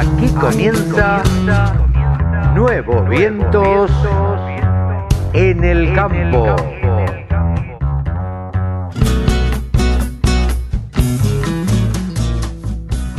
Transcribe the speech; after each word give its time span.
Aquí 0.00 0.28
comienza 0.28 1.22
Nuevos 2.54 3.06
Vientos 3.10 3.90
en 5.34 5.62
el 5.62 5.94
Campo. 5.94 6.56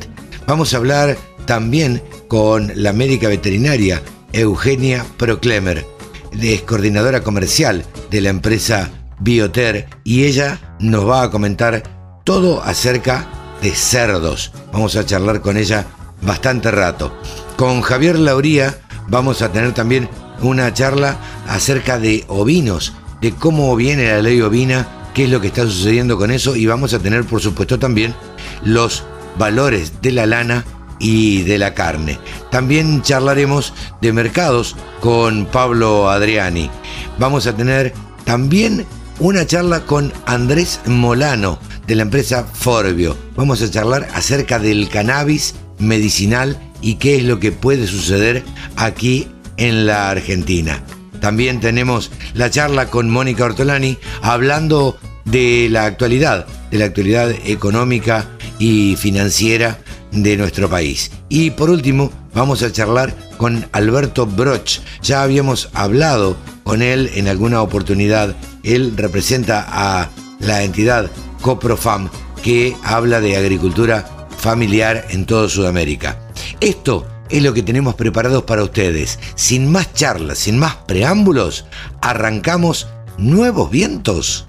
Vamos 0.46 0.74
a 0.74 0.78
hablar 0.78 1.18
también 1.46 2.02
con 2.32 2.72
la 2.76 2.94
médica 2.94 3.28
veterinaria 3.28 4.02
Eugenia 4.32 5.06
Proclemer, 5.18 5.86
es 6.32 6.62
coordinadora 6.62 7.24
comercial 7.24 7.84
de 8.10 8.22
la 8.22 8.30
empresa 8.30 8.90
Bioter 9.20 9.90
y 10.06 10.24
ella 10.24 10.78
nos 10.80 11.06
va 11.06 11.24
a 11.24 11.30
comentar 11.30 12.22
todo 12.24 12.64
acerca 12.64 13.28
de 13.62 13.72
cerdos. 13.72 14.54
Vamos 14.72 14.96
a 14.96 15.06
charlar 15.06 15.42
con 15.42 15.58
ella 15.58 15.88
bastante 16.22 16.72
rato. 16.72 17.14
Con 17.58 17.82
Javier 17.82 18.18
Lauría 18.18 18.80
vamos 19.10 19.42
a 19.42 19.52
tener 19.52 19.74
también 19.74 20.08
una 20.42 20.74
charla 20.74 21.18
acerca 21.50 22.00
de 22.00 22.24
ovinos, 22.30 22.94
de 23.20 23.34
cómo 23.34 23.76
viene 23.76 24.08
la 24.08 24.22
ley 24.22 24.40
ovina, 24.40 24.88
qué 25.14 25.26
es 25.26 25.30
lo 25.30 25.42
que 25.42 25.48
está 25.48 25.64
sucediendo 25.64 26.18
con 26.18 26.32
eso 26.32 26.56
y 26.56 26.66
vamos 26.66 26.94
a 26.94 27.00
tener 27.00 27.26
por 27.26 27.42
supuesto 27.42 27.78
también 27.78 28.16
los 28.64 29.04
valores 29.38 30.02
de 30.02 30.14
la 30.14 30.26
lana 30.26 30.64
y 31.02 31.42
de 31.42 31.58
la 31.58 31.74
carne. 31.74 32.20
También 32.52 33.02
charlaremos 33.02 33.74
de 34.02 34.14
mercados 34.14 34.76
con 35.02 35.48
Pablo 35.48 36.10
Adriani. 36.10 36.70
Vamos 37.18 37.48
a 37.48 37.58
tener 37.58 37.94
también 38.24 38.86
una 39.20 39.46
charla 39.46 39.82
con 39.82 40.14
Andrés 40.26 40.80
Molano 40.86 41.60
de 41.88 41.96
la 41.96 42.04
empresa 42.04 42.46
Forbio. 42.54 43.18
Vamos 43.36 43.62
a 43.62 43.72
charlar 43.72 44.08
acerca 44.14 44.60
del 44.60 44.90
cannabis 44.90 45.56
medicinal 45.80 46.58
y 46.82 46.96
qué 46.96 47.18
es 47.18 47.24
lo 47.24 47.40
que 47.40 47.52
puede 47.52 47.88
suceder 47.88 48.44
aquí 48.76 49.28
en 49.58 49.88
la 49.88 50.10
Argentina. 50.10 50.84
También 51.20 51.60
tenemos 51.60 52.12
la 52.34 52.50
charla 52.50 52.88
con 52.88 53.10
Mónica 53.10 53.46
Ortolani 53.46 53.98
hablando 54.22 54.98
de 55.26 55.68
la 55.70 55.86
actualidad, 55.86 56.48
de 56.72 56.80
la 56.80 56.86
actualidad 56.86 57.32
económica 57.46 58.28
y 58.58 58.96
financiera 58.96 59.80
de 60.12 60.38
nuestro 60.38 60.70
país. 60.70 61.12
Y 61.30 61.52
por 61.52 61.70
último, 61.70 62.12
vamos 62.34 62.64
a 62.64 62.72
charlar 62.72 63.16
con 63.38 63.68
Alberto 63.72 64.26
Broch. 64.26 64.80
Ya 65.02 65.24
habíamos 65.24 65.70
hablado 65.74 66.38
con 66.64 66.82
él 66.82 67.10
en 67.16 67.28
alguna 67.28 67.62
oportunidad. 67.62 68.36
Él 68.64 68.94
representa 68.96 69.66
a 69.68 70.10
la 70.40 70.64
entidad 70.64 71.10
Coprofam 71.42 72.10
que 72.42 72.76
habla 72.84 73.22
de 73.22 73.38
agricultura 73.38 74.28
familiar 74.38 75.06
en 75.10 75.26
toda 75.26 75.48
Sudamérica. 75.48 76.20
Esto 76.60 77.08
es 77.30 77.42
lo 77.42 77.54
que 77.54 77.64
tenemos 77.64 77.96
preparados 77.96 78.44
para 78.44 78.64
ustedes. 78.64 79.20
Sin 79.36 79.72
más 79.72 79.94
charlas, 79.94 80.40
sin 80.40 80.60
más 80.60 80.76
preámbulos, 80.88 81.66
arrancamos 82.02 82.88
nuevos 83.18 83.72
vientos 83.72 84.48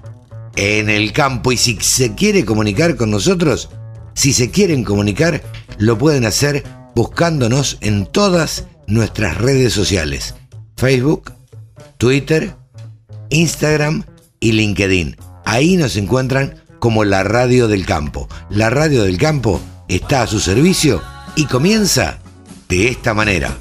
en 0.55 0.89
el 0.89 1.13
campo. 1.13 1.51
Y 1.51 1.57
si 1.57 1.77
se 1.79 2.15
quiere 2.15 2.45
comunicar 2.45 2.95
con 2.95 3.11
nosotros, 3.11 3.69
si 4.13 4.33
se 4.33 4.51
quieren 4.51 4.83
comunicar, 4.83 5.41
lo 5.77 5.97
pueden 5.97 6.25
hacer 6.25 6.63
buscándonos 6.95 7.77
en 7.81 8.05
todas 8.05 8.65
nuestras 8.87 9.37
redes 9.37 9.73
sociales. 9.73 10.35
Facebook, 10.77 11.33
Twitter, 11.97 12.55
Instagram 13.29 14.03
y 14.39 14.51
LinkedIn. 14.51 15.17
Ahí 15.45 15.77
nos 15.77 15.95
encuentran 15.97 16.63
como 16.79 17.03
la 17.03 17.23
radio 17.23 17.67
del 17.67 17.85
campo. 17.85 18.27
La 18.49 18.69
radio 18.69 19.03
del 19.03 19.17
campo 19.17 19.61
está 19.87 20.23
a 20.23 20.27
su 20.27 20.39
servicio 20.39 21.01
y 21.35 21.45
comienza 21.45 22.19
de 22.69 22.89
esta 22.89 23.13
manera. 23.13 23.57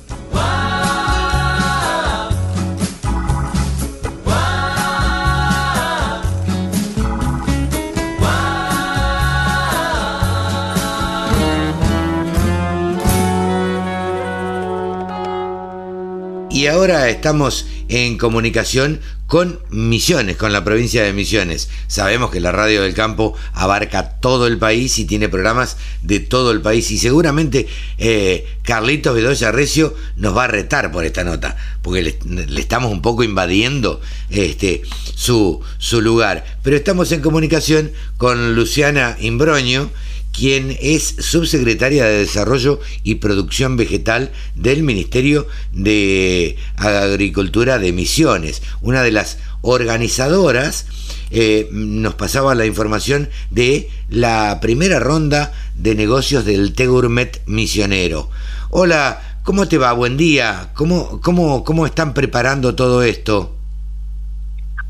Y 16.62 16.68
ahora 16.68 17.08
estamos 17.08 17.66
en 17.88 18.16
comunicación 18.16 19.00
con 19.26 19.58
Misiones, 19.70 20.36
con 20.36 20.52
la 20.52 20.62
provincia 20.62 21.02
de 21.02 21.12
Misiones. 21.12 21.68
Sabemos 21.88 22.30
que 22.30 22.38
la 22.38 22.52
radio 22.52 22.82
del 22.82 22.94
campo 22.94 23.34
abarca 23.52 24.20
todo 24.20 24.46
el 24.46 24.58
país 24.58 24.96
y 25.00 25.04
tiene 25.04 25.28
programas 25.28 25.76
de 26.02 26.20
todo 26.20 26.52
el 26.52 26.60
país 26.60 26.88
y 26.92 26.98
seguramente 26.98 27.66
eh, 27.98 28.46
Carlitos 28.62 29.12
Bedoya 29.12 29.50
Recio 29.50 29.96
nos 30.14 30.36
va 30.36 30.44
a 30.44 30.46
retar 30.46 30.92
por 30.92 31.04
esta 31.04 31.24
nota, 31.24 31.56
porque 31.82 32.02
le, 32.02 32.60
estamos 32.60 32.92
un 32.92 33.02
poco 33.02 33.24
invadiendo 33.24 34.00
este, 34.30 34.82
su, 35.16 35.62
su 35.78 36.00
lugar. 36.00 36.44
Pero 36.62 36.76
estamos 36.76 37.10
en 37.10 37.22
comunicación 37.22 37.90
con 38.18 38.54
Luciana 38.54 39.16
Imbroño, 39.18 39.90
quien 40.32 40.76
es 40.80 41.14
subsecretaria 41.18 42.04
de 42.04 42.18
Desarrollo 42.18 42.80
y 43.02 43.16
Producción 43.16 43.76
Vegetal 43.76 44.32
del 44.54 44.82
Ministerio 44.82 45.46
de 45.72 46.56
Agricultura 46.76 47.78
de 47.78 47.92
Misiones, 47.92 48.62
una 48.80 49.02
de 49.02 49.12
las 49.12 49.38
organizadoras. 49.60 50.86
Eh, 51.30 51.68
nos 51.72 52.14
pasaba 52.14 52.54
la 52.54 52.66
información 52.66 53.30
de 53.50 53.88
la 54.08 54.58
primera 54.60 54.98
ronda 54.98 55.52
de 55.74 55.94
negocios 55.94 56.44
del 56.44 56.74
Té 56.74 56.86
Gourmet 56.86 57.40
Misionero. 57.46 58.28
Hola, 58.70 59.38
¿cómo 59.44 59.68
te 59.68 59.78
va? 59.78 59.92
Buen 59.92 60.16
día. 60.16 60.70
¿Cómo, 60.74 61.20
cómo, 61.20 61.64
cómo 61.64 61.86
están 61.86 62.14
preparando 62.14 62.74
todo 62.74 63.02
esto? 63.02 63.54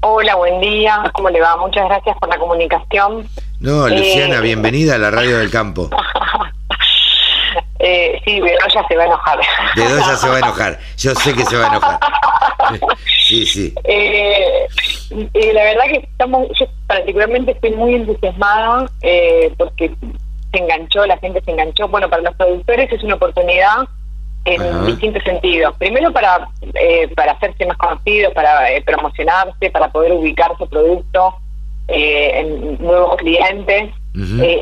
Hola, 0.04 0.34
buen 0.34 0.60
día. 0.60 1.00
¿Cómo 1.14 1.30
le 1.30 1.40
va? 1.40 1.56
Muchas 1.56 1.84
gracias 1.84 2.16
por 2.18 2.28
la 2.28 2.36
comunicación. 2.36 3.28
No, 3.62 3.88
Luciana, 3.88 4.38
eh, 4.38 4.40
bienvenida 4.40 4.96
a 4.96 4.98
la 4.98 5.12
Radio 5.12 5.38
del 5.38 5.48
Campo. 5.48 5.88
eh, 7.78 8.20
sí, 8.24 8.40
Bedoya 8.40 8.84
se 8.88 8.96
va 8.96 9.04
a 9.04 9.06
enojar. 9.06 9.38
Bedoya 9.76 10.16
se 10.16 10.28
va 10.28 10.34
a 10.34 10.38
enojar. 10.40 10.78
Yo 10.98 11.14
sé 11.14 11.32
que 11.32 11.44
se 11.44 11.56
va 11.56 11.66
a 11.66 11.68
enojar. 11.68 12.00
sí, 13.24 13.46
sí. 13.46 13.72
Eh, 13.84 14.66
la 15.54 15.62
verdad 15.62 15.84
que 15.92 15.98
estamos, 15.98 16.48
yo 16.58 16.66
particularmente 16.88 17.52
estoy 17.52 17.70
muy 17.70 17.94
entusiasmada 17.94 18.90
eh, 19.00 19.54
porque 19.56 19.92
se 20.52 20.58
enganchó, 20.58 21.06
la 21.06 21.16
gente 21.18 21.40
se 21.44 21.52
enganchó. 21.52 21.86
Bueno, 21.86 22.10
para 22.10 22.22
los 22.22 22.34
productores 22.34 22.90
es 22.92 23.04
una 23.04 23.14
oportunidad 23.14 23.86
en 24.44 24.86
distintos 24.86 25.22
sentidos. 25.22 25.76
Primero 25.78 26.12
para, 26.12 26.48
eh, 26.74 27.08
para 27.14 27.30
hacerse 27.30 27.64
más 27.66 27.76
conocidos, 27.76 28.34
para 28.34 28.72
eh, 28.72 28.82
promocionarse, 28.82 29.70
para 29.70 29.92
poder 29.92 30.14
ubicar 30.14 30.50
su 30.58 30.68
producto 30.68 31.36
eh, 31.88 32.30
en 32.40 32.78
nuevos 32.78 33.16
clientes. 33.16 33.90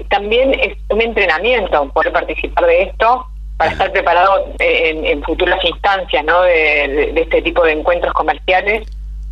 también 0.08 0.54
es 0.54 0.76
un 0.88 1.02
entrenamiento 1.02 1.88
poder 1.92 2.12
participar 2.12 2.66
de 2.66 2.82
esto 2.82 3.26
para 3.56 3.72
estar 3.72 3.92
preparado 3.92 4.46
en, 4.58 5.22
futuras 5.22 5.62
instancias 5.64 6.24
¿no? 6.24 6.42
de, 6.42 7.12
este 7.16 7.42
tipo 7.42 7.62
de 7.64 7.72
encuentros 7.72 8.12
comerciales. 8.14 8.88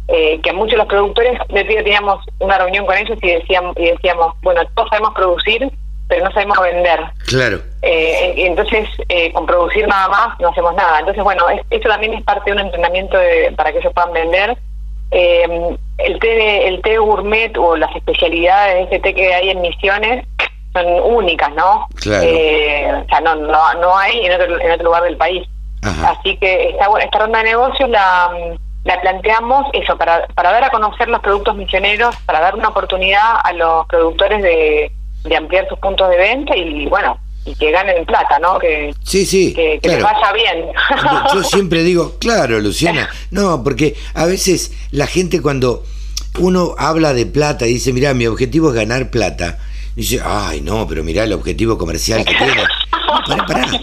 que 0.06 0.50
a 0.50 0.52
muchos 0.52 0.72
de 0.72 0.78
los 0.78 0.86
productores, 0.86 1.38
de 1.48 1.64
teníamos 1.64 2.24
una 2.40 2.58
reunión 2.58 2.84
con 2.86 2.96
ellos 2.96 3.18
y 3.22 3.30
decíamos, 3.30 3.76
y 3.78 3.86
decíamos, 3.86 4.34
bueno, 4.42 4.60
todos 4.74 4.88
sabemos 4.90 5.14
producir, 5.14 5.70
pero 6.08 6.24
no 6.24 6.32
sabemos 6.32 6.58
vender. 6.60 7.00
Claro. 7.26 7.60
Eh, 7.82 8.34
entonces, 8.36 8.88
eh, 9.08 9.32
con 9.32 9.46
producir 9.46 9.86
nada 9.86 10.08
más 10.08 10.40
no 10.40 10.48
hacemos 10.48 10.74
nada. 10.74 11.00
Entonces, 11.00 11.22
bueno, 11.22 11.44
esto 11.70 11.88
también 11.88 12.14
es 12.14 12.22
parte 12.24 12.50
de 12.50 12.56
un 12.56 12.66
entrenamiento 12.66 13.18
para 13.56 13.72
que 13.72 13.78
ellos 13.78 13.92
puedan 13.92 14.12
vender. 14.12 14.56
Eh, 15.10 15.76
el 15.98 16.18
té 16.20 16.68
el 16.68 16.82
té 16.82 16.98
gourmet 16.98 17.56
o 17.56 17.76
las 17.76 17.94
especialidades 17.96 18.74
de 18.74 18.82
este 18.82 19.00
té 19.00 19.14
que 19.14 19.34
hay 19.34 19.50
en 19.50 19.60
Misiones 19.62 20.26
son 20.72 20.86
únicas, 21.02 21.52
¿no? 21.54 21.88
Claro. 22.00 22.26
o 22.26 23.08
sea, 23.08 23.20
no, 23.22 23.34
no, 23.34 23.74
no 23.74 23.98
hay 23.98 24.26
en 24.26 24.32
otro, 24.32 24.60
en 24.60 24.70
otro 24.72 24.84
lugar 24.84 25.02
del 25.04 25.16
país. 25.16 25.48
Así 25.82 26.36
que 26.36 26.70
esta, 26.70 26.86
esta 27.00 27.18
ronda 27.18 27.38
de 27.38 27.44
negocios 27.44 27.88
la, 27.88 28.30
la 28.84 29.00
planteamos 29.00 29.66
eso, 29.72 29.96
para, 29.96 30.26
para 30.28 30.52
dar 30.52 30.64
a 30.64 30.70
conocer 30.70 31.08
los 31.08 31.20
productos 31.20 31.56
misioneros, 31.56 32.16
para 32.26 32.40
dar 32.40 32.54
una 32.54 32.68
oportunidad 32.68 33.38
a 33.42 33.52
los 33.52 33.86
productores 33.86 34.42
de, 34.42 34.92
de 35.24 35.36
ampliar 35.36 35.68
sus 35.68 35.78
puntos 35.78 36.08
de 36.10 36.16
venta 36.16 36.56
y 36.56 36.86
bueno, 36.86 37.18
y 37.44 37.54
que 37.54 37.70
ganen 37.70 38.04
plata, 38.04 38.38
¿no? 38.38 38.58
Que, 38.58 38.94
sí, 39.02 39.24
sí, 39.24 39.52
que, 39.54 39.80
les 39.82 40.02
vaya 40.02 40.32
bien. 40.32 40.66
Yo 41.32 41.42
siempre 41.44 41.82
digo, 41.82 42.16
claro, 42.18 42.60
Luciana, 42.60 43.08
no, 43.30 43.62
porque 43.64 43.96
a 44.14 44.26
veces 44.26 44.72
la 44.90 45.06
gente 45.06 45.40
cuando 45.40 45.84
uno 46.38 46.74
habla 46.78 47.14
de 47.14 47.26
plata 47.26 47.66
y 47.66 47.74
dice, 47.74 47.92
mira, 47.92 48.14
mi 48.14 48.26
objetivo 48.26 48.68
es 48.68 48.74
ganar 48.74 49.10
plata, 49.10 49.58
dice, 49.96 50.20
ay, 50.24 50.60
no, 50.60 50.86
pero 50.86 51.02
mira 51.02 51.24
el 51.24 51.32
objetivo 51.32 51.78
comercial 51.78 52.24
que 52.24 52.34
tiene. 52.34 52.64
pará, 53.26 53.46
pará. 53.46 53.80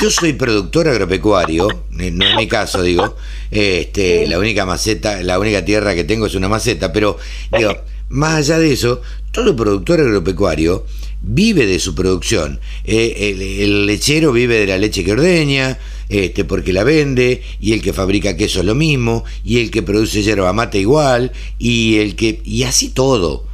Yo 0.00 0.10
soy 0.10 0.32
productor 0.32 0.88
agropecuario, 0.88 1.68
eh, 1.98 2.10
no 2.10 2.24
es 2.24 2.36
mi 2.36 2.48
caso, 2.48 2.82
digo, 2.82 3.16
este, 3.50 4.26
la 4.26 4.38
única 4.38 4.64
maceta, 4.64 5.22
la 5.22 5.38
única 5.38 5.64
tierra 5.64 5.94
que 5.94 6.04
tengo 6.04 6.26
es 6.26 6.34
una 6.34 6.48
maceta, 6.48 6.92
pero 6.92 7.18
digo, 7.56 7.76
más 8.08 8.36
allá 8.36 8.58
de 8.58 8.72
eso, 8.72 9.02
todo 9.32 9.54
productor 9.54 10.00
agropecuario 10.00 10.86
vive 11.22 11.66
de 11.66 11.78
su 11.78 11.94
producción. 11.94 12.60
Eh, 12.84 13.34
el, 13.60 13.86
lechero 13.86 14.32
vive 14.32 14.58
de 14.60 14.66
la 14.66 14.78
leche 14.78 15.04
que 15.04 15.12
ordeña, 15.12 15.78
este, 16.08 16.44
porque 16.44 16.72
la 16.72 16.84
vende, 16.84 17.42
y 17.60 17.72
el 17.72 17.82
que 17.82 17.92
fabrica 17.92 18.36
queso 18.36 18.60
es 18.60 18.66
lo 18.66 18.74
mismo, 18.74 19.24
y 19.44 19.60
el 19.60 19.70
que 19.70 19.82
produce 19.82 20.22
yerba 20.22 20.52
mate 20.52 20.78
igual, 20.78 21.32
y 21.58 21.98
el 21.98 22.16
que. 22.16 22.40
y 22.44 22.64
así 22.64 22.90
todo. 22.90 23.44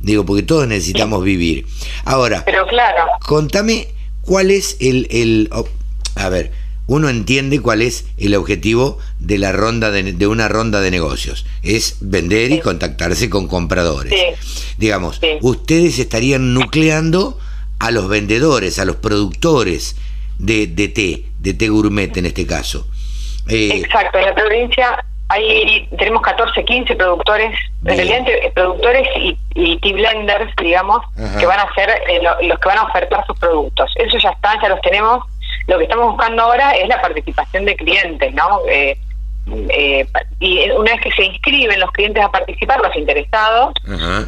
Digo, 0.00 0.24
porque 0.24 0.42
todos 0.42 0.68
necesitamos 0.68 1.24
vivir. 1.24 1.66
Ahora, 2.04 2.44
Pero 2.44 2.66
claro. 2.66 3.04
contame 3.26 3.88
cuál 4.20 4.50
es 4.50 4.76
el, 4.80 5.08
el. 5.10 5.50
A 6.14 6.28
ver, 6.28 6.52
uno 6.86 7.08
entiende 7.08 7.60
cuál 7.60 7.82
es 7.82 8.06
el 8.16 8.34
objetivo 8.34 8.98
de 9.18 9.38
la 9.38 9.52
ronda 9.52 9.90
de, 9.90 10.26
una 10.26 10.48
ronda 10.48 10.80
de 10.80 10.90
negocios. 10.90 11.46
Es 11.62 11.98
vender 12.00 12.52
y 12.52 12.60
contactarse 12.60 13.28
con 13.28 13.48
compradores. 13.48 14.14
Digamos, 14.78 15.20
ustedes 15.40 15.98
estarían 15.98 16.54
nucleando 16.54 17.38
a 17.78 17.90
los 17.90 18.08
vendedores, 18.08 18.78
a 18.78 18.84
los 18.84 18.96
productores 18.96 19.96
de, 20.38 20.66
de 20.66 20.88
té, 20.88 21.24
de 21.40 21.54
té 21.54 21.68
gourmet 21.68 22.16
en 22.16 22.26
este 22.26 22.46
caso. 22.46 22.86
Eh, 23.48 23.70
Exacto, 23.74 24.18
en 24.18 24.26
la 24.26 24.34
provincia 24.34 25.04
hay 25.28 25.88
tenemos 25.98 26.22
14, 26.22 26.64
15 26.64 26.94
productores, 26.94 27.58
productores 28.54 29.08
y, 29.16 29.36
y 29.54 29.78
tea 29.80 29.92
blenders, 29.92 30.54
digamos, 30.62 31.02
que 31.38 31.46
van 31.46 31.58
a 31.58 31.74
ser 31.74 31.90
eh, 32.08 32.20
los 32.42 32.58
que 32.60 32.68
van 32.68 32.78
a 32.78 32.84
ofertar 32.84 33.26
sus 33.26 33.38
productos. 33.38 33.90
Eso 33.96 34.18
ya 34.18 34.30
está, 34.30 34.60
ya 34.62 34.68
los 34.68 34.80
tenemos 34.82 35.24
lo 35.66 35.78
que 35.78 35.84
estamos 35.84 36.12
buscando 36.12 36.42
ahora 36.42 36.72
es 36.72 36.88
la 36.88 37.00
participación 37.00 37.64
de 37.64 37.76
clientes, 37.76 38.34
¿no? 38.34 38.60
Eh, 38.68 38.98
eh, 39.46 40.06
y 40.40 40.70
una 40.70 40.92
vez 40.92 41.00
que 41.02 41.12
se 41.12 41.24
inscriben 41.24 41.78
los 41.78 41.90
clientes 41.92 42.22
a 42.22 42.30
participar, 42.30 42.80
los 42.80 42.94
interesados, 42.96 43.74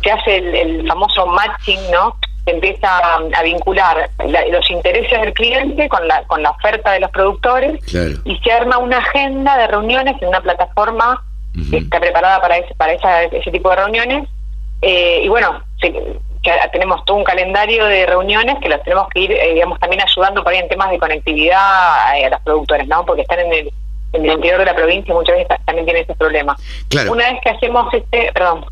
se 0.03 0.11
hace 0.11 0.37
el, 0.37 0.87
famoso 0.87 1.27
matching, 1.27 1.81
¿no? 1.93 2.17
Se 2.45 2.53
empieza 2.53 2.89
a, 2.99 3.43
vincular 3.43 4.11
los 4.51 4.71
intereses 4.71 5.21
del 5.21 5.33
cliente 5.35 5.89
con 5.89 6.07
la, 6.07 6.23
con 6.25 6.43
la 6.43 6.51
oferta 6.51 6.93
de 6.93 7.01
los 7.01 7.11
productores 7.11 7.81
y 8.25 8.37
se 8.39 8.53
arma 8.53 8.79
una 8.79 8.99
agenda 8.99 9.57
de 9.59 9.67
reuniones 9.67 10.21
en 10.23 10.29
una 10.29 10.41
plataforma 10.41 11.23
que 11.71 11.79
está 11.79 11.99
preparada 11.99 12.41
para 12.41 12.59
ese, 12.59 12.75
para 12.75 12.93
ese 12.93 13.51
tipo 13.51 13.71
de 13.71 13.77
reuniones. 13.77 14.29
Eh, 14.81 15.23
y 15.25 15.29
bueno, 15.29 15.63
se, 15.81 15.93
tenemos 16.73 17.05
todo 17.05 17.17
un 17.17 17.25
calendario 17.25 17.87
de 17.87 18.07
reuniones 18.07 18.57
que 18.61 18.69
los 18.69 18.83
tenemos 18.83 19.09
que 19.09 19.21
ir, 19.21 19.33
eh, 19.33 19.55
digamos, 19.55 19.79
también 19.81 20.03
ayudando 20.03 20.43
por 20.43 20.53
ahí 20.53 20.59
en 20.59 20.69
temas 20.69 20.91
de 20.91 20.99
conectividad 20.99 21.59
a, 21.61 22.29
las 22.29 22.41
productoras, 22.43 22.87
¿no? 22.87 23.05
Porque 23.05 23.23
están 23.23 23.41
en 23.41 23.53
el, 23.53 23.73
en 24.13 24.25
el 24.25 24.33
interior 24.33 24.59
de 24.59 24.65
la 24.67 24.75
provincia 24.75 25.13
y 25.13 25.15
muchas 25.15 25.37
veces 25.37 25.59
también 25.65 25.87
tienen 25.87 26.03
ese 26.05 26.15
problema. 26.15 26.57
Una 27.11 27.33
vez 27.33 27.41
que 27.43 27.51
hacemos 27.51 27.93
este, 27.93 28.33
perdón. 28.33 28.65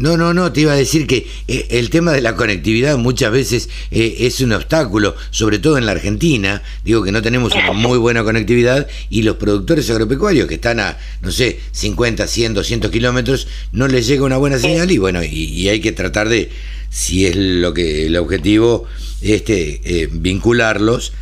No, 0.00 0.16
no, 0.16 0.32
no, 0.32 0.50
te 0.50 0.62
iba 0.62 0.72
a 0.72 0.76
decir 0.76 1.06
que 1.06 1.26
eh, 1.46 1.66
el 1.70 1.90
tema 1.90 2.12
de 2.12 2.22
la 2.22 2.34
conectividad 2.34 2.96
muchas 2.96 3.30
veces 3.30 3.68
eh, 3.90 4.16
es 4.20 4.40
un 4.40 4.52
obstáculo, 4.52 5.14
sobre 5.30 5.58
todo 5.58 5.76
en 5.76 5.84
la 5.84 5.92
Argentina. 5.92 6.62
Digo 6.82 7.02
que 7.04 7.12
no 7.12 7.20
tenemos 7.20 7.54
una 7.54 7.72
muy 7.72 7.98
buena 7.98 8.24
conectividad 8.24 8.88
y 9.10 9.22
los 9.22 9.36
productores 9.36 9.90
agropecuarios 9.90 10.48
que 10.48 10.54
están 10.54 10.80
a, 10.80 10.96
no 11.20 11.30
sé, 11.30 11.60
50, 11.72 12.26
100, 12.26 12.54
200 12.54 12.90
kilómetros, 12.90 13.46
no 13.72 13.88
les 13.88 14.06
llega 14.06 14.24
una 14.24 14.38
buena 14.38 14.58
señal 14.58 14.90
y 14.90 14.96
bueno, 14.96 15.22
y 15.22 15.68
hay 15.68 15.80
que 15.80 15.92
tratar 15.92 16.30
de 16.30 16.50
si 16.90 17.26
es 17.26 17.36
lo 17.36 17.72
que 17.72 18.06
el 18.06 18.16
objetivo, 18.16 18.86
este, 19.22 19.80
eh, 19.84 20.08
vincularlos, 20.10 21.12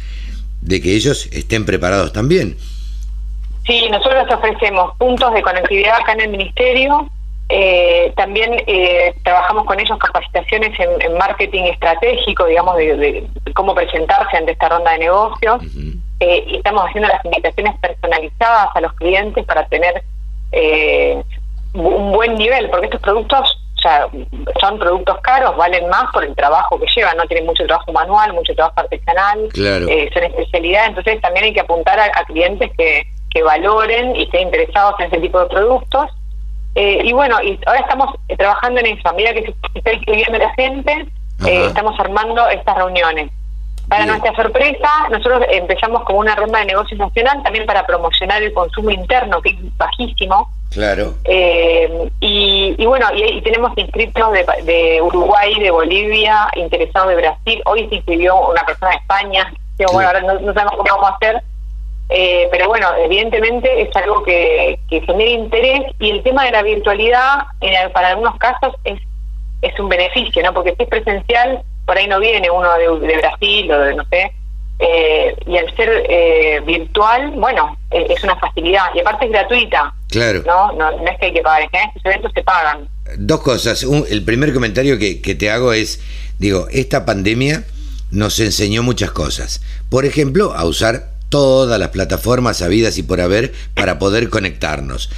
de 0.60 0.80
que 0.80 0.94
ellos 0.94 1.28
estén 1.32 1.64
preparados 1.64 2.12
también. 2.12 2.56
Sí, 3.66 3.88
nosotros 3.90 4.25
ofrecemos 4.32 4.96
puntos 4.98 5.32
de 5.34 5.42
conectividad 5.42 5.96
acá 6.00 6.14
en 6.14 6.20
el 6.20 6.30
Ministerio. 6.30 7.10
Eh, 7.50 8.12
también 8.16 8.62
eh, 8.66 9.14
trabajamos 9.24 9.64
con 9.64 9.80
ellos 9.80 9.98
capacitaciones 9.98 10.78
en, 10.78 11.16
marketing 11.16 11.64
estratégico, 11.64 12.44
digamos, 12.44 12.76
de, 12.76 13.26
cómo 13.54 13.74
presentarse 13.74 14.36
ante 14.36 14.52
esta 14.52 14.68
ronda 14.68 14.92
de 14.92 14.98
negocios. 14.98 15.62
y 16.20 16.56
estamos 16.56 16.84
haciendo 16.86 17.08
las 17.08 17.24
invitaciones 17.24 17.74
personalizadas 17.80 18.68
a 18.74 18.80
los 18.80 18.92
clientes 18.94 19.44
para 19.46 19.66
tener 19.68 20.02
un 21.74 22.12
buen 22.12 22.34
nivel, 22.34 22.68
porque 22.70 22.86
estos 22.86 23.00
productos 23.00 23.58
o 23.78 23.80
sea, 23.80 24.08
son 24.60 24.78
productos 24.78 25.18
caros, 25.20 25.56
valen 25.56 25.88
más 25.88 26.06
por 26.12 26.24
el 26.24 26.34
trabajo 26.34 26.80
que 26.80 26.86
llevan, 26.96 27.16
no 27.16 27.26
tienen 27.26 27.46
mucho 27.46 27.64
trabajo 27.64 27.92
manual, 27.92 28.32
mucho 28.32 28.52
trabajo 28.54 28.80
artesanal, 28.80 29.48
eh, 29.56 30.10
son 30.12 30.24
especialidad, 30.24 30.86
entonces 30.86 31.20
también 31.20 31.44
hay 31.46 31.52
que 31.52 31.60
apuntar 31.60 31.98
a, 32.00 32.24
clientes 32.24 32.70
que, 32.76 33.02
que 33.30 33.42
valoren 33.42 34.16
y 34.16 34.24
estén 34.24 34.48
interesados 34.48 34.94
en 34.98 35.06
ese 35.06 35.18
tipo 35.18 35.38
de 35.38 35.46
productos. 35.46 36.10
Eh, 36.80 37.00
y 37.02 37.12
bueno, 37.12 37.42
y 37.42 37.58
ahora 37.66 37.80
estamos 37.80 38.14
eh, 38.28 38.36
trabajando 38.36 38.78
en 38.78 38.86
eso, 38.86 39.08
a 39.08 39.12
medida 39.12 39.34
que 39.34 39.42
se 39.42 39.78
está 39.78 39.92
inscribiendo 39.92 40.38
la 40.38 40.54
gente, 40.54 41.08
estamos 41.44 41.98
armando 41.98 42.48
estas 42.50 42.76
reuniones. 42.76 43.32
Para 43.88 44.06
nuestra 44.06 44.32
sorpresa, 44.36 44.88
nosotros 45.10 45.42
empezamos 45.50 46.04
como 46.04 46.20
una 46.20 46.36
ronda 46.36 46.60
de 46.60 46.66
negocios 46.66 47.00
nacional 47.00 47.42
también 47.42 47.66
para 47.66 47.84
promocionar 47.84 48.40
el 48.44 48.52
consumo 48.52 48.90
interno, 48.90 49.42
que 49.42 49.50
es 49.50 49.76
bajísimo. 49.76 50.52
Claro. 50.70 51.14
Eh, 51.25 52.10
y, 52.20 52.86
bueno, 52.86 53.06
y, 53.12 53.40
tenemos 53.42 53.72
inscritos 53.76 54.32
de, 54.62 55.00
Uruguay, 55.02 55.58
de 55.58 55.72
Bolivia, 55.72 56.48
interesados 56.54 57.08
de 57.08 57.16
Brasil. 57.16 57.61
Hoy 57.64 57.88
se 57.88 57.97
inscribió 57.97 58.37
una 58.50 58.62
persona 58.64 58.92
de 58.92 58.99
España. 58.99 59.52
bueno, 59.92 60.11
ahora 60.11 60.20
no, 60.20 60.54
sabemos 60.54 60.76
cómo 60.76 60.85
vamos 60.85 61.11
a 61.11 61.14
hacer. 61.16 61.42
Eh, 62.10 62.48
pero 62.50 62.68
bueno, 62.68 62.88
evidentemente 62.98 63.82
es 63.82 63.94
algo 63.94 64.22
que, 64.22 64.78
que 64.88 65.02
genera 65.02 65.30
interés 65.30 65.82
y 65.98 66.10
el 66.10 66.22
tema 66.22 66.44
de 66.44 66.52
la 66.52 66.62
virtualidad, 66.62 67.40
en, 67.60 67.92
para 67.92 68.08
algunos 68.08 68.36
casos, 68.38 68.74
es, 68.84 68.98
es 69.60 69.78
un 69.78 69.88
beneficio, 69.88 70.42
¿no? 70.42 70.54
Porque 70.54 70.74
si 70.76 70.84
es 70.84 70.88
presencial, 70.88 71.62
por 71.84 71.98
ahí 71.98 72.06
no 72.06 72.20
viene 72.20 72.50
uno 72.50 72.68
de, 72.74 73.16
Brasil 73.16 73.70
o 73.72 73.78
de 73.80 73.94
no 73.94 74.04
sé, 74.10 74.32
eh, 74.78 75.36
y 75.46 75.56
al 75.56 75.74
ser 75.74 76.06
eh, 76.08 76.60
virtual, 76.64 77.32
bueno, 77.32 77.76
eh, 77.90 78.06
es 78.10 78.22
una 78.22 78.36
facilidad 78.36 78.86
y 78.94 79.00
aparte 79.00 79.26
es 79.26 79.32
gratuita. 79.32 79.94
Claro. 80.08 80.42
No, 80.46 80.72
no, 80.72 80.90
es 80.90 81.18
que 81.18 81.26
hay 81.26 81.32
que 81.32 81.42
pagar, 81.42 81.62
en 81.62 81.88
estos 81.88 82.04
eventos 82.04 82.32
se 82.34 82.42
pagan. 82.42 82.88
Dos 83.18 83.40
cosas. 83.42 83.82
el 83.82 84.24
primer 84.24 84.54
comentario 84.54 84.98
que, 84.98 85.20
que 85.20 85.34
te 85.34 85.50
hago 85.50 85.72
es, 85.72 86.00
digo, 86.38 86.68
esta 86.70 87.04
pandemia 87.04 87.64
nos 88.10 88.38
enseñó 88.40 88.82
muchas 88.82 89.10
cosas. 89.10 89.62
Por 89.90 90.04
ejemplo, 90.04 90.54
a 90.54 90.64
usar 90.64 91.17
todas 91.28 91.78
las 91.78 91.90
plataformas 91.90 92.62
habidas 92.62 92.99
y 92.99 93.02
por 93.02 93.20
haber 93.20 93.52
para 93.75 93.99
poder 93.99 94.28
conectarnos. 94.28 95.11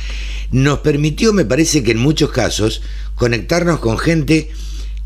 Nos 0.51 0.81
permitió, 0.81 1.33
me 1.33 1.45
parece 1.45 1.83
que 1.83 1.93
en 1.93 1.99
muchos 1.99 2.31
casos, 2.31 2.83
conectarnos 3.15 3.81
con 3.81 3.99
gente 3.99 4.51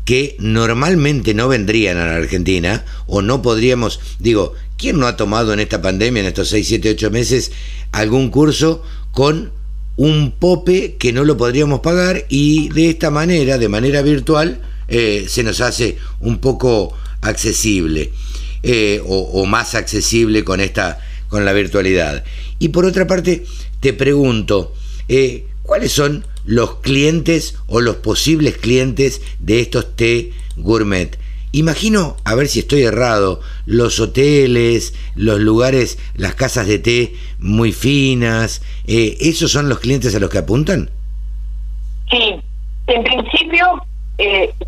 que 0.05 0.35
normalmente 0.39 1.33
no 1.33 1.47
vendrían 1.47 1.97
a 1.97 2.05
la 2.05 2.15
Argentina 2.15 2.85
o 3.07 3.21
no 3.21 3.41
podríamos, 3.41 3.99
digo, 4.19 4.53
¿quién 4.77 4.99
no 4.99 5.07
ha 5.07 5.17
tomado 5.17 5.53
en 5.53 5.59
esta 5.59 5.81
pandemia, 5.81 6.21
en 6.21 6.27
estos 6.27 6.49
6, 6.49 6.67
7, 6.67 6.91
8 6.91 7.11
meses, 7.11 7.51
algún 7.91 8.29
curso 8.29 8.83
con 9.11 9.51
un 9.97 10.31
pope 10.31 10.97
que 10.97 11.13
no 11.13 11.23
lo 11.23 11.37
podríamos 11.37 11.79
pagar 11.79 12.25
y 12.29 12.69
de 12.69 12.89
esta 12.89 13.09
manera, 13.09 13.57
de 13.57 13.69
manera 13.69 14.01
virtual, 14.01 14.61
eh, 14.87 15.25
se 15.27 15.43
nos 15.43 15.61
hace 15.61 15.97
un 16.19 16.39
poco 16.39 16.93
accesible 17.21 18.11
eh, 18.67 18.99
o, 19.05 19.45
más 19.45 19.75
accesible 19.75 20.43
con 20.43 20.59
esta 20.59 20.99
con 21.27 21.45
la 21.45 21.53
virtualidad. 21.53 22.23
Y 22.57 22.69
por 22.69 22.85
otra 22.85 23.05
parte, 23.05 23.45
te 23.79 23.93
pregunto, 23.93 24.73
eh, 25.07 25.45
¿cuáles 25.61 25.91
son 25.91 26.25
los 26.45 26.77
clientes 26.77 27.59
o 27.67 27.79
los 27.79 27.97
posibles 27.97 28.57
clientes 28.57 29.21
de 29.39 29.59
estos 29.59 29.95
té 29.95 30.31
gourmet. 30.55 31.17
Imagino, 31.51 32.17
a 32.25 32.33
ver 32.33 32.47
si 32.47 32.59
estoy 32.59 32.81
errado, 32.81 33.39
los 33.67 33.99
hoteles, 33.99 34.95
los 35.15 35.39
lugares, 35.39 35.99
las 36.15 36.33
casas 36.33 36.65
de 36.65 36.79
té 36.79 37.13
muy 37.37 37.71
finas, 37.71 38.63
eh, 38.87 39.15
¿esos 39.19 39.51
son 39.51 39.69
los 39.69 39.79
clientes 39.79 40.15
a 40.15 40.19
los 40.19 40.31
que 40.31 40.39
apuntan? 40.39 40.89
Sí, 42.09 42.35
en 42.87 43.03
principio 43.03 43.85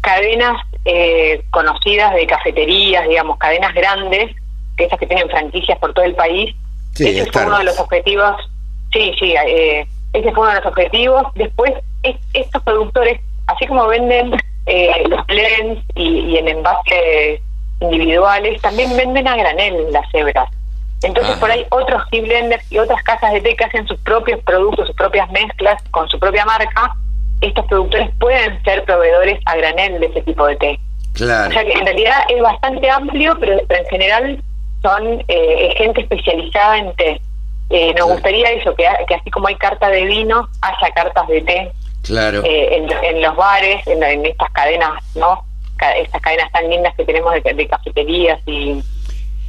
cadenas 0.02 0.58
eh, 0.90 1.44
conocidas 1.52 2.14
de 2.14 2.26
cafeterías, 2.26 3.08
digamos, 3.08 3.38
cadenas 3.38 3.74
grandes, 3.74 4.34
que 4.78 4.86
esas 4.86 4.98
que 4.98 5.06
tienen 5.06 5.30
franquicias 5.30 5.78
por 5.80 5.94
todo 5.94 6.06
el 6.06 6.16
país, 6.16 6.56
ese 6.98 7.30
fue 7.32 7.46
uno 7.46 7.58
de 7.58 7.66
los 7.66 7.80
objetivos. 7.80 8.36
Sí, 8.94 9.14
sí, 9.20 9.34
eh, 9.34 9.86
ese 10.14 10.32
fue 10.32 10.44
uno 10.44 10.54
de 10.54 10.62
los 10.62 10.66
objetivos. 10.66 11.24
Después, 11.36 11.74
estos 12.34 12.64
productores, 12.64 13.20
así 13.48 13.68
como 13.68 13.88
venden 13.88 14.34
eh, 14.66 15.04
los 15.10 15.26
blends 15.28 15.84
y, 15.96 16.38
en 16.38 16.48
envases 16.48 17.42
individuales, 17.82 18.62
también 18.62 18.96
venden 18.96 19.28
a 19.28 19.36
granel 19.36 19.92
las 19.92 20.06
hebras. 20.14 20.50
Entonces 21.04 21.36
por 21.38 21.52
ahí 21.52 21.64
otros 21.70 22.02
tea 22.10 22.22
blenders 22.22 22.72
y 22.72 22.80
otras 22.80 23.04
casas 23.04 23.32
de 23.34 23.42
té 23.42 23.56
que 23.56 23.66
hacen 23.66 23.88
sus 23.88 24.00
propios 24.00 24.42
productos, 24.44 24.88
sus 24.88 24.96
propias 24.96 25.30
mezclas 25.32 25.84
con 25.92 26.10
su 26.10 26.18
propia 26.18 26.44
marca, 26.44 26.96
estos 27.42 27.66
productores 27.66 28.10
pueden 28.20 28.64
ser 28.64 28.84
proveedores 28.84 29.40
a 29.46 29.56
granel 29.58 30.00
de 30.00 30.08
ese 30.08 30.22
tipo 30.22 30.46
de 30.48 30.56
té. 30.56 30.80
Claro. 31.14 31.50
O 31.50 31.54
sea 31.54 31.64
que 31.64 31.74
en 31.74 31.86
realidad 31.86 32.18
es 32.30 32.42
bastante 32.42 32.90
amplio, 32.90 33.36
pero, 33.40 33.54
en 33.54 33.86
general 33.90 34.44
son 34.82 35.24
eh, 35.28 35.74
gente 35.78 36.02
especializada 36.02 36.78
en 36.78 36.96
té. 36.96 37.22
Eh, 37.70 37.94
nos 37.98 38.08
gustaría 38.10 38.50
eso, 38.52 38.74
que, 38.76 38.88
que 39.08 39.16
así 39.16 39.30
como 39.30 39.48
hay 39.48 39.56
carta 39.56 39.90
de 39.90 40.06
vino, 40.06 40.48
haya 40.62 40.94
cartas 40.94 41.28
de 41.28 41.42
té 41.42 41.72
claro. 42.08 42.42
Eh, 42.44 42.88
en, 43.04 43.22
los 43.22 43.36
bares, 43.36 43.86
en, 43.88 44.26
estas 44.26 44.50
cadenas, 44.52 45.04
¿no? 45.16 45.44
Estas 45.98 46.22
cadenas 46.22 46.52
tan 46.52 46.70
lindas 46.70 46.96
que 46.96 47.06
tenemos 47.06 47.34
de, 47.34 47.68
cafeterías 47.68 48.40
y, 48.46 48.82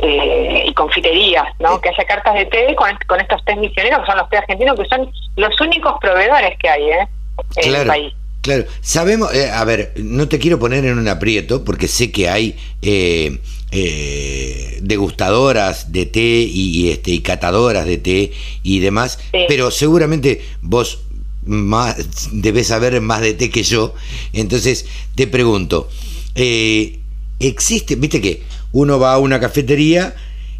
eh, 0.00 0.64
y 0.66 0.74
confiterías, 0.74 1.46
¿no? 1.58 1.80
Que 1.80 1.88
haya 1.90 2.04
cartas 2.04 2.34
de 2.34 2.46
té 2.46 2.74
con, 2.74 2.90
con 3.06 3.20
estos 3.20 3.42
tés 3.44 3.56
misioneros, 3.56 4.00
que 4.00 4.06
son 4.06 4.18
los 4.18 4.28
té 4.28 4.38
argentinos, 4.38 4.78
que 4.78 4.86
son 4.86 5.10
los 5.36 5.60
únicos 5.60 5.94
proveedores 6.00 6.58
que 6.58 6.68
hay, 6.68 6.90
¿eh? 6.90 7.08
En 7.56 7.74
el 7.74 7.86
país. 7.86 8.12
Claro, 8.40 8.64
sabemos, 8.80 9.34
eh, 9.34 9.50
a 9.50 9.64
ver, 9.64 9.92
no 9.96 10.28
te 10.28 10.38
quiero 10.38 10.58
poner 10.58 10.84
en 10.84 10.98
un 10.98 11.08
aprieto 11.08 11.64
porque 11.64 11.88
sé 11.88 12.10
que 12.12 12.28
hay 12.28 12.56
eh, 12.82 13.40
eh, 13.72 14.78
degustadoras 14.80 15.92
de 15.92 16.06
té 16.06 16.48
y, 16.48 16.88
este, 16.90 17.10
y 17.10 17.20
catadoras 17.20 17.84
de 17.84 17.98
té 17.98 18.32
y 18.62 18.78
demás, 18.78 19.18
pero 19.48 19.70
seguramente 19.70 20.40
vos 20.62 21.00
más, 21.44 21.96
debes 22.32 22.68
saber 22.68 23.00
más 23.00 23.20
de 23.20 23.34
té 23.34 23.50
que 23.50 23.64
yo, 23.64 23.94
entonces 24.32 24.86
te 25.14 25.26
pregunto, 25.26 25.88
¿existe, 26.34 27.96
viste 27.96 28.22
que 28.22 28.44
uno 28.72 28.98
va 28.98 29.14
a 29.14 29.18
una 29.18 29.40
cafetería 29.40 30.14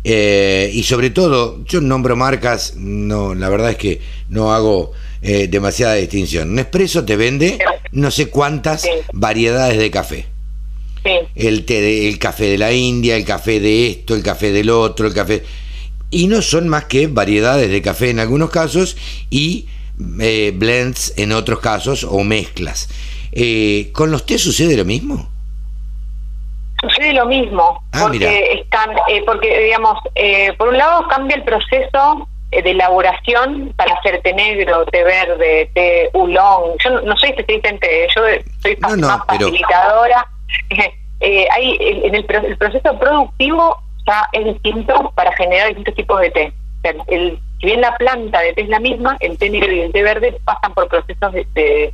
y 0.04 0.82
sobre 0.82 1.10
todo, 1.10 1.64
yo 1.64 1.80
nombro 1.80 2.16
marcas, 2.16 2.74
no, 2.76 3.34
la 3.34 3.48
verdad 3.48 3.70
es 3.70 3.76
que 3.76 4.00
no 4.28 4.52
hago 4.52 4.92
eh, 5.20 5.48
demasiada 5.48 5.94
distinción. 5.94 6.54
Nespresso 6.54 7.04
te 7.04 7.16
vende 7.16 7.58
no 7.92 8.10
sé 8.10 8.28
cuántas 8.28 8.88
variedades 9.12 9.78
de 9.78 9.90
café. 9.90 10.26
El 11.34 11.64
té 11.64 11.80
de, 11.80 12.08
el 12.08 12.18
café 12.18 12.44
de 12.44 12.58
la 12.58 12.72
India, 12.72 13.16
el 13.16 13.24
café 13.24 13.60
de 13.60 13.88
esto, 13.88 14.14
el 14.14 14.22
café 14.22 14.52
del 14.52 14.68
otro, 14.68 15.06
el 15.06 15.14
café 15.14 15.42
y 16.10 16.26
no 16.26 16.42
son 16.42 16.68
más 16.68 16.84
que 16.84 17.06
variedades 17.06 17.70
de 17.70 17.82
café 17.82 18.10
en 18.10 18.20
algunos 18.20 18.50
casos 18.50 18.96
y 19.30 19.68
eh, 20.20 20.52
blends 20.54 21.14
en 21.18 21.32
otros 21.32 21.60
casos 21.60 22.04
o 22.04 22.22
mezclas. 22.24 22.88
Eh, 23.32 23.90
¿Con 23.92 24.10
los 24.10 24.24
té 24.24 24.38
sucede 24.38 24.76
lo 24.76 24.84
mismo? 24.84 25.28
Sucede 26.80 27.12
lo 27.12 27.26
mismo, 27.26 27.82
ah, 27.92 28.02
porque 28.02 28.60
están, 28.60 28.90
porque 29.26 29.64
digamos, 29.64 29.98
por 30.56 30.68
un 30.68 30.78
lado 30.78 31.08
cambia 31.08 31.36
el 31.36 31.42
proceso 31.42 32.28
eh, 32.28 32.37
de 32.50 32.70
elaboración 32.70 33.72
para 33.76 33.94
hacer 33.94 34.22
té 34.22 34.32
negro, 34.32 34.84
té 34.86 35.04
verde, 35.04 35.70
té 35.74 36.10
oolong. 36.14 36.76
Yo 36.82 37.00
no, 37.00 37.16
soy 37.16 37.30
especialista 37.30 37.68
en 37.68 37.78
té, 37.78 38.08
yo 38.14 38.22
soy 38.62 38.76
más 38.80 39.26
facilitadora. 39.26 40.26
Eh, 41.20 41.48
hay 41.50 41.76
en 41.80 42.14
el, 42.14 42.24
proceso 42.24 42.96
productivo 42.96 43.76
ya 44.06 44.28
es 44.32 44.44
distinto 44.44 45.12
para 45.16 45.32
generar 45.32 45.66
distintos 45.66 45.96
tipos 45.96 46.20
de 46.20 46.30
té. 46.30 46.52
el, 47.08 47.40
si 47.60 47.66
bien 47.66 47.80
la 47.80 47.96
planta 47.96 48.40
de 48.40 48.52
té 48.52 48.62
es 48.62 48.68
la 48.68 48.78
misma, 48.78 49.16
el 49.18 49.36
té 49.36 49.50
negro 49.50 49.72
y 49.72 49.80
el 49.80 49.92
té 49.92 50.02
verde 50.02 50.38
pasan 50.44 50.72
por 50.74 50.86
procesos 50.88 51.32
de, 51.32 51.92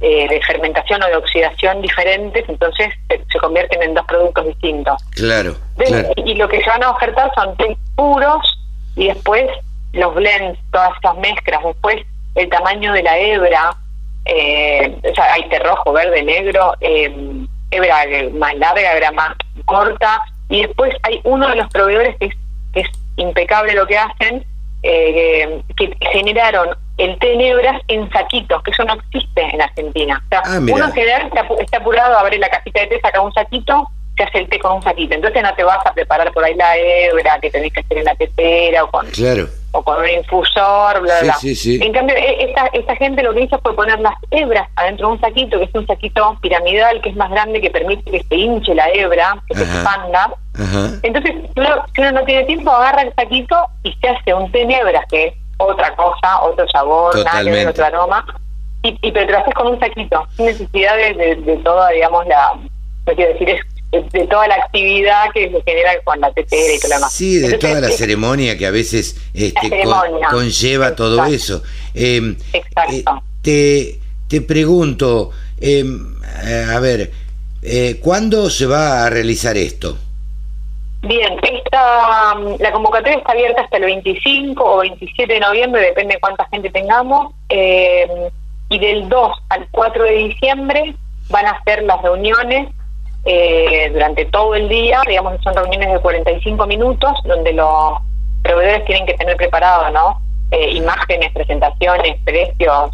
eh, 0.00 0.28
de, 0.28 0.40
fermentación 0.46 1.02
o 1.02 1.06
de 1.06 1.16
oxidación 1.16 1.82
diferentes, 1.82 2.48
entonces 2.48 2.88
se, 3.08 3.38
convierten 3.38 3.82
en 3.82 3.94
dos 3.94 4.06
productos 4.06 4.46
distintos. 4.46 5.02
Claro, 5.10 5.54
Y, 6.16 6.34
lo 6.34 6.48
que 6.48 6.62
se 6.62 6.70
van 6.70 6.82
a 6.82 6.90
ofertar 6.90 7.30
son 7.34 7.54
té 7.56 7.76
puros 7.94 8.58
y 8.96 9.08
después 9.08 9.50
los 9.92 10.14
blends, 10.14 10.58
todas 10.70 10.90
estas 10.96 11.16
mezclas, 11.18 11.62
después 11.64 11.96
el 12.34 12.48
tamaño 12.48 12.92
de 12.92 13.02
la 13.02 13.18
hebra, 13.18 13.76
eh, 14.24 14.98
o 15.10 15.14
sea, 15.14 15.34
hay 15.34 15.48
té 15.48 15.58
rojo, 15.58 15.92
verde, 15.92 16.22
negro, 16.22 16.74
eh, 16.80 17.12
hebra 17.70 17.96
más 18.34 18.54
larga, 18.56 18.94
hebra 18.94 19.12
más 19.12 19.36
corta, 19.64 20.22
y 20.48 20.62
después 20.62 20.94
hay 21.02 21.20
uno 21.24 21.48
de 21.48 21.56
los 21.56 21.68
proveedores 21.68 22.16
que 22.18 22.30
es, 22.74 22.86
impecable 23.16 23.74
lo 23.74 23.86
que 23.86 23.98
hacen, 23.98 24.44
eh, 24.82 25.62
que 25.76 25.94
generaron 26.12 26.70
el 26.96 27.18
té 27.18 27.34
en 27.34 27.40
hebras 27.42 27.80
en 27.88 28.10
saquitos, 28.10 28.62
que 28.62 28.70
eso 28.70 28.84
no 28.84 28.94
existe 28.94 29.42
en 29.42 29.60
Argentina. 29.60 30.22
O 30.24 30.28
sea, 30.30 30.42
ah, 30.46 30.58
uno 30.58 30.86
en 30.86 30.92
general 30.92 31.26
está, 31.26 31.46
está 31.60 31.76
apurado, 31.76 32.18
abre 32.18 32.38
la 32.38 32.48
cajita 32.48 32.80
de 32.80 32.86
té, 32.86 33.00
saca 33.00 33.20
un 33.20 33.32
saquito, 33.34 33.86
se 34.16 34.22
hace 34.22 34.38
el 34.38 34.48
té 34.48 34.58
con 34.58 34.76
un 34.76 34.82
saquito. 34.82 35.14
Entonces 35.14 35.42
no 35.42 35.54
te 35.54 35.62
vas 35.62 35.84
a 35.84 35.92
preparar 35.92 36.32
por 36.32 36.42
ahí 36.42 36.54
la 36.54 36.74
hebra 36.78 37.38
que 37.40 37.50
tenés 37.50 37.70
que 37.70 37.80
hacer 37.80 37.98
en 37.98 38.04
la 38.04 38.14
tetera 38.14 38.84
o 38.84 38.90
con... 38.90 39.06
Claro 39.10 39.46
o 39.72 39.82
con 39.82 39.98
un 39.98 40.08
infusor, 40.08 41.00
bla, 41.00 41.20
bla. 41.22 41.36
En 41.42 41.92
cambio, 41.92 42.14
e, 42.14 42.44
esta, 42.44 42.66
esta 42.72 42.96
gente 42.96 43.22
lo 43.22 43.34
que 43.34 43.42
hizo 43.42 43.58
fue 43.60 43.74
poner 43.74 43.98
las 44.00 44.14
hebras 44.30 44.68
adentro 44.76 45.08
de 45.08 45.12
un 45.14 45.20
saquito, 45.20 45.58
que 45.58 45.64
es 45.64 45.74
un 45.74 45.86
saquito 45.86 46.36
piramidal, 46.40 47.00
que 47.00 47.08
es 47.08 47.16
más 47.16 47.30
grande, 47.30 47.60
que 47.60 47.70
permite 47.70 48.10
que 48.10 48.22
se 48.22 48.34
hinche 48.36 48.74
la 48.74 48.88
hebra, 48.90 49.42
que 49.48 49.56
se 49.56 49.62
expanda. 49.64 50.34
Entonces, 51.02 51.34
si 51.54 51.60
uno, 51.60 52.12
no 52.12 52.24
tiene 52.24 52.44
tiempo, 52.44 52.70
agarra 52.70 53.02
el 53.02 53.14
saquito 53.14 53.56
y 53.82 53.92
se 53.94 54.08
hace 54.08 54.34
un 54.34 54.50
té 54.52 54.62
en 54.62 54.70
hebras, 54.72 55.06
que 55.08 55.28
es 55.28 55.34
otra 55.56 55.94
cosa, 55.96 56.42
otro 56.42 56.68
sabor, 56.68 57.16
nada 57.24 57.70
otro 57.70 57.84
aroma. 57.84 58.26
Y, 58.82 58.98
y 59.00 59.12
pero 59.12 59.26
te 59.26 59.32
lo 59.32 59.38
haces 59.38 59.54
con 59.54 59.68
un 59.68 59.80
saquito, 59.80 60.26
sin 60.36 60.46
necesidad 60.46 60.96
de, 60.96 61.14
de, 61.14 61.36
de 61.36 61.56
toda, 61.58 61.88
digamos, 61.90 62.26
la... 62.26 62.54
No 63.04 63.14
quiero 63.14 63.32
decir, 63.32 63.48
es 63.48 63.71
de 63.92 64.26
toda 64.26 64.48
la 64.48 64.54
actividad 64.54 65.30
que 65.34 65.50
se 65.50 65.62
genera 65.62 65.92
con 66.02 66.18
la 66.18 66.32
tetera 66.32 66.74
y 66.74 66.78
todo 66.78 66.88
lo 66.88 66.96
demás. 66.96 67.12
Sí, 67.12 67.38
de 67.38 67.58
toda 67.58 67.80
la 67.80 67.90
ceremonia 67.90 68.56
que 68.56 68.66
a 68.66 68.70
veces 68.70 69.20
este, 69.34 69.84
conlleva 70.30 70.96
todo 70.96 71.26
eso. 71.26 71.62
Em, 71.94 72.36
Exacto. 72.52 72.92
Eh, 72.92 73.04
te, 73.42 73.98
te 74.28 74.40
pregunto, 74.40 75.30
em, 75.60 76.16
eh, 76.46 76.66
a 76.74 76.80
ver, 76.80 77.10
eh, 77.62 78.00
¿cuándo 78.02 78.48
se 78.48 78.64
va 78.64 79.04
a 79.04 79.10
realizar 79.10 79.58
esto? 79.58 79.98
Bien, 81.02 81.36
esta, 81.42 82.34
la 82.60 82.72
convocatoria 82.72 83.18
está 83.18 83.32
abierta 83.32 83.62
hasta 83.62 83.76
el 83.76 83.84
25 83.84 84.64
o 84.64 84.78
27 84.78 85.34
de 85.34 85.40
noviembre, 85.40 85.82
depende 85.82 86.14
de 86.14 86.20
cuánta 86.20 86.46
gente 86.50 86.70
tengamos, 86.70 87.34
em, 87.48 88.30
y 88.70 88.78
del 88.78 89.08
2 89.08 89.36
al 89.50 89.68
4 89.70 90.04
de 90.04 90.12
diciembre 90.12 90.94
van 91.28 91.46
a 91.46 91.62
ser 91.64 91.82
las 91.82 92.00
reuniones 92.00 92.68
eh, 93.24 93.90
durante 93.92 94.24
todo 94.26 94.54
el 94.54 94.68
día, 94.68 95.00
digamos 95.06 95.36
que 95.36 95.42
son 95.42 95.54
reuniones 95.54 95.92
de 95.92 96.00
45 96.00 96.66
minutos, 96.66 97.12
donde 97.24 97.52
los 97.52 97.98
proveedores 98.42 98.84
tienen 98.84 99.06
que 99.06 99.14
tener 99.14 99.36
preparado, 99.36 99.90
¿no? 99.90 100.20
Eh, 100.50 100.72
imágenes, 100.72 101.32
presentaciones, 101.32 102.18
precios, 102.24 102.90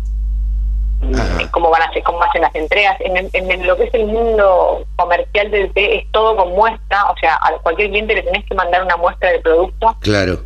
cómo 1.51 1.71
van 1.71 1.83
a 1.83 1.87
hacer, 1.87 2.03
cómo 2.03 2.23
hacen 2.23 2.43
las 2.43 2.55
entregas. 2.55 2.97
En, 3.01 3.67
lo 3.67 3.77
que 3.77 3.85
es 3.85 3.95
el 3.95 4.07
mundo 4.07 4.85
comercial 4.97 5.51
del 5.51 5.73
té 5.73 5.99
es 5.99 6.11
todo 6.13 6.37
con 6.37 6.53
muestra, 6.53 7.05
o 7.11 7.17
sea, 7.19 7.35
a 7.41 7.53
cualquier 7.63 7.91
cliente 7.91 8.15
le 8.15 8.23
tenés 8.23 8.45
que 8.45 8.55
mandar 8.55 8.83
una 8.83 8.97
muestra 8.97 9.31
del 9.31 9.41
producto. 9.41 9.97
Claro. 10.01 10.41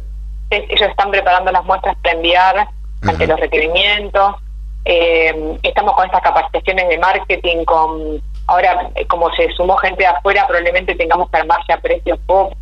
ellos 0.50 0.88
están 0.88 1.10
preparando 1.10 1.50
las 1.50 1.64
muestras 1.64 1.96
para 2.02 2.14
enviar 2.14 2.68
ante 3.02 3.26
los 3.26 3.40
requerimientos. 3.40 4.36
Eh, 4.84 5.58
estamos 5.62 5.94
con 5.94 6.06
estas 6.06 6.22
capacitaciones 6.22 6.88
de 6.88 6.98
marketing, 6.98 7.64
con 7.64 8.22
Ahora, 8.52 8.90
eh, 8.96 9.06
como 9.06 9.32
se 9.34 9.50
sumó 9.52 9.78
gente 9.78 10.02
de 10.02 10.08
afuera, 10.08 10.46
probablemente 10.46 10.94
tengamos 10.94 11.30
que 11.30 11.38
armarse 11.38 11.72
a 11.72 11.80
precios 11.80 12.18
pop, 12.26 12.52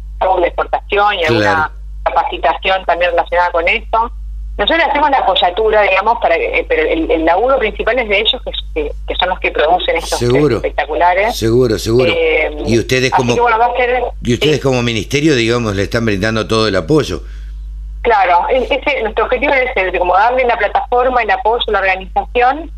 de 0.40 0.47
exportación 0.47 1.14
y 1.14 1.25
alguna 1.25 1.73
capacitación 2.04 2.85
también 2.85 3.11
relacionada 3.11 3.50
con 3.50 3.66
esto. 3.66 4.12
Nosotros 4.56 4.87
hacemos 4.88 5.11
la 5.11 5.18
apoyatura, 5.18 5.82
digamos, 5.82 6.18
para 6.20 6.37
eh, 6.37 6.64
pero 6.68 6.82
el, 6.82 7.25
laburo 7.25 7.59
principal 7.59 7.99
es 7.99 8.09
de 8.09 8.20
ellos, 8.20 8.40
que, 8.73 8.92
son 9.18 9.30
los 9.30 9.40
que 9.40 9.50
producen 9.50 9.97
estos 9.97 10.23
espectaculares. 10.23 11.37
Seguro, 11.37 11.76
seguro. 11.76 12.12
Eh, 12.14 12.56
y 12.66 12.78
ustedes 12.78 13.11
como 13.11 13.35
y 14.23 14.35
ustedes 14.35 14.61
como 14.61 14.82
ministerio, 14.82 15.35
digamos, 15.35 15.75
le 15.75 15.82
están 15.82 16.06
brindando 16.06 16.47
todo 16.47 16.68
el 16.68 16.76
apoyo. 16.76 17.23
Claro, 18.02 18.47
ese, 18.49 19.02
nuestro 19.02 19.25
objetivo 19.25 19.52
es 19.54 19.70
ese, 19.75 19.99
como 19.99 20.14
darle 20.14 20.44
la 20.44 20.56
plataforma, 20.56 21.20
el 21.23 21.30
apoyo, 21.32 21.64
la 21.66 21.80
organización 21.80 22.70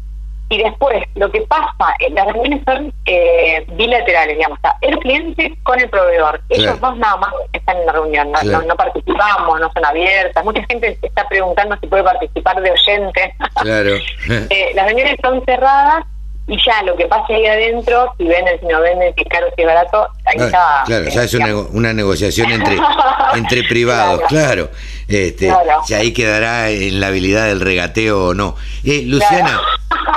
y 0.53 0.63
después, 0.63 1.03
lo 1.15 1.31
que 1.31 1.41
pasa, 1.43 1.95
las 2.11 2.27
reuniones 2.27 2.61
son 2.67 2.93
eh, 3.07 3.65
bilaterales, 3.73 4.37
digamos, 4.37 4.59
el 4.83 4.99
cliente 4.99 5.59
con 5.63 5.81
el 5.81 5.89
proveedor. 5.89 6.43
Ellos 6.51 6.79
dos 6.79 6.95
nada 6.99 7.17
más 7.17 7.33
están 7.55 7.79
en 7.79 7.87
la 7.87 7.93
reunión, 7.93 8.31
no, 8.31 8.77
participamos, 8.77 9.61
no 9.61 9.73
son 9.73 9.85
abiertas. 9.87 10.45
Mucha 10.45 10.63
gente 10.69 10.99
está 11.01 11.27
preguntando 11.27 11.75
si 11.81 11.87
puede 11.87 12.05
participar 12.05 12.61
de 12.61 12.71
oyente. 12.71 13.35
Claro. 13.63 13.95
Eh, 14.29 14.73
las 14.75 14.87
reuniones 14.87 15.17
son 15.23 15.45
cerradas 15.45 16.05
y 16.53 16.59
ya 16.65 16.83
lo 16.83 16.95
que 16.97 17.07
pase 17.07 17.35
ahí 17.35 17.47
adentro, 17.47 18.13
si 18.19 18.25
venden, 18.25 18.61
si 18.61 18.67
no 18.67 18.81
venden, 18.81 19.15
si 19.15 19.23
es 19.23 19.29
caro, 19.29 19.47
si 19.57 19.63
es 19.63 19.67
barato, 19.67 20.07
ahí 20.27 20.37
Ah, 20.39 20.45
está. 20.45 20.83
claro, 20.87 21.09
ya 21.09 21.23
es 21.25 21.35
una, 21.35 21.57
una 21.73 21.93
negociación 21.93 22.51
entre, 22.51 22.77
entre 23.35 23.63
privados, 23.65 24.21
claro. 24.29 24.69
Este, 25.09 25.47
Claro. 25.47 25.81
Ya 25.89 25.97
ahí 25.99 26.13
quedará 26.13 26.71
en 26.71 27.01
la 27.01 27.07
habilidad 27.09 27.47
del 27.47 27.61
regateo 27.61 28.29
o 28.29 28.35
no. 28.35 28.55
Eh, 28.85 29.03
Luciana, 29.07 29.61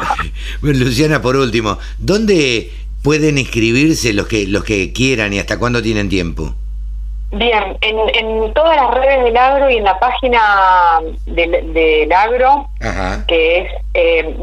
Luciana, 0.61 1.21
por 1.21 1.35
último, 1.35 1.77
¿dónde 1.97 2.71
pueden 3.03 3.37
inscribirse 3.37 4.13
los 4.13 4.27
que, 4.27 4.47
los 4.47 4.63
que 4.63 4.91
quieran 4.93 5.31
y 5.33 5.39
hasta 5.39 5.57
cuándo 5.59 5.81
tienen 5.81 6.09
tiempo? 6.09 6.53
Bien, 7.31 7.77
en, 7.81 7.97
en 8.15 8.53
todas 8.53 8.75
las 8.75 8.91
redes 8.93 9.23
del 9.25 9.35
agro 9.37 9.69
y 9.69 9.77
en 9.77 9.83
la 9.83 9.99
página 9.99 10.99
del, 11.25 11.73
del 11.73 12.11
agro, 12.13 12.67
Ajá. 12.81 13.25
que 13.27 13.59
es 13.59 13.67
eh, 13.93 14.35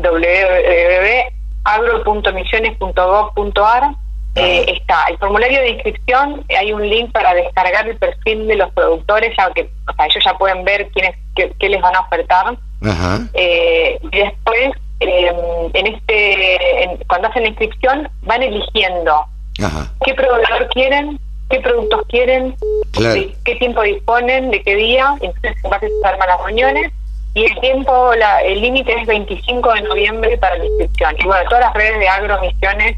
www.agro.misiones.gov.ar, 1.64 3.95
eh, 4.35 4.64
está 4.69 5.04
el 5.11 5.19
formulario 5.19 5.61
de 5.61 5.71
inscripción, 5.71 6.45
hay 6.59 6.73
un 6.73 6.88
link 6.88 7.12
para 7.12 7.35
descargar 7.35 7.87
el 7.87 7.97
perfil 7.99 8.47
de 8.49 8.57
los 8.57 8.73
productores, 8.73 9.35
ya 9.37 9.50
que 9.52 9.69
o 9.88 9.92
sea, 9.95 10.07
ellos 10.07 10.25
ya 10.25 10.38
pueden 10.38 10.64
ver 10.64 10.88
quiénes, 10.88 11.16
qué, 11.37 11.52
qué 11.59 11.69
les 11.69 11.83
van 11.83 11.95
a 11.97 12.00
ofertar. 12.00 12.57
Ajá. 12.85 13.21
Eh, 13.35 13.99
y 14.11 14.19
después, 14.19 14.71
eh, 15.00 15.33
en 15.75 15.87
este, 15.87 16.83
en- 16.85 16.97
cuando 17.09 17.28
hacen 17.28 17.42
la 17.42 17.49
inscripción, 17.50 18.09
van 18.23 18.42
eligiendo 18.42 19.25
Ajá. 19.62 19.92
qué 20.04 20.14
proveedor 20.14 20.69
quieren, 20.71 21.21
qué 21.50 21.61
productos 21.61 22.00
quieren, 22.09 22.57
Claro. 22.92 23.14
de 23.21 23.37
qué 23.45 23.57
tiempo 23.57 23.83
disponen, 23.83 24.50
de 24.50 24.62
qué 24.62 24.75
día, 24.76 25.14
entonces 25.21 25.57
en 25.62 25.71
base 25.71 25.88
se 25.88 26.09
arman 26.09 26.28
las 26.28 26.40
reuniones 26.42 26.90
y 27.34 27.44
el 27.44 27.60
tiempo, 27.60 28.14
la, 28.14 28.40
el 28.42 28.60
límite 28.60 28.94
es 29.00 29.06
25 29.06 29.72
de 29.72 29.82
noviembre 29.82 30.36
para 30.38 30.58
la 30.58 30.66
inscripción. 30.66 31.14
Y 31.18 31.24
bueno, 31.24 31.48
todas 31.48 31.64
las 31.64 31.74
redes 31.74 31.98
de 31.98 32.08
agromisiones 32.08 32.96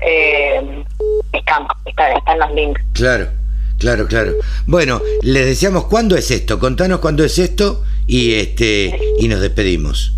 eh, 0.00 0.84
están, 1.32 1.66
están, 1.86 2.16
están 2.16 2.38
los 2.40 2.52
links. 2.52 2.82
Claro, 2.94 3.28
claro, 3.78 4.06
claro. 4.08 4.32
Bueno, 4.66 5.00
les 5.22 5.46
deseamos 5.46 5.84
cuándo 5.84 6.16
es 6.16 6.30
esto. 6.30 6.58
Contanos 6.58 6.98
cuándo 6.98 7.24
es 7.24 7.38
esto 7.38 7.84
y 8.06 8.34
este 8.34 8.98
y 9.18 9.28
nos 9.28 9.40
despedimos. 9.40 10.14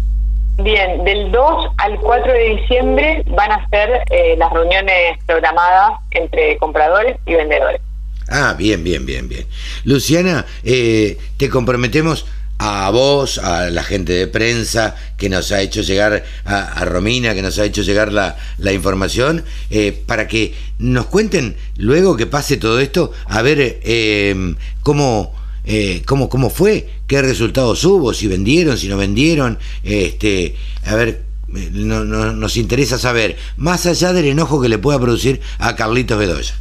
Bien, 0.58 1.04
del 1.04 1.30
2 1.32 1.66
al 1.78 1.98
4 1.98 2.32
de 2.32 2.56
diciembre 2.56 3.22
van 3.26 3.52
a 3.52 3.68
ser 3.68 4.04
eh, 4.10 4.34
las 4.38 4.50
reuniones 4.52 5.18
programadas 5.26 5.98
entre 6.10 6.56
compradores 6.58 7.16
y 7.26 7.34
vendedores. 7.34 7.80
Ah, 8.28 8.54
bien, 8.56 8.84
bien, 8.84 9.04
bien, 9.04 9.28
bien. 9.28 9.46
Luciana, 9.84 10.46
eh, 10.62 11.18
te 11.36 11.48
comprometemos 11.50 12.26
a 12.64 12.88
vos, 12.90 13.38
a 13.38 13.70
la 13.70 13.82
gente 13.82 14.12
de 14.12 14.28
prensa 14.28 14.94
que 15.16 15.28
nos 15.28 15.50
ha 15.50 15.60
hecho 15.62 15.80
llegar, 15.82 16.22
a, 16.44 16.58
a 16.80 16.84
Romina 16.84 17.34
que 17.34 17.42
nos 17.42 17.58
ha 17.58 17.64
hecho 17.64 17.82
llegar 17.82 18.12
la, 18.12 18.36
la 18.58 18.72
información, 18.72 19.44
eh, 19.70 19.90
para 20.06 20.28
que 20.28 20.54
nos 20.78 21.06
cuenten 21.06 21.56
luego 21.76 22.16
que 22.16 22.26
pase 22.26 22.56
todo 22.58 22.78
esto, 22.78 23.10
a 23.26 23.42
ver 23.42 23.58
eh, 23.82 24.54
cómo, 24.82 25.34
eh, 25.64 26.02
cómo, 26.06 26.28
cómo 26.28 26.50
fue, 26.50 26.88
qué 27.08 27.20
resultados 27.20 27.84
hubo, 27.84 28.14
si 28.14 28.28
vendieron, 28.28 28.78
si 28.78 28.86
no 28.86 28.96
vendieron, 28.96 29.58
este, 29.82 30.54
a 30.86 30.94
ver. 30.94 31.08
eh, 31.56 31.68
no- 31.72 32.04
no- 32.04 32.32
nos 32.32 32.56
interesa 32.56 32.96
saber, 32.96 33.36
más 33.56 33.86
allá 33.86 34.12
del 34.12 34.26
enojo 34.26 34.62
que 34.62 34.68
le 34.68 34.78
pueda 34.78 35.00
producir 35.00 35.40
a 35.58 35.74
Carlitos 35.74 36.16
Bedoya. 36.16 36.54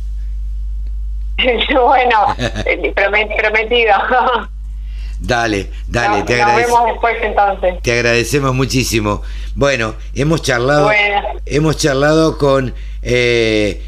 bueno, 1.38 2.18
eh, 2.66 2.92
promet- 2.96 3.36
prometido. 3.38 3.94
Dale, 5.24 5.70
dale, 5.88 6.18
Nos- 6.18 6.26
te 6.26 6.34
nos 6.38 6.42
agradecemos. 6.42 6.80
vemos 6.80 6.92
después 6.94 7.16
entonces. 7.22 7.74
Te 7.84 7.92
agradecemos 7.94 8.56
muchísimo. 8.56 9.22
Bueno, 9.54 9.94
hemos 10.16 10.42
charlado, 10.42 10.86
Bueno. 10.86 11.22
hemos 11.46 11.78
charlado 11.78 12.40
con 12.40 12.74
eh, 13.04 13.84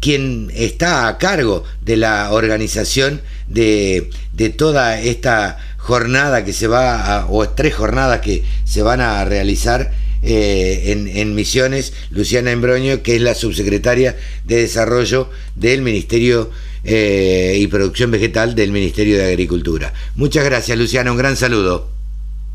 quien 0.00 0.50
está 0.54 1.06
a 1.06 1.18
cargo 1.18 1.62
de 1.82 1.96
la 1.96 2.32
organización 2.32 3.22
de, 3.46 4.10
de 4.32 4.48
toda 4.50 5.00
esta 5.00 5.56
jornada 5.78 6.44
que 6.44 6.52
se 6.52 6.66
va 6.66 7.16
a, 7.20 7.26
o 7.30 7.48
tres 7.48 7.74
jornadas 7.74 8.20
que 8.20 8.42
se 8.64 8.82
van 8.82 9.00
a 9.00 9.24
realizar 9.24 9.92
eh, 10.24 10.92
en, 10.92 11.06
en 11.08 11.34
Misiones, 11.36 11.92
Luciana 12.10 12.50
Embroño, 12.50 13.02
que 13.02 13.14
es 13.16 13.22
la 13.22 13.34
subsecretaria 13.36 14.16
de 14.44 14.56
Desarrollo 14.62 15.30
del 15.54 15.82
Ministerio 15.82 16.50
eh, 16.84 17.56
y 17.58 17.66
Producción 17.66 18.10
Vegetal 18.10 18.54
del 18.54 18.72
Ministerio 18.72 19.18
de 19.18 19.26
Agricultura. 19.26 19.92
Muchas 20.16 20.44
gracias, 20.44 20.76
Luciana, 20.78 21.10
un 21.10 21.18
gran 21.18 21.36
saludo. 21.36 21.88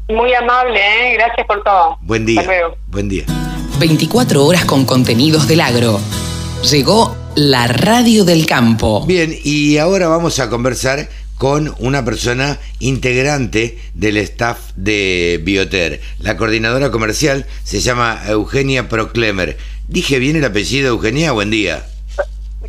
Muy 0.09 0.33
amable, 0.33 0.79
¿eh? 0.79 1.13
gracias 1.15 1.45
por 1.47 1.63
todo. 1.63 1.97
Buen 2.01 2.25
día. 2.25 2.41
Hasta 2.41 2.53
luego. 2.53 2.77
Buen 2.87 3.09
día. 3.09 3.25
24 3.79 4.45
horas 4.45 4.65
con 4.65 4.85
contenidos 4.85 5.47
del 5.47 5.61
agro. 5.61 5.99
Llegó 6.71 7.15
la 7.35 7.67
radio 7.67 8.25
del 8.25 8.45
campo. 8.45 9.05
Bien, 9.05 9.35
y 9.43 9.77
ahora 9.77 10.07
vamos 10.07 10.39
a 10.39 10.49
conversar 10.49 11.07
con 11.37 11.75
una 11.79 12.03
persona 12.03 12.57
integrante 12.79 13.77
del 13.93 14.17
staff 14.17 14.71
de 14.75 15.39
Bioter. 15.43 16.01
La 16.19 16.35
coordinadora 16.35 16.89
comercial 16.89 17.45
se 17.63 17.79
llama 17.79 18.21
Eugenia 18.27 18.89
Proclemer. 18.89 19.57
¿Dije 19.87 20.19
bien 20.19 20.35
el 20.35 20.45
apellido, 20.45 20.89
Eugenia? 20.89 21.31
Buen 21.31 21.51
día. 21.51 21.85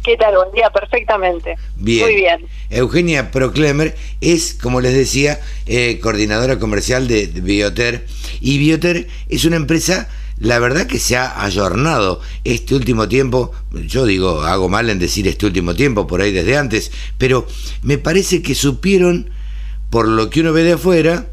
¿Qué 0.04 0.16
tal? 0.16 0.36
Buen 0.36 0.52
día, 0.52 0.70
perfectamente. 0.70 1.56
Bien. 1.76 2.04
Muy 2.04 2.16
bien. 2.16 2.46
Eugenia 2.70 3.30
Proclemer 3.30 3.96
es, 4.20 4.54
como 4.54 4.80
les 4.80 4.94
decía, 4.94 5.40
eh, 5.66 5.98
coordinadora 6.00 6.58
comercial 6.58 7.08
de, 7.08 7.26
de 7.26 7.40
Bioter. 7.40 8.06
Y 8.40 8.58
Bioter 8.58 9.08
es 9.28 9.44
una 9.44 9.56
empresa, 9.56 10.08
la 10.38 10.58
verdad 10.58 10.86
que 10.86 10.98
se 10.98 11.16
ha 11.16 11.42
ayornado 11.42 12.20
este 12.44 12.74
último 12.74 13.08
tiempo. 13.08 13.52
Yo 13.72 14.04
digo, 14.04 14.42
hago 14.42 14.68
mal 14.68 14.90
en 14.90 14.98
decir 14.98 15.26
este 15.26 15.46
último 15.46 15.74
tiempo, 15.74 16.06
por 16.06 16.20
ahí 16.20 16.32
desde 16.32 16.58
antes, 16.58 16.92
pero 17.16 17.46
me 17.82 17.96
parece 17.96 18.42
que 18.42 18.54
supieron, 18.54 19.30
por 19.90 20.06
lo 20.06 20.28
que 20.28 20.42
uno 20.42 20.52
ve 20.52 20.64
de 20.64 20.72
afuera, 20.72 21.26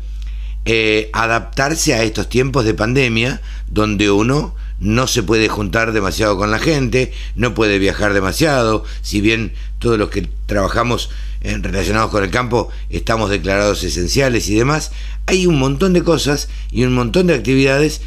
eh, 0.63 1.09
adaptarse 1.13 1.93
a 1.93 2.03
estos 2.03 2.29
tiempos 2.29 2.65
de 2.65 2.73
pandemia 2.73 3.41
donde 3.67 4.09
uno 4.09 4.55
no 4.79 5.07
se 5.07 5.23
puede 5.23 5.47
juntar 5.47 5.93
demasiado 5.93 6.37
con 6.37 6.51
la 6.51 6.59
gente, 6.59 7.13
no 7.35 7.53
puede 7.53 7.79
viajar 7.79 8.13
demasiado, 8.13 8.83
si 9.01 9.21
bien 9.21 9.53
todos 9.79 9.97
los 9.97 10.09
que 10.09 10.27
trabajamos 10.45 11.09
en, 11.41 11.63
relacionados 11.63 12.11
con 12.11 12.23
el 12.23 12.31
campo 12.31 12.69
estamos 12.89 13.29
declarados 13.29 13.83
esenciales 13.83 14.49
y 14.49 14.55
demás, 14.55 14.91
hay 15.27 15.47
un 15.47 15.59
montón 15.59 15.93
de 15.93 16.03
cosas 16.03 16.49
y 16.71 16.83
un 16.83 16.93
montón 16.93 17.27
de 17.27 17.35
actividades 17.35 18.01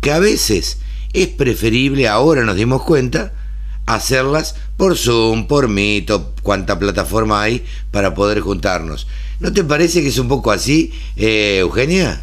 que 0.00 0.12
a 0.12 0.18
veces 0.18 0.78
es 1.12 1.28
preferible, 1.28 2.08
ahora 2.08 2.44
nos 2.44 2.56
dimos 2.56 2.82
cuenta, 2.82 3.32
hacerlas 3.86 4.56
por 4.76 4.96
Zoom, 4.96 5.46
por 5.46 5.68
Meet 5.68 6.10
o 6.10 6.34
cuánta 6.42 6.78
plataforma 6.78 7.42
hay 7.42 7.64
para 7.90 8.14
poder 8.14 8.40
juntarnos. 8.40 9.06
¿No 9.40 9.52
te 9.52 9.64
parece 9.64 10.02
que 10.02 10.08
es 10.08 10.18
un 10.18 10.28
poco 10.28 10.50
así, 10.52 10.92
eh, 11.16 11.58
Eugenia? 11.58 12.22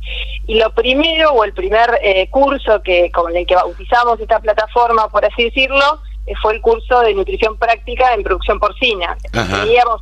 Y 0.45 0.55
lo 0.55 0.71
primero, 0.71 1.31
o 1.31 1.43
el 1.43 1.53
primer 1.53 1.99
eh, 2.01 2.29
curso 2.29 2.81
que 2.81 3.11
con 3.11 3.35
el 3.35 3.45
que 3.45 3.55
bautizamos 3.55 4.19
esta 4.19 4.39
plataforma, 4.39 5.09
por 5.09 5.25
así 5.25 5.45
decirlo, 5.45 6.01
eh, 6.25 6.33
fue 6.41 6.55
el 6.55 6.61
curso 6.61 7.01
de 7.01 7.13
nutrición 7.13 7.57
práctica 7.57 8.13
en 8.13 8.23
producción 8.23 8.59
porcina. 8.59 9.17
Ajá. 9.33 9.63
Teníamos 9.63 10.01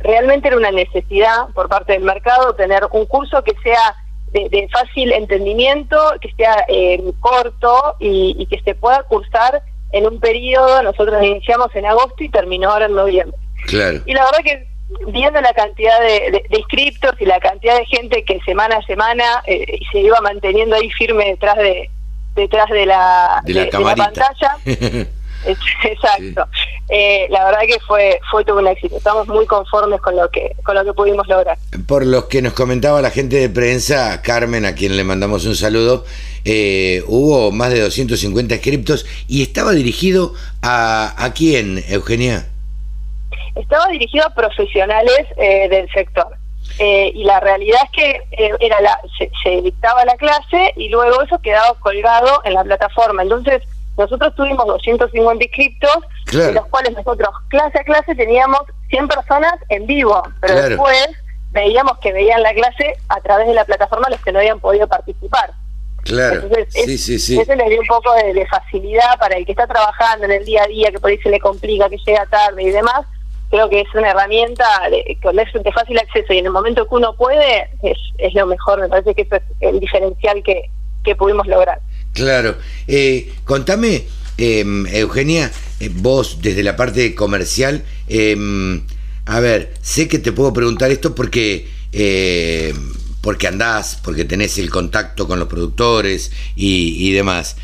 realmente 0.00 0.48
era 0.48 0.56
una 0.56 0.70
necesidad 0.70 1.48
por 1.54 1.68
parte 1.68 1.92
del 1.94 2.02
mercado 2.02 2.54
tener 2.54 2.86
un 2.92 3.04
curso 3.06 3.42
que 3.42 3.54
sea 3.62 3.96
de, 4.32 4.48
de 4.48 4.68
fácil 4.68 5.12
entendimiento, 5.12 5.98
que 6.20 6.32
sea 6.34 6.64
eh, 6.68 7.02
corto 7.20 7.96
y, 7.98 8.36
y 8.38 8.46
que 8.46 8.60
se 8.62 8.74
pueda 8.74 9.02
cursar 9.04 9.62
en 9.92 10.06
un 10.06 10.20
periodo, 10.20 10.82
nosotros 10.82 11.22
iniciamos 11.22 11.74
en 11.74 11.86
agosto 11.86 12.22
y 12.22 12.28
terminó 12.28 12.70
ahora 12.70 12.86
en 12.86 12.94
noviembre. 12.94 13.38
Claro. 13.66 14.00
Y 14.04 14.12
la 14.12 14.24
verdad 14.24 14.38
que 14.44 14.68
viendo 15.08 15.40
la 15.40 15.52
cantidad 15.52 16.00
de, 16.00 16.44
inscriptos 16.50 17.12
y 17.20 17.26
la 17.26 17.40
cantidad 17.40 17.76
de 17.76 17.86
gente 17.86 18.24
que 18.24 18.40
semana 18.40 18.76
a 18.76 18.82
semana 18.82 19.24
eh, 19.46 19.80
se 19.92 20.00
iba 20.00 20.20
manteniendo 20.20 20.76
ahí 20.76 20.90
firme 20.90 21.26
detrás 21.26 21.56
de 21.56 21.90
detrás 22.34 22.70
de 22.70 22.86
la, 22.86 23.42
de 23.44 23.54
la, 23.54 23.94
pantalla. 23.96 24.56
Exacto. 25.44 26.46
Eh, 26.88 27.26
la 27.30 27.44
verdad 27.44 27.60
que 27.66 27.78
fue 27.86 28.18
fue 28.30 28.44
todo 28.44 28.58
un 28.58 28.66
éxito. 28.66 28.96
Estamos 28.96 29.28
muy 29.28 29.46
conformes 29.46 30.00
con 30.00 30.16
lo 30.16 30.30
que 30.30 30.52
con 30.64 30.74
lo 30.74 30.84
que 30.84 30.92
pudimos 30.92 31.28
lograr. 31.28 31.58
Por 31.86 32.06
lo 32.06 32.28
que 32.28 32.42
nos 32.42 32.54
comentaba 32.54 33.02
la 33.02 33.10
gente 33.10 33.36
de 33.36 33.48
prensa, 33.48 34.22
Carmen, 34.22 34.64
a 34.64 34.74
quien 34.74 34.96
le 34.96 35.04
mandamos 35.04 35.44
un 35.44 35.54
saludo, 35.54 36.04
eh, 36.44 37.02
hubo 37.06 37.52
más 37.52 37.70
de 37.70 37.80
250 37.80 38.54
inscriptos 38.54 39.06
y 39.26 39.42
estaba 39.42 39.72
dirigido 39.72 40.32
a 40.62 41.14
a 41.24 41.32
quién, 41.34 41.84
Eugenia 41.88 42.46
estaba 43.58 43.86
dirigido 43.88 44.26
a 44.26 44.34
profesionales 44.34 45.26
eh, 45.36 45.68
del 45.68 45.90
sector. 45.90 46.36
Eh, 46.78 47.10
y 47.14 47.24
la 47.24 47.40
realidad 47.40 47.80
es 47.84 47.90
que 47.90 48.22
eh, 48.32 48.52
era 48.60 48.80
la, 48.80 49.00
se, 49.42 49.62
dictaba 49.62 50.04
la 50.04 50.16
clase 50.16 50.72
y 50.76 50.88
luego 50.88 51.22
eso 51.22 51.40
quedaba 51.40 51.74
colgado 51.80 52.40
en 52.44 52.54
la 52.54 52.62
plataforma. 52.62 53.22
Entonces, 53.22 53.62
nosotros 53.96 54.34
tuvimos 54.36 54.64
250 54.66 55.44
inscriptos, 55.44 55.98
de 56.30 56.52
los 56.52 56.66
cuales 56.66 56.92
nosotros 56.92 57.30
clase 57.48 57.80
a 57.80 57.84
clase 57.84 58.14
teníamos 58.14 58.60
100 58.90 59.08
personas 59.08 59.54
en 59.70 59.86
vivo, 59.86 60.22
pero 60.40 60.54
después 60.54 61.08
veíamos 61.50 61.98
que 61.98 62.12
veían 62.12 62.42
la 62.42 62.52
clase 62.52 62.94
a 63.08 63.20
través 63.22 63.48
de 63.48 63.54
la 63.54 63.64
plataforma 63.64 64.08
los 64.10 64.20
que 64.20 64.30
no 64.30 64.38
habían 64.38 64.60
podido 64.60 64.86
participar. 64.86 65.52
Claro, 66.04 66.42
Entonces, 66.42 66.68
sí, 66.72 66.96
sí, 66.96 67.18
sí. 67.18 67.40
Eso 67.40 67.54
le 67.54 67.68
dio 67.68 67.80
un 67.80 67.86
poco 67.86 68.14
de, 68.14 68.32
de, 68.32 68.46
facilidad 68.46 69.18
para 69.18 69.36
el 69.36 69.44
que 69.44 69.52
está 69.52 69.66
trabajando 69.66 70.26
en 70.26 70.32
el 70.32 70.44
día 70.44 70.62
a 70.62 70.68
día, 70.68 70.90
que 70.92 71.00
por 71.00 71.10
ahí 71.10 71.18
se 71.18 71.28
le 71.28 71.40
complica, 71.40 71.88
que 71.88 71.98
llega 71.98 72.24
tarde 72.26 72.62
y 72.62 72.70
demás, 72.70 73.04
creo 73.50 73.68
que 73.68 73.80
es 73.80 73.94
una 73.94 74.10
herramienta 74.10 74.64
de, 74.90 75.16
de 75.18 75.72
fácil 75.72 75.98
acceso 75.98 76.32
y 76.32 76.38
en 76.38 76.46
el 76.46 76.52
momento 76.52 76.88
que 76.88 76.94
uno 76.94 77.14
puede 77.14 77.70
es, 77.82 77.98
es 78.18 78.34
lo 78.34 78.46
mejor, 78.46 78.80
me 78.80 78.88
parece 78.88 79.14
que 79.14 79.22
eso 79.22 79.36
es 79.36 79.42
el 79.60 79.80
diferencial 79.80 80.42
que, 80.42 80.62
que 81.04 81.14
pudimos 81.16 81.46
lograr. 81.46 81.80
Claro, 82.12 82.56
eh, 82.86 83.32
contame, 83.44 84.04
em, 84.36 84.86
Eugenia, 84.86 85.50
eh, 85.80 85.90
vos 85.92 86.40
desde 86.42 86.62
la 86.62 86.76
parte 86.76 87.14
comercial, 87.14 87.84
eh, 88.08 88.36
a 89.26 89.40
ver, 89.40 89.74
sé 89.82 90.08
que 90.08 90.18
te 90.18 90.32
puedo 90.32 90.52
preguntar 90.52 90.90
esto 90.90 91.14
porque 91.14 91.68
eh, 91.92 92.74
porque 93.20 93.46
andás, 93.46 94.00
porque 94.02 94.24
tenés 94.24 94.58
el 94.58 94.70
contacto 94.70 95.26
con 95.26 95.38
los 95.38 95.48
productores 95.48 96.32
y, 96.54 96.96
y 96.98 97.12
demás. 97.12 97.56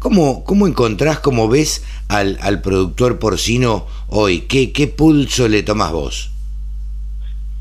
¿Cómo, 0.00 0.44
¿Cómo 0.44 0.66
encontrás, 0.66 1.20
cómo 1.20 1.46
ves 1.46 1.84
al, 2.08 2.38
al 2.40 2.62
productor 2.62 3.18
porcino 3.18 3.86
hoy? 4.08 4.48
¿Qué, 4.48 4.72
¿Qué 4.72 4.86
pulso 4.86 5.46
le 5.46 5.62
tomás 5.62 5.92
vos? 5.92 6.30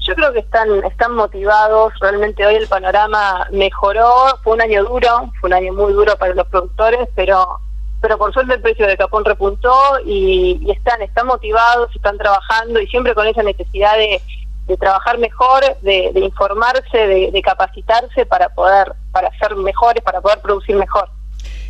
Yo 0.07 0.15
creo 0.15 0.31
que 0.31 0.39
están, 0.39 0.69
están 0.85 1.15
motivados, 1.15 1.91
realmente 1.99 2.45
hoy 2.45 2.55
el 2.55 2.69
panorama 2.69 3.45
mejoró, 3.51 4.39
fue 4.41 4.53
un 4.53 4.61
año 4.61 4.85
duro, 4.85 5.33
fue 5.41 5.49
un 5.49 5.53
año 5.53 5.73
muy 5.73 5.91
duro 5.91 6.15
para 6.17 6.33
los 6.33 6.47
productores, 6.47 7.09
pero 7.13 7.59
pero 7.99 8.17
por 8.17 8.31
suerte 8.31 8.53
el 8.53 8.61
precio 8.61 8.87
de 8.87 8.95
capón 8.95 9.25
repuntó 9.25 9.75
y, 10.05 10.65
están 10.71 11.01
están 11.01 11.27
motivados, 11.27 11.93
están 11.93 12.17
trabajando 12.17 12.79
y 12.79 12.87
siempre 12.87 13.13
con 13.15 13.27
esa 13.27 13.43
necesidad 13.43 13.97
de, 13.97 14.21
de 14.67 14.77
trabajar 14.77 15.17
mejor, 15.17 15.61
de, 15.81 16.13
informarse, 16.15 16.97
de, 16.97 17.31
de, 17.31 17.41
capacitarse 17.41 18.25
para 18.25 18.47
poder 18.47 18.93
para 19.11 19.29
ser 19.39 19.57
mejores, 19.57 20.01
para 20.01 20.21
poder 20.21 20.39
producir 20.39 20.77
mejor. 20.77 21.09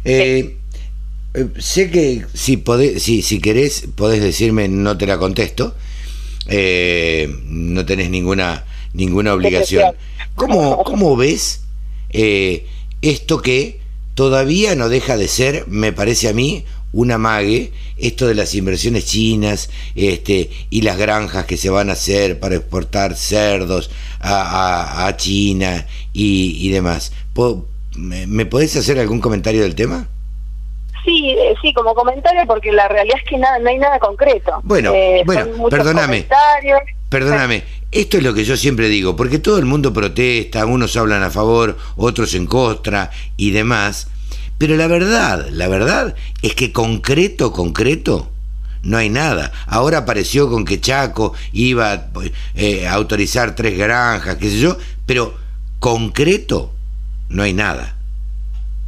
Eh, 0.05 0.58
eh, 1.33 1.47
sé 1.59 1.91
que 1.91 2.25
si, 2.33 2.57
podés, 2.57 3.03
si, 3.03 3.21
si 3.21 3.39
querés, 3.39 3.87
podés 3.95 4.21
decirme, 4.21 4.67
no 4.67 4.97
te 4.97 5.05
la 5.05 5.17
contesto. 5.17 5.75
Eh, 6.47 7.31
no 7.45 7.85
tenés 7.85 8.09
ninguna, 8.09 8.65
ninguna 8.93 9.33
obligación. 9.33 9.95
¿Cómo, 10.35 10.83
cómo 10.85 11.15
ves 11.15 11.61
eh, 12.09 12.65
esto 13.01 13.41
que 13.41 13.79
todavía 14.15 14.75
no 14.75 14.89
deja 14.89 15.17
de 15.17 15.27
ser, 15.27 15.65
me 15.67 15.93
parece 15.93 16.27
a 16.29 16.33
mí, 16.33 16.65
una 16.91 17.19
mague, 17.19 17.71
esto 17.97 18.27
de 18.27 18.33
las 18.33 18.55
inversiones 18.55 19.05
chinas 19.05 19.69
este, 19.93 20.49
y 20.71 20.81
las 20.81 20.97
granjas 20.97 21.45
que 21.45 21.55
se 21.55 21.69
van 21.69 21.89
a 21.89 21.93
hacer 21.93 22.39
para 22.39 22.55
exportar 22.55 23.15
cerdos 23.15 23.91
a, 24.19 25.05
a, 25.05 25.15
China 25.17 25.85
y, 26.11 26.57
y 26.59 26.69
demás. 26.71 27.11
¿Me 27.95 28.45
podés 28.47 28.75
hacer 28.75 28.97
algún 28.97 29.21
comentario 29.21 29.61
del 29.61 29.75
tema? 29.75 30.09
Sí, 31.03 31.35
eh, 31.37 31.55
sí, 31.61 31.73
como 31.73 31.93
comentario, 31.93 32.41
porque 32.47 32.71
la 32.71 32.87
realidad 32.87 33.17
es 33.17 33.29
que 33.29 33.37
nada, 33.37 33.59
no 33.59 33.69
hay 33.69 33.77
nada 33.77 33.99
concreto. 33.99 34.59
Bueno, 34.63 34.91
eh, 34.93 35.23
bueno, 35.25 35.69
perdóname. 35.69 36.27
Perdóname, 37.09 37.63
esto 37.91 38.17
es 38.17 38.23
lo 38.23 38.35
que 38.35 38.43
yo 38.43 38.55
siempre 38.55 38.87
digo, 38.87 39.15
porque 39.15 39.39
todo 39.39 39.57
el 39.57 39.65
mundo 39.65 39.91
protesta, 39.91 40.65
unos 40.67 40.95
hablan 40.95 41.23
a 41.23 41.31
favor, 41.31 41.75
otros 41.95 42.35
en 42.35 42.45
contra 42.45 43.09
y 43.35 43.49
demás, 43.49 44.09
pero 44.59 44.75
la 44.75 44.85
verdad, 44.85 45.47
la 45.49 45.67
verdad 45.67 46.15
es 46.43 46.53
que 46.53 46.71
concreto, 46.71 47.51
concreto, 47.51 48.29
no 48.83 48.97
hay 48.97 49.09
nada. 49.09 49.51
Ahora 49.65 49.99
apareció 49.99 50.49
con 50.49 50.65
que 50.65 50.79
Chaco 50.79 51.33
iba 51.51 52.09
eh, 52.53 52.87
a 52.87 52.93
autorizar 52.93 53.55
tres 53.55 53.77
granjas, 53.77 54.35
qué 54.35 54.49
sé 54.49 54.59
yo, 54.59 54.77
pero 55.05 55.33
concreto, 55.79 56.73
no 57.29 57.41
hay 57.41 57.53
nada. 57.53 57.95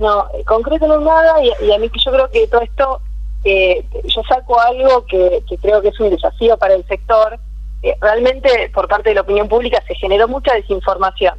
No, 0.02 0.28
concreto 0.48 0.88
no 0.88 1.00
nada 1.00 1.36
y, 1.44 1.72
a 1.72 1.78
mí 1.78 1.88
que 1.90 2.00
yo 2.04 2.12
creo 2.12 2.28
que 2.32 2.48
todo 2.48 2.62
esto, 2.62 3.02
eh, 3.44 3.86
yo 4.06 4.24
saco 4.24 4.60
algo 4.60 5.06
que, 5.06 5.44
creo 5.62 5.80
que 5.80 5.90
es 5.90 6.00
un 6.00 6.10
desafío 6.10 6.58
para 6.58 6.74
el 6.74 6.84
sector. 6.88 7.40
Eh, 7.84 7.96
realmente 8.02 8.72
por 8.74 8.88
parte 8.88 9.10
de 9.10 9.16
la 9.16 9.22
opinión 9.22 9.48
pública 9.48 9.80
se 9.88 9.94
generó 9.94 10.28
mucha 10.28 10.56
desinformación. 10.56 11.36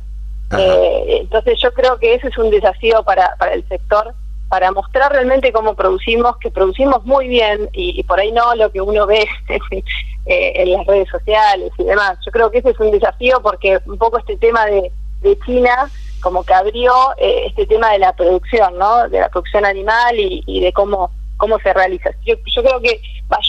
Eh, 0.56 1.18
entonces 1.22 1.58
yo 1.60 1.72
creo 1.74 1.98
que 1.98 2.14
ese 2.14 2.28
es 2.28 2.38
un 2.38 2.50
desafío 2.50 3.02
para, 3.02 3.34
para 3.36 3.54
el 3.54 3.66
sector, 3.68 4.14
para 4.48 4.70
mostrar 4.70 5.10
realmente 5.10 5.52
cómo 5.52 5.74
producimos, 5.74 6.36
que 6.36 6.50
producimos 6.50 7.04
muy 7.04 7.26
bien 7.26 7.68
y, 7.72 8.00
por 8.04 8.20
ahí 8.20 8.30
no 8.30 8.54
lo 8.54 8.70
que 8.70 8.80
uno 8.80 9.06
ve 9.06 9.26
en 10.26 10.72
las 10.72 10.86
redes 10.86 11.08
sociales 11.08 11.72
y 11.78 11.82
demás. 11.82 12.16
Yo 12.24 12.30
creo 12.30 12.48
que 12.52 12.58
ese 12.58 12.70
es 12.70 12.78
un 12.78 12.92
desafío 12.92 13.40
porque 13.42 13.80
un 13.86 13.98
poco 13.98 14.18
este 14.18 14.36
tema 14.36 14.66
de, 14.66 14.92
de 15.22 15.36
China 15.40 15.90
como 16.22 16.44
que 16.44 16.54
abrió 16.54 16.92
eh, 17.18 17.44
este 17.48 17.66
tema 17.66 17.90
de 17.90 17.98
la 17.98 18.14
producción, 18.14 18.78
¿no? 18.78 19.08
De 19.08 19.20
la 19.20 19.28
producción 19.28 19.66
animal 19.66 20.14
y, 20.16 20.60
de 20.60 20.72
cómo 20.72 21.10
cómo 21.36 21.58
se 21.58 21.72
realiza. 21.74 22.10
Yo, 22.24 22.36
yo 22.54 22.62
creo 22.62 22.80
que 22.80 23.00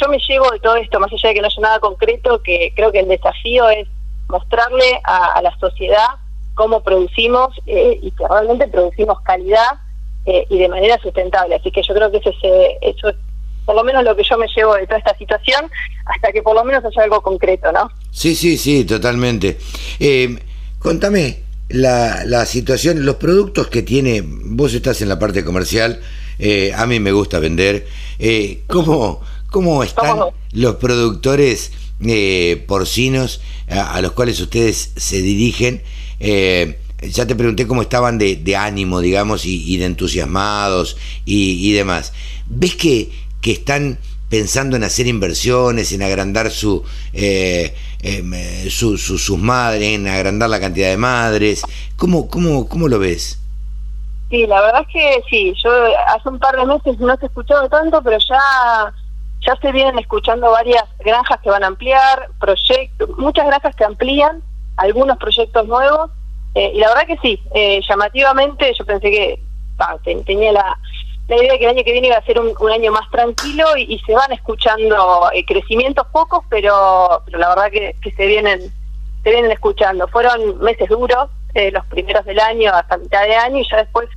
yo 0.01 0.09
me 0.09 0.17
llevo 0.17 0.49
de 0.49 0.59
todo 0.59 0.75
esto, 0.77 0.99
más 0.99 1.11
allá 1.13 1.29
de 1.29 1.35
que 1.35 1.41
no 1.41 1.47
haya 1.47 1.61
nada 1.61 1.79
concreto, 1.79 2.41
que 2.41 2.73
creo 2.75 2.91
que 2.91 3.01
el 3.01 3.07
desafío 3.07 3.69
es 3.69 3.87
mostrarle 4.27 4.99
a, 5.03 5.39
la 5.43 5.55
sociedad 5.59 6.07
cómo 6.55 6.81
producimos 6.81 7.55
eh, 7.67 7.99
y 8.01 8.09
que 8.09 8.27
realmente 8.27 8.67
producimos 8.67 9.21
calidad 9.21 9.79
eh, 10.25 10.47
y 10.49 10.57
de 10.57 10.69
manera 10.69 10.97
sustentable. 10.99 11.53
Así 11.53 11.69
que 11.69 11.83
yo 11.83 11.93
creo 11.93 12.09
que 12.09 12.17
eso 12.17 12.31
es, 12.31 12.77
eso 12.81 13.09
es 13.09 13.15
por 13.63 13.75
lo 13.75 13.83
menos 13.83 14.03
lo 14.03 14.15
que 14.15 14.23
yo 14.23 14.39
me 14.39 14.47
llevo 14.47 14.73
de 14.73 14.87
toda 14.87 14.97
esta 14.97 15.15
situación, 15.15 15.69
hasta 16.05 16.31
que 16.31 16.41
por 16.41 16.55
lo 16.55 16.63
menos 16.63 16.83
haya 16.83 17.03
algo 17.03 17.21
concreto, 17.21 17.71
¿no? 17.71 17.91
Sí, 18.09 18.33
sí, 18.33 18.57
sí, 18.57 18.85
totalmente. 18.85 19.59
contame, 20.79 21.42
la, 21.73 22.23
la 22.25 22.45
situación, 22.45 23.03
los 23.03 23.15
productos 23.15 23.67
que 23.67 23.81
tiene, 23.81 24.23
vos 24.23 24.75
estás 24.75 25.01
en 25.01 25.09
la 25.09 25.17
parte 25.17 25.43
comercial, 25.43 25.99
eh, 26.37 26.71
a 26.75 26.85
mí 26.85 26.99
me 26.99 27.11
gusta 27.11 27.39
vender, 27.39 27.87
eh, 28.19 28.61
¿cómo, 28.67 29.21
¿cómo 29.49 29.83
están 29.83 30.19
los 30.51 30.75
productores 30.75 31.71
eh, 32.05 32.63
porcinos 32.67 33.41
a, 33.67 33.99
los 34.01 34.11
cuales 34.11 34.39
ustedes 34.39 34.91
se 34.95 35.23
dirigen? 35.23 35.81
Ya 36.19 37.25
te 37.25 37.35
pregunté 37.35 37.65
cómo 37.65 37.81
estaban 37.81 38.19
de, 38.19 38.35
de 38.35 38.55
ánimo, 38.55 38.99
digamos, 38.99 39.43
y, 39.45 39.75
de 39.77 39.85
entusiasmados 39.85 40.95
y, 41.25 41.67
y 41.67 41.71
demás. 41.73 42.13
¿Ves 42.45 42.75
que, 42.75 43.09
que 43.41 43.51
están 43.51 43.97
pensando 44.33 44.75
en 44.75 44.83
hacer 44.83 45.05
inversiones, 45.05 45.91
en 45.91 46.01
agrandar 46.01 46.49
su, 46.49 46.83
eh, 47.13 47.75
em, 48.01 48.33
eh 48.33 48.67
su, 48.71 48.97
sus 48.97 49.37
madres, 49.37 49.89
en 49.89 50.07
agrandar 50.07 50.49
la 50.49 50.59
cantidad 50.59 50.89
de 50.89 50.97
madres. 50.97 51.61
¿Cómo, 51.97 52.27
cómo, 52.27 52.67
cómo 52.67 52.87
lo 52.87 52.97
ves? 52.97 53.39
Sí, 54.31 54.47
la 54.47 54.59
verdad 54.61 54.81
es 54.81 54.87
que 54.87 55.23
sí, 55.29 55.53
yo 55.63 55.69
hace 56.07 56.29
un 56.29 56.39
par 56.39 56.55
de 56.55 56.65
meses 56.65 56.97
no 56.97 57.15
te 57.15 57.25
he 57.25 57.27
escuchado 57.27 57.69
tanto, 57.69 58.01
pero 58.01 58.17
ya, 58.17 58.91
ya 59.45 59.55
se 59.61 59.71
vienen 59.71 59.99
escuchando 59.99 60.49
varias 60.49 60.85
granjas 61.05 61.39
que 61.43 61.51
van 61.51 61.63
a 61.63 61.67
ampliar, 61.67 62.29
proyectos, 62.39 63.09
muchas 63.19 63.45
granjas 63.45 63.75
que 63.75 63.83
amplían, 63.83 64.41
algunos 64.77 65.19
proyectos 65.19 65.67
nuevos, 65.67 66.09
eh, 66.55 66.71
y 66.73 66.79
la 66.79 66.87
verdad 66.87 67.05
que 67.05 67.17
sí, 67.21 67.39
eh, 67.53 67.81
llamativamente 67.87 68.73
yo 68.79 68.83
pensé 68.83 69.11
que 69.11 69.39
tenía 70.25 70.53
la, 70.53 70.79
la 71.27 71.37
idea 71.37 71.53
de 71.53 71.59
que 71.59 71.65
el 71.65 71.71
año 71.71 71.83
que 71.83 71.91
viene 71.91 72.07
iba 72.07 72.17
a 72.17 72.25
ser 72.25 72.39
un, 72.39 72.71
año 72.71 72.91
más 72.91 73.09
tranquilo 73.09 73.65
y, 73.77 73.99
se 73.99 74.13
van 74.13 74.31
escuchando 74.31 75.29
eh, 75.33 75.45
crecimientos 75.45 76.05
pocos, 76.11 76.43
pero, 76.49 77.21
pero 77.25 77.37
la 77.37 77.49
verdad 77.49 77.71
que, 77.71 77.95
se 78.15 78.27
vienen 78.27 78.71
se 79.23 79.29
vienen 79.29 79.51
escuchando. 79.51 80.07
Fueron 80.09 80.59
meses 80.59 80.89
duros, 80.89 81.29
eh, 81.53 81.71
los 81.71 81.85
primeros 81.85 82.25
del 82.25 82.39
año 82.39 82.73
hasta 82.73 82.97
mitad 82.97 83.23
de 83.23 83.35
año 83.35 83.59
y 83.59 83.69
ya 83.69 83.77
después 83.77 84.09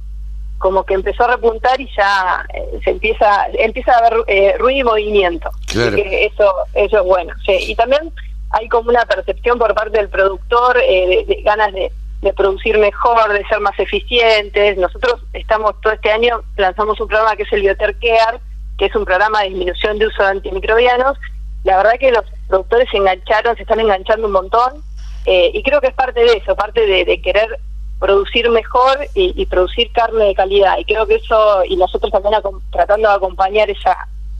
como 0.58 0.84
que 0.84 0.94
empezó 0.94 1.24
a 1.24 1.36
repuntar 1.36 1.80
y 1.80 1.88
ya 1.96 2.44
eh, 2.52 2.80
se 2.82 2.90
empieza 2.90 3.46
empieza 3.52 3.92
a 3.92 3.98
haber 3.98 4.58
ruido 4.58 4.80
y 4.80 4.84
movimiento. 4.84 5.50
Claro. 5.68 5.96
eso 5.96 6.52
eso 6.74 6.98
es 6.98 7.04
bueno. 7.04 7.34
Sí. 7.44 7.56
Y 7.68 7.76
también 7.76 8.12
hay 8.50 8.68
como 8.68 8.90
una 8.90 9.04
percepción 9.04 9.58
por 9.58 9.74
parte 9.74 9.98
del 9.98 10.08
productor 10.08 10.78
eh, 10.78 11.24
de, 11.26 11.42
ganas 11.42 11.72
de, 11.72 11.92
producir 12.32 12.78
mejor, 12.78 13.32
de 13.32 13.44
ser 13.46 13.60
más 13.60 13.78
eficientes. 13.78 14.76
Nosotros 14.78 15.22
estamos 15.32 15.80
todo 15.80 15.92
este 15.92 16.10
año, 16.10 16.42
lanzamos 16.56 17.00
un 17.00 17.08
programa 17.08 17.36
que 17.36 17.44
es 17.44 17.52
el 17.52 17.62
Bioter 17.62 17.96
Care, 17.98 18.40
que 18.78 18.86
es 18.86 18.94
un 18.94 19.04
programa 19.04 19.42
de 19.42 19.48
disminución 19.48 19.98
de 19.98 20.06
uso 20.06 20.22
de 20.22 20.30
antimicrobianos. 20.30 21.18
La 21.64 21.78
verdad 21.78 21.94
que 21.98 22.12
los 22.12 22.24
productores 22.48 22.88
se 22.90 22.98
engancharon, 22.98 23.56
se 23.56 23.62
están 23.62 23.80
enganchando 23.80 24.26
un 24.26 24.32
montón, 24.32 24.82
eh, 25.24 25.50
y 25.52 25.62
creo 25.62 25.80
que 25.80 25.88
es 25.88 25.94
parte 25.94 26.20
de 26.20 26.32
eso, 26.34 26.54
parte 26.54 26.86
de, 26.86 27.20
querer 27.20 27.58
producir 27.98 28.48
mejor 28.50 28.98
y, 29.14 29.44
producir 29.46 29.90
carne 29.92 30.26
de 30.26 30.34
calidad. 30.34 30.78
Y 30.78 30.84
creo 30.84 31.06
que 31.06 31.16
eso, 31.16 31.64
y 31.64 31.76
nosotros 31.76 32.12
también 32.12 32.34
tratando 32.70 33.08
de 33.08 33.14
acompañar 33.14 33.68
esa 33.70 33.96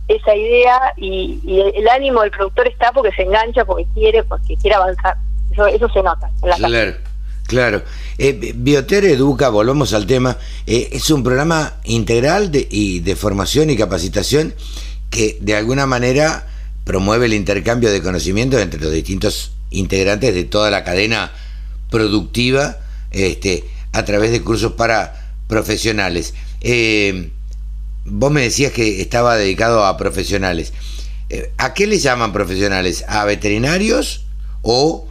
esa 0.09 0.35
idea 0.35 0.95
y, 0.97 1.41
el 1.75 1.89
ánimo 1.89 2.23
del 2.23 2.31
productor 2.31 2.69
está 2.69 2.93
porque 2.93 3.13
se 3.13 3.23
engancha, 3.23 3.65
porque 3.65 3.87
quiere, 3.95 4.23
porque 4.23 4.57
quiere 4.57 4.77
avanzar. 4.77 5.17
Eso, 5.51 5.67
eso 5.67 5.89
se 5.89 6.03
nota. 6.03 6.31
claro, 6.41 6.97
claro. 7.47 7.83
Eh, 8.19 8.55
Educa, 8.91 9.49
volvamos 9.49 9.93
al 9.93 10.07
tema, 10.07 10.39
eh, 10.67 10.91
es 10.93 11.11
un 11.11 11.23
programa 11.23 11.81
integral 11.85 12.51
de, 12.51 12.67
y 12.71 13.01
de 13.01 13.17
formación 13.17 13.71
y 13.71 13.77
capacitación 13.77 14.55
que 15.11 15.39
de 15.41 15.55
alguna 15.55 15.87
manera 15.87 16.47
promueve 16.85 17.27
el 17.27 17.35
intercambio 17.35 17.91
de 17.91 18.03
conocimientos 18.03 18.61
entre 18.61 18.81
los 18.81 18.93
distintos 18.93 19.53
integrantes 19.71 20.35
de 20.35 20.45
toda 20.45 20.71
la 20.71 20.85
cadena 20.85 21.33
productiva 21.91 22.79
este, 23.11 23.65
a 23.93 24.05
través 24.05 24.31
de 24.31 24.43
cursos 24.43 24.73
para 24.73 25.35
profesionales. 25.49 26.35
Eh, 26.61 27.31
vos 28.05 28.31
me 28.31 28.43
decías 28.43 28.73
que 28.73 29.01
estaba 29.01 29.37
dedicado 29.37 29.85
a 29.85 29.97
profesionales. 29.97 30.73
Eh, 31.29 31.51
¿A 31.59 31.75
qué 31.75 31.87
le 31.87 31.99
llaman 31.99 32.33
profesionales? 32.33 33.05
¿A 33.09 33.25
veterinarios 33.25 34.27
o, 34.63 35.09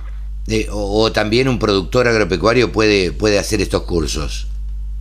eh, 0.47 0.67
o, 0.71 1.11
también 1.11 1.47
un 1.47 1.57
productor 1.57 2.07
agropecuario 2.07 2.71
puede, 2.71 3.11
puede 3.11 3.39
hacer 3.39 3.61
estos 3.61 3.83
cursos? 3.83 4.47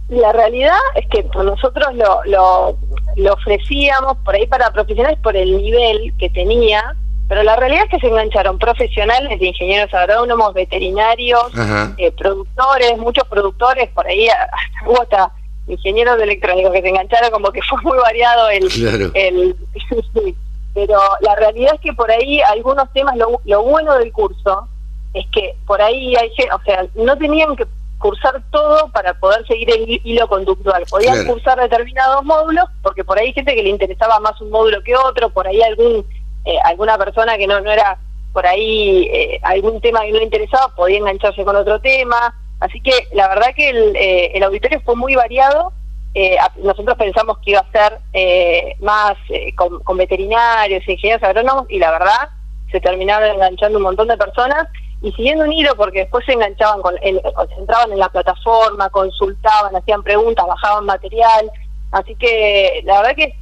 La 0.08 0.32
realidad 0.32 0.78
es 0.94 1.06
que 1.08 1.22
nosotros 1.34 1.94
lo, 1.94 2.24
lo, 2.24 2.78
lo 3.16 3.32
ofrecíamos 3.34 4.16
por 4.24 4.34
ahí 4.34 4.46
para 4.46 4.72
profesionales 4.72 5.18
por 5.22 5.36
el 5.36 5.56
nivel 5.56 6.14
que 6.18 6.30
tenía, 6.30 6.94
pero 7.28 7.42
la 7.42 7.56
realidad 7.56 7.84
es 7.84 7.90
que 7.90 8.00
se 8.00 8.08
engancharon 8.08 8.58
profesionales 8.58 9.38
de 9.38 9.46
ingenieros 9.46 9.92
agrónomos, 9.92 10.54
veterinarios, 10.54 11.52
eh, 11.98 12.10
productores, 12.12 12.96
muchos 12.98 13.26
productores, 13.28 13.90
por 13.90 14.06
ahí 14.06 14.28
hubo 14.86 15.02
hasta 15.02 15.30
ingenieros 15.66 16.16
de 16.18 16.24
electrónicos 16.24 16.72
que 16.72 16.82
se 16.82 16.88
engancharon, 16.88 17.30
como 17.30 17.50
que 17.50 17.60
fue 17.62 17.80
muy 17.82 17.98
variado 17.98 18.48
el... 18.48 18.68
el 19.14 19.56
pero 20.74 20.98
la 21.20 21.36
realidad 21.36 21.74
es 21.74 21.80
que 21.80 21.92
por 21.92 22.10
ahí 22.10 22.40
algunos 22.42 22.92
temas, 22.92 23.16
lo, 23.16 23.40
lo 23.44 23.62
bueno 23.62 23.94
del 23.94 24.10
curso 24.10 24.68
es 25.14 25.26
que 25.32 25.56
por 25.66 25.80
ahí 25.80 26.14
hay 26.16 26.30
o 26.52 26.60
sea, 26.64 26.86
no 26.94 27.16
tenían 27.16 27.56
que 27.56 27.64
cursar 27.98 28.42
todo 28.50 28.90
para 28.90 29.14
poder 29.14 29.46
seguir 29.46 29.70
el 29.70 30.00
hilo 30.04 30.28
conductual. 30.28 30.84
Podían 30.90 31.24
cursar 31.24 31.58
determinados 31.58 32.22
módulos, 32.24 32.66
porque 32.82 33.02
por 33.02 33.18
ahí 33.18 33.28
hay 33.28 33.32
gente 33.32 33.54
que 33.54 33.62
le 33.62 33.70
interesaba 33.70 34.20
más 34.20 34.38
un 34.40 34.50
módulo 34.50 34.82
que 34.82 34.94
otro, 34.94 35.30
por 35.30 35.46
ahí 35.46 35.62
algún 35.62 36.04
eh, 36.44 36.58
alguna 36.64 36.98
persona 36.98 37.38
que 37.38 37.46
no, 37.46 37.58
no 37.60 37.70
era 37.70 37.98
por 38.34 38.46
ahí 38.46 39.08
eh, 39.10 39.40
algún 39.42 39.80
tema 39.80 40.02
que 40.02 40.12
no 40.12 40.18
le 40.18 40.24
interesaba 40.24 40.74
podía 40.74 40.98
engancharse 40.98 41.44
con 41.44 41.56
otro 41.56 41.80
tema. 41.80 42.34
Así 42.60 42.80
que 42.80 42.92
la 43.12 43.28
verdad 43.28 43.54
que 43.54 43.70
el, 43.70 43.96
eh, 43.96 44.32
el 44.34 44.42
auditorio 44.42 44.80
fue 44.84 44.96
muy 44.96 45.14
variado. 45.14 45.72
Eh, 46.14 46.36
nosotros 46.62 46.96
pensamos 46.96 47.38
que 47.38 47.52
iba 47.52 47.60
a 47.60 47.72
ser 47.72 47.98
eh, 48.12 48.76
más 48.80 49.14
con, 49.56 49.80
con, 49.80 49.96
veterinarios, 49.96 50.86
ingenieros 50.86 51.22
agrónomos, 51.22 51.66
y 51.68 51.78
la 51.78 51.90
verdad 51.90 52.28
se 52.70 52.80
terminaron 52.80 53.34
enganchando 53.34 53.78
un 53.78 53.84
montón 53.84 54.08
de 54.08 54.16
personas 54.16 54.68
y 55.04 55.12
siguiendo 55.12 55.44
un 55.44 55.52
hilo 55.52 55.76
porque 55.76 56.00
después 56.00 56.24
se 56.24 56.32
enganchaban, 56.32 56.80
con, 56.80 56.94
se 56.96 57.58
entraban 57.58 57.92
en 57.92 57.98
la 57.98 58.08
plataforma, 58.08 58.88
consultaban, 58.88 59.76
hacían 59.76 60.02
preguntas, 60.02 60.46
bajaban 60.46 60.86
material. 60.86 61.50
Así 61.92 62.14
que 62.14 62.82
la 62.86 63.02
verdad 63.02 63.14
que 63.14 63.36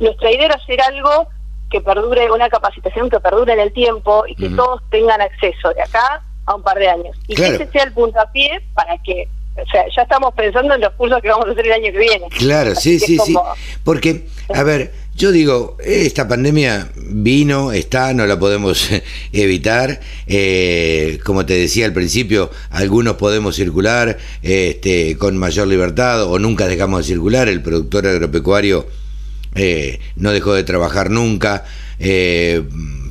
nuestra 0.00 0.30
idea 0.30 0.44
era 0.46 0.56
hacer 0.56 0.78
algo 0.82 1.28
que 1.70 1.80
perdure, 1.80 2.30
una 2.30 2.50
capacitación 2.50 3.08
que 3.08 3.20
perdure 3.20 3.54
en 3.54 3.60
el 3.60 3.72
tiempo 3.72 4.24
y 4.26 4.34
que 4.34 4.50
todos 4.50 4.82
tengan 4.90 5.22
acceso 5.22 5.72
de 5.72 5.80
acá 5.80 6.22
a 6.44 6.54
un 6.54 6.62
par 6.62 6.78
de 6.78 6.88
años. 6.88 7.16
Y 7.26 7.34
que 7.34 7.46
ese 7.46 7.66
sea 7.68 7.84
el 7.84 7.92
puntapié 7.94 8.60
para 8.74 8.98
que, 8.98 9.28
o 9.56 9.66
sea, 9.70 9.86
ya 9.96 10.02
estamos 10.02 10.34
pensando 10.34 10.74
en 10.74 10.82
los 10.82 10.92
cursos 10.92 11.22
que 11.22 11.30
vamos 11.30 11.46
a 11.46 11.52
hacer 11.52 11.66
el 11.66 11.72
año 11.72 11.90
que 11.90 11.98
viene. 11.98 12.28
Claro, 12.36 12.74
sí, 12.74 12.98
sí, 12.98 13.18
sí. 13.18 13.34
Porque, 13.82 14.26
a 14.54 14.62
ver, 14.62 14.92
yo 15.18 15.32
digo, 15.32 15.76
esta 15.84 16.28
pandemia 16.28 16.92
vino, 17.10 17.72
está, 17.72 18.14
no 18.14 18.24
la 18.24 18.38
podemos 18.38 18.88
evitar. 19.32 20.00
Eh, 20.28 21.18
como 21.24 21.44
te 21.44 21.54
decía 21.54 21.86
al 21.86 21.92
principio, 21.92 22.52
algunos 22.70 23.16
podemos 23.16 23.56
circular 23.56 24.16
este, 24.42 25.16
con 25.18 25.36
mayor 25.36 25.66
libertad 25.66 26.22
o 26.22 26.38
nunca 26.38 26.68
dejamos 26.68 27.00
de 27.00 27.14
circular. 27.14 27.48
El 27.48 27.62
productor 27.62 28.06
agropecuario 28.06 28.86
eh, 29.56 29.98
no 30.14 30.30
dejó 30.30 30.54
de 30.54 30.62
trabajar 30.62 31.10
nunca. 31.10 31.64
Eh, 31.98 32.62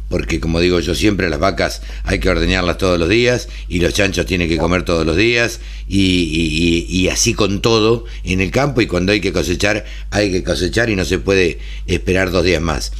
porque 0.09 0.39
como 0.39 0.59
digo 0.59 0.79
yo 0.79 0.95
siempre, 0.95 1.29
las 1.29 1.39
vacas 1.39 1.81
hay 2.03 2.19
que 2.19 2.29
ordeñarlas 2.29 2.77
todos 2.77 2.99
los 2.99 3.09
días 3.09 3.49
y 3.67 3.79
los 3.79 3.93
chanchos 3.93 4.25
tienen 4.25 4.47
que 4.47 4.57
comer 4.57 4.83
todos 4.83 5.05
los 5.05 5.15
días 5.15 5.59
y, 5.87 7.07
así 7.11 7.33
con 7.33 7.61
todo 7.61 8.05
en 8.23 8.41
el 8.41 8.51
campo 8.51 8.81
y 8.81 8.87
cuando 8.87 9.11
hay 9.11 9.21
que 9.21 9.33
cosechar, 9.33 9.85
hay 10.11 10.31
que 10.31 10.43
cosechar 10.43 10.89
y 10.89 10.95
no 10.95 11.05
se 11.05 11.19
puede 11.19 11.59
esperar 11.85 12.31
dos 12.31 12.43
días 12.43 12.61
más. 12.61 12.91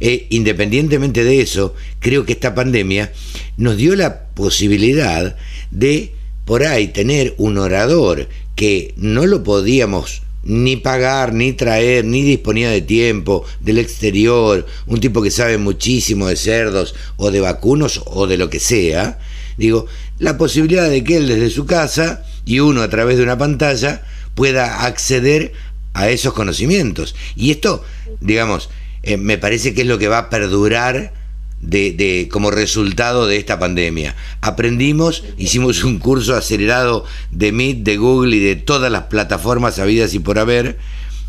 Eh, 0.00 0.26
independientemente 0.30 1.24
de 1.24 1.40
eso, 1.40 1.74
creo 2.00 2.24
que 2.24 2.32
esta 2.32 2.54
pandemia 2.54 3.12
nos 3.56 3.76
dio 3.76 3.96
la 3.96 4.26
posibilidad 4.34 5.36
de 5.70 6.12
por 6.44 6.64
ahí 6.64 6.88
tener 6.88 7.34
un 7.38 7.58
orador 7.58 8.28
que 8.54 8.94
no 8.96 9.26
lo 9.26 9.42
podíamos 9.42 10.22
ni 10.46 10.76
pagar, 10.76 11.32
ni 11.32 11.52
traer, 11.52 12.04
ni 12.04 12.22
disponía 12.22 12.70
de 12.70 12.80
tiempo 12.80 13.44
del 13.60 13.78
exterior, 13.78 14.64
un 14.86 15.00
tipo 15.00 15.20
que 15.20 15.30
sabe 15.30 15.58
muchísimo 15.58 16.28
de 16.28 16.36
cerdos 16.36 16.94
o 17.16 17.30
de 17.30 17.40
vacunos 17.40 18.02
o 18.06 18.26
de 18.28 18.38
lo 18.38 18.48
que 18.48 18.60
sea, 18.60 19.18
digo, 19.56 19.86
la 20.18 20.38
posibilidad 20.38 20.88
de 20.88 21.02
que 21.02 21.16
él 21.16 21.26
desde 21.26 21.50
su 21.50 21.66
casa 21.66 22.24
y 22.44 22.60
uno 22.60 22.82
a 22.82 22.88
través 22.88 23.16
de 23.16 23.24
una 23.24 23.36
pantalla 23.36 24.02
pueda 24.34 24.86
acceder 24.86 25.52
a 25.94 26.10
esos 26.10 26.32
conocimientos. 26.32 27.16
Y 27.34 27.50
esto, 27.50 27.82
digamos, 28.20 28.70
eh, 29.02 29.16
me 29.16 29.38
parece 29.38 29.74
que 29.74 29.82
es 29.82 29.86
lo 29.88 29.98
que 29.98 30.08
va 30.08 30.18
a 30.18 30.30
perdurar 30.30 31.12
de, 31.60 32.28
como 32.30 32.50
resultado 32.50 33.26
de 33.26 33.36
esta 33.36 33.58
pandemia. 33.58 34.14
Aprendimos, 34.40 35.24
hicimos 35.36 35.84
un 35.84 35.98
curso 35.98 36.34
acelerado 36.34 37.04
de 37.30 37.52
Meet, 37.52 37.78
de 37.78 37.96
Google 37.96 38.36
y 38.36 38.40
de 38.40 38.56
todas 38.56 38.90
las 38.90 39.04
plataformas 39.04 39.78
habidas 39.78 40.14
y 40.14 40.18
por 40.18 40.38
haber. 40.38 40.78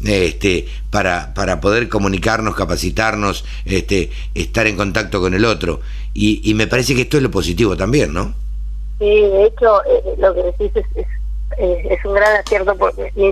Este, 0.06 0.68
para, 0.92 1.34
para 1.34 1.60
poder 1.60 1.90
comunicarnos, 1.90 2.56
capacitarnos, 2.56 3.46
este, 3.66 4.12
estar 4.36 4.68
en 4.68 4.78
contacto 4.78 5.20
con 5.20 5.34
el 5.34 5.44
otro. 5.44 5.82
Y, 6.14 6.54
me 6.56 6.68
parece 6.68 6.96
que 6.96 7.02
esto 7.02 7.18
es 7.18 7.24
lo 7.24 7.32
positivo 7.32 7.78
también, 7.78 8.14
¿no? 8.14 8.34
Sí, 9.00 9.06
de 9.06 9.46
hecho, 9.46 9.84
eh, 9.86 10.16
lo 10.18 10.34
que 10.34 10.44
decís 10.44 10.72
es, 10.76 11.06
es, 11.58 12.06
un 12.06 12.14
gran 12.14 12.38
acierto 12.38 12.76
porque 12.76 13.12
me 13.16 13.32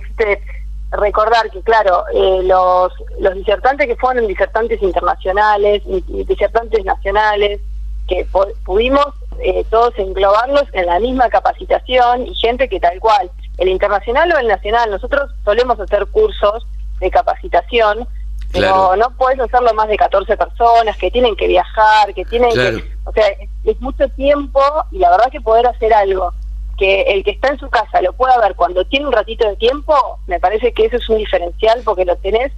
recordar 0.96 1.50
que, 1.52 1.62
claro, 1.62 2.04
eh, 2.14 2.42
los, 2.44 2.92
los 3.20 3.34
disertantes 3.36 3.88
que 3.88 3.96
fueron 3.96 4.28
disertantes 4.28 4.82
internacionales 4.82 5.82
y, 5.86 6.02
disertantes 6.26 6.84
nacionales, 6.86 7.62
que 8.08 8.28
pudimos 8.64 9.08
eh, 9.40 9.66
todos 9.70 9.98
englobarlos 9.98 10.66
en 10.74 10.86
la 10.86 11.00
misma 11.00 11.30
capacitación 11.30 12.28
y 12.28 12.36
gente 12.36 12.70
que 12.70 12.80
tal 12.80 13.00
cual, 13.00 13.32
el 13.58 13.70
internacional 13.70 14.32
o 14.32 14.38
el 14.38 14.48
nacional, 14.48 14.92
nosotros 14.92 15.32
solemos 15.44 15.80
hacer 15.80 16.06
cursos 16.08 16.66
de 17.00 17.10
capacitación, 17.10 18.08
pero 18.52 18.96
no 18.96 19.10
puedes 19.18 19.40
hacerlo 19.40 19.74
más 19.74 19.88
de 19.88 19.98
14 19.98 20.38
personas 20.38 20.96
que 20.98 21.12
tienen 21.12 21.36
que 21.36 21.48
viajar, 21.48 22.14
que 22.14 22.24
tienen 22.26 22.52
que... 22.52 22.96
O 23.04 23.12
sea, 23.12 23.26
es 23.64 23.82
mucho 23.82 24.08
tiempo 24.10 24.62
y 24.92 25.00
la 25.00 25.12
verdad 25.12 25.32
que 25.32 25.42
poder 25.42 25.68
hacer 25.68 25.94
algo 25.94 26.32
que 26.78 27.02
el 27.04 27.24
que 27.24 27.32
está 27.32 27.50
en 27.50 27.60
su 27.60 27.70
casa 27.70 28.02
lo 28.02 28.14
pueda 28.14 28.40
ver 28.40 28.56
cuando 28.56 28.86
tiene 28.86 29.08
un 29.08 29.14
ratito 29.14 29.48
de 29.48 29.56
tiempo, 29.56 29.94
me 30.28 30.40
parece 30.40 30.74
que 30.74 30.86
eso 30.86 30.98
es 30.98 31.10
un 31.10 31.18
diferencial 31.18 31.82
porque 31.84 32.06
lo 32.06 32.16
tenés 32.18 32.52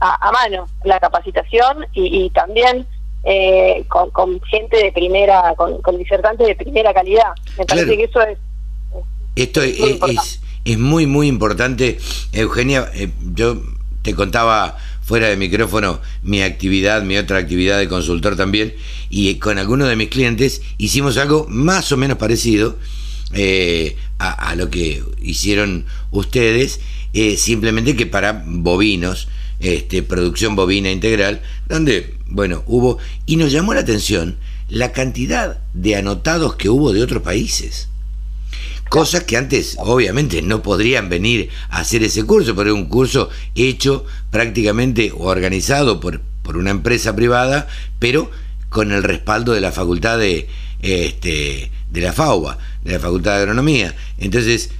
a, 0.00 0.30
mano, 0.30 0.66
la 0.84 1.00
capacitación 1.00 1.86
y, 1.94 2.28
también 2.30 2.86
eh, 3.24 3.84
con, 3.88 4.40
gente 4.42 4.76
de 4.76 4.92
primera, 4.92 5.54
con, 5.56 5.98
disertantes 5.98 6.46
de 6.46 6.54
primera 6.54 6.92
calidad. 6.92 7.30
Me 7.58 7.64
parece 7.64 7.96
que 7.96 8.04
eso 8.04 8.20
es... 8.22 8.38
Esto 9.34 9.62
es, 9.62 9.78
muy 10.00 10.16
es, 10.64 10.78
muy, 10.78 11.06
muy 11.06 11.28
importante. 11.28 11.98
Eugenia, 12.32 12.90
eh, 12.94 13.10
yo 13.34 13.56
te 14.02 14.14
contaba 14.14 14.76
fuera 15.02 15.28
de 15.28 15.36
micrófono 15.36 16.00
mi 16.22 16.42
actividad, 16.42 17.02
mi 17.02 17.16
otra 17.16 17.38
actividad 17.38 17.78
de 17.78 17.88
consultor 17.88 18.36
también, 18.36 18.74
y 19.08 19.36
con 19.38 19.58
algunos 19.58 19.88
de 19.88 19.96
mis 19.96 20.08
clientes 20.08 20.62
hicimos 20.78 21.16
algo 21.16 21.46
más 21.48 21.92
o 21.92 21.96
menos 21.96 22.18
parecido 22.18 22.76
eh, 23.38 23.96
a, 24.18 24.54
lo 24.54 24.70
que 24.70 25.04
hicieron 25.20 25.84
ustedes, 26.10 26.80
eh, 27.12 27.36
simplemente 27.36 27.94
que 27.94 28.06
para 28.06 28.42
bovinos, 28.46 29.28
este, 29.60 30.02
producción 30.02 30.56
bovina 30.56 30.90
integral, 30.90 31.42
donde, 31.68 32.14
bueno, 32.26 32.62
hubo, 32.66 32.96
y 33.26 33.36
nos 33.36 33.52
llamó 33.52 33.74
la 33.74 33.80
atención 33.80 34.38
la 34.70 34.92
cantidad 34.92 35.60
de 35.74 35.96
anotados 35.96 36.56
que 36.56 36.70
hubo 36.70 36.94
de 36.94 37.02
otros 37.02 37.22
países. 37.22 37.88
Cosas 38.88 39.24
que 39.24 39.36
antes 39.36 39.76
obviamente 39.80 40.40
no 40.40 40.62
podrían 40.62 41.10
venir 41.10 41.50
a 41.68 41.80
hacer 41.80 42.02
ese 42.04 42.24
curso, 42.24 42.56
pero 42.56 42.70
es 42.70 42.74
un 42.76 42.86
curso 42.86 43.28
hecho 43.54 44.06
prácticamente 44.30 45.12
o 45.12 45.24
organizado 45.24 46.00
por, 46.00 46.22
por 46.42 46.56
una 46.56 46.70
empresa 46.70 47.14
privada, 47.14 47.68
pero 47.98 48.30
con 48.70 48.92
el 48.92 49.02
respaldo 49.02 49.52
de 49.52 49.60
la 49.60 49.72
facultad 49.72 50.18
de, 50.18 50.48
este, 50.80 51.70
de 51.90 52.00
la 52.00 52.12
FAUBA, 52.12 52.58
de 52.82 52.92
la 52.92 52.98
Facultad 53.00 53.32
de 53.32 53.38
Agronomía. 53.42 53.94
Entonces, 54.18 54.70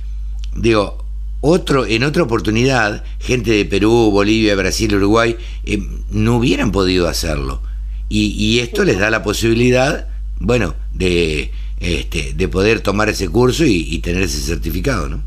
digo, 0.55 1.05
otro, 1.41 1.87
en 1.87 2.03
otra 2.05 2.23
oportunidad, 2.23 3.05
gente 3.21 3.53
de 3.53 3.65
Perú, 3.65 4.11
Bolivia, 4.11 4.57
Brasil, 4.57 4.95
Uruguay, 4.95 5.37
eh, 5.65 5.79
no 6.11 6.37
hubieran 6.37 6.73
podido 6.73 7.09
hacerlo. 7.09 7.61
Y, 8.09 8.33
y, 8.33 8.61
esto 8.61 8.85
les 8.85 8.99
da 8.99 9.11
la 9.11 9.23
posibilidad, 9.23 10.09
bueno, 10.39 10.75
de, 10.93 11.51
este, 11.81 12.33
de 12.35 12.49
poder 12.49 12.81
tomar 12.81 13.09
ese 13.09 13.29
curso 13.29 13.65
y, 13.65 13.99
tener 13.99 14.23
ese 14.23 14.39
certificado, 14.39 15.09
¿no? 15.09 15.23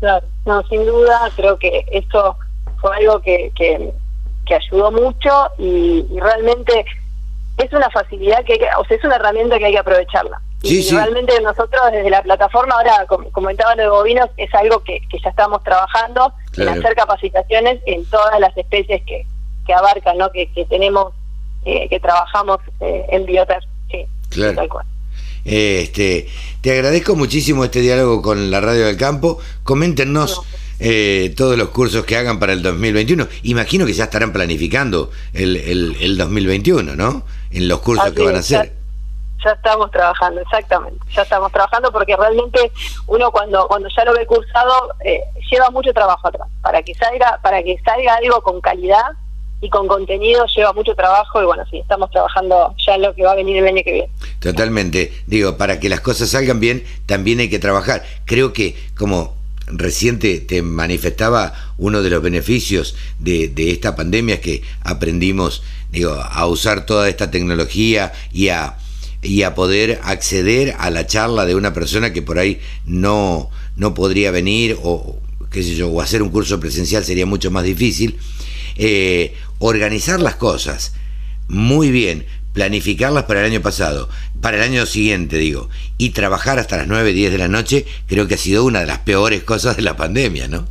Claro, 0.00 0.26
no, 0.44 0.62
sin 0.68 0.84
duda, 0.84 1.30
creo 1.34 1.58
que 1.58 1.84
esto 1.90 2.36
fue 2.80 2.96
algo 2.96 3.20
que, 3.22 3.50
que, 3.56 3.92
ayudó 4.54 4.92
mucho 4.92 5.30
y, 5.58 6.04
realmente 6.20 6.84
es 7.56 7.72
una 7.72 7.90
facilidad 7.90 8.44
que, 8.44 8.54
o 8.78 8.84
sea, 8.84 8.96
es 8.96 9.04
una 9.04 9.16
herramienta 9.16 9.58
que 9.58 9.66
hay 9.66 9.72
que 9.72 9.78
aprovecharla. 9.78 10.40
y 10.62 10.90
realmente 10.90 11.40
nosotros 11.40 11.80
desde 11.92 12.10
la 12.10 12.22
plataforma, 12.22 12.74
ahora 12.74 13.06
como 13.06 13.30
comentaba 13.30 13.74
lo 13.74 13.82
de 13.82 13.88
bovinos, 13.88 14.28
es 14.36 14.52
algo 14.54 14.82
que, 14.82 15.00
que 15.10 15.18
ya 15.20 15.30
estamos 15.30 15.62
trabajando 15.62 16.32
en 16.56 16.68
hacer 16.68 16.94
capacitaciones 16.94 17.80
en 17.86 18.04
todas 18.06 18.38
las 18.40 18.56
especies 18.56 19.02
que, 19.06 19.26
que 19.66 19.74
abarcan, 19.74 20.18
¿no? 20.18 20.30
que, 20.32 20.50
que 20.52 20.64
tenemos, 20.66 21.12
eh, 21.64 21.88
que 21.88 22.00
trabajamos 22.00 22.58
eh, 22.80 23.06
en 23.10 23.26
Bioter. 23.26 23.62
Sí, 23.90 24.06
claro. 24.30 24.54
tal 24.54 24.68
cual. 24.68 24.86
Este, 25.44 26.26
te 26.60 26.72
agradezco 26.72 27.14
muchísimo 27.14 27.64
este 27.64 27.80
diálogo 27.80 28.20
con 28.20 28.50
la 28.50 28.60
Radio 28.60 28.86
del 28.86 28.96
Campo. 28.96 29.38
Coméntenos 29.62 30.42
eh, 30.78 31.32
todos 31.36 31.56
los 31.56 31.70
cursos 31.70 32.04
que 32.04 32.16
hagan 32.16 32.38
para 32.38 32.52
el 32.52 32.62
2021. 32.62 33.26
Imagino 33.44 33.86
que 33.86 33.92
ya 33.92 34.04
estarán 34.04 34.32
planificando 34.32 35.10
el, 35.32 35.56
el, 35.56 36.18
2021, 36.18 36.96
¿no? 36.96 37.22
En 37.50 37.68
los 37.68 37.80
cursos 37.80 38.12
que 38.12 38.22
van 38.22 38.36
a 38.36 38.40
hacer. 38.40 38.72
Ya, 39.44 39.52
estamos 39.52 39.90
trabajando, 39.90 40.40
exactamente. 40.40 40.98
Ya 41.14 41.22
estamos 41.22 41.52
trabajando 41.52 41.92
porque 41.92 42.16
realmente 42.16 42.72
uno 43.06 43.30
cuando 43.30 43.66
cuando 43.68 43.88
ya 43.96 44.04
lo 44.04 44.12
ve 44.12 44.26
cursado 44.26 44.90
eh, 45.04 45.20
lleva 45.50 45.70
mucho 45.70 45.92
trabajo 45.92 46.28
atrás 46.28 46.48
para 46.62 46.82
que 46.82 46.94
salga 46.94 47.38
para 47.42 47.62
que 47.62 47.78
salga 47.84 48.16
algo 48.16 48.40
con 48.42 48.60
calidad 48.60 49.12
y 49.60 49.70
con 49.70 49.86
contenido 49.86 50.44
lleva 50.54 50.72
mucho 50.72 50.94
trabajo 50.94 51.40
y 51.40 51.46
bueno, 51.46 51.64
sí, 51.70 51.78
estamos 51.78 52.10
trabajando 52.10 52.74
ya 52.84 52.96
en 52.96 53.02
lo 53.02 53.14
que 53.14 53.22
va 53.22 53.32
a 53.32 53.36
venir 53.36 53.56
el 53.58 53.66
año 53.66 53.82
que 53.84 53.92
viene. 53.92 54.10
Totalmente. 54.40 55.12
Digo, 55.26 55.56
para 55.56 55.80
que 55.80 55.88
las 55.88 56.00
cosas 56.00 56.30
salgan 56.30 56.60
bien, 56.60 56.84
también 57.06 57.40
hay 57.40 57.48
que 57.48 57.58
trabajar. 57.58 58.02
Creo 58.26 58.52
que 58.52 58.76
como 58.98 59.34
reciente 59.66 60.40
te 60.40 60.62
manifestaba 60.62 61.74
uno 61.76 62.02
de 62.02 62.10
los 62.10 62.22
beneficios 62.22 62.94
de, 63.18 63.52
esta 63.56 63.96
pandemia 63.96 64.36
es 64.36 64.40
que 64.40 64.62
aprendimos 64.80 65.62
a 66.30 66.46
usar 66.46 66.86
toda 66.86 67.08
esta 67.08 67.30
tecnología 67.30 68.12
y 68.32 68.48
a, 68.48 68.76
y 69.22 69.42
a 69.42 69.54
poder 69.54 70.00
acceder 70.04 70.76
a 70.78 70.90
la 70.90 71.06
charla 71.06 71.46
de 71.46 71.54
una 71.54 71.72
persona 71.72 72.12
que 72.12 72.22
por 72.22 72.38
ahí 72.38 72.60
no, 72.84 73.50
no 73.76 73.94
podría 73.94 74.30
venir 74.30 74.76
o 74.82 75.20
qué 75.50 75.62
sé 75.62 75.74
yo, 75.74 75.88
o 75.88 76.00
hacer 76.00 76.22
un 76.22 76.28
curso 76.28 76.60
presencial 76.60 77.04
sería 77.04 77.26
mucho 77.26 77.50
más 77.50 77.64
difícil. 77.64 78.18
Eh, 78.76 79.34
organizar 79.58 80.20
las 80.20 80.36
cosas 80.36 80.92
muy 81.48 81.90
bien, 81.90 82.26
planificarlas 82.56 83.24
para 83.24 83.40
el 83.40 83.52
año 83.52 83.60
pasado, 83.60 84.08
para 84.40 84.56
el 84.56 84.62
año 84.62 84.86
siguiente, 84.86 85.36
digo, 85.36 85.68
y 85.98 86.10
trabajar 86.10 86.58
hasta 86.58 86.78
las 86.78 86.86
9, 86.86 87.12
10 87.12 87.30
de 87.30 87.36
la 87.36 87.48
noche, 87.48 87.84
creo 88.06 88.26
que 88.26 88.36
ha 88.36 88.38
sido 88.38 88.64
una 88.64 88.80
de 88.80 88.86
las 88.86 89.00
peores 89.00 89.42
cosas 89.42 89.76
de 89.76 89.82
la 89.82 89.94
pandemia, 89.98 90.48
¿no? 90.48 90.66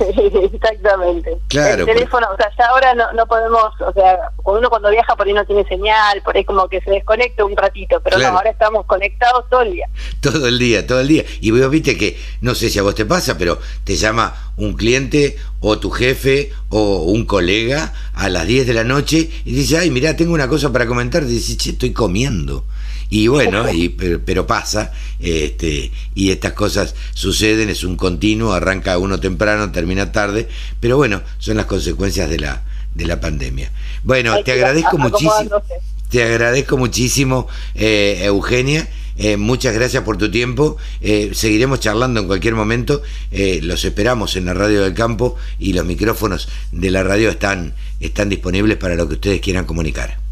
Exactamente. 0.52 1.38
Claro. 1.48 1.80
El 1.80 1.84
pues. 1.84 1.96
teléfono, 1.96 2.26
o 2.32 2.36
sea, 2.36 2.50
ya 2.58 2.66
ahora 2.66 2.94
no, 2.94 3.12
no 3.12 3.26
podemos, 3.26 3.72
o 3.80 3.92
sea, 3.92 4.18
uno 4.44 4.70
cuando 4.70 4.90
viaja 4.90 5.14
por 5.14 5.26
ahí 5.26 5.32
no 5.32 5.44
tiene 5.44 5.64
señal, 5.66 6.22
por 6.22 6.36
ahí 6.36 6.44
como 6.44 6.68
que 6.68 6.80
se 6.80 6.90
desconecta 6.90 7.44
un 7.44 7.56
ratito, 7.56 8.00
pero 8.02 8.18
no, 8.18 8.26
ahora 8.28 8.50
estamos 8.50 8.86
conectados 8.86 9.44
todo 9.50 9.62
el 9.62 9.72
día. 9.72 9.88
Todo 10.20 10.48
el 10.48 10.58
día, 10.58 10.86
todo 10.86 11.00
el 11.00 11.08
día. 11.08 11.24
Y 11.40 11.50
vos 11.50 11.70
viste 11.70 11.96
que, 11.96 12.18
no 12.40 12.54
sé 12.54 12.70
si 12.70 12.78
a 12.78 12.82
vos 12.82 12.94
te 12.94 13.04
pasa, 13.04 13.36
pero 13.36 13.58
te 13.84 13.96
llama 13.96 14.34
un 14.56 14.74
cliente 14.74 15.36
o 15.60 15.78
tu 15.78 15.90
jefe 15.90 16.52
o 16.70 17.02
un 17.02 17.24
colega 17.26 17.92
a 18.14 18.28
las 18.28 18.46
10 18.46 18.66
de 18.66 18.74
la 18.74 18.84
noche 18.84 19.30
y 19.44 19.52
dice, 19.52 19.78
ay, 19.78 19.90
mira, 19.90 20.16
tengo 20.16 20.32
una 20.32 20.48
cosa 20.48 20.72
para 20.72 20.86
comentar. 20.86 21.24
Dice, 21.24 21.56
che, 21.56 21.70
estoy 21.70 21.92
comiendo. 21.92 22.64
Y 23.10 23.26
bueno, 23.26 23.70
y, 23.72 23.88
pero, 23.88 24.46
pasa, 24.46 24.92
este, 25.18 25.90
y 26.14 26.30
estas 26.30 26.52
cosas 26.52 26.94
suceden, 27.12 27.68
es 27.68 27.82
un 27.82 27.96
continuo, 27.96 28.52
arranca 28.52 28.96
uno 28.98 29.18
temprano, 29.18 29.72
termina 29.72 30.12
tarde, 30.12 30.48
pero 30.78 30.96
bueno, 30.96 31.20
son 31.38 31.56
las 31.56 31.66
consecuencias 31.66 32.30
de 32.30 32.38
la, 32.38 32.62
de 32.94 33.06
la 33.06 33.20
pandemia. 33.20 33.72
Bueno, 34.04 34.42
te 34.44 34.52
agradezco 34.52 34.96
muchísimo. 34.96 35.60
Te 36.08 36.24
agradezco 36.24 36.76
muchísimo, 36.76 37.46
eh, 37.74 38.22
Eugenia. 38.24 38.88
Eh, 39.16 39.36
muchas 39.36 39.74
gracias 39.74 40.02
por 40.02 40.16
tu 40.16 40.28
tiempo. 40.30 40.76
Eh, 41.00 41.30
seguiremos 41.34 41.78
charlando 41.78 42.20
en 42.20 42.26
cualquier 42.26 42.54
momento. 42.54 43.02
los 43.30 43.84
esperamos 43.84 44.34
en 44.34 44.46
la 44.46 44.54
radio 44.54 44.82
del 44.82 44.94
campo 44.94 45.36
y 45.58 45.72
los 45.72 45.84
micrófonos 45.84 46.48
de 46.72 46.90
la 46.90 47.04
radio 47.04 47.30
están, 47.30 47.74
están 48.00 48.28
disponibles 48.28 48.76
para 48.76 48.96
lo 48.96 49.06
que 49.08 49.14
ustedes 49.14 49.40
quieran 49.40 49.66
comunicar. 49.66 50.29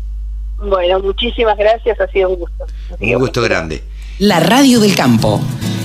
Bueno, 0.58 1.00
muchísimas 1.00 1.56
gracias, 1.56 2.00
ha 2.00 2.08
sido 2.08 2.30
un 2.30 2.40
gusto. 2.40 2.66
Un 3.00 3.14
gusto 3.14 3.42
grande. 3.42 3.82
La 4.18 4.40
Radio 4.40 4.80
del 4.80 4.96
Campo, 4.96 5.40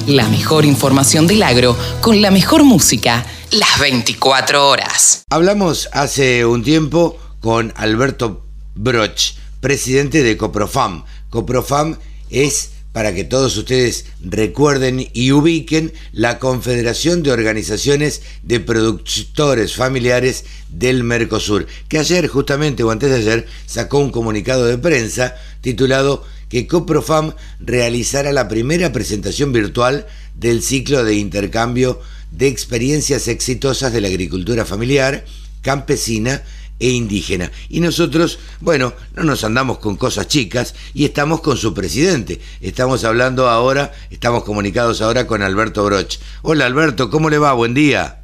la 0.08 0.28
mejor 0.28 0.66
información 0.66 1.28
del 1.28 1.44
agro 1.44 1.78
con 2.02 2.22
la 2.22 2.32
mejor 2.32 2.64
música, 2.64 3.24
las 3.52 3.80
24 3.80 4.68
horas. 4.68 5.24
Hablamos 5.30 5.90
hace 5.94 6.46
un 6.46 6.64
tiempo 6.64 7.20
con 7.40 7.72
Alberto 7.76 8.48
Broch, 8.74 9.36
presidente 9.60 10.24
de 10.24 10.36
Coprofam. 10.38 11.04
Coprofam 11.30 11.98
es 12.30 12.73
para 12.94 13.14
que 13.14 13.24
todos 13.24 13.58
ustedes 13.58 14.06
recuerden 14.22 15.10
y 15.14 15.32
ubiquen 15.32 15.92
la 16.14 16.40
Confederación 16.40 17.24
de 17.24 17.32
Organizaciones 17.32 18.22
de 18.44 18.60
Productores 18.60 19.76
Familiares 19.76 20.46
del 20.70 21.04
Mercosur, 21.04 21.68
que 21.90 21.98
ayer 21.98 22.28
justamente 22.28 22.84
o 22.84 22.92
antes 22.92 23.10
de 23.10 23.18
ayer 23.18 23.48
sacó 23.66 23.98
un 23.98 24.12
comunicado 24.12 24.66
de 24.66 24.78
prensa 24.78 25.36
titulado 25.62 26.24
que 26.50 26.68
Coprofam 26.68 27.34
realizará 27.60 28.32
la 28.32 28.48
primera 28.48 28.94
presentación 28.94 29.52
virtual 29.52 30.06
del 30.36 30.62
ciclo 30.62 31.04
de 31.04 31.16
intercambio 31.16 32.00
de 32.30 32.48
experiencias 32.48 33.28
exitosas 33.28 33.92
de 33.92 34.02
la 34.02 34.08
agricultura 34.08 34.66
familiar, 34.66 35.26
campesina 35.64 36.44
e 36.84 36.90
indígena. 36.90 37.50
Y 37.70 37.80
nosotros, 37.80 38.40
bueno, 38.60 38.92
no 39.14 39.24
nos 39.24 39.46
andamos 39.46 39.80
con 39.80 39.96
cosas 39.96 40.28
chicas 40.28 40.76
y 40.94 41.06
estamos 41.06 41.40
con 41.40 41.56
su 41.56 41.74
presidente. 41.74 42.42
Estamos 42.60 43.06
hablando 43.06 43.50
ahora, 43.50 43.94
estamos 44.10 44.44
comunicados 44.44 45.02
ahora 45.02 45.26
con 45.26 45.42
Alberto 45.42 45.86
Broch. 45.86 46.20
Hola 46.42 46.66
Alberto, 46.66 47.10
¿cómo 47.10 47.30
le 47.30 47.38
va? 47.38 47.54
Buen 47.54 47.74
día. 47.74 48.22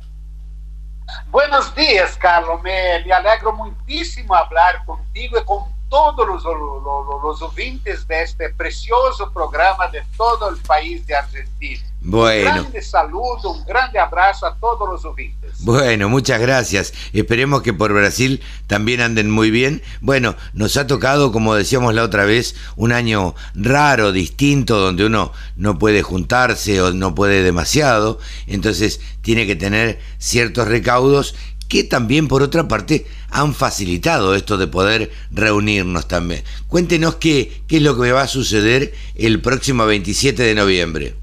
Buenos 1.31 1.73
días, 1.73 2.17
Carlos. 2.17 2.61
Me, 2.61 2.95
alegro 3.13 3.53
muchísimo 3.53 4.35
hablar 4.35 4.83
contigo 4.85 5.39
y 5.39 5.45
con 5.45 5.63
todos 5.87 6.27
los, 6.27 6.43
los, 6.43 7.39
los 7.41 7.55
de 7.55 8.23
este 8.23 8.49
precioso 8.49 9.31
programa 9.31 9.87
de 9.87 10.03
todo 10.17 10.49
el 10.49 10.57
país 10.57 11.07
de 11.07 11.15
Argentina. 11.15 11.88
Bueno. 12.01 12.49
Un 12.49 12.55
grande 12.55 12.81
saludo, 12.81 13.51
un 13.51 13.65
grande 13.65 13.99
abrazo 13.99 14.45
a 14.45 14.55
todos 14.55 14.89
los 14.89 15.03
ouvintes. 15.03 15.39
Bueno, 15.59 16.07
muchas 16.07 16.39
gracias. 16.39 16.93
Esperemos 17.11 17.61
que 17.61 17.73
por 17.73 17.93
Brasil 17.93 18.41
también 18.67 19.01
anden 19.01 19.29
muy 19.29 19.51
bien. 19.51 19.81
Bueno, 19.99 20.35
nos 20.53 20.77
ha 20.77 20.87
tocado, 20.87 21.31
como 21.33 21.55
decíamos 21.55 21.93
la 21.93 22.03
otra 22.03 22.23
vez, 22.23 22.55
un 22.77 22.93
año 22.93 23.35
raro, 23.53 24.13
distinto, 24.13 24.79
donde 24.79 25.05
uno 25.05 25.33
no 25.57 25.77
puede 25.77 26.01
juntarse 26.01 26.81
o 26.81 26.93
no 26.93 27.13
puede 27.15 27.43
demasiado. 27.43 28.19
Entonces 28.47 29.01
tiene 29.21 29.45
que 29.45 29.57
tener 29.57 29.99
ciertos 30.17 30.67
recaudos 30.67 31.35
que 31.67 31.83
también 31.83 32.27
por 32.27 32.41
otra 32.41 32.67
parte 32.67 33.05
han 33.29 33.53
facilitado 33.53 34.33
esto 34.33 34.57
de 34.57 34.67
poder 34.67 35.11
reunirnos 35.31 36.07
también. 36.07 36.43
Cuéntenos 36.67 37.15
qué, 37.15 37.61
qué 37.67 37.77
es 37.77 37.83
lo 37.83 37.99
que 37.99 38.11
va 38.11 38.23
a 38.23 38.27
suceder 38.27 38.93
el 39.15 39.41
próximo 39.41 39.85
27 39.85 40.41
de 40.41 40.55
noviembre. 40.55 41.18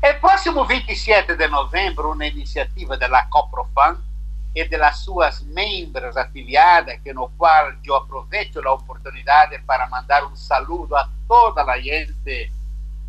El 0.00 0.16
próximo 0.20 0.64
27 0.64 1.34
de 1.34 1.48
noviembre, 1.48 2.06
una 2.06 2.26
iniciativa 2.26 2.96
de 2.96 3.08
la 3.08 3.28
Coprofan 3.28 3.98
y 4.54 4.62
de 4.62 4.78
las 4.78 5.00
sus 5.00 5.42
miembros 5.42 6.16
afiliadas, 6.16 7.00
que 7.02 7.12
no 7.12 7.28
cual 7.36 7.78
yo 7.82 7.96
aprovecho 7.96 8.62
la 8.62 8.72
oportunidad 8.72 9.48
para 9.66 9.88
mandar 9.88 10.24
un 10.24 10.36
saludo 10.36 10.96
a 10.96 11.10
toda 11.26 11.64
la 11.64 11.74
gente 11.80 12.52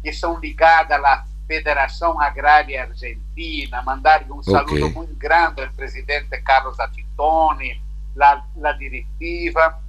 que 0.03 0.13
son 0.13 0.41
ligadas 0.41 0.97
a 0.97 1.01
la 1.01 1.25
Federação 1.47 2.19
Agrária 2.19 2.83
Argentina, 2.83 3.81
mandar 3.81 4.23
um 4.29 4.39
okay. 4.39 4.53
saludo 4.53 4.89
muito 4.89 5.15
grande 5.15 5.63
ao 5.63 5.71
presidente 5.71 6.41
Carlos 6.41 6.79
Atitone, 6.79 7.81
la, 8.15 8.45
la 8.55 8.71
diretiva. 8.73 9.79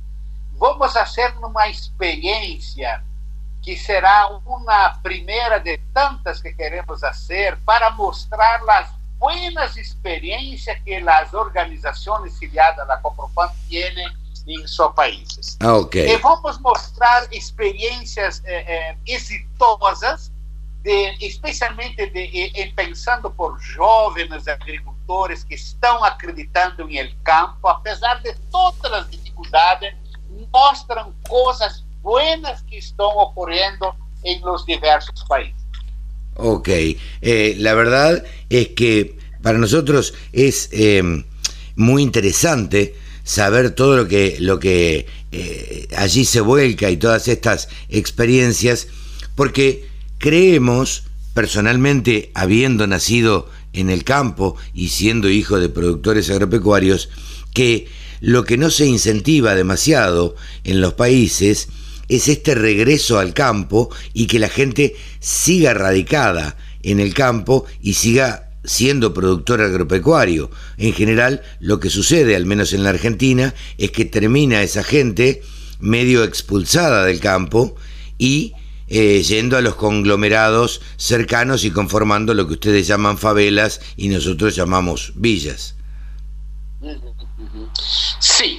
vamos 0.61 0.93
fazer 0.93 1.35
uma 1.39 1.69
experiência 1.69 3.03
que 3.71 3.77
será 3.77 4.27
uma 4.45 4.99
primeira 5.01 5.61
de 5.61 5.79
tantas 5.95 6.43
que 6.43 6.53
queremos 6.53 6.99
fazer 6.99 7.57
para 7.59 7.89
mostrar 7.91 8.61
as 8.69 8.91
buenas 9.17 9.77
experiências 9.77 10.77
que 10.85 10.97
as 10.97 11.33
organizações 11.33 12.37
filiadas 12.37 12.91
à 12.91 12.97
Copropan 12.97 13.49
têm 13.69 13.95
em 14.49 14.67
seus 14.67 14.93
países. 14.93 15.57
Ah, 15.61 15.77
ok. 15.77 16.05
E 16.05 16.17
vamos 16.17 16.59
mostrar 16.59 17.29
experiências 17.31 18.43
eh, 18.45 18.65
eh, 18.67 18.97
exitosas, 19.07 20.33
de, 20.83 21.17
especialmente 21.25 22.07
de, 22.07 22.53
eh, 22.61 22.73
pensando 22.75 23.31
por 23.31 23.57
jovens 23.61 24.49
agricultores 24.49 25.45
que 25.45 25.55
estão 25.55 26.03
acreditando 26.03 26.91
em 26.91 26.99
el 26.99 27.15
campo, 27.23 27.69
apesar 27.69 28.21
de 28.21 28.35
todas 28.51 28.93
as 28.93 29.09
dificuldades, 29.09 29.95
mostram 30.53 31.15
coisas 31.29 31.85
buenas 32.03 32.63
que 32.63 32.77
estão 32.77 33.09
ocorrendo 33.19 33.95
em 34.25 34.41
los 34.41 34.65
diversos 34.65 35.25
países. 35.29 35.55
Ok, 36.37 36.69
eh, 36.69 37.55
la 37.59 37.75
verdad 37.75 38.25
es 38.49 38.69
que 38.69 39.17
para 39.43 39.59
nosotros 39.59 40.15
es 40.33 40.69
eh, 40.73 41.25
muy 41.77 42.03
interesante 42.03 42.95
saber 43.25 43.71
todo 43.73 43.97
lo 43.97 44.09
que, 44.09 44.37
lo 44.41 44.59
que 44.59 45.07
eh, 45.33 45.89
allí 45.97 46.25
se 46.25 46.41
vuelca 46.41 46.91
y 46.91 46.97
todas 46.97 47.29
estas 47.29 47.69
experiencias, 47.89 48.89
porque 49.35 49.87
creemos, 50.19 51.05
personalmente, 51.35 52.31
habiendo 52.35 52.87
nacido 52.87 53.49
en 53.73 53.91
el 53.91 54.05
campo 54.05 54.57
y 54.75 54.89
siendo 54.89 55.29
hijo 55.29 55.61
de 55.61 55.69
productores 55.69 56.31
agropecuarios, 56.31 57.11
que 57.55 57.89
lo 58.21 58.45
que 58.45 58.59
no 58.59 58.71
se 58.71 58.87
incentiva 58.87 59.55
demasiado 59.55 60.37
en 60.65 60.81
los 60.81 60.95
países 60.95 61.69
es 62.11 62.29
este 62.29 62.55
regreso 62.55 63.19
al 63.19 63.33
campo 63.33 63.89
y 64.13 64.27
que 64.27 64.39
la 64.39 64.49
gente 64.49 64.97
siga 65.21 65.73
radicada 65.75 66.57
en 66.83 66.99
el 66.99 67.15
campo 67.15 67.65
y 67.81 67.95
siga 67.95 68.51
siendo 68.65 69.15
productor 69.15 69.63
agropecuario. 69.63 70.51
En 70.77 70.93
general, 70.93 71.43
lo 71.61 71.79
que 71.79 71.89
sucede, 71.89 72.37
al 72.37 72.47
menos 72.47 72.73
en 72.73 72.83
la 72.83 72.91
Argentina, 72.91 73.55
es 73.79 73.93
que 73.93 74.05
termina 74.05 74.63
esa 74.63 74.83
gente 74.83 75.43
medio 75.79 76.25
expulsada 76.25 77.05
del 77.05 77.21
campo 77.21 77.77
y 78.19 78.55
eh, 78.89 79.23
yendo 79.23 79.57
a 79.57 79.61
los 79.61 79.77
conglomerados 79.77 80.81
cercanos 80.97 81.65
y 81.65 81.71
conformando 81.71 82.35
lo 82.35 82.49
que 82.49 82.55
ustedes 82.55 82.89
llaman 82.89 83.19
favelas 83.19 83.81
y 83.97 84.09
nosotros 84.09 84.57
llamamos 84.57 85.13
villas. 85.15 85.77
Sí, 88.19 88.59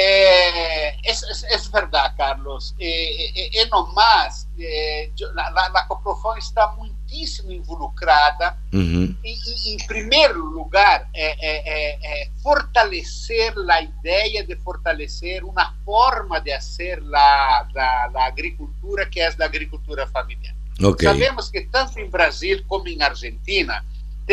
eh, 0.00 0.96
es, 1.04 1.22
es, 1.24 1.44
es, 1.44 1.70
verdad, 1.70 2.14
Carlos. 2.16 2.74
Eh, 2.78 3.30
eh, 3.36 3.50
eh 3.54 3.68
nomás, 3.70 4.48
eh, 4.58 5.12
la 5.34 5.86
Coprofão 5.86 6.36
está 6.36 6.68
muitíssimo 6.68 7.52
involucrada 7.52 8.58
uhum. 8.72 9.16
em, 9.22 9.34
em, 9.34 9.74
em, 9.74 9.86
primeiro 9.86 10.44
lugar, 10.44 11.08
é, 11.14 11.36
é, 11.40 11.98
é, 12.02 12.30
fortalecer 12.42 13.52
a 13.68 13.82
ideia 13.82 14.44
de 14.44 14.56
fortalecer 14.56 15.44
uma 15.44 15.74
forma 15.84 16.40
de 16.40 16.52
fazer 16.52 17.02
a, 17.14 17.66
a, 17.76 18.26
agricultura 18.26 19.06
que 19.06 19.20
é 19.20 19.28
a 19.28 19.44
agricultura 19.44 20.06
familiar. 20.06 20.54
Okay. 20.82 21.08
Sabemos 21.08 21.50
que 21.50 21.62
tanto 21.62 21.98
em 21.98 22.08
Brasil 22.08 22.64
como 22.66 22.88
em 22.88 23.02
Argentina, 23.02 23.84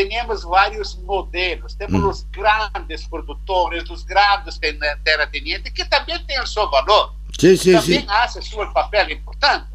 temos 0.06 0.44
vários 0.44 0.96
modelos. 0.96 1.74
Temos 1.74 2.04
hum. 2.04 2.10
os 2.10 2.24
grandes 2.24 3.08
produtores, 3.08 3.90
os 3.90 4.04
grandes 4.04 4.60
terratenientes, 5.04 5.72
que 5.72 5.86
também 5.86 6.24
têm 6.26 6.40
o 6.40 6.46
seu 6.46 6.70
valor. 6.70 7.16
Sim, 7.40 7.56
sim, 7.56 7.74
também 7.74 8.02
sim. 8.02 8.06
fazem 8.06 8.42
seu 8.42 8.72
papel 8.72 9.12
importante. 9.12 9.68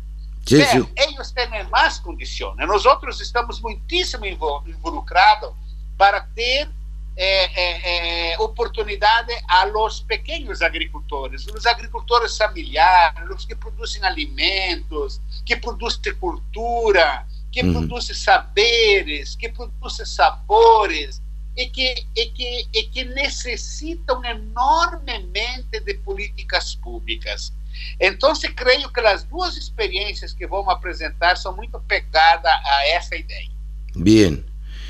Sim, 0.46 0.64
sim. 0.64 0.88
eles 0.96 1.30
têm 1.32 1.48
mais 1.70 1.98
condições. 1.98 2.56
Nós 2.56 2.84
outros 2.84 3.20
estamos 3.20 3.60
muitíssimo 3.60 4.24
involucrados 4.26 5.50
para 5.96 6.20
ter 6.20 6.68
é, 7.16 8.32
é, 8.32 8.38
oportunidade 8.38 9.32
a 9.48 9.64
los 9.64 10.00
pequenos 10.00 10.62
agricultores, 10.62 11.46
os 11.46 11.66
agricultores 11.66 12.36
familiares, 12.36 13.28
os 13.30 13.44
que 13.44 13.54
produzem 13.54 14.02
alimentos, 14.02 15.20
que 15.44 15.56
produzem 15.56 16.14
cultura, 16.14 17.26
que 17.52 17.62
uhum. 17.62 17.72
produz 17.86 18.06
saberes, 18.16 19.36
que 19.36 19.50
produz 19.50 20.00
sabores 20.06 21.22
e 21.54 21.66
que, 21.66 22.06
e 22.16 22.26
que, 22.26 22.66
e 22.72 22.82
que 22.84 23.04
necessitam 23.04 24.24
enormemente 24.24 25.80
de 25.80 25.94
políticas 25.94 26.74
públicas. 26.76 27.52
Então, 28.00 28.32
creio 28.56 28.90
que 28.90 29.00
as 29.00 29.24
duas 29.24 29.56
experiências 29.56 30.32
que 30.32 30.46
vamos 30.46 30.72
apresentar 30.72 31.36
são 31.36 31.54
muito 31.54 31.78
pegadas 31.80 32.52
a 32.52 32.88
essa 32.88 33.16
ideia. 33.16 33.50
Bien, 33.94 34.44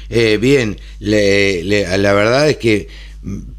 eh, 0.09 0.37
bien, 0.37 0.79
le, 1.01 1.65
le, 1.65 1.99
la 1.99 2.13
verdad 2.13 2.49
es 2.49 2.57
que 2.59 2.89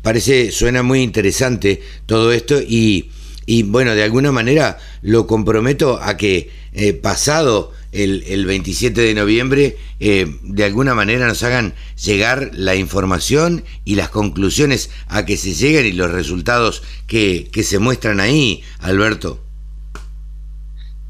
parece, 0.02 0.52
suena 0.52 0.84
muy 0.84 1.02
interesante 1.02 1.82
todo 2.06 2.32
esto 2.32 2.62
y, 2.62 3.12
y 3.46 3.64
bueno, 3.64 3.96
de 3.96 4.04
alguna 4.04 4.32
manera 4.32 4.78
lo 5.02 5.28
comprometo 5.28 6.00
a 6.02 6.16
que 6.16 6.50
eh, 6.74 6.94
pasado 6.94 7.72
el, 7.92 8.24
el 8.28 8.46
27 8.46 9.00
de 9.00 9.14
noviembre 9.14 9.78
eh, 10.00 10.26
de 10.42 10.66
alguna 10.66 10.96
manera 10.96 11.28
nos 11.28 11.44
hagan 11.44 11.76
llegar 12.04 12.50
la 12.54 12.76
información 12.76 13.64
y 13.86 13.96
las 13.96 14.10
conclusiones 14.10 14.90
a 15.08 15.26
que 15.26 15.38
se 15.38 15.54
lleguen 15.54 15.86
y 15.86 15.92
los 15.92 16.10
resultados 16.12 16.82
que, 17.06 17.50
que 17.52 17.62
se 17.64 17.78
muestran 17.78 18.20
ahí, 18.20 18.64
Alberto. 18.80 19.40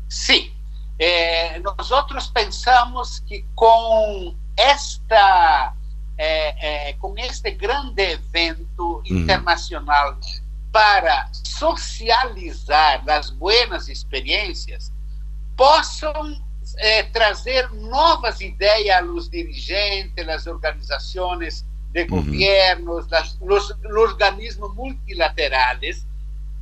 Sí, 0.09 0.51
eh, 0.99 1.61
nosotros 1.63 2.29
pensamos 2.33 3.23
que 3.27 3.45
con 3.55 4.37
esta 4.57 5.75
con 6.99 7.17
este 7.17 7.51
grande 7.55 8.11
evento 8.11 9.01
internacional 9.05 10.15
para 10.71 11.29
socializar 11.33 13.03
las 13.05 13.37
buenas 13.37 13.87
experiencias, 13.89 14.91
possam 15.55 16.41
é, 16.77 17.03
trazer 17.03 17.71
novas 17.73 18.41
ideias 18.41 19.03
aos 19.03 19.29
dirigentes, 19.29 20.27
às 20.27 20.47
organizações 20.47 21.65
de 21.91 22.01
uhum. 22.03 22.07
governos, 22.07 23.07
los 23.41 23.75
organismos 23.95 24.73
multilaterales, 24.73 26.05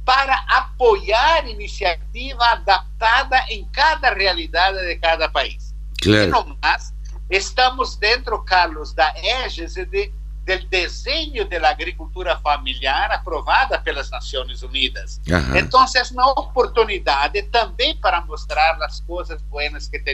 para 0.03 0.35
apoiar 0.49 1.47
iniciativa 1.47 2.43
adaptada 2.45 3.45
em 3.49 3.65
cada 3.71 4.13
realidade 4.13 4.79
de 4.85 4.95
cada 4.97 5.29
país. 5.29 5.73
Claro. 6.01 6.23
E 6.23 6.27
no 6.27 6.57
mais, 6.61 6.93
estamos 7.29 7.95
dentro, 7.95 8.43
Carlos, 8.43 8.93
da 8.93 9.13
égide 9.17 9.85
de 9.85 10.11
del 10.43 10.67
desenho 10.69 11.47
da 11.47 11.69
agricultura 11.69 12.37
familiar 12.39 13.11
aprovada 13.11 13.79
pelas 13.79 14.09
Nações 14.09 14.63
Unidas. 14.63 15.21
Uhum. 15.27 15.57
Então, 15.57 15.83
é 15.83 16.03
uma 16.11 16.31
oportunidade 16.31 17.43
também 17.43 17.95
para 17.97 18.21
mostrar 18.21 18.77
as 18.83 18.99
coisas 19.01 19.41
buenas 19.43 19.87
que 19.87 19.99
temos. 19.99 20.11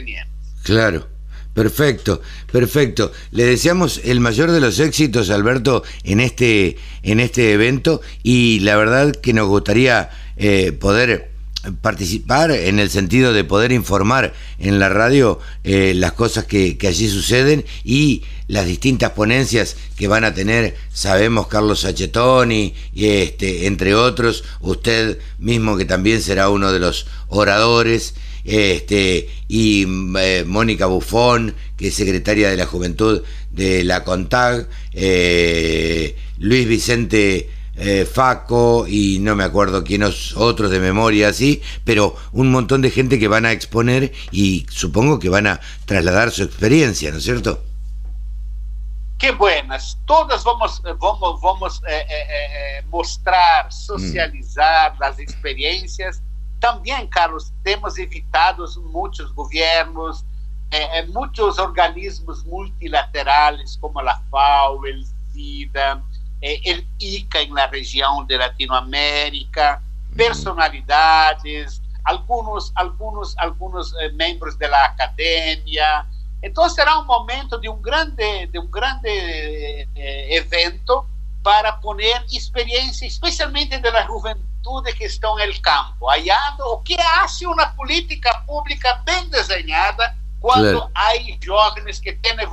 Claro. 0.64 1.18
Perfecto, 1.54 2.22
perfecto. 2.52 3.10
Le 3.32 3.44
deseamos 3.44 4.00
el 4.04 4.20
mayor 4.20 4.52
de 4.52 4.60
los 4.60 4.78
éxitos, 4.78 5.28
Alberto, 5.28 5.82
en 6.04 6.20
este, 6.20 6.76
en 7.02 7.18
este 7.18 7.52
evento 7.52 8.00
y 8.22 8.60
la 8.60 8.76
verdad 8.76 9.12
que 9.12 9.32
nos 9.32 9.48
gustaría 9.48 10.08
eh, 10.36 10.70
poder 10.70 11.32
participar 11.72 12.50
en 12.50 12.78
el 12.78 12.90
sentido 12.90 13.32
de 13.32 13.44
poder 13.44 13.72
informar 13.72 14.34
en 14.58 14.78
la 14.78 14.88
radio 14.88 15.38
eh, 15.64 15.92
las 15.94 16.12
cosas 16.12 16.44
que, 16.44 16.76
allí 16.86 17.08
suceden 17.08 17.64
y 17.84 18.22
las 18.46 18.66
distintas 18.66 19.12
ponencias 19.12 19.76
que 19.96 20.08
van 20.08 20.24
a 20.24 20.34
tener, 20.34 20.76
sabemos 20.92 21.48
Carlos 21.48 21.80
Sachetoni, 21.80 22.74
y 22.94 23.06
este, 23.06 23.66
entre 23.66 23.94
otros, 23.94 24.44
usted 24.60 25.18
mismo 25.38 25.76
que 25.76 25.84
también 25.84 26.22
será 26.22 26.48
uno 26.48 26.72
de 26.72 26.78
los 26.78 27.06
oradores, 27.28 28.14
este, 28.44 29.28
y 29.48 29.86
eh, 30.18 30.44
Mónica 30.46 30.86
Bufón, 30.86 31.54
que 31.76 31.88
es 31.88 31.94
secretaria 31.94 32.48
de 32.48 32.56
la 32.56 32.66
Juventud 32.66 33.22
de 33.50 33.84
la 33.84 34.04
CONTAG, 34.04 34.68
eh, 34.94 36.16
Luis 36.38 36.66
Vicente 36.66 37.50
eh, 37.80 38.04
Faco 38.04 38.86
y 38.88 39.20
no 39.20 39.36
me 39.36 39.44
acuerdo 39.44 39.84
quiénes 39.84 40.36
otros 40.36 40.70
de 40.70 40.80
memoria, 40.80 41.28
así, 41.28 41.62
pero 41.84 42.16
un 42.32 42.50
montón 42.50 42.82
de 42.82 42.90
gente 42.90 43.20
que 43.20 43.28
van 43.28 43.46
a 43.46 43.52
exponer 43.52 44.12
y 44.32 44.66
supongo 44.68 45.20
que 45.20 45.28
van 45.28 45.46
a 45.46 45.60
trasladar 45.86 46.32
su 46.32 46.42
experiencia, 46.42 47.12
¿no 47.12 47.18
es 47.18 47.24
cierto? 47.24 47.62
Qué 49.16 49.30
buenas. 49.30 49.96
Todas 50.06 50.42
vamos, 50.42 50.82
vamos, 50.98 51.40
vamos 51.40 51.82
eh, 51.88 52.04
eh, 52.10 52.82
mostrar, 52.90 53.72
socializar 53.72 54.94
mm. 54.94 54.98
las 54.98 55.18
experiencias. 55.20 56.20
También, 56.58 57.06
Carlos, 57.06 57.52
hemos 57.64 57.96
evitado 57.96 58.66
muchos 58.90 59.32
gobiernos, 59.34 60.24
muchos 61.12 61.60
organismos 61.60 62.44
multilaterales 62.44 63.78
como 63.80 64.02
la 64.02 64.20
FAO, 64.30 64.84
el 64.84 65.06
SIDA, 65.32 66.02
el 66.40 66.86
ICA 66.98 67.40
en 67.40 67.54
la 67.54 67.66
región 67.66 68.26
de 68.26 68.38
Latinoamérica, 68.38 69.82
personalidades, 70.16 71.82
algunos, 72.04 72.72
algunos, 72.74 73.36
algunos 73.38 73.94
eh, 74.00 74.10
miembros 74.12 74.58
de 74.58 74.68
la 74.68 74.84
academia. 74.86 76.06
Entonces 76.40 76.76
será 76.76 76.98
un 76.98 77.06
momento 77.06 77.58
de 77.58 77.68
un 77.68 77.82
grande, 77.82 78.48
de 78.50 78.58
un 78.58 78.70
grande 78.70 79.88
eh, 79.94 80.36
evento 80.36 81.06
para 81.42 81.80
poner 81.80 82.24
experiencia, 82.32 83.06
especialmente 83.06 83.78
de 83.78 83.90
la 83.90 84.06
juventud 84.06 84.48
que 84.96 85.04
está 85.06 85.28
en 85.36 85.50
el 85.50 85.60
campo, 85.60 86.08
hallando 86.10 86.66
o 86.66 86.82
que 86.82 86.96
hace 87.22 87.46
una 87.46 87.74
política 87.74 88.44
pública 88.46 89.02
bien 89.06 89.30
diseñada 89.30 90.16
cuando 90.40 90.90
hay 90.94 91.38
jóvenes 91.46 92.00
que 92.00 92.12
tienen 92.14 92.46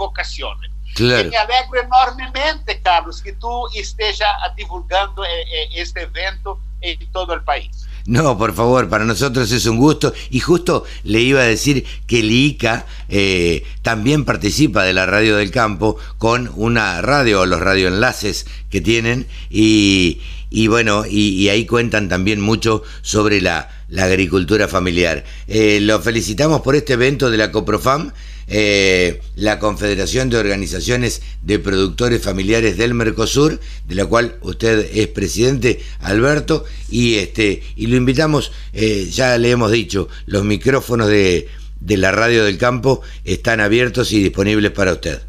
Y 0.98 1.04
me 1.04 1.38
alegro 1.38 1.82
enormemente, 1.84 2.80
Carlos, 2.82 3.22
que 3.22 3.34
tú 3.34 3.68
estés 3.76 4.20
divulgando 4.56 5.24
eh, 5.26 5.30
este 5.76 6.04
evento 6.04 6.60
en 6.82 7.12
todo 7.12 7.34
el 7.34 7.44
país. 7.44 7.86
No, 8.08 8.38
por 8.38 8.54
favor, 8.54 8.88
para 8.88 9.04
nosotros 9.04 9.52
es 9.52 9.66
un 9.66 9.78
gusto. 9.78 10.14
Y 10.30 10.40
justo 10.40 10.86
le 11.04 11.22
iba 11.22 11.42
a 11.42 11.46
decir 11.46 11.86
que 12.06 12.20
el 12.20 12.32
ICA 12.32 12.86
eh, 13.10 13.64
también 13.82 14.26
participa 14.26 14.84
de 14.84 14.94
la 14.94 15.08
radio 15.08 15.38
del 15.38 15.50
campo 15.50 15.98
con 16.20 16.52
una 16.56 17.02
radio, 17.02 17.46
los 17.48 17.60
radioenlaces 17.60 18.46
que 18.70 18.80
tienen. 18.80 19.28
Y, 19.50 20.20
bueno, 20.68 21.04
y, 21.10 21.50
ahí 21.50 21.66
cuentan 21.66 22.08
también 22.08 22.40
mucho 22.40 22.84
sobre 23.02 23.42
la, 23.42 23.70
agricultura 23.98 24.68
familiar. 24.68 25.24
Eh, 25.48 25.80
lo 25.82 26.00
felicitamos 26.00 26.62
por 26.62 26.76
este 26.76 26.94
evento 26.94 27.32
de 27.32 27.38
la 27.38 27.52
Coprofam 27.52 28.12
eh, 28.48 29.22
la 29.36 29.60
Confederación 29.60 30.30
de 30.30 30.38
Organizaciones 30.38 31.22
de 31.42 31.60
Productores 31.60 32.22
Familiares 32.22 32.78
del 32.78 32.94
Mercosur, 32.94 33.60
de 33.86 33.96
la 33.96 34.06
cual 34.06 34.38
usted 34.42 34.90
es 34.94 35.08
presidente, 35.08 35.84
Alberto, 36.00 36.66
y 36.90 37.16
este 37.16 37.64
y 37.76 37.88
lo 37.88 37.96
invitamos, 37.96 38.52
eh, 38.74 39.10
ya 39.12 39.38
le 39.38 39.52
hemos 39.52 39.72
dicho, 39.72 40.08
los 40.26 40.44
micrófonos 40.44 41.08
de, 41.08 41.50
de 41.80 41.98
la 41.98 42.12
radio 42.12 42.46
del 42.46 42.58
campo 42.58 43.02
están 43.24 43.62
abiertos 43.62 44.12
y 44.12 44.22
disponibles 44.22 44.72
para 44.72 44.94
usted. 44.94 45.22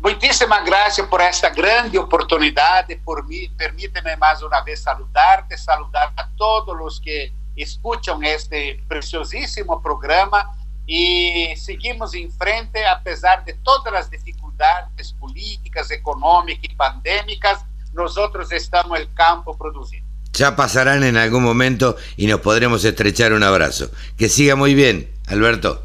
Muchísimas 0.00 0.66
gracias 0.66 1.06
por 1.06 1.22
esta 1.22 1.48
grande 1.48 1.98
oportunidad. 1.98 2.86
Por 3.04 3.26
mí, 3.26 3.48
permíteme 3.56 4.16
más 4.18 4.42
una 4.42 4.60
vez 4.62 4.82
saludarte, 4.82 5.56
saludar 5.56 6.12
a 6.16 6.28
todos 6.36 6.76
los 6.76 7.00
que 7.00 7.32
escuchan 7.56 8.22
este 8.22 8.82
preciosísimo 8.86 9.80
programa 9.80 10.50
y 10.86 11.54
seguimos 11.56 12.14
en 12.14 12.30
frente 12.32 12.84
a 12.86 13.02
pesar 13.02 13.44
de 13.44 13.54
todas 13.54 13.92
las 13.92 14.10
dificultades 14.10 15.12
políticas, 15.14 15.90
económicas 15.90 16.64
y 16.64 16.74
pandémicas, 16.74 17.64
nosotros 17.92 18.50
estamos 18.52 18.98
en 18.98 19.04
el 19.04 19.14
campo 19.14 19.56
produciendo. 19.56 20.08
Ya 20.32 20.56
pasarán 20.56 21.04
en 21.04 21.16
algún 21.16 21.44
momento 21.44 21.96
y 22.16 22.26
nos 22.26 22.40
podremos 22.40 22.84
estrechar 22.84 23.32
un 23.32 23.44
abrazo. 23.44 23.90
Que 24.18 24.28
siga 24.28 24.56
muy 24.56 24.74
bien, 24.74 25.10
Alberto. 25.28 25.84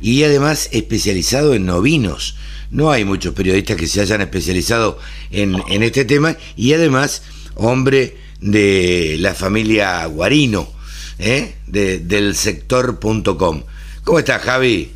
y 0.00 0.22
además 0.22 0.68
especializado 0.72 1.52
en 1.54 1.66
novinos. 1.66 2.36
No 2.74 2.90
hay 2.90 3.04
muchos 3.04 3.34
periodistas 3.34 3.76
que 3.76 3.86
se 3.86 4.00
hayan 4.00 4.20
especializado 4.20 4.98
en, 5.30 5.62
este 5.84 6.04
tema 6.04 6.36
y 6.56 6.72
además 6.72 7.22
hombre 7.54 8.16
de 8.40 9.14
la 9.20 9.32
familia 9.32 10.04
Guarino, 10.06 10.66
¿eh? 11.20 11.54
de, 11.68 12.00
del 12.00 12.34
sector.com. 12.34 13.62
¿Cómo 14.02 14.18
estás, 14.18 14.42
Javi? 14.42 14.92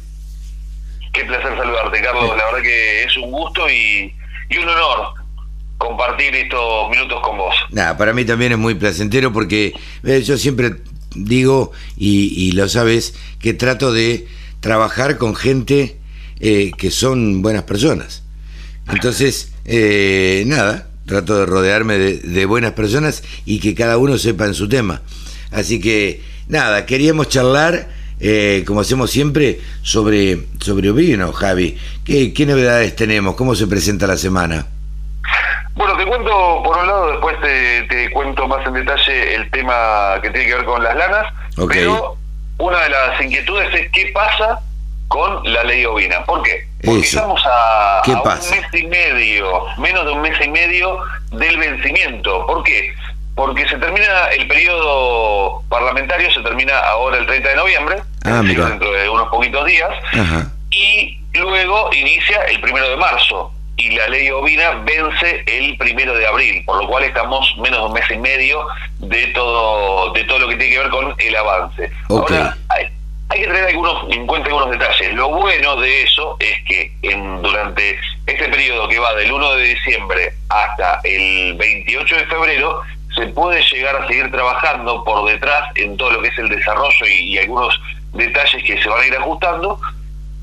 Qué 1.12 1.24
placer 1.24 1.56
saludarte, 1.56 2.02
Carlos. 2.02 2.36
La 2.36 2.46
verdad 2.46 2.62
que 2.62 3.04
es 3.04 3.16
un 3.16 3.30
gusto 3.30 3.70
y, 3.70 4.12
un 4.60 4.68
honor 4.68 5.14
compartir 5.78 6.34
estos 6.34 6.90
minutos 6.90 7.20
con 7.22 7.38
vos. 7.38 7.54
Nada, 7.70 7.96
para 7.96 8.12
mí 8.12 8.24
también 8.24 8.50
es 8.50 8.58
muy 8.58 8.74
placentero 8.74 9.32
porque 9.32 9.72
eh, 10.02 10.22
yo 10.22 10.36
siempre 10.36 10.78
digo, 11.14 11.70
y, 11.96 12.50
lo 12.56 12.68
sabes, 12.68 13.14
que 13.38 13.54
trato 13.54 13.92
de 13.92 14.26
trabajar 14.58 15.16
con 15.16 15.36
gente 15.36 15.96
eh, 16.40 16.72
que 16.76 16.90
son 16.90 17.42
buenas 17.42 17.64
personas. 17.64 18.22
Entonces, 18.90 19.52
eh, 19.64 20.44
nada, 20.46 20.88
trato 21.06 21.38
de 21.38 21.46
rodearme 21.46 21.98
de, 21.98 22.18
de, 22.18 22.46
buenas 22.46 22.72
personas 22.72 23.22
y 23.44 23.60
que 23.60 23.74
cada 23.74 23.98
uno 23.98 24.18
sepa 24.18 24.46
en 24.46 24.54
su 24.54 24.68
tema. 24.68 25.02
Así 25.50 25.80
que, 25.80 26.22
nada, 26.48 26.86
queríamos 26.86 27.28
charlar 27.28 27.88
eh, 28.20 28.64
como 28.66 28.80
hacemos 28.80 29.10
siempre, 29.10 29.60
sobre, 29.82 30.38
sobre 30.60 30.90
Ovino, 30.90 31.32
Javi. 31.32 31.78
¿Qué, 32.04 32.32
¿Qué 32.34 32.46
novedades 32.46 32.96
tenemos? 32.96 33.36
¿Cómo 33.36 33.54
se 33.54 33.66
presenta 33.66 34.06
la 34.06 34.16
semana? 34.16 34.66
Bueno, 35.74 35.96
te 35.96 36.04
cuento 36.04 36.62
por 36.64 36.76
un 36.76 36.86
lado, 36.86 37.12
después 37.12 37.36
te, 37.40 38.10
cuento 38.10 38.48
más 38.48 38.66
en 38.66 38.74
detalle 38.74 39.34
el 39.36 39.48
tema 39.50 40.18
que 40.20 40.30
tiene 40.30 40.48
que 40.48 40.54
ver 40.56 40.64
con 40.64 40.82
las 40.82 40.96
lanas, 40.96 41.32
pero 41.68 42.16
una 42.58 42.80
de 42.80 42.90
las 42.90 43.20
inquietudes 43.22 43.68
es 43.72 43.92
qué 43.92 44.10
pasa 44.12 44.58
con 45.08 45.42
la 45.52 45.64
ley 45.64 45.84
ovina. 45.84 46.24
¿Por 46.24 46.42
qué? 46.42 46.68
Porque 46.84 47.00
estamos 47.00 47.42
a, 47.44 48.02
un 48.06 48.22
mes 48.24 48.64
y 48.72 48.86
medio, 48.86 49.64
menos 49.78 50.04
de 50.04 50.12
un 50.12 50.20
mes 50.20 50.34
y 50.44 50.48
medio 50.48 50.98
del 51.32 51.56
vencimiento. 51.56 52.46
¿Por 52.46 52.62
qué? 52.62 52.94
porque 53.38 53.68
se 53.68 53.76
termina 53.76 54.26
el 54.36 54.48
periodo 54.48 55.62
parlamentario, 55.68 56.28
se 56.32 56.40
termina 56.40 56.76
ahora 56.76 57.18
el 57.18 57.26
30 57.26 57.50
de 57.50 57.54
noviembre, 57.54 58.02
ah, 58.24 58.42
dentro 58.42 58.90
de 58.90 59.08
unos 59.08 59.28
poquitos 59.28 59.64
días, 59.64 59.90
y 60.72 61.20
luego 61.34 61.88
inicia 61.92 62.42
el 62.46 62.60
primero 62.60 62.90
de 62.90 62.96
marzo, 62.96 63.52
y 63.76 63.90
la 63.90 64.08
ley 64.08 64.28
ovina 64.30 64.82
vence 64.84 65.44
el 65.46 65.78
primero 65.78 66.14
de 66.14 66.26
abril, 66.26 66.64
por 66.66 66.82
lo 66.82 66.88
cual 66.88 67.04
estamos 67.04 67.54
menos 67.58 67.78
de 67.78 67.86
un 67.86 67.92
mes 67.92 68.10
y 68.10 68.18
medio 68.18 68.66
de 68.98 69.28
todo 69.28 70.12
de 70.12 70.24
todo 70.24 70.40
lo 70.40 70.48
que 70.48 70.56
tiene 70.56 70.72
que 70.72 70.80
ver 70.80 70.90
con 70.90 71.14
el 71.16 71.36
avance. 71.36 71.92
Ahora, 72.08 72.56
hay, 73.30 73.40
que 73.40 73.46
tener 73.46 73.64
algunos, 73.64 74.04
en 74.10 74.26
cuenta 74.26 74.48
algunos 74.48 74.70
detalles. 74.70 75.14
Lo 75.14 75.28
bueno 75.30 75.76
de 75.76 76.02
eso 76.02 76.36
es 76.38 76.62
que 76.64 76.92
en, 77.02 77.42
durante 77.42 77.98
este 78.26 78.48
periodo 78.48 78.88
que 78.88 78.98
va 78.98 79.14
del 79.14 79.32
1 79.32 79.54
de 79.54 79.64
diciembre 79.64 80.32
hasta 80.48 81.00
el 81.04 81.54
28 81.54 82.16
de 82.16 82.26
febrero, 82.26 82.82
se 83.14 83.26
puede 83.28 83.62
llegar 83.62 83.96
a 83.96 84.06
seguir 84.06 84.30
trabajando 84.30 85.02
por 85.04 85.28
detrás 85.28 85.64
en 85.74 85.96
todo 85.96 86.10
lo 86.12 86.22
que 86.22 86.28
es 86.28 86.38
el 86.38 86.48
desarrollo 86.48 87.06
y, 87.06 87.38
algunos 87.38 87.80
detalles 88.12 88.62
que 88.64 88.80
se 88.80 88.88
van 88.88 89.02
a 89.02 89.06
ir 89.06 89.16
ajustando 89.16 89.78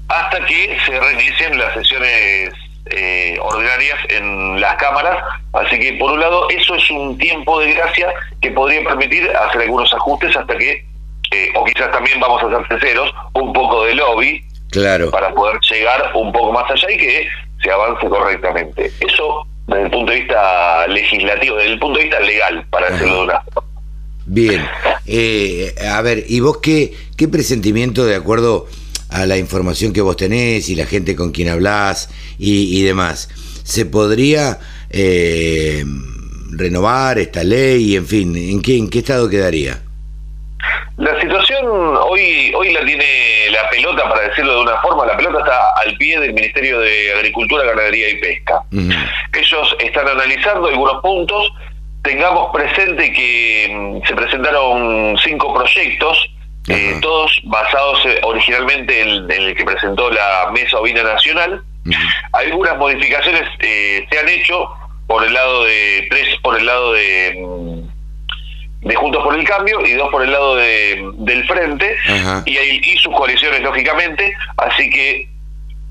hasta 0.07 0.45
que 0.45 0.77
se 0.85 0.99
reinicien 0.99 1.57
las 1.57 1.73
sesiones 1.73 2.53
eh, 2.87 3.37
ordinarias 3.41 3.97
en 4.09 4.59
las 4.61 4.75
cámaras. 4.75 5.17
Así 5.53 5.79
que, 5.79 5.93
por 5.93 6.11
un 6.11 6.19
lado, 6.19 6.47
eso 6.49 6.75
es 6.75 6.89
un 6.91 7.17
tiempo 7.17 7.59
de 7.59 7.73
gracia 7.73 8.13
que 8.41 8.51
podría 8.51 8.83
permitir 8.83 9.29
hacer 9.35 9.61
algunos 9.61 9.91
ajustes 9.93 10.35
hasta 10.35 10.55
que, 10.57 10.85
eh, 11.35 11.51
o 11.55 11.65
quizás 11.65 11.91
también 11.91 12.19
vamos 12.19 12.41
a 12.43 12.49
ser 12.49 12.67
sinceros, 12.67 13.11
un 13.33 13.51
poco 13.53 13.85
de 13.85 13.95
lobby 13.95 14.43
claro. 14.69 15.11
para 15.11 15.33
poder 15.33 15.59
llegar 15.69 16.11
un 16.15 16.31
poco 16.31 16.53
más 16.53 16.69
allá 16.69 16.91
y 16.91 16.97
que 16.97 17.27
se 17.63 17.71
avance 17.71 18.07
correctamente. 18.07 18.91
Eso 18.99 19.45
desde 19.67 19.83
el 19.83 19.91
punto 19.91 20.11
de 20.11 20.19
vista 20.19 20.87
legislativo, 20.87 21.55
desde 21.55 21.71
el 21.71 21.79
punto 21.79 21.97
de 21.97 22.05
vista 22.05 22.19
legal, 22.19 22.65
para 22.69 22.89
decirlo 22.89 23.15
de 23.15 23.23
una 23.23 23.43
Bien, 24.27 24.65
eh, 25.05 25.75
a 25.87 26.01
ver, 26.01 26.25
¿y 26.27 26.39
vos 26.39 26.57
qué, 26.57 26.93
qué 27.15 27.27
presentimiento 27.27 28.05
de 28.05 28.15
acuerdo 28.15 28.65
a 29.09 29.27
la 29.27 29.37
información 29.37 29.93
que 29.93 30.01
vos 30.01 30.17
tenés 30.17 30.67
y 30.69 30.75
la 30.75 30.87
gente 30.87 31.15
con 31.15 31.31
quien 31.31 31.49
hablás 31.49 32.09
y, 32.39 32.81
demás? 32.81 33.29
¿Se 33.63 33.85
podría 33.85 34.59
eh, 34.89 35.85
renovar 36.51 37.19
esta 37.19 37.43
ley? 37.43 37.95
En 37.95 38.07
fin, 38.07 38.35
¿en 38.35 38.61
qué, 38.63 38.77
¿en 38.77 38.89
qué 38.89 38.99
estado 38.99 39.29
quedaría? 39.29 39.84
La 40.97 41.19
situación 41.19 41.65
hoy 42.07 42.53
hoy 42.55 42.71
la 42.71 42.85
tiene 42.85 43.49
la 43.51 43.69
pelota, 43.69 44.07
para 44.07 44.29
decirlo 44.29 44.55
de 44.55 44.61
una 44.61 44.77
forma, 44.77 45.05
la 45.05 45.17
pelota 45.17 45.39
está 45.39 45.73
al 45.83 45.97
pie 45.97 46.19
del 46.19 46.33
Ministerio 46.33 46.79
de 46.79 47.13
Agricultura, 47.15 47.65
Ganadería 47.65 48.09
y 48.09 48.15
Pesca. 48.21 48.61
Ellos 49.33 49.75
están 49.79 50.07
analizando 50.07 50.67
algunos 50.67 51.01
puntos. 51.01 51.51
Tengamos 52.01 52.53
presente 52.53 53.11
que 53.11 53.67
mm, 53.73 54.07
se 54.07 54.15
presentaron 54.15 55.17
cinco 55.17 55.53
proyectos, 55.53 56.29
eh, 56.69 56.97
todos 57.01 57.41
basados 57.43 58.05
eh, 58.05 58.21
originalmente 58.23 59.01
en, 59.01 59.29
el 59.29 59.55
que 59.55 59.65
presentó 59.65 60.09
la 60.11 60.49
Mesa 60.53 60.79
Ovina 60.79 61.03
Nacional. 61.03 61.61
Algunas 62.31 62.77
modificaciones 62.77 63.43
eh, 63.59 64.07
se 64.09 64.19
han 64.19 64.29
hecho 64.29 64.69
por 65.07 65.25
el 65.25 65.33
lado 65.33 65.65
de 65.65 66.07
tres, 66.09 66.37
por 66.41 66.57
el 66.57 66.65
lado 66.65 66.93
de 66.93 67.35
mm, 67.37 67.94
de 68.85 68.95
Juntos 68.95 69.21
por 69.23 69.37
el 69.37 69.45
Cambio 69.45 69.85
y 69.85 69.93
dos 69.93 70.09
por 70.09 70.23
el 70.23 70.31
lado 70.31 70.55
de, 70.55 71.11
del 71.15 71.45
Frente 71.45 71.97
y, 72.45 72.57
y 72.57 72.97
sus 72.97 73.13
coaliciones, 73.13 73.61
lógicamente. 73.61 74.33
Así 74.57 74.89
que 74.89 75.27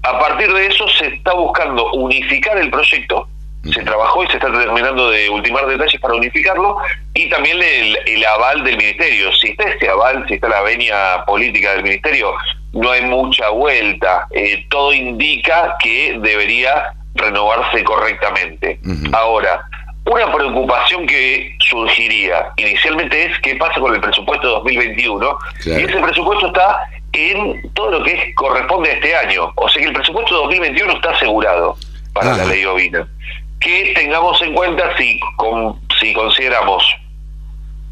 a 0.03 0.19
partir 0.19 0.53
de 0.53 0.67
eso 0.67 0.89
se 0.89 1.09
está 1.09 1.35
buscando 1.35 1.93
unificar 1.93 2.57
el 2.57 2.71
proyecto 2.71 3.29
se 3.73 3.83
trabajó 3.83 4.25
y 4.25 4.27
se 4.27 4.35
está 4.35 4.53
terminando 4.53 5.11
de 5.11 5.31
ultimar 5.31 5.67
detalles 5.67 6.01
para 6.01 6.15
unificarlo 6.15 6.77
y 7.15 7.29
también 7.31 7.59
el, 7.63 8.25
aval 8.27 8.63
del 8.65 8.77
ministerio. 8.77 9.33
Si 9.33 9.49
está 9.49 9.65
este 9.65 9.89
aval, 9.89 10.25
si 10.29 10.35
está 10.35 10.49
la 10.49 10.63
venia 10.63 11.25
política 11.27 11.73
del 11.73 11.83
ministerio, 11.83 12.35
no 12.73 12.91
hay 12.91 13.03
mucha 13.03 13.49
vuelta. 13.51 14.27
Eh, 14.33 14.67
todo 14.69 14.93
indica 14.93 15.77
que 15.79 16.19
debería 16.21 16.93
renovarse 17.15 17.83
correctamente. 17.85 18.81
Ahora, 19.13 19.65
una 20.07 20.33
preocupación 20.33 21.07
que 21.07 21.57
surgiría 21.61 22.53
inicialmente 22.57 23.25
es 23.25 23.39
qué 23.41 23.57
pasa 23.57 23.81
con 23.81 23.95
el 23.95 24.01
presupuesto 24.01 24.49
2021 24.49 25.39
y 25.67 25.71
ese 25.71 25.99
presupuesto 25.99 26.49
está 26.49 26.81
en 27.13 27.73
todo 27.73 27.93
lo 27.93 28.05
que 28.05 28.35
corresponde 28.35 28.91
a 28.91 28.95
este 28.95 29.17
año. 29.17 29.53
O 29.55 29.69
sea 29.69 29.83
que 29.83 29.89
el 29.89 29.95
presupuesto 29.95 30.35
2021 30.35 30.93
está 30.93 31.11
asegurado 31.11 31.77
para 32.13 32.37
la 32.37 32.45
ley 32.45 32.65
ovina 32.65 33.09
que 33.65 33.93
tengamos 33.97 34.41
en 34.43 34.53
cuenta 34.53 34.95
si, 34.99 35.19
si 35.99 36.13
consideramos 36.13 36.85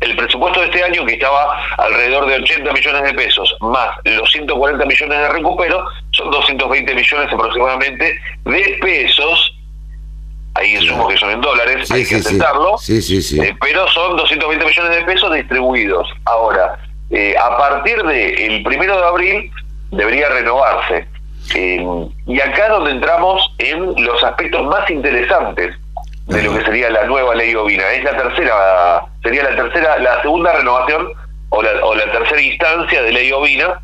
el 0.00 0.16
presupuesto 0.16 0.60
de 0.60 0.66
este 0.66 0.84
año, 0.84 1.06
que 1.06 1.14
estaba 1.14 1.64
alrededor 1.78 2.26
de 2.26 2.34
80 2.36 2.72
millones 2.72 3.02
de 3.04 3.14
pesos, 3.14 3.56
más 3.60 3.88
los 4.04 4.30
140 4.32 4.84
millones 4.84 5.18
de 5.18 5.28
recupero, 5.28 5.84
son 6.10 6.30
220 6.30 6.94
millones 6.94 7.32
aproximadamente 7.32 8.20
de 8.44 8.78
pesos. 8.82 9.56
Ahí 10.54 10.76
asumo 10.76 11.08
que 11.08 11.16
son 11.16 11.30
en 11.30 11.40
dólares, 11.40 11.90
hay 11.90 12.04
que 12.04 12.16
aceptarlo. 12.16 12.76
Eh, 13.42 13.56
pero 13.60 13.88
son 13.88 14.16
220 14.16 14.66
millones 14.66 14.96
de 14.96 15.02
pesos 15.04 15.34
distribuidos. 15.34 16.08
Ahora, 16.24 16.78
eh, 17.10 17.34
a 17.38 17.56
partir 17.56 18.02
del 18.02 18.38
el 18.38 18.62
primero 18.62 18.96
de 18.96 19.04
abril 19.04 19.50
debería 19.90 20.28
renovarse. 20.28 21.06
Eh, 21.54 21.84
y 22.26 22.40
acá 22.40 22.68
donde 22.68 22.92
entramos 22.92 23.54
en 23.58 24.04
los 24.04 24.22
aspectos 24.22 24.64
más 24.66 24.88
interesantes 24.90 25.74
de 26.26 26.42
lo 26.42 26.56
que 26.56 26.64
sería 26.64 26.90
la 26.90 27.04
nueva 27.04 27.34
ley 27.34 27.54
ovina. 27.54 27.90
Es 27.90 28.04
la 28.04 28.16
tercera, 28.16 29.04
sería 29.22 29.44
la 29.44 29.56
tercera, 29.56 29.98
la 29.98 30.22
segunda 30.22 30.52
renovación 30.52 31.08
o 31.48 31.62
la, 31.62 31.70
o 31.84 31.94
la 31.94 32.10
tercera 32.12 32.40
instancia 32.40 33.02
de 33.02 33.12
ley 33.12 33.32
ovina, 33.32 33.80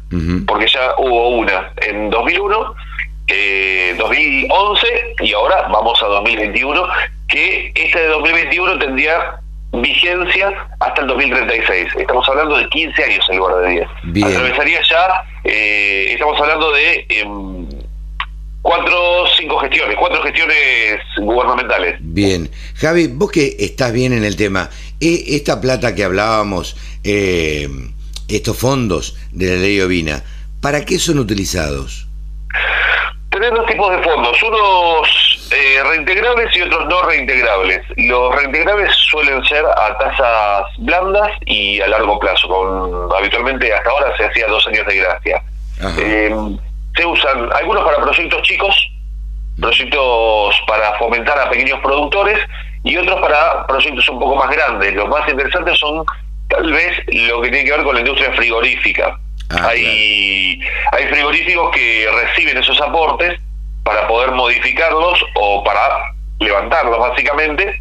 porque 0.46 0.66
ya 0.66 0.94
hubo 0.98 1.28
una 1.30 1.70
en 1.76 2.10
2001, 2.10 2.74
eh, 3.28 3.94
2011 3.98 4.86
y 5.20 5.32
ahora 5.34 5.68
vamos 5.68 6.02
a 6.02 6.06
2021, 6.06 6.82
que 7.28 7.72
esta 7.74 8.00
de 8.00 8.06
2021 8.08 8.78
tendría 8.78 9.40
vigencia 9.72 10.50
hasta 10.80 11.02
el 11.02 11.08
2036. 11.08 11.88
Estamos 11.98 12.28
hablando 12.28 12.56
de 12.56 12.68
15 12.68 13.04
años 13.04 13.26
en 13.28 13.36
lugar 13.36 13.56
de 13.56 13.86
10. 14.12 14.26
Atravesaría 14.26 14.80
ya, 14.82 15.24
eh, 15.44 16.12
estamos 16.12 16.40
hablando 16.40 16.72
de 16.72 17.06
em, 17.10 17.68
cuatro, 18.62 19.24
cinco 19.38 19.58
gestiones, 19.58 19.96
cuatro 19.98 20.22
gestiones 20.22 21.00
gubernamentales. 21.18 21.96
Bien. 22.00 22.50
Javi, 22.76 23.08
vos 23.08 23.30
que 23.30 23.56
estás 23.58 23.92
bien 23.92 24.12
en 24.12 24.24
el 24.24 24.36
tema, 24.36 24.70
e, 25.00 25.36
esta 25.36 25.60
plata 25.60 25.94
que 25.94 26.04
hablábamos, 26.04 26.76
eh, 27.04 27.68
estos 28.28 28.56
fondos 28.56 29.16
de 29.32 29.54
la 29.54 29.62
ley 29.62 29.80
ovina, 29.80 30.22
¿para 30.60 30.84
qué 30.84 30.98
son 30.98 31.18
utilizados? 31.18 32.08
Tenemos 33.38 33.60
dos 33.60 33.70
tipos 33.70 33.90
de 33.92 34.02
fondos, 34.02 34.42
unos 34.42 35.48
eh, 35.52 35.80
reintegrables 35.84 36.56
y 36.56 36.62
otros 36.62 36.86
no 36.86 37.02
reintegrables. 37.02 37.82
Los 37.96 38.34
reintegrables 38.34 38.92
suelen 38.92 39.44
ser 39.44 39.64
a 39.64 39.96
tasas 39.96 40.64
blandas 40.78 41.30
y 41.46 41.80
a 41.80 41.86
largo 41.86 42.18
plazo, 42.18 42.48
con 42.48 43.16
habitualmente 43.16 43.72
hasta 43.72 43.90
ahora 43.90 44.16
se 44.16 44.24
hacía 44.24 44.48
dos 44.48 44.66
años 44.66 44.84
de 44.88 44.96
gracia. 44.96 45.40
Eh, 46.00 46.34
se 46.96 47.06
usan 47.06 47.48
algunos 47.52 47.84
para 47.84 47.98
proyectos 47.98 48.42
chicos, 48.42 48.74
proyectos 49.60 50.60
para 50.66 50.98
fomentar 50.98 51.38
a 51.38 51.48
pequeños 51.48 51.78
productores 51.78 52.40
y 52.82 52.96
otros 52.96 53.20
para 53.20 53.64
proyectos 53.68 54.08
un 54.08 54.18
poco 54.18 54.34
más 54.34 54.50
grandes. 54.50 54.94
Los 54.94 55.08
más 55.08 55.28
interesantes 55.28 55.78
son 55.78 56.04
tal 56.48 56.72
vez 56.72 56.90
lo 57.06 57.40
que 57.40 57.50
tiene 57.50 57.66
que 57.66 57.76
ver 57.76 57.84
con 57.84 57.94
la 57.94 58.00
industria 58.00 58.32
frigorífica. 58.32 59.16
Ah, 59.50 59.68
hay, 59.68 60.60
hay 60.92 61.06
frigoríficos 61.06 61.70
que 61.74 62.08
reciben 62.22 62.58
esos 62.58 62.80
aportes 62.80 63.40
para 63.82 64.06
poder 64.06 64.32
modificarlos 64.32 65.24
o 65.34 65.64
para 65.64 66.12
levantarlos 66.40 66.98
básicamente. 66.98 67.80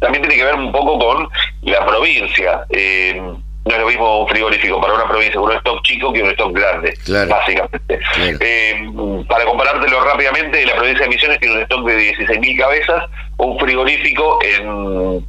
También 0.00 0.22
tiene 0.22 0.36
que 0.36 0.44
ver 0.44 0.54
un 0.54 0.72
poco 0.72 0.98
con 0.98 1.28
la 1.62 1.86
provincia. 1.86 2.64
Eh, 2.70 3.20
no 3.64 3.74
es 3.74 3.80
lo 3.80 3.86
mismo 3.86 4.22
un 4.22 4.28
frigorífico 4.28 4.80
para 4.80 4.94
una 4.94 5.06
provincia 5.06 5.38
un 5.40 5.52
stock 5.52 5.82
chico 5.82 6.12
que 6.12 6.22
un 6.22 6.30
stock 6.30 6.52
grande, 6.52 6.94
básicamente. 7.28 8.00
Eh, 8.40 8.90
para 9.28 9.44
comparártelo 9.44 10.02
rápidamente, 10.02 10.64
la 10.64 10.74
provincia 10.74 11.04
de 11.04 11.10
Misiones 11.10 11.40
tiene 11.40 11.56
un 11.56 11.62
stock 11.62 11.86
de 11.86 12.14
16.000 12.16 12.58
cabezas, 12.58 13.04
un 13.36 13.58
frigorífico 13.58 14.38
en, 14.42 15.26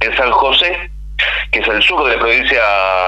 en 0.00 0.16
San 0.16 0.30
José, 0.32 0.90
que 1.50 1.60
es 1.60 1.68
el 1.68 1.82
sur 1.82 2.04
de 2.04 2.14
la 2.14 2.20
provincia 2.20 2.62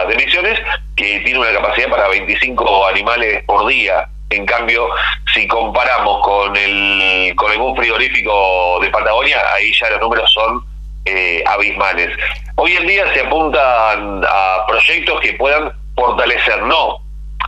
de 0.08 0.16
Misiones, 0.16 0.60
que 0.96 1.20
tiene 1.20 1.38
una 1.38 1.52
capacidad 1.52 1.88
para 1.88 2.08
25 2.08 2.86
animales 2.88 3.44
por 3.44 3.66
día. 3.66 4.08
En 4.30 4.44
cambio, 4.44 4.88
si 5.32 5.46
comparamos 5.46 6.22
con 6.22 6.56
el 6.56 7.34
con 7.36 7.50
algún 7.50 7.76
frigorífico 7.76 8.80
de 8.80 8.90
Patagonia, 8.90 9.40
ahí 9.54 9.72
ya 9.72 9.90
los 9.90 10.00
números 10.00 10.32
son 10.32 10.64
eh, 11.04 11.42
abismales. 11.46 12.10
Hoy 12.56 12.72
en 12.72 12.86
día 12.86 13.12
se 13.14 13.20
apuntan 13.20 14.24
a 14.28 14.64
proyectos 14.66 15.20
que 15.20 15.34
puedan 15.34 15.72
fortalecer, 15.94 16.62
no. 16.62 16.98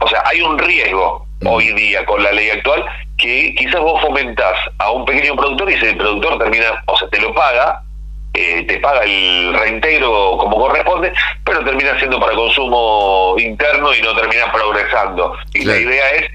O 0.00 0.08
sea, 0.08 0.22
hay 0.26 0.40
un 0.40 0.56
riesgo 0.58 1.26
mm. 1.40 1.46
hoy 1.48 1.72
día 1.72 2.04
con 2.04 2.22
la 2.22 2.30
ley 2.30 2.50
actual 2.50 2.84
que 3.16 3.52
quizás 3.56 3.80
vos 3.80 4.00
fomentás 4.00 4.56
a 4.78 4.92
un 4.92 5.04
pequeño 5.04 5.34
productor 5.34 5.70
y 5.72 5.78
si 5.78 5.86
el 5.86 5.96
productor 5.96 6.38
termina, 6.38 6.82
o 6.86 6.96
sea, 6.96 7.08
te 7.08 7.20
lo 7.20 7.34
paga, 7.34 7.82
eh, 8.38 8.64
te 8.66 8.78
paga 8.78 9.02
el 9.04 9.54
reintegro 9.54 10.36
como 10.38 10.58
corresponde, 10.58 11.12
pero 11.44 11.64
termina 11.64 11.98
siendo 11.98 12.20
para 12.20 12.34
consumo 12.34 13.36
interno 13.38 13.94
y 13.94 14.02
no 14.02 14.14
termina 14.14 14.52
progresando. 14.52 15.34
Y 15.54 15.64
la 15.64 15.76
idea 15.76 16.10
es 16.10 16.30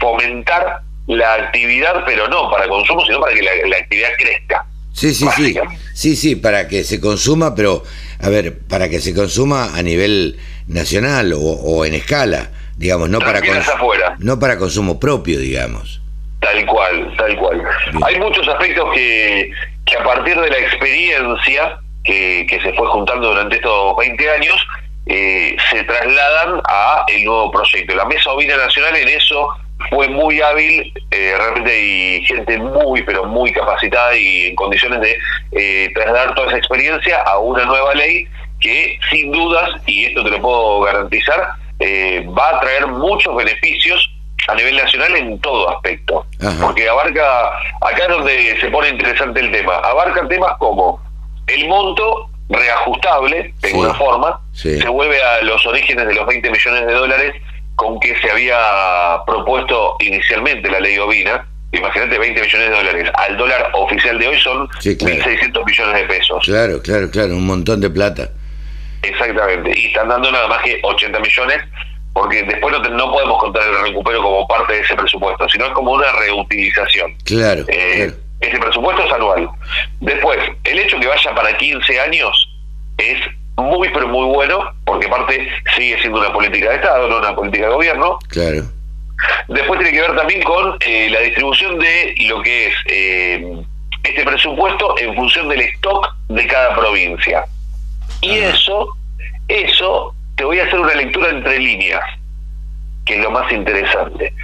fomentar 0.00 0.80
la 1.06 1.34
actividad, 1.34 2.04
pero 2.06 2.28
no 2.28 2.50
para 2.50 2.68
consumo, 2.68 3.04
sino 3.04 3.20
para 3.20 3.34
que 3.34 3.42
la 3.42 3.76
actividad 3.76 4.10
crezca. 4.18 4.66
Sí, 4.92 5.14
sí, 5.14 5.26
sí. 5.36 5.54
Sí, 5.94 6.16
sí, 6.16 6.36
para 6.36 6.68
que 6.68 6.84
se 6.84 7.00
consuma, 7.00 7.54
pero, 7.54 7.82
a 8.20 8.28
ver, 8.28 8.58
para 8.68 8.88
que 8.88 9.00
se 9.00 9.14
consuma 9.14 9.74
a 9.74 9.82
nivel 9.82 10.38
nacional 10.68 11.32
o, 11.34 11.84
en 11.84 11.94
escala, 11.94 12.50
digamos, 12.76 13.08
no 13.08 13.18
para, 13.18 13.40
no 14.18 14.38
para 14.38 14.58
consumo 14.58 15.00
propio, 15.00 15.38
digamos. 15.38 16.00
Tal 16.40 16.66
cual, 16.66 17.14
tal 17.16 17.36
cual. 17.36 17.62
Hay 18.04 18.18
muchos 18.18 18.46
aspectos 18.48 18.84
que, 18.94 19.50
que 19.92 19.98
a 19.98 20.04
partir 20.04 20.38
de 20.40 20.48
la 20.48 20.58
experiencia 20.58 21.78
que, 22.04 22.46
que 22.48 22.60
se 22.60 22.72
fue 22.74 22.86
juntando 22.88 23.28
durante 23.28 23.56
estos 23.56 23.96
20 23.96 24.30
años, 24.30 24.66
eh, 25.06 25.56
se 25.70 25.84
trasladan 25.84 26.60
a 26.68 27.04
el 27.08 27.24
nuevo 27.24 27.50
proyecto. 27.50 27.94
La 27.94 28.04
Mesa 28.04 28.32
Ovina 28.32 28.56
Nacional 28.56 28.96
en 28.96 29.08
eso 29.08 29.48
fue 29.90 30.08
muy 30.08 30.40
hábil, 30.40 30.92
eh, 31.10 31.34
realmente 31.36 31.72
hay 31.72 32.24
gente 32.24 32.58
muy, 32.58 33.02
pero 33.02 33.24
muy 33.24 33.52
capacitada 33.52 34.16
y 34.16 34.46
en 34.46 34.54
condiciones 34.54 35.00
de 35.00 35.18
eh, 35.52 35.90
trasladar 35.94 36.34
toda 36.34 36.48
esa 36.48 36.58
experiencia 36.58 37.20
a 37.22 37.38
una 37.38 37.64
nueva 37.64 37.94
ley 37.94 38.26
que 38.60 38.98
sin 39.10 39.32
dudas, 39.32 39.70
y 39.86 40.06
esto 40.06 40.22
te 40.22 40.30
lo 40.30 40.40
puedo 40.40 40.80
garantizar, 40.82 41.54
eh, 41.80 42.24
va 42.38 42.56
a 42.56 42.60
traer 42.60 42.86
muchos 42.86 43.34
beneficios 43.34 44.08
a 44.48 44.54
nivel 44.54 44.76
nacional 44.76 45.16
en 45.16 45.38
todo 45.40 45.70
aspecto. 45.70 46.26
Porque 46.60 46.88
abarca, 46.88 47.50
acá 47.80 48.02
es 48.02 48.08
donde 48.08 48.60
se 48.60 48.70
pone 48.70 48.88
interesante 48.88 49.40
el 49.40 49.52
tema, 49.52 49.76
abarca 49.76 50.26
temas 50.28 50.52
como 50.58 51.00
el 51.46 51.68
monto 51.68 52.28
reajustable, 52.48 53.54
de 53.60 53.68
alguna 53.68 53.94
forma, 53.94 54.40
se 54.52 54.86
vuelve 54.88 55.22
a 55.22 55.42
los 55.42 55.64
orígenes 55.66 56.06
de 56.06 56.14
los 56.14 56.26
20 56.26 56.50
millones 56.50 56.86
de 56.86 56.92
dólares 56.92 57.34
con 57.76 57.98
que 58.00 58.16
se 58.20 58.30
había 58.30 58.58
propuesto 59.26 59.96
inicialmente 60.00 60.70
la 60.70 60.80
ley 60.80 60.98
ovina, 60.98 61.46
imagínate 61.72 62.18
20 62.18 62.40
millones 62.42 62.68
de 62.68 62.76
dólares, 62.76 63.10
al 63.14 63.36
dólar 63.36 63.70
oficial 63.74 64.18
de 64.18 64.28
hoy 64.28 64.38
son 64.40 64.68
1.600 64.68 65.64
millones 65.64 65.94
de 65.94 66.04
pesos. 66.04 66.44
Claro, 66.44 66.82
claro, 66.82 67.10
claro, 67.10 67.34
un 67.34 67.46
montón 67.46 67.80
de 67.80 67.90
plata. 67.90 68.28
Exactamente, 69.02 69.72
y 69.76 69.86
están 69.86 70.08
dando 70.08 70.30
nada 70.30 70.46
más 70.48 70.62
que 70.62 70.78
80 70.82 71.18
millones, 71.18 71.58
porque 72.12 72.42
después 72.42 72.74
no, 72.90 73.10
podemos 73.10 73.38
contar 73.40 73.62
el 73.68 73.82
recupero 73.82 74.22
como 74.22 74.46
parte 74.46 74.74
de 74.74 74.80
ese 74.80 74.94
presupuesto, 74.94 75.48
sino 75.48 75.66
es 75.66 75.72
como 75.72 75.92
una 75.92 76.12
reutilización. 76.12 77.14
Claro, 77.24 77.64
eh, 77.68 78.12
Ese 78.40 78.58
presupuesto 78.58 79.04
es 79.04 79.12
anual. 79.12 79.48
Después, 80.00 80.38
el 80.64 80.78
hecho 80.78 80.98
que 81.00 81.06
vaya 81.06 81.34
para 81.34 81.56
15 81.56 82.00
años 82.00 82.48
es 82.98 83.18
muy, 83.56 83.88
pero 83.90 84.08
muy 84.08 84.26
bueno, 84.26 84.60
porque 84.84 85.06
aparte 85.06 85.48
sigue 85.74 85.98
siendo 86.00 86.20
una 86.20 86.32
política 86.32 86.70
de 86.70 86.76
Estado, 86.76 87.08
no 87.08 87.18
una 87.18 87.34
política 87.34 87.68
de 87.68 87.74
gobierno. 87.74 88.18
Claro. 88.28 88.62
Después 89.48 89.78
tiene 89.78 89.96
que 89.96 90.00
ver 90.00 90.16
también 90.16 90.42
con 90.42 90.76
eh, 90.80 91.08
la 91.10 91.20
distribución 91.20 91.78
de 91.78 92.14
lo 92.28 92.42
que 92.42 92.66
es 92.66 92.74
eh, 92.86 93.62
este 94.02 94.24
presupuesto 94.24 94.98
en 94.98 95.14
función 95.14 95.48
del 95.48 95.60
stock 95.60 96.14
de 96.28 96.46
cada 96.46 96.74
provincia. 96.74 97.44
Y 98.20 98.38
eso 98.38 98.96
eso 99.48 100.14
te 100.42 100.46
voy 100.46 100.58
a 100.58 100.64
hacer 100.64 100.80
una 100.80 100.94
lectura 100.94 101.30
entre 101.30 101.56
líneas, 101.56 102.02
que 103.06 103.14
es 103.14 103.22
lo 103.22 103.30
más 103.30 103.52
interesante. 103.52 104.34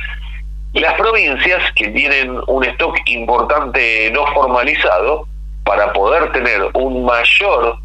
Las 0.75 0.95
provincias 0.95 1.61
que 1.75 1.89
tienen 1.89 2.39
un 2.47 2.65
stock 2.67 2.97
importante 3.07 4.09
no 4.13 4.25
formalizado, 4.29 5.27
para 5.65 5.93
poder 5.93 6.31
tener 6.31 6.71
un 6.75 7.05
mayor, 7.05 7.79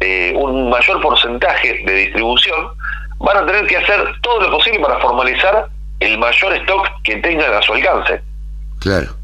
eh, 0.00 0.32
un 0.34 0.68
mayor 0.68 1.00
porcentaje 1.00 1.84
de 1.86 1.94
distribución, 1.94 2.70
van 3.20 3.36
a 3.36 3.46
tener 3.46 3.68
que 3.68 3.76
hacer 3.76 4.00
todo 4.20 4.40
lo 4.40 4.50
posible 4.50 4.80
para 4.80 4.98
formalizar 4.98 5.68
el 6.00 6.18
mayor 6.18 6.54
stock 6.54 6.88
que 7.04 7.18
tengan 7.18 7.54
a 7.54 7.62
su 7.62 7.72
alcance. 7.72 8.20
Claro. 8.80 9.14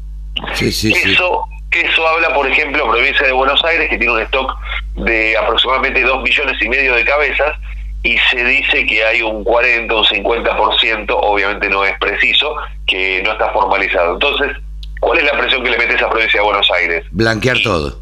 Sí, 0.53 0.71
sí, 0.71 0.93
eso, 0.93 1.43
eso 1.69 2.07
habla, 2.07 2.33
por 2.33 2.47
ejemplo, 2.47 2.89
provincia 2.89 3.27
de 3.27 3.33
Buenos 3.33 3.61
Aires, 3.65 3.89
que 3.89 3.97
tiene 3.97 4.13
un 4.13 4.21
stock 4.21 4.57
de 4.95 5.35
aproximadamente 5.35 6.01
2 6.01 6.23
millones 6.23 6.61
y 6.61 6.69
medio 6.69 6.95
de 6.95 7.03
cabezas, 7.03 7.57
y 8.03 8.17
se 8.17 8.43
dice 8.43 8.85
que 8.85 9.03
hay 9.03 9.21
un 9.21 9.43
40 9.43 9.93
o 9.93 9.99
un 9.99 10.05
50%, 10.05 11.05
obviamente 11.09 11.69
no 11.69 11.85
es 11.85 11.97
preciso, 11.99 12.55
que 12.87 13.21
no 13.23 13.33
está 13.33 13.49
formalizado. 13.49 14.13
Entonces, 14.13 14.57
¿cuál 14.99 15.19
es 15.19 15.25
la 15.25 15.37
presión 15.37 15.63
que 15.63 15.69
le 15.69 15.77
mete 15.77 15.95
esa 15.95 16.09
provincia 16.09 16.39
de 16.39 16.45
Buenos 16.45 16.69
Aires? 16.71 17.05
Blanquear 17.11 17.57
todo. 17.63 17.99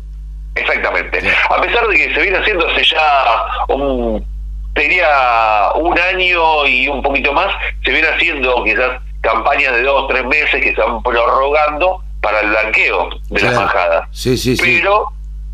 Exactamente. 0.55 1.21
A 1.49 1.61
pesar 1.61 1.87
de 1.87 1.95
que 1.95 2.13
se 2.13 2.21
viene 2.21 2.37
haciendo 2.37 2.67
hace 2.67 2.83
ya 2.83 3.75
un, 3.75 4.25
sería 4.75 5.71
un 5.75 5.99
año 5.99 6.65
y 6.65 6.87
un 6.87 7.01
poquito 7.01 7.33
más, 7.33 7.53
se 7.83 7.91
viene 7.91 8.07
haciendo 8.07 8.63
quizás 8.63 9.01
campañas 9.21 9.73
de 9.73 9.83
dos, 9.83 10.07
tres 10.07 10.25
meses 10.25 10.61
que 10.61 10.73
van 10.73 11.03
prorrogando 11.03 12.01
para 12.21 12.41
el 12.41 12.49
blanqueo 12.49 13.09
de 13.29 13.41
la 13.41 13.51
las 13.51 14.07
Sí, 14.11 14.37
sí, 14.37 14.55
sí. 14.55 14.79
Pero 14.81 15.07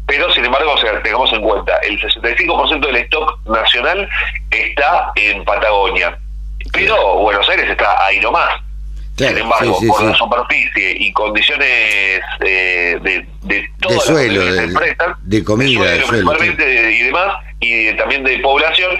pero 0.07 0.31
sin 0.33 0.45
embargo, 0.45 0.73
o 0.73 0.77
sea, 0.77 1.01
tengamos 1.01 1.31
en 1.33 1.41
cuenta, 1.41 1.77
el 1.79 1.99
65% 1.99 2.85
del 2.85 2.95
stock 2.97 3.39
nacional 3.47 4.07
está 4.51 5.11
en 5.15 5.43
Patagonia, 5.43 6.17
pero 6.71 7.19
Buenos 7.19 7.47
Aires 7.49 7.69
está 7.69 8.05
ahí 8.05 8.19
nomás. 8.19 8.61
sin 9.15 9.37
embargo, 9.37 9.77
por 9.87 10.03
la 10.03 10.13
superficie 10.13 10.95
y 10.99 11.11
condiciones 11.13 12.21
eh, 12.41 12.99
de, 13.01 13.25
de, 13.43 13.69
de 13.73 13.99
suelo, 13.99 14.41
de, 15.23 15.43
comida, 15.43 15.91
de 15.91 16.01
suelo, 16.03 16.33
y 16.43 17.03
demás, 17.03 17.35
y 17.59 17.93
también 17.93 18.23
de 18.23 18.37
población, 18.39 18.95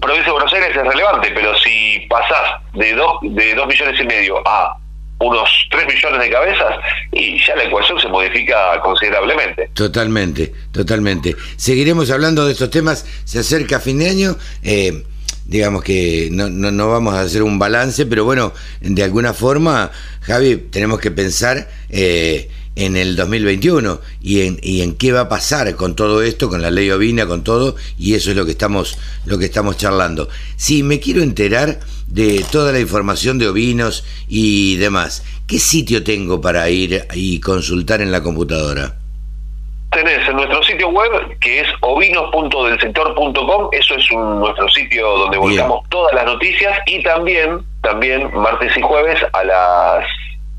provincia 0.00 0.26
de 0.26 0.32
Buenos 0.32 0.52
Aires 0.52 0.76
es 0.76 0.82
relevante, 0.82 1.30
pero 1.34 1.56
si 1.58 2.06
pasás 2.10 2.60
de 2.74 2.92
dos, 2.94 3.18
de 3.22 3.54
dos 3.54 3.66
millones 3.66 3.98
y 3.98 4.04
medio 4.04 4.42
a 4.46 4.76
unos 5.20 5.48
3 5.70 5.86
millones 5.86 6.20
de 6.20 6.30
cabezas 6.30 6.76
y 7.12 7.38
ya 7.46 7.54
la 7.54 7.64
ecuación 7.64 8.00
se 8.00 8.08
modifica 8.08 8.80
considerablemente. 8.80 9.70
Totalmente, 9.74 10.52
totalmente. 10.72 11.36
Seguiremos 11.56 12.10
hablando 12.10 12.46
de 12.46 12.52
estos 12.52 12.70
temas, 12.70 13.06
se 13.24 13.38
acerca 13.40 13.80
fin 13.80 13.98
de 13.98 14.08
año. 14.08 14.36
Eh, 14.62 15.04
digamos 15.44 15.82
que 15.82 16.28
no, 16.30 16.48
no, 16.48 16.70
no, 16.70 16.88
vamos 16.88 17.14
a 17.14 17.20
hacer 17.20 17.42
un 17.42 17.58
balance, 17.58 18.06
pero 18.06 18.24
bueno, 18.24 18.52
de 18.80 19.02
alguna 19.02 19.34
forma, 19.34 19.90
Javi, 20.22 20.56
tenemos 20.56 21.00
que 21.00 21.10
pensar 21.10 21.68
eh, 21.90 22.48
en 22.80 22.96
el 22.96 23.14
2021 23.14 24.00
y 24.22 24.46
en, 24.46 24.58
y 24.62 24.80
en 24.80 24.96
qué 24.96 25.12
va 25.12 25.20
a 25.20 25.28
pasar 25.28 25.76
con 25.76 25.94
todo 25.94 26.22
esto, 26.22 26.48
con 26.48 26.62
la 26.62 26.70
ley 26.70 26.90
ovina, 26.90 27.26
con 27.26 27.44
todo, 27.44 27.76
y 27.98 28.14
eso 28.14 28.30
es 28.30 28.36
lo 28.36 28.46
que 28.46 28.52
estamos, 28.52 28.98
lo 29.26 29.38
que 29.38 29.44
estamos 29.44 29.76
charlando. 29.76 30.28
Sí, 30.56 30.82
me 30.82 30.98
quiero 30.98 31.22
enterar 31.22 31.80
de 32.06 32.44
toda 32.50 32.72
la 32.72 32.80
información 32.80 33.38
de 33.38 33.48
ovinos 33.48 34.04
y 34.28 34.76
demás. 34.76 35.24
¿Qué 35.46 35.58
sitio 35.58 36.02
tengo 36.02 36.40
para 36.40 36.68
ir 36.70 37.06
y 37.14 37.38
consultar 37.40 38.00
en 38.00 38.10
la 38.10 38.22
computadora? 38.22 38.96
Tenés 39.92 40.26
en 40.26 40.36
nuestro 40.36 40.62
sitio 40.62 40.88
web 40.88 41.10
que 41.40 41.60
es 41.60 41.68
ovinos.delsector.com, 41.80 43.68
eso 43.72 43.94
es 43.94 44.10
nuestro 44.12 44.68
sitio 44.68 45.06
donde 45.18 45.36
volcamos 45.36 45.86
todas 45.90 46.14
las 46.14 46.24
noticias 46.24 46.78
y 46.86 47.02
también, 47.02 47.60
también 47.82 48.30
martes 48.32 48.74
y 48.76 48.80
jueves 48.80 49.18
a 49.32 49.44
las 49.44 50.06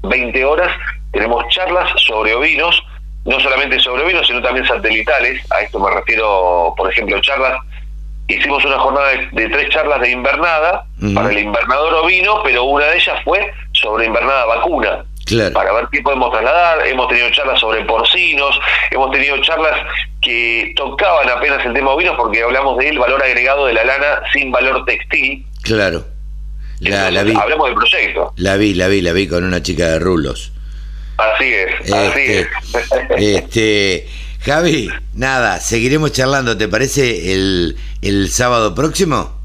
20 0.03 0.45
horas 0.45 0.69
tenemos 1.11 1.43
charlas 1.49 1.91
sobre 2.05 2.33
ovinos, 2.33 2.83
no 3.25 3.39
solamente 3.39 3.79
sobre 3.79 4.03
ovinos, 4.03 4.25
sino 4.27 4.41
también 4.41 4.65
satelitales, 4.65 5.41
a 5.51 5.61
esto 5.61 5.79
me 5.79 5.91
refiero, 5.91 6.73
por 6.75 6.91
ejemplo, 6.91 7.19
charlas 7.21 7.59
hicimos 8.27 8.63
una 8.65 8.79
jornada 8.79 9.09
de, 9.31 9.49
tres 9.49 9.69
charlas 9.69 10.01
de 10.01 10.11
invernada 10.11 10.85
para 11.13 11.29
el 11.29 11.39
invernador 11.39 11.93
ovino, 11.95 12.41
pero 12.43 12.63
una 12.63 12.85
de 12.85 12.97
ellas 12.97 13.17
fue 13.23 13.51
sobre 13.73 14.05
invernada 14.05 14.45
vacuna. 14.45 15.05
Para 15.53 15.71
ver 15.71 15.87
qué 15.91 16.01
podemos 16.01 16.31
trasladar, 16.31 16.85
hemos 16.87 17.07
tenido 17.07 17.29
charlas 17.31 17.59
sobre 17.59 17.85
porcinos, 17.85 18.59
hemos 18.89 19.11
tenido 19.11 19.37
charlas 19.41 19.79
que 20.21 20.73
tocaban 20.75 21.29
apenas 21.29 21.65
el 21.65 21.73
tema 21.73 21.91
ovino 21.91 22.17
porque 22.17 22.43
hablamos 22.43 22.77
del 22.77 22.99
valor 22.99 23.23
agregado 23.23 23.65
de 23.65 23.73
la 23.73 23.83
lana 23.85 24.21
sin 24.33 24.51
valor 24.51 24.83
textil. 24.85 25.45
Claro. 25.63 26.03
La, 26.81 27.23
vi. 27.23 27.33
Hablamos 27.35 27.67
del 27.67 27.75
proyecto. 27.75 28.33
La 28.37 28.57
vi, 28.57 28.73
la 28.73 28.87
vi, 28.87 29.01
la 29.01 29.13
vi 29.13 29.27
con 29.27 29.43
una 29.43 29.61
chica 29.61 29.87
de 29.87 29.99
rulos. 29.99 30.51
Así 31.21 31.53
es, 31.53 31.91
así 31.91 32.19
este, 32.19 32.39
es. 32.39 33.37
este, 33.37 34.09
Javi, 34.43 34.89
nada, 35.13 35.59
seguiremos 35.59 36.11
charlando, 36.11 36.57
¿te 36.57 36.67
parece 36.67 37.33
el, 37.33 37.77
el 38.01 38.29
sábado 38.29 38.73
próximo? 38.73 39.39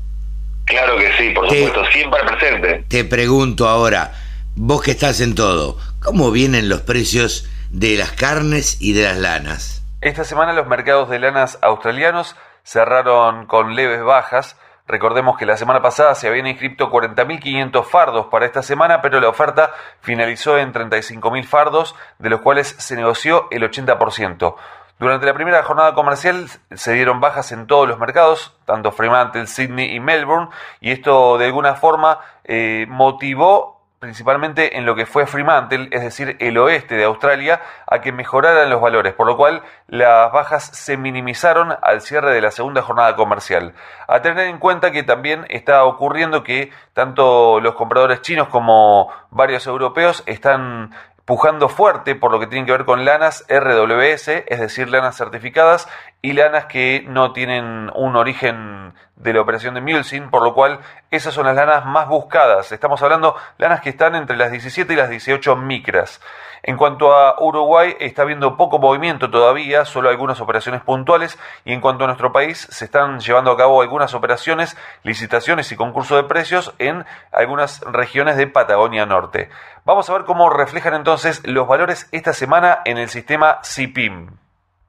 Claro 0.64 0.96
que 0.96 1.12
sí, 1.18 1.30
por 1.30 1.48
supuesto, 1.48 1.84
siempre 1.92 2.20
presente. 2.24 2.84
Te 2.88 3.04
pregunto 3.04 3.68
ahora, 3.68 4.12
vos 4.54 4.82
que 4.82 4.92
estás 4.92 5.20
en 5.20 5.34
todo, 5.34 5.78
¿cómo 6.02 6.30
vienen 6.30 6.68
los 6.68 6.80
precios 6.80 7.48
de 7.70 7.96
las 7.96 8.12
carnes 8.12 8.78
y 8.80 8.94
de 8.94 9.04
las 9.04 9.18
lanas? 9.18 9.82
Esta 10.00 10.24
semana 10.24 10.52
los 10.54 10.66
mercados 10.66 11.10
de 11.10 11.18
lanas 11.18 11.58
australianos 11.62 12.36
cerraron 12.64 13.46
con 13.46 13.76
leves 13.76 14.02
bajas. 14.02 14.56
Recordemos 14.88 15.36
que 15.36 15.46
la 15.46 15.56
semana 15.56 15.82
pasada 15.82 16.14
se 16.14 16.28
habían 16.28 16.46
inscrito 16.46 16.90
40.500 16.90 17.84
fardos 17.84 18.26
para 18.26 18.46
esta 18.46 18.62
semana, 18.62 19.02
pero 19.02 19.20
la 19.20 19.28
oferta 19.28 19.72
finalizó 20.00 20.58
en 20.58 20.72
35.000 20.72 21.44
fardos, 21.44 21.96
de 22.18 22.30
los 22.30 22.40
cuales 22.40 22.68
se 22.78 22.94
negoció 22.94 23.48
el 23.50 23.68
80%. 23.68 24.54
Durante 24.98 25.26
la 25.26 25.34
primera 25.34 25.62
jornada 25.62 25.92
comercial 25.92 26.48
se 26.74 26.92
dieron 26.94 27.20
bajas 27.20 27.52
en 27.52 27.66
todos 27.66 27.86
los 27.86 27.98
mercados, 27.98 28.56
tanto 28.64 28.92
Fremantle, 28.92 29.46
Sydney 29.46 29.94
y 29.94 30.00
Melbourne, 30.00 30.48
y 30.80 30.92
esto 30.92 31.36
de 31.36 31.46
alguna 31.46 31.74
forma 31.74 32.20
eh, 32.44 32.86
motivó 32.88 33.75
principalmente 33.98 34.76
en 34.76 34.84
lo 34.84 34.94
que 34.94 35.06
fue 35.06 35.26
Fremantle, 35.26 35.88
es 35.90 36.02
decir, 36.02 36.36
el 36.40 36.58
oeste 36.58 36.96
de 36.96 37.04
Australia, 37.04 37.62
a 37.86 38.00
que 38.00 38.12
mejoraran 38.12 38.68
los 38.68 38.80
valores, 38.80 39.14
por 39.14 39.26
lo 39.26 39.36
cual 39.36 39.62
las 39.86 40.30
bajas 40.32 40.64
se 40.64 40.96
minimizaron 40.96 41.76
al 41.82 42.00
cierre 42.00 42.34
de 42.34 42.40
la 42.40 42.50
segunda 42.50 42.82
jornada 42.82 43.16
comercial. 43.16 43.74
A 44.06 44.20
tener 44.20 44.48
en 44.48 44.58
cuenta 44.58 44.90
que 44.92 45.02
también 45.02 45.46
está 45.48 45.84
ocurriendo 45.84 46.44
que 46.44 46.70
tanto 46.92 47.60
los 47.60 47.74
compradores 47.74 48.22
chinos 48.22 48.48
como 48.48 49.10
varios 49.30 49.66
europeos 49.66 50.22
están 50.26 50.92
pujando 51.26 51.68
fuerte 51.68 52.14
por 52.14 52.30
lo 52.30 52.38
que 52.38 52.46
tiene 52.46 52.64
que 52.64 52.72
ver 52.72 52.84
con 52.84 53.04
lanas 53.04 53.44
RWS, 53.48 54.28
es 54.46 54.60
decir, 54.60 54.88
lanas 54.88 55.16
certificadas 55.16 55.88
y 56.22 56.32
lanas 56.32 56.66
que 56.66 57.04
no 57.06 57.32
tienen 57.32 57.90
un 57.94 58.16
origen 58.16 58.94
de 59.16 59.32
la 59.32 59.40
operación 59.40 59.74
de 59.74 59.80
Mulesing, 59.80 60.30
por 60.30 60.42
lo 60.42 60.54
cual 60.54 60.80
esas 61.10 61.34
son 61.34 61.46
las 61.46 61.56
lanas 61.56 61.86
más 61.86 62.08
buscadas. 62.08 62.72
Estamos 62.72 63.02
hablando 63.02 63.36
lanas 63.58 63.80
que 63.80 63.90
están 63.90 64.14
entre 64.14 64.36
las 64.36 64.50
17 64.50 64.92
y 64.92 64.96
las 64.96 65.08
18 65.08 65.56
micras. 65.56 66.20
En 66.62 66.76
cuanto 66.76 67.14
a 67.14 67.40
Uruguay, 67.40 67.94
está 68.00 68.22
habiendo 68.22 68.56
poco 68.56 68.78
movimiento 68.78 69.30
todavía, 69.30 69.84
solo 69.84 70.08
algunas 70.08 70.40
operaciones 70.40 70.82
puntuales, 70.82 71.38
y 71.64 71.72
en 71.72 71.80
cuanto 71.80 72.04
a 72.04 72.06
nuestro 72.08 72.32
país, 72.32 72.66
se 72.70 72.86
están 72.86 73.20
llevando 73.20 73.52
a 73.52 73.56
cabo 73.56 73.80
algunas 73.80 74.14
operaciones, 74.14 74.76
licitaciones 75.02 75.70
y 75.70 75.76
concursos 75.76 76.16
de 76.16 76.28
precios 76.28 76.74
en 76.78 77.04
algunas 77.30 77.80
regiones 77.82 78.36
de 78.36 78.48
Patagonia 78.48 79.06
Norte. 79.06 79.48
Vamos 79.84 80.10
a 80.10 80.14
ver 80.14 80.24
cómo 80.24 80.50
reflejan 80.50 80.94
entonces 80.94 81.46
los 81.46 81.68
valores 81.68 82.08
esta 82.10 82.32
semana 82.32 82.80
en 82.84 82.98
el 82.98 83.08
sistema 83.08 83.60
CIPIM. 83.62 84.45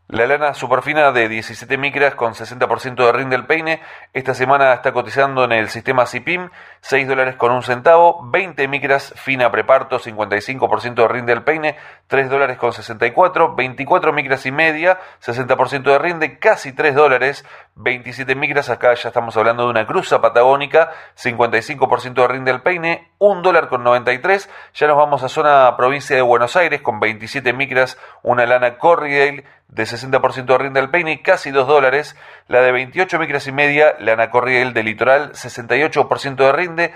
La 0.10 0.26
lana 0.26 0.54
superfina 0.54 1.12
de 1.12 1.28
17 1.28 1.78
micras 1.78 2.16
con 2.16 2.34
60% 2.34 2.96
de 2.96 3.12
rinde 3.12 3.36
del 3.36 3.46
peine. 3.46 3.82
Esta 4.14 4.34
semana 4.34 4.72
está 4.72 4.94
cotizando 4.94 5.44
en 5.44 5.52
el 5.52 5.68
sistema 5.68 6.06
CIPIM 6.06 6.50
6 6.80 7.10
dólares 7.10 7.36
con 7.36 7.52
un 7.52 7.62
centavo, 7.62 8.22
20 8.24 8.70
micras 8.70 9.14
fina 9.18 9.52
preparto 9.52 10.00
55% 10.00 10.94
de 10.94 11.08
rinde 11.10 11.34
del 11.34 11.44
peine 11.44 11.76
3 12.08 12.30
dólares 12.30 12.58
con 12.58 12.72
64, 12.72 13.56
24 13.56 14.14
micras 14.14 14.46
y 14.46 14.52
media 14.52 14.98
60% 15.22 15.84
de 15.84 16.00
rinde, 16.00 16.40
casi 16.40 16.72
3 16.72 16.96
dólares, 16.96 17.46
27 17.76 18.34
micras, 18.36 18.70
acá 18.70 18.94
ya 18.94 19.10
estamos 19.10 19.36
hablando 19.36 19.64
de 19.64 19.72
una 19.72 19.86
cruza 19.86 20.22
patagónica 20.22 20.92
55% 21.18 22.14
de 22.14 22.28
rinde 22.30 22.52
del 22.54 22.62
peine, 22.62 23.12
1 23.20 23.42
dólar 23.42 23.68
con 23.68 23.84
93, 23.84 24.50
ya 24.74 24.88
nos 24.88 24.96
vamos 24.96 25.24
a 25.24 25.30
zona 25.30 25.76
provincia 25.76 26.16
de 26.16 26.22
Buenos 26.22 26.56
Aires 26.56 26.82
con 26.82 27.02
27 27.02 27.52
micras, 27.52 27.98
una 28.24 28.46
lana 28.46 28.78
Corriedale 28.78 29.44
de 29.68 29.84
60% 29.84 30.46
de 30.46 30.58
rinde 30.58 30.80
del 30.80 30.90
peine, 30.90 31.22
casi 31.22 31.52
2 31.52 31.68
dólares. 31.68 32.16
La 32.48 32.62
de 32.62 32.72
28 32.72 33.20
micras 33.20 33.48
y 33.48 33.52
media, 33.52 33.96
la 34.00 34.14
Ana 34.14 34.30
Corriel 34.30 34.74
del 34.74 34.86
Litoral, 34.86 35.34
68% 35.34 36.36
de 36.36 36.52
rinde. 36.52 36.94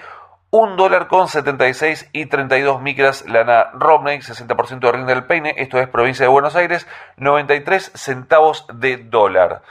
1 0.54 0.76
dólar 0.76 1.08
con 1.08 1.30
76 1.30 2.10
y 2.12 2.26
32 2.26 2.82
micras 2.82 3.24
lana 3.26 3.72
Romney, 3.72 4.20
60% 4.20 4.80
de 4.80 4.92
rinde 4.92 5.14
del 5.14 5.24
peine, 5.24 5.54
esto 5.56 5.80
es 5.80 5.88
provincia 5.88 6.26
de 6.26 6.30
Buenos 6.30 6.58
Aires, 6.58 6.86
93 7.16 7.94
centavos 7.96 8.68
de 8.74 8.98
dólar. 8.98 9.62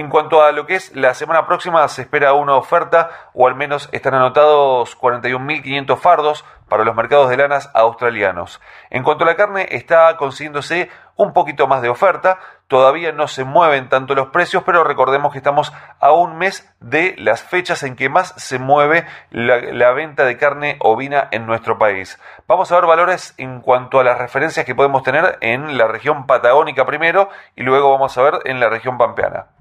En 0.00 0.08
cuanto 0.08 0.42
a 0.42 0.50
lo 0.52 0.64
que 0.64 0.76
es 0.76 0.96
la 0.96 1.12
semana 1.12 1.46
próxima, 1.46 1.86
se 1.88 2.00
espera 2.00 2.32
una 2.32 2.54
oferta, 2.54 3.10
o 3.34 3.46
al 3.46 3.54
menos 3.54 3.90
están 3.92 4.14
anotados 4.14 4.98
41.500 4.98 5.98
fardos 5.98 6.42
para 6.70 6.84
los 6.84 6.96
mercados 6.96 7.28
de 7.28 7.36
lanas 7.36 7.70
australianos. 7.74 8.62
En 8.88 9.02
cuanto 9.02 9.24
a 9.24 9.26
la 9.26 9.36
carne, 9.36 9.68
está 9.70 10.16
consiguiéndose 10.16 10.88
un 11.16 11.34
poquito 11.34 11.66
más 11.66 11.82
de 11.82 11.90
oferta, 11.90 12.38
todavía 12.66 13.12
no 13.12 13.28
se 13.28 13.44
mueven 13.44 13.90
tanto 13.90 14.14
los 14.14 14.28
precios, 14.28 14.62
pero 14.64 14.84
recordemos 14.84 15.32
que 15.32 15.38
estamos 15.38 15.70
a 16.00 16.12
un 16.12 16.38
mes 16.38 16.74
de 16.80 17.14
las 17.18 17.42
fechas 17.42 17.82
en 17.82 17.94
que 17.94 18.08
más 18.08 18.32
se 18.38 18.58
mueve 18.58 19.04
la, 19.30 19.92
venta 19.92 20.24
de 20.24 20.38
carne 20.38 20.78
ovina 20.80 21.28
en 21.30 21.44
nuestro 21.44 21.76
país. 21.76 22.18
Vamos 22.48 22.72
a 22.72 22.76
ver 22.76 22.86
valores 22.86 23.34
en 23.36 23.60
cuanto 23.60 24.00
a 24.00 24.04
las 24.04 24.16
referencias 24.16 24.64
que 24.64 24.74
podemos 24.74 25.02
tener 25.02 25.36
en 25.42 25.76
la 25.76 25.88
región 25.88 26.26
patagónica 26.26 26.86
primero 26.86 27.28
y 27.54 27.64
luego 27.64 27.90
vamos 27.90 28.16
a 28.16 28.22
ver 28.22 28.40
en 28.46 28.60
la 28.60 28.70
región 28.70 28.96
pampeana. 28.96 29.59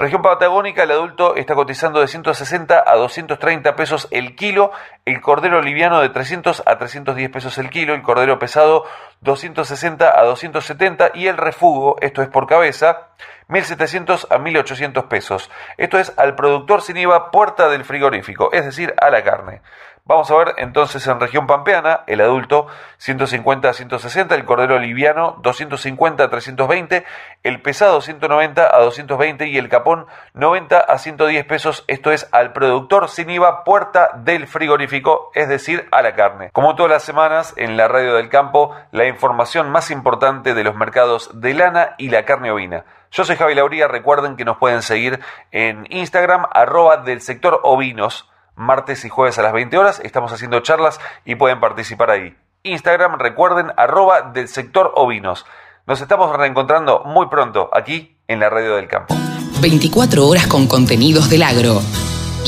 Región 0.00 0.22
Patagónica, 0.22 0.84
el 0.84 0.92
adulto 0.92 1.36
está 1.36 1.54
cotizando 1.54 2.00
de 2.00 2.08
160 2.08 2.84
a 2.86 2.96
230 2.96 3.76
pesos 3.76 4.08
el 4.10 4.34
kilo, 4.34 4.72
el 5.04 5.20
cordero 5.20 5.60
liviano 5.60 6.00
de 6.00 6.08
300 6.08 6.62
a 6.64 6.78
310 6.78 7.28
pesos 7.28 7.58
el 7.58 7.68
kilo, 7.68 7.92
el 7.92 8.00
cordero 8.00 8.38
pesado 8.38 8.86
260 9.20 10.18
a 10.18 10.24
270 10.24 11.10
y 11.12 11.26
el 11.26 11.36
refugo, 11.36 11.96
esto 12.00 12.22
es 12.22 12.28
por 12.28 12.46
cabeza, 12.46 13.08
1.700 13.50 14.28
a 14.30 14.38
1.800 14.38 15.06
pesos. 15.08 15.50
Esto 15.76 15.98
es 15.98 16.14
al 16.16 16.34
productor 16.34 16.80
sin 16.80 16.96
IVA 16.96 17.30
puerta 17.30 17.68
del 17.68 17.84
frigorífico, 17.84 18.50
es 18.54 18.64
decir, 18.64 18.94
a 18.96 19.10
la 19.10 19.22
carne. 19.22 19.60
Vamos 20.10 20.28
a 20.32 20.36
ver 20.38 20.54
entonces 20.56 21.06
en 21.06 21.20
región 21.20 21.46
pampeana, 21.46 22.00
el 22.08 22.20
adulto 22.20 22.66
150 22.96 23.68
a 23.68 23.72
160, 23.72 24.34
el 24.34 24.44
cordero 24.44 24.76
liviano 24.80 25.36
250 25.40 26.24
a 26.24 26.28
320, 26.28 27.04
el 27.44 27.62
pesado 27.62 28.00
190 28.00 28.76
a 28.76 28.80
220 28.80 29.46
y 29.46 29.56
el 29.56 29.68
capón 29.68 30.06
90 30.34 30.80
a 30.80 30.98
110 30.98 31.44
pesos. 31.44 31.84
Esto 31.86 32.10
es 32.10 32.28
al 32.32 32.52
productor 32.52 33.08
sin 33.08 33.30
IVA 33.30 33.62
puerta 33.62 34.10
del 34.16 34.48
frigorífico, 34.48 35.30
es 35.32 35.48
decir, 35.48 35.86
a 35.92 36.02
la 36.02 36.16
carne. 36.16 36.50
Como 36.50 36.74
todas 36.74 36.90
las 36.90 37.04
semanas 37.04 37.54
en 37.56 37.76
la 37.76 37.86
radio 37.86 38.16
del 38.16 38.28
campo, 38.28 38.74
la 38.90 39.06
información 39.06 39.70
más 39.70 39.92
importante 39.92 40.54
de 40.54 40.64
los 40.64 40.74
mercados 40.74 41.30
de 41.40 41.54
lana 41.54 41.94
y 41.98 42.10
la 42.10 42.24
carne 42.24 42.50
ovina. 42.50 42.84
Yo 43.12 43.24
soy 43.24 43.36
Javi 43.36 43.54
Lauría, 43.54 43.86
recuerden 43.86 44.36
que 44.36 44.44
nos 44.44 44.56
pueden 44.56 44.82
seguir 44.82 45.20
en 45.52 45.86
Instagram, 45.88 46.46
arroba 46.50 46.96
del 46.96 47.20
sector 47.20 47.60
ovinos 47.62 48.29
martes 48.60 49.04
y 49.04 49.08
jueves 49.08 49.38
a 49.38 49.42
las 49.42 49.52
20 49.52 49.76
horas. 49.78 50.00
Estamos 50.04 50.32
haciendo 50.32 50.60
charlas 50.60 51.00
y 51.24 51.34
pueden 51.34 51.60
participar 51.60 52.10
ahí. 52.10 52.36
Instagram, 52.62 53.18
recuerden, 53.18 53.72
arroba 53.76 54.30
del 54.32 54.48
sector 54.48 54.92
ovinos. 54.94 55.46
Nos 55.86 56.00
estamos 56.00 56.36
reencontrando 56.36 57.02
muy 57.04 57.28
pronto 57.28 57.70
aquí 57.72 58.16
en 58.28 58.40
la 58.40 58.50
Radio 58.50 58.76
del 58.76 58.86
Campo. 58.86 59.16
24 59.60 60.26
horas 60.26 60.46
con 60.46 60.66
contenidos 60.66 61.30
del 61.30 61.42
agro. 61.42 61.80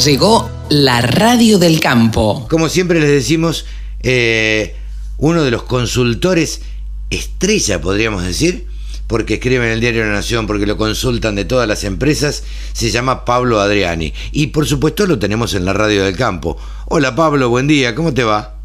Llegó 0.04 0.50
la 0.68 1.00
Radio 1.00 1.58
del 1.58 1.80
Campo. 1.80 2.46
Como 2.48 2.68
siempre 2.68 3.00
les 3.00 3.10
decimos, 3.10 3.66
eh, 4.02 4.76
uno 5.18 5.42
de 5.42 5.50
los 5.50 5.62
consultores 5.64 6.62
estrella, 7.10 7.80
podríamos 7.80 8.22
decir, 8.22 8.68
porque 9.06 9.34
escribe 9.34 9.66
en 9.66 9.72
el 9.72 9.80
diario 9.80 10.04
La 10.04 10.12
Nación, 10.12 10.46
porque 10.46 10.66
lo 10.66 10.76
consultan 10.76 11.34
de 11.34 11.44
todas 11.44 11.68
las 11.68 11.84
empresas, 11.84 12.44
se 12.72 12.90
llama 12.90 13.24
Pablo 13.24 13.60
Adriani. 13.60 14.12
Y 14.32 14.48
por 14.48 14.66
supuesto 14.66 15.06
lo 15.06 15.18
tenemos 15.18 15.54
en 15.54 15.64
la 15.64 15.72
radio 15.72 16.04
del 16.04 16.16
campo. 16.16 16.56
Hola 16.86 17.14
Pablo, 17.14 17.48
buen 17.48 17.66
día, 17.66 17.94
¿cómo 17.94 18.14
te 18.14 18.24
va? 18.24 18.56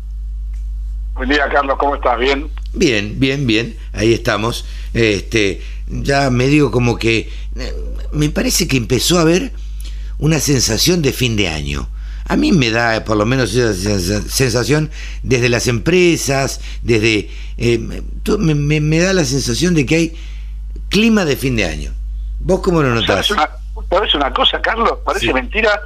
Buen 1.15 1.29
día 1.29 1.49
Carlos, 1.51 1.77
¿cómo 1.79 1.95
estás? 1.95 2.19
¿Bien? 2.19 2.49
Bien, 2.73 3.19
bien, 3.19 3.47
bien, 3.47 3.77
ahí 3.93 4.13
estamos. 4.13 4.65
Este, 4.93 5.61
ya 5.87 6.29
medio 6.29 6.71
como 6.71 6.97
que 6.97 7.29
eh, 7.55 7.73
me 8.11 8.29
parece 8.29 8.67
que 8.67 8.77
empezó 8.77 9.17
a 9.17 9.21
haber 9.21 9.51
una 10.19 10.39
sensación 10.39 11.01
de 11.01 11.13
fin 11.13 11.35
de 11.35 11.49
año. 11.49 11.89
A 12.29 12.35
mí 12.35 12.51
me 12.51 12.69
da 12.71 13.03
por 13.05 13.15
lo 13.15 13.25
menos 13.25 13.55
esa 13.55 14.21
sensación 14.21 14.91
desde 15.23 15.49
las 15.49 15.67
empresas, 15.67 16.61
desde... 16.81 17.29
Eh, 17.57 17.79
me, 17.79 18.81
me, 18.81 18.99
da 18.99 19.13
la 19.13 19.23
sensación 19.23 19.73
de 19.73 19.85
que 19.85 19.95
hay 19.95 20.17
clima 20.89 21.23
de 21.25 21.37
fin 21.37 21.55
de 21.55 21.65
año. 21.65 21.93
¿Vos 22.39 22.59
cómo 22.61 22.81
lo 22.81 22.93
notás? 22.93 23.33
Parece 23.89 24.17
una, 24.17 24.33
cosa, 24.33 24.61
Carlos? 24.61 24.99
Parece 25.05 25.33
mentira 25.33 25.81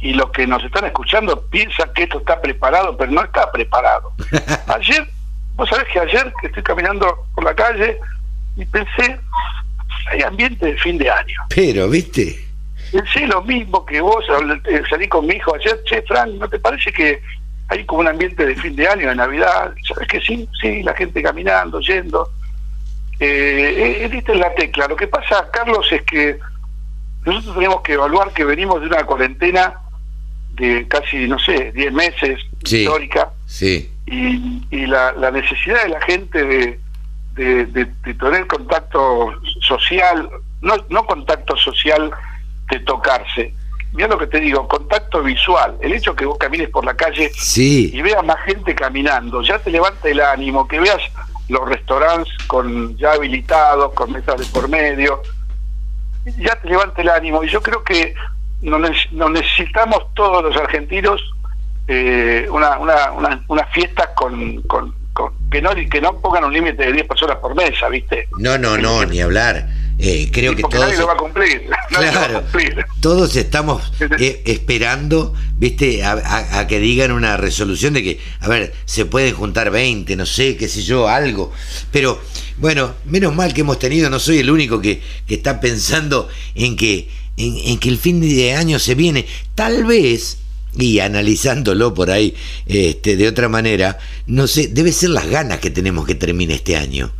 y 0.00 0.14
los 0.14 0.30
que 0.30 0.46
nos 0.46 0.62
están 0.64 0.84
escuchando 0.86 1.46
piensan 1.48 1.92
que 1.94 2.04
esto 2.04 2.18
está 2.18 2.40
preparado, 2.40 2.96
pero 2.96 3.12
no 3.12 3.22
está 3.22 3.50
preparado. 3.52 4.12
ayer, 4.66 5.08
vos 5.56 5.68
sabés 5.68 5.86
que 5.92 6.00
ayer 6.00 6.32
que 6.40 6.46
estoy 6.48 6.62
caminando 6.62 7.26
por 7.34 7.44
la 7.44 7.54
calle 7.54 7.98
y 8.56 8.64
pensé, 8.66 9.20
hay 10.10 10.22
ambiente 10.22 10.66
de 10.66 10.78
fin 10.78 10.98
de 10.98 11.10
año. 11.10 11.40
Pero, 11.48 11.88
¿viste? 11.88 12.43
Pensé 12.94 13.26
lo 13.26 13.42
mismo 13.42 13.84
que 13.84 14.00
vos, 14.00 14.24
eh, 14.66 14.82
salí 14.88 15.08
con 15.08 15.26
mi 15.26 15.34
hijo 15.34 15.52
ayer, 15.56 15.82
che, 15.82 16.00
Frank, 16.02 16.28
¿no 16.34 16.48
te 16.48 16.60
parece 16.60 16.92
que 16.92 17.20
hay 17.66 17.84
como 17.84 18.02
un 18.02 18.06
ambiente 18.06 18.46
de 18.46 18.54
fin 18.54 18.76
de 18.76 18.86
año, 18.86 19.08
de 19.08 19.16
Navidad? 19.16 19.74
¿Sabes 19.88 20.06
que 20.06 20.20
sí? 20.20 20.48
Sí, 20.60 20.80
la 20.84 20.94
gente 20.94 21.20
caminando, 21.20 21.80
yendo 21.80 22.30
eh, 23.18 24.08
en 24.08 24.38
la 24.38 24.54
tecla. 24.54 24.86
Lo 24.86 24.94
que 24.94 25.08
pasa, 25.08 25.50
Carlos, 25.52 25.90
es 25.90 26.02
que 26.02 26.38
nosotros 27.24 27.54
tenemos 27.54 27.80
que 27.82 27.94
evaluar 27.94 28.32
que 28.32 28.44
venimos 28.44 28.80
de 28.80 28.86
una 28.86 29.02
cuarentena 29.02 29.74
de 30.52 30.86
casi, 30.86 31.26
no 31.26 31.40
sé, 31.40 31.72
10 31.72 31.92
meses 31.92 32.38
histórica. 32.62 33.32
Sí. 33.46 33.90
Y, 34.06 34.68
y 34.70 34.86
la, 34.86 35.10
la, 35.14 35.32
necesidad 35.32 35.82
de 35.82 35.88
la 35.88 36.00
gente 36.02 36.44
de, 36.44 36.78
de, 37.34 37.86
tener 38.14 38.46
contacto 38.46 39.34
social, 39.62 40.30
no, 40.60 40.76
no 40.90 41.04
contacto 41.06 41.56
social 41.56 42.12
de 42.78 42.84
tocarse. 42.84 43.54
Mira 43.92 44.08
lo 44.08 44.18
que 44.18 44.26
te 44.26 44.40
digo, 44.40 44.66
contacto 44.66 45.22
visual. 45.22 45.76
El 45.80 45.92
hecho 45.92 46.16
que 46.16 46.26
vos 46.26 46.36
camines 46.36 46.68
por 46.68 46.84
la 46.84 46.94
calle 46.94 47.30
y 47.56 48.02
veas 48.02 48.24
más 48.24 48.40
gente 48.44 48.74
caminando, 48.74 49.42
ya 49.42 49.58
te 49.58 49.70
levanta 49.70 50.08
el 50.08 50.20
ánimo, 50.20 50.66
que 50.66 50.80
veas 50.80 51.00
los 51.48 51.68
restaurantes 51.68 52.32
con 52.46 52.96
ya 52.96 53.12
habilitados, 53.12 53.92
con 53.94 54.10
mesas 54.10 54.40
de 54.40 54.46
por 54.46 54.68
medio, 54.68 55.22
ya 56.38 56.56
te 56.60 56.68
levanta 56.68 57.02
el 57.02 57.08
ánimo. 57.08 57.44
Y 57.44 57.48
yo 57.48 57.62
creo 57.62 57.84
que 57.84 58.14
nos, 58.62 58.80
necesitamos 59.12 60.12
todos 60.14 60.42
los 60.42 60.56
argentinos 60.56 61.22
eh, 61.86 62.46
una, 62.50 62.78
una, 62.78 63.12
una, 63.12 63.44
una, 63.48 63.66
fiesta 63.66 64.12
con, 64.14 64.62
con, 64.62 64.94
que, 65.50 65.60
no, 65.60 65.70
que 65.74 66.00
no 66.00 66.18
pongan 66.18 66.44
un 66.44 66.52
límite 66.52 66.86
de 66.86 66.92
10 66.92 67.06
personas 67.06 67.36
por 67.36 67.54
mesa, 67.54 67.88
¿viste? 67.88 68.28
No, 68.38 68.56
no, 68.56 68.78
no, 68.78 69.04
ni 69.04 69.20
hablar. 69.20 69.66
Eh, 69.98 70.28
creo 70.32 70.56
que 70.56 70.62
todos. 70.62 70.98
lo 70.98 71.06
va 71.06 71.12
a 71.12 71.16
cumplir. 71.16 71.62
Todos 73.00 73.36
estamos 73.36 73.92
eh, 74.18 74.42
esperando, 74.44 75.34
viste, 75.56 76.04
a, 76.04 76.66
que 76.66 76.80
digan 76.80 77.12
una 77.12 77.36
resolución 77.36 77.94
de 77.94 78.02
que, 78.02 78.20
a 78.40 78.48
ver, 78.48 78.74
se 78.84 79.04
pueden 79.04 79.34
juntar 79.34 79.70
20, 79.70 80.16
no 80.16 80.26
sé, 80.26 80.56
qué 80.56 80.68
sé 80.68 80.82
yo, 80.82 81.08
algo. 81.08 81.52
Pero 81.90 82.20
bueno, 82.58 82.94
menos 83.04 83.34
mal 83.34 83.54
que 83.54 83.60
hemos 83.60 83.78
tenido, 83.78 84.10
no 84.10 84.18
soy 84.18 84.38
el 84.38 84.50
único 84.50 84.80
que, 84.80 85.00
que 85.26 85.34
está 85.34 85.60
pensando 85.60 86.28
en 86.54 86.76
que, 86.76 87.08
en, 87.36 87.78
que 87.78 87.88
el 87.88 87.98
fin 87.98 88.20
de 88.20 88.54
año 88.54 88.78
se 88.78 88.94
viene. 88.94 89.26
Tal 89.54 89.84
vez 89.84 90.38
y 90.76 90.98
analizándolo 90.98 91.94
por 91.94 92.10
ahí 92.10 92.34
este, 92.66 93.16
de 93.16 93.28
otra 93.28 93.48
manera, 93.48 93.98
no 94.26 94.48
sé, 94.48 94.66
debe 94.66 94.90
ser 94.90 95.10
las 95.10 95.28
ganas 95.28 95.60
que 95.60 95.70
tenemos 95.70 96.04
que 96.04 96.16
termine 96.16 96.54
este 96.54 96.76
año 96.76 97.12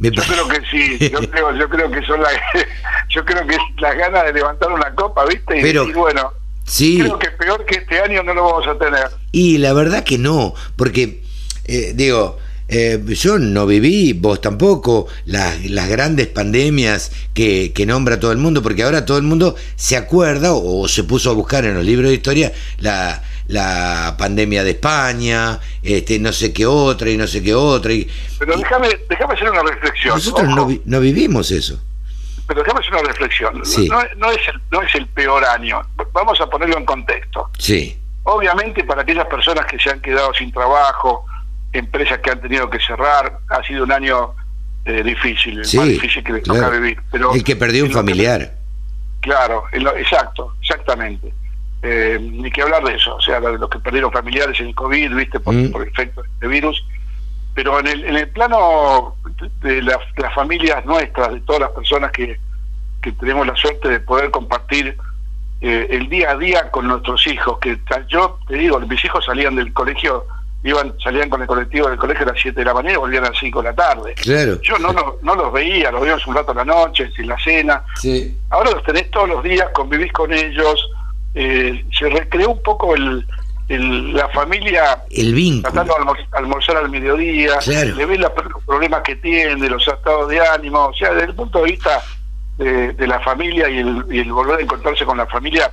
yo 0.00 0.22
creo 0.22 0.48
que 0.48 0.60
sí, 0.70 1.10
yo 1.10 1.18
creo, 1.30 1.54
yo 1.56 1.68
creo 1.68 1.90
que 1.90 2.02
son 2.06 2.22
las, 2.22 2.32
yo 3.08 3.24
creo 3.24 3.46
que 3.46 3.54
es 3.54 3.60
las 3.78 3.96
ganas 3.96 4.24
de 4.24 4.32
levantar 4.32 4.70
una 4.72 4.94
copa, 4.94 5.24
¿viste? 5.26 5.58
Y, 5.58 5.62
Pero, 5.62 5.86
bueno, 5.92 6.32
sí. 6.64 6.98
creo 7.00 7.18
que 7.18 7.30
peor 7.32 7.64
que 7.66 7.76
este 7.76 8.00
año 8.00 8.22
no 8.22 8.34
lo 8.34 8.44
vamos 8.44 8.66
a 8.66 8.78
tener. 8.78 9.08
Y 9.32 9.58
la 9.58 9.72
verdad 9.72 10.04
que 10.04 10.18
no, 10.18 10.54
porque 10.76 11.22
eh, 11.64 11.92
digo, 11.94 12.38
eh, 12.68 13.02
yo 13.08 13.38
no 13.38 13.66
viví, 13.66 14.12
vos 14.12 14.40
tampoco, 14.40 15.06
las, 15.26 15.64
las 15.66 15.88
grandes 15.88 16.28
pandemias 16.28 17.12
que, 17.34 17.72
que, 17.74 17.84
nombra 17.84 18.20
todo 18.20 18.32
el 18.32 18.38
mundo, 18.38 18.62
porque 18.62 18.84
ahora 18.84 19.04
todo 19.04 19.18
el 19.18 19.24
mundo 19.24 19.56
se 19.76 19.96
acuerda 19.96 20.52
o, 20.52 20.82
o 20.82 20.88
se 20.88 21.04
puso 21.04 21.30
a 21.30 21.34
buscar 21.34 21.64
en 21.64 21.74
los 21.74 21.84
libros 21.84 22.08
de 22.08 22.14
historia 22.14 22.52
la, 22.78 23.22
la 23.50 24.14
pandemia 24.16 24.62
de 24.62 24.70
España, 24.70 25.58
este, 25.82 26.20
no 26.20 26.32
sé 26.32 26.52
qué 26.52 26.66
otra 26.66 27.10
y 27.10 27.16
no 27.16 27.26
sé 27.26 27.42
qué 27.42 27.54
otra. 27.54 27.92
Y, 27.92 28.08
Pero 28.38 28.56
déjame, 28.56 28.88
déjame 29.08 29.34
hacer 29.34 29.50
una 29.50 29.62
reflexión. 29.62 30.14
Nosotros 30.14 30.48
no, 30.48 30.68
no, 30.84 31.00
vivimos 31.00 31.50
eso. 31.50 31.80
Pero 32.46 32.62
déjame 32.62 32.80
hacer 32.80 32.92
una 32.94 33.02
reflexión. 33.02 33.62
No, 33.88 34.02
no, 34.18 34.30
es 34.30 34.48
el, 34.48 34.60
no 34.70 34.82
es 34.82 34.94
el 34.94 35.06
peor 35.08 35.44
año. 35.44 35.82
Vamos 36.12 36.40
a 36.40 36.46
ponerlo 36.46 36.78
en 36.78 36.84
contexto. 36.84 37.50
Sí. 37.58 37.98
Obviamente 38.22 38.84
para 38.84 39.02
aquellas 39.02 39.26
personas 39.26 39.66
que 39.66 39.78
se 39.78 39.90
han 39.90 40.00
quedado 40.00 40.32
sin 40.34 40.52
trabajo, 40.52 41.24
empresas 41.72 42.20
que 42.20 42.30
han 42.30 42.40
tenido 42.40 42.70
que 42.70 42.78
cerrar, 42.78 43.38
ha 43.48 43.62
sido 43.64 43.82
un 43.82 43.90
año 43.90 44.34
eh, 44.84 45.02
difícil, 45.02 45.60
el 45.60 45.76
más 45.76 45.88
difícil 45.88 46.22
que 46.22 46.34
les 46.34 46.42
toca 46.44 46.68
vivir. 46.68 47.00
Pero 47.10 47.34
el 47.34 47.42
que 47.42 47.56
perdió 47.56 47.84
un 47.84 47.90
familiar. 47.90 48.54
claro, 49.20 49.64
exacto, 49.72 50.54
exactamente 50.60 51.32
eh, 51.82 52.18
ni 52.20 52.50
que 52.50 52.62
hablar 52.62 52.84
de 52.84 52.94
eso, 52.94 53.16
o 53.16 53.20
sea, 53.20 53.40
los 53.40 53.70
que 53.70 53.78
perdieron 53.78 54.12
familiares 54.12 54.58
en 54.60 54.68
el 54.68 54.74
COVID, 54.74 55.14
viste, 55.14 55.40
por, 55.40 55.54
mm. 55.54 55.72
por 55.72 55.86
efecto 55.86 56.22
de 56.22 56.28
este 56.28 56.46
virus, 56.46 56.84
pero 57.54 57.80
en 57.80 57.86
el, 57.86 58.04
en 58.04 58.16
el 58.16 58.28
plano 58.28 59.16
de 59.62 59.82
las, 59.82 59.98
familias 60.34 60.84
nuestras, 60.84 61.32
de 61.32 61.40
todas 61.40 61.62
las 61.62 61.70
personas 61.70 62.12
que, 62.12 62.38
que 63.02 63.12
tenemos 63.12 63.46
la 63.46 63.56
suerte 63.56 63.88
de 63.88 64.00
poder 64.00 64.30
compartir 64.30 64.96
eh, 65.60 65.86
el 65.90 66.08
día 66.08 66.30
a 66.30 66.36
día 66.36 66.70
con 66.70 66.86
nuestros 66.86 67.26
hijos, 67.26 67.58
que 67.58 67.78
yo 68.08 68.38
te 68.48 68.54
digo, 68.54 68.78
mis 68.80 69.04
hijos 69.04 69.24
salían 69.24 69.56
del 69.56 69.72
colegio, 69.72 70.26
iban 70.62 70.94
salían 71.02 71.28
con 71.28 71.42
el 71.42 71.46
colectivo 71.46 71.88
del 71.88 71.98
colegio 71.98 72.24
a 72.24 72.32
las 72.32 72.40
7 72.40 72.58
de 72.58 72.64
la 72.64 72.72
mañana 72.72 72.94
y 72.94 72.98
volvían 72.98 73.24
a 73.24 73.30
las 73.30 73.38
5 73.38 73.62
de 73.62 73.68
la 73.68 73.74
tarde. 73.74 74.14
Claro. 74.14 74.60
Yo 74.62 74.78
no, 74.78 74.92
no, 74.92 75.16
no 75.22 75.34
los 75.34 75.52
veía, 75.52 75.90
los 75.90 76.00
veíamos 76.00 76.26
un 76.26 76.34
rato 76.34 76.52
a 76.52 76.54
la 76.54 76.64
noche, 76.64 77.10
sin 77.14 77.26
la 77.26 77.38
cena. 77.38 77.84
Sí. 77.96 78.38
Ahora 78.48 78.70
los 78.70 78.82
tenés 78.84 79.10
todos 79.10 79.28
los 79.28 79.42
días, 79.42 79.68
convivís 79.74 80.12
con 80.12 80.32
ellos, 80.32 80.88
eh, 81.34 81.84
se 81.96 82.08
recreó 82.08 82.50
un 82.50 82.62
poco 82.62 82.94
el, 82.94 83.24
la 83.68 84.28
familia 84.30 85.02
el 85.10 85.32
vínculo. 85.32 85.72
tratando 85.72 85.94
de 85.94 86.38
almorzar, 86.38 86.76
al 86.76 86.90
mediodía, 86.90 87.58
le 87.66 88.06
ves 88.06 88.18
los 88.18 88.32
problemas 88.66 89.02
que 89.02 89.16
tiene, 89.16 89.68
los 89.68 89.86
estados 89.86 90.28
de 90.28 90.40
ánimo, 90.40 90.86
o 90.86 90.94
sea, 90.94 91.12
desde 91.12 91.28
el 91.28 91.34
punto 91.34 91.62
de 91.62 91.70
vista 91.70 92.02
de, 92.58 93.06
la 93.06 93.20
familia 93.20 93.68
y 93.70 93.78
el, 93.78 94.32
volver 94.32 94.58
a 94.58 94.62
encontrarse 94.62 95.04
con 95.04 95.16
la 95.16 95.26
familia, 95.26 95.72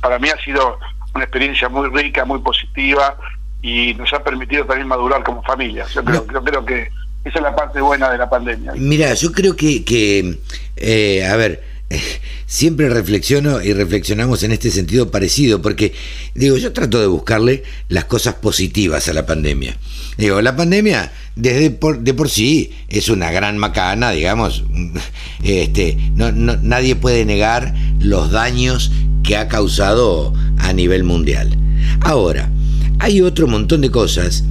para 0.00 0.18
mí 0.18 0.28
ha 0.28 0.36
sido 0.44 0.78
una 1.14 1.24
experiencia 1.24 1.68
muy 1.68 1.88
rica, 1.88 2.24
muy 2.24 2.40
positiva 2.40 3.16
y 3.62 3.94
nos 3.94 4.12
ha 4.12 4.22
permitido 4.22 4.64
también 4.64 4.88
madurar 4.88 5.22
como 5.22 5.42
familia. 5.42 5.86
Yo 5.92 6.04
creo, 6.04 6.24
creo 6.26 6.64
que 6.64 6.90
esa 7.24 7.38
es 7.38 7.42
la 7.42 7.54
parte 7.54 7.80
buena 7.80 8.10
de 8.10 8.18
la 8.18 8.30
pandemia. 8.30 8.72
Mira, 8.76 9.12
yo 9.14 9.32
creo 9.32 9.56
que, 9.56 9.84
que 9.84 10.38
eh, 10.76 11.26
a 11.26 11.36
ver, 11.36 11.69
siempre 12.46 12.88
reflexiono 12.88 13.62
y 13.62 13.72
reflexionamos 13.72 14.42
en 14.42 14.52
este 14.52 14.70
sentido 14.70 15.10
parecido, 15.10 15.60
porque 15.62 15.92
digo, 16.34 16.56
yo 16.56 16.72
trato 16.72 17.00
de 17.00 17.06
buscarle 17.06 17.62
las 17.88 18.04
cosas 18.04 18.34
positivas 18.34 19.08
a 19.08 19.12
la 19.12 19.26
pandemia. 19.26 19.76
Digo, 20.16 20.40
la 20.42 20.56
pandemia 20.56 21.12
desde 21.36 21.70
por, 21.70 22.00
de 22.00 22.14
por 22.14 22.28
sí 22.28 22.72
es 22.88 23.08
una 23.08 23.30
gran 23.30 23.58
macana, 23.58 24.10
digamos, 24.10 24.64
este, 25.42 25.96
no, 26.14 26.32
nadie 26.32 26.96
puede 26.96 27.24
negar 27.24 27.74
los 28.00 28.30
daños 28.30 28.92
que 29.22 29.36
ha 29.36 29.48
causado 29.48 30.34
a 30.58 30.72
nivel 30.72 31.04
mundial. 31.04 31.56
Ahora, 32.00 32.50
hay 32.98 33.22
otro 33.22 33.46
montón 33.46 33.80
de 33.80 33.90
cosas. 33.90 34.44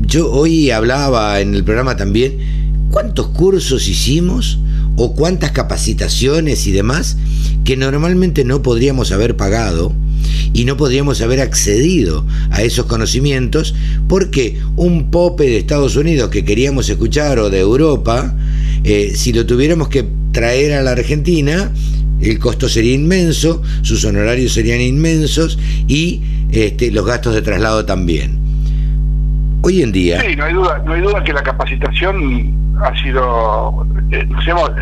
Yo 0.00 0.30
hoy 0.32 0.70
hablaba 0.70 1.40
en 1.40 1.54
el 1.54 1.64
programa 1.64 1.96
también, 1.96 2.88
¿cuántos 2.90 3.28
cursos 3.28 3.86
hicimos? 3.86 4.58
O 4.96 5.14
cuántas 5.14 5.52
capacitaciones 5.52 6.66
y 6.66 6.72
demás 6.72 7.16
que 7.64 7.76
normalmente 7.76 8.44
no 8.44 8.62
podríamos 8.62 9.12
haber 9.12 9.36
pagado 9.36 9.92
y 10.52 10.64
no 10.64 10.76
podríamos 10.76 11.20
haber 11.20 11.40
accedido 11.40 12.26
a 12.50 12.62
esos 12.62 12.86
conocimientos 12.86 13.74
porque 14.08 14.60
un 14.76 15.10
pope 15.10 15.44
de 15.44 15.58
Estados 15.58 15.96
Unidos 15.96 16.30
que 16.30 16.44
queríamos 16.44 16.88
escuchar 16.88 17.38
o 17.38 17.50
de 17.50 17.60
Europa, 17.60 18.34
eh, 18.84 19.12
si 19.14 19.32
lo 19.32 19.46
tuviéramos 19.46 19.88
que 19.88 20.04
traer 20.32 20.74
a 20.74 20.82
la 20.82 20.92
Argentina, 20.92 21.70
el 22.20 22.38
costo 22.38 22.68
sería 22.68 22.94
inmenso, 22.94 23.62
sus 23.82 24.04
honorarios 24.04 24.52
serían 24.52 24.80
inmensos 24.80 25.58
y 25.88 26.22
este, 26.50 26.90
los 26.90 27.04
gastos 27.04 27.34
de 27.34 27.42
traslado 27.42 27.84
también. 27.84 28.38
Hoy 29.62 29.82
en 29.82 29.92
día... 29.92 30.20
Sí, 30.22 30.36
no 30.36 30.44
hay 30.44 30.54
duda, 30.54 30.82
no 30.84 30.92
hay 30.92 31.00
duda 31.00 31.22
que 31.24 31.32
la 31.32 31.42
capacitación 31.42 32.76
ha 32.82 33.02
sido, 33.02 33.86
eh, 34.12 34.28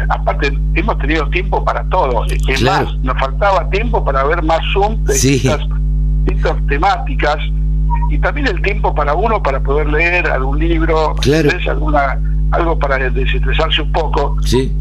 aparte 0.08 0.52
hemos 0.74 0.98
tenido 0.98 1.28
tiempo 1.30 1.64
para 1.64 1.84
todo, 1.84 2.24
es 2.26 2.62
más, 2.62 2.92
nos 2.96 3.16
faltaba 3.18 3.70
tiempo 3.70 4.04
para 4.04 4.24
ver 4.24 4.42
más 4.42 4.58
Zoom 4.72 5.04
de 5.04 5.14
distintas, 5.14 6.56
temáticas 6.68 7.36
y 8.10 8.18
también 8.18 8.48
el 8.48 8.60
tiempo 8.60 8.92
para 8.92 9.14
uno 9.14 9.40
para 9.40 9.60
poder 9.60 9.86
leer 9.88 10.26
algún 10.26 10.58
libro, 10.58 11.14
alguna 11.68 12.18
algo 12.50 12.76
para 12.76 12.98
desestresarse 13.10 13.82
un 13.82 13.92
poco. 13.92 14.36
Sí. 14.42 14.72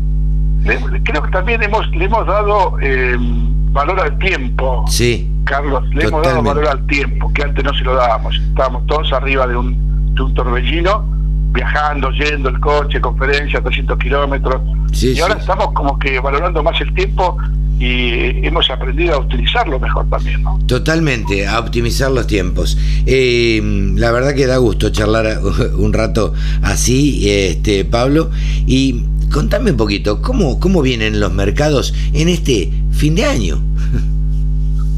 creo 1.04 1.22
que 1.22 1.32
también 1.32 1.62
hemos 1.62 1.88
le 1.92 2.06
hemos 2.06 2.26
dado 2.26 2.76
eh, 2.82 3.16
valor 3.20 4.00
al 4.00 4.18
tiempo. 4.18 4.84
Sí. 4.88 5.32
Carlos, 5.44 5.84
le 5.94 6.06
hemos 6.06 6.24
dado 6.24 6.42
valor 6.42 6.68
al 6.68 6.88
tiempo, 6.88 7.32
que 7.34 7.44
antes 7.44 7.64
no 7.64 7.74
se 7.76 7.84
lo 7.84 7.94
dábamos. 7.94 8.36
Estábamos 8.36 8.88
todos 8.88 9.14
arriba 9.14 9.46
de 9.46 9.56
un, 9.56 10.16
de 10.16 10.24
un 10.24 10.34
torbellino 10.34 11.19
viajando, 11.52 12.12
yendo 12.12 12.50
el 12.50 12.60
coche, 12.60 13.02
conferencias, 13.02 13.64
300 13.64 13.98
kilómetros. 13.98 14.62
y 15.02 15.20
ahora 15.20 15.36
estamos 15.36 15.74
como 15.74 15.98
que 15.98 16.20
valorando 16.20 16.62
más 16.64 16.80
el 16.82 16.94
tiempo 16.94 17.38
y 17.80 18.46
hemos 18.46 18.70
aprendido 18.70 19.16
a 19.16 19.20
utilizarlo 19.20 19.80
mejor 19.80 20.08
también. 20.10 20.44
¿no? 20.44 20.60
Totalmente, 20.68 21.48
a 21.48 21.60
optimizar 21.60 22.12
los 22.12 22.28
tiempos. 22.28 22.78
Eh, 23.06 23.62
la 23.96 24.12
verdad 24.12 24.36
que 24.36 24.46
da 24.46 24.58
gusto 24.58 24.90
charlar 24.90 25.40
un 25.78 25.94
rato 25.94 26.34
así, 26.62 27.30
este 27.30 27.86
Pablo. 27.86 28.32
Y 28.68 29.06
contame 29.32 29.72
un 29.72 29.78
poquito, 29.78 30.22
¿cómo, 30.22 30.60
cómo 30.60 30.82
vienen 30.82 31.20
los 31.20 31.32
mercados 31.32 31.94
en 32.14 32.28
este 32.28 32.70
fin 32.92 33.16
de 33.16 33.26
año? 33.26 33.62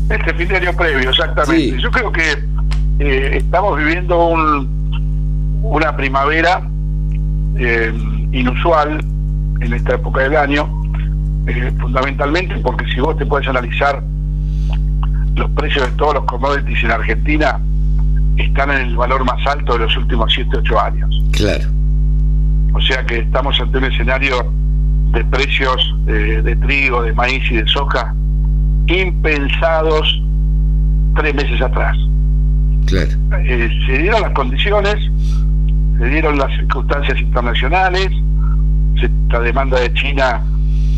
Este 0.10 0.34
fin 0.34 0.48
de 0.50 0.58
año 0.58 0.74
previo, 0.76 1.10
exactamente. 1.10 1.80
Yo 1.82 1.90
creo 1.90 2.12
que 2.12 2.44
eh, 3.00 3.38
estamos 3.38 3.78
viviendo 3.78 4.26
un 4.28 4.82
una 5.62 5.96
primavera 5.96 6.62
eh, 7.56 7.94
inusual 8.32 9.04
en 9.60 9.74
esta 9.74 9.96
época 9.96 10.22
del 10.22 10.36
año, 10.36 10.84
eh, 11.48 11.72
fundamentalmente 11.80 12.56
porque 12.58 12.86
si 12.92 13.00
vos 13.00 13.18
te 13.18 13.26
puedes 13.26 13.48
analizar 13.48 14.04
los 15.36 15.50
precios 15.52 15.90
de 15.90 15.98
todos 15.98 16.16
los 16.16 16.26
commodities 16.26 16.84
en 16.84 16.92
Argentina, 16.92 17.60
están 18.38 18.72
en 18.72 18.88
el 18.88 18.96
valor 18.96 19.24
más 19.24 19.46
alto 19.48 19.74
de 19.74 19.80
los 19.80 19.98
últimos 19.98 20.32
7, 20.34 20.50
8 20.58 20.82
años. 20.82 21.24
Claro. 21.32 21.70
O 22.74 22.82
sea 22.82 23.06
que 23.06 23.20
estamos 23.20 23.60
ante 23.60 23.78
un 23.78 23.86
escenario 23.86 24.52
de 25.12 25.24
precios 25.26 25.96
eh, 26.08 26.42
de 26.44 26.56
trigo, 26.56 27.04
de 27.04 27.14
maíz 27.14 27.44
y 27.52 27.58
de 27.58 27.68
soja 27.68 28.14
impensados 28.88 30.22
tres 31.16 31.36
meses 31.36 31.62
atrás. 31.62 31.96
Claro. 32.88 33.12
se 33.88 33.98
dieron 34.00 34.22
las 34.22 34.32
condiciones 34.32 34.96
se 36.02 36.08
dieron 36.08 36.36
las 36.36 36.52
circunstancias 36.58 37.20
internacionales, 37.20 38.10
la 39.30 39.40
demanda 39.40 39.80
de 39.80 39.94
China 39.94 40.44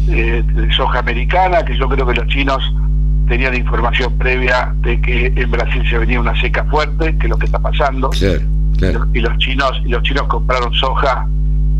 eh, 0.07 0.41
de 0.45 0.73
soja 0.73 0.99
americana, 0.99 1.65
que 1.65 1.77
yo 1.77 1.89
creo 1.89 2.07
que 2.07 2.13
los 2.13 2.27
chinos 2.27 2.63
tenían 3.27 3.53
información 3.53 4.17
previa 4.17 4.73
de 4.77 5.01
que 5.01 5.33
en 5.35 5.51
Brasil 5.51 5.83
se 5.89 5.97
venía 5.97 6.21
una 6.21 6.39
seca 6.39 6.63
fuerte, 6.65 7.17
que 7.17 7.25
es 7.25 7.29
lo 7.29 7.37
que 7.37 7.47
está 7.47 7.59
pasando. 7.59 8.11
Y 9.13 9.19
los 9.19 9.37
chinos 9.39 9.71
y 9.83 9.89
los 9.89 10.01
chinos 10.03 10.23
compraron 10.27 10.73
soja 10.73 11.27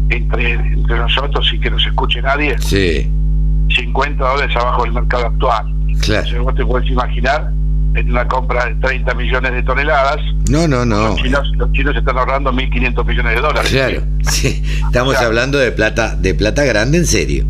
entre, 0.10 0.56
entre 0.56 0.98
nosotros 0.98 1.50
y 1.54 1.60
que 1.60 1.72
no 1.72 1.80
se 1.80 1.90
escuche 1.90 2.22
nadie. 2.22 2.58
Sí. 2.60 3.10
50 3.74 4.22
dólares 4.22 4.54
abajo 4.58 4.84
del 4.84 4.92
mercado 4.92 5.28
actual. 5.28 5.74
Claro. 6.02 6.44
vos 6.44 6.56
te 6.56 6.66
puedes 6.66 6.90
imaginar 6.90 7.50
en 7.96 8.10
una 8.10 8.28
compra 8.28 8.66
de 8.66 8.76
30 8.76 9.14
millones 9.14 9.52
de 9.54 9.64
toneladas. 9.64 10.18
No, 10.50 10.68
no, 10.68 10.86
no. 10.86 11.10
Los 11.10 11.22
chinos, 11.22 11.52
los 11.56 11.72
chinos 11.72 11.96
están 11.96 12.18
ahorrando 12.18 12.52
1.500 12.52 13.06
millones 13.06 13.36
de 13.36 13.42
dólares. 13.42 13.72
Claro, 13.72 14.02
sí. 14.22 14.64
Estamos 14.86 15.16
hablando 15.18 15.58
de 15.58 15.72
plata, 15.72 16.16
de 16.16 16.34
plata 16.34 16.64
grande 16.64 16.98
en 16.98 17.06
serio. 17.06 17.46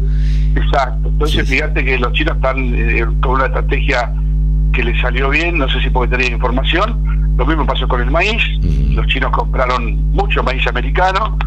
Exacto. 0.55 1.09
Entonces, 1.09 1.47
fíjate 1.47 1.83
que 1.83 1.97
los 1.97 2.11
chinos 2.13 2.35
están 2.35 2.57
eh, 2.75 3.05
con 3.21 3.33
una 3.33 3.45
estrategia 3.45 4.13
que 4.73 4.83
les 4.83 4.99
salió 5.01 5.29
bien, 5.29 5.57
no 5.57 5.69
sé 5.69 5.79
si 5.81 5.89
porque 5.89 6.15
tenían 6.15 6.33
información. 6.33 7.33
Lo 7.37 7.45
mismo 7.45 7.65
pasó 7.65 7.87
con 7.87 8.01
el 8.01 8.11
maíz. 8.11 8.43
Los 8.91 9.07
chinos 9.07 9.31
compraron 9.31 10.11
mucho 10.11 10.43
maíz 10.43 10.65
americano, 10.67 11.37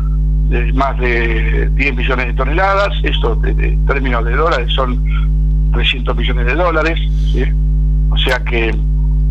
de 0.49 0.72
más 0.72 0.99
de 0.99 1.68
10 1.74 1.97
millones 1.97 2.26
de 2.26 2.34
toneladas. 2.34 2.92
Esto, 3.03 3.40
en 3.44 3.86
términos 3.86 4.24
de 4.24 4.34
dólares, 4.34 4.72
son 4.72 5.70
300 5.72 6.16
millones 6.16 6.47
de 6.47 6.55
dólares. 6.55 6.99
¿sí? 7.32 7.44
o 8.11 8.18
sea 8.18 8.42
que 8.44 8.74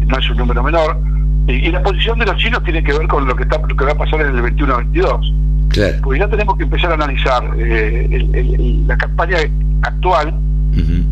no 0.07 0.17
es 0.17 0.29
un 0.29 0.37
número 0.37 0.63
menor. 0.63 0.99
Y, 1.47 1.71
la 1.71 1.83
posición 1.83 2.17
de 2.19 2.25
los 2.25 2.37
chinos 2.37 2.63
tiene 2.63 2.83
que 2.83 2.91
ver 2.93 3.07
con 3.07 3.27
lo 3.27 3.35
que, 3.35 3.43
está, 3.43 3.59
lo 3.59 3.75
que 3.75 3.85
va 3.85 3.91
a 3.91 3.97
pasar 3.97 4.21
en 4.21 4.35
el 4.35 4.55
21-22. 4.55 5.69
Claro. 5.69 5.97
Porque 6.03 6.19
ya 6.19 6.27
tenemos 6.27 6.57
que 6.57 6.63
empezar 6.63 6.91
a 6.91 6.95
analizar 6.95 7.43
eh, 7.57 8.83
la 8.87 8.97
campaña 8.97 9.37
actual, 9.83 10.33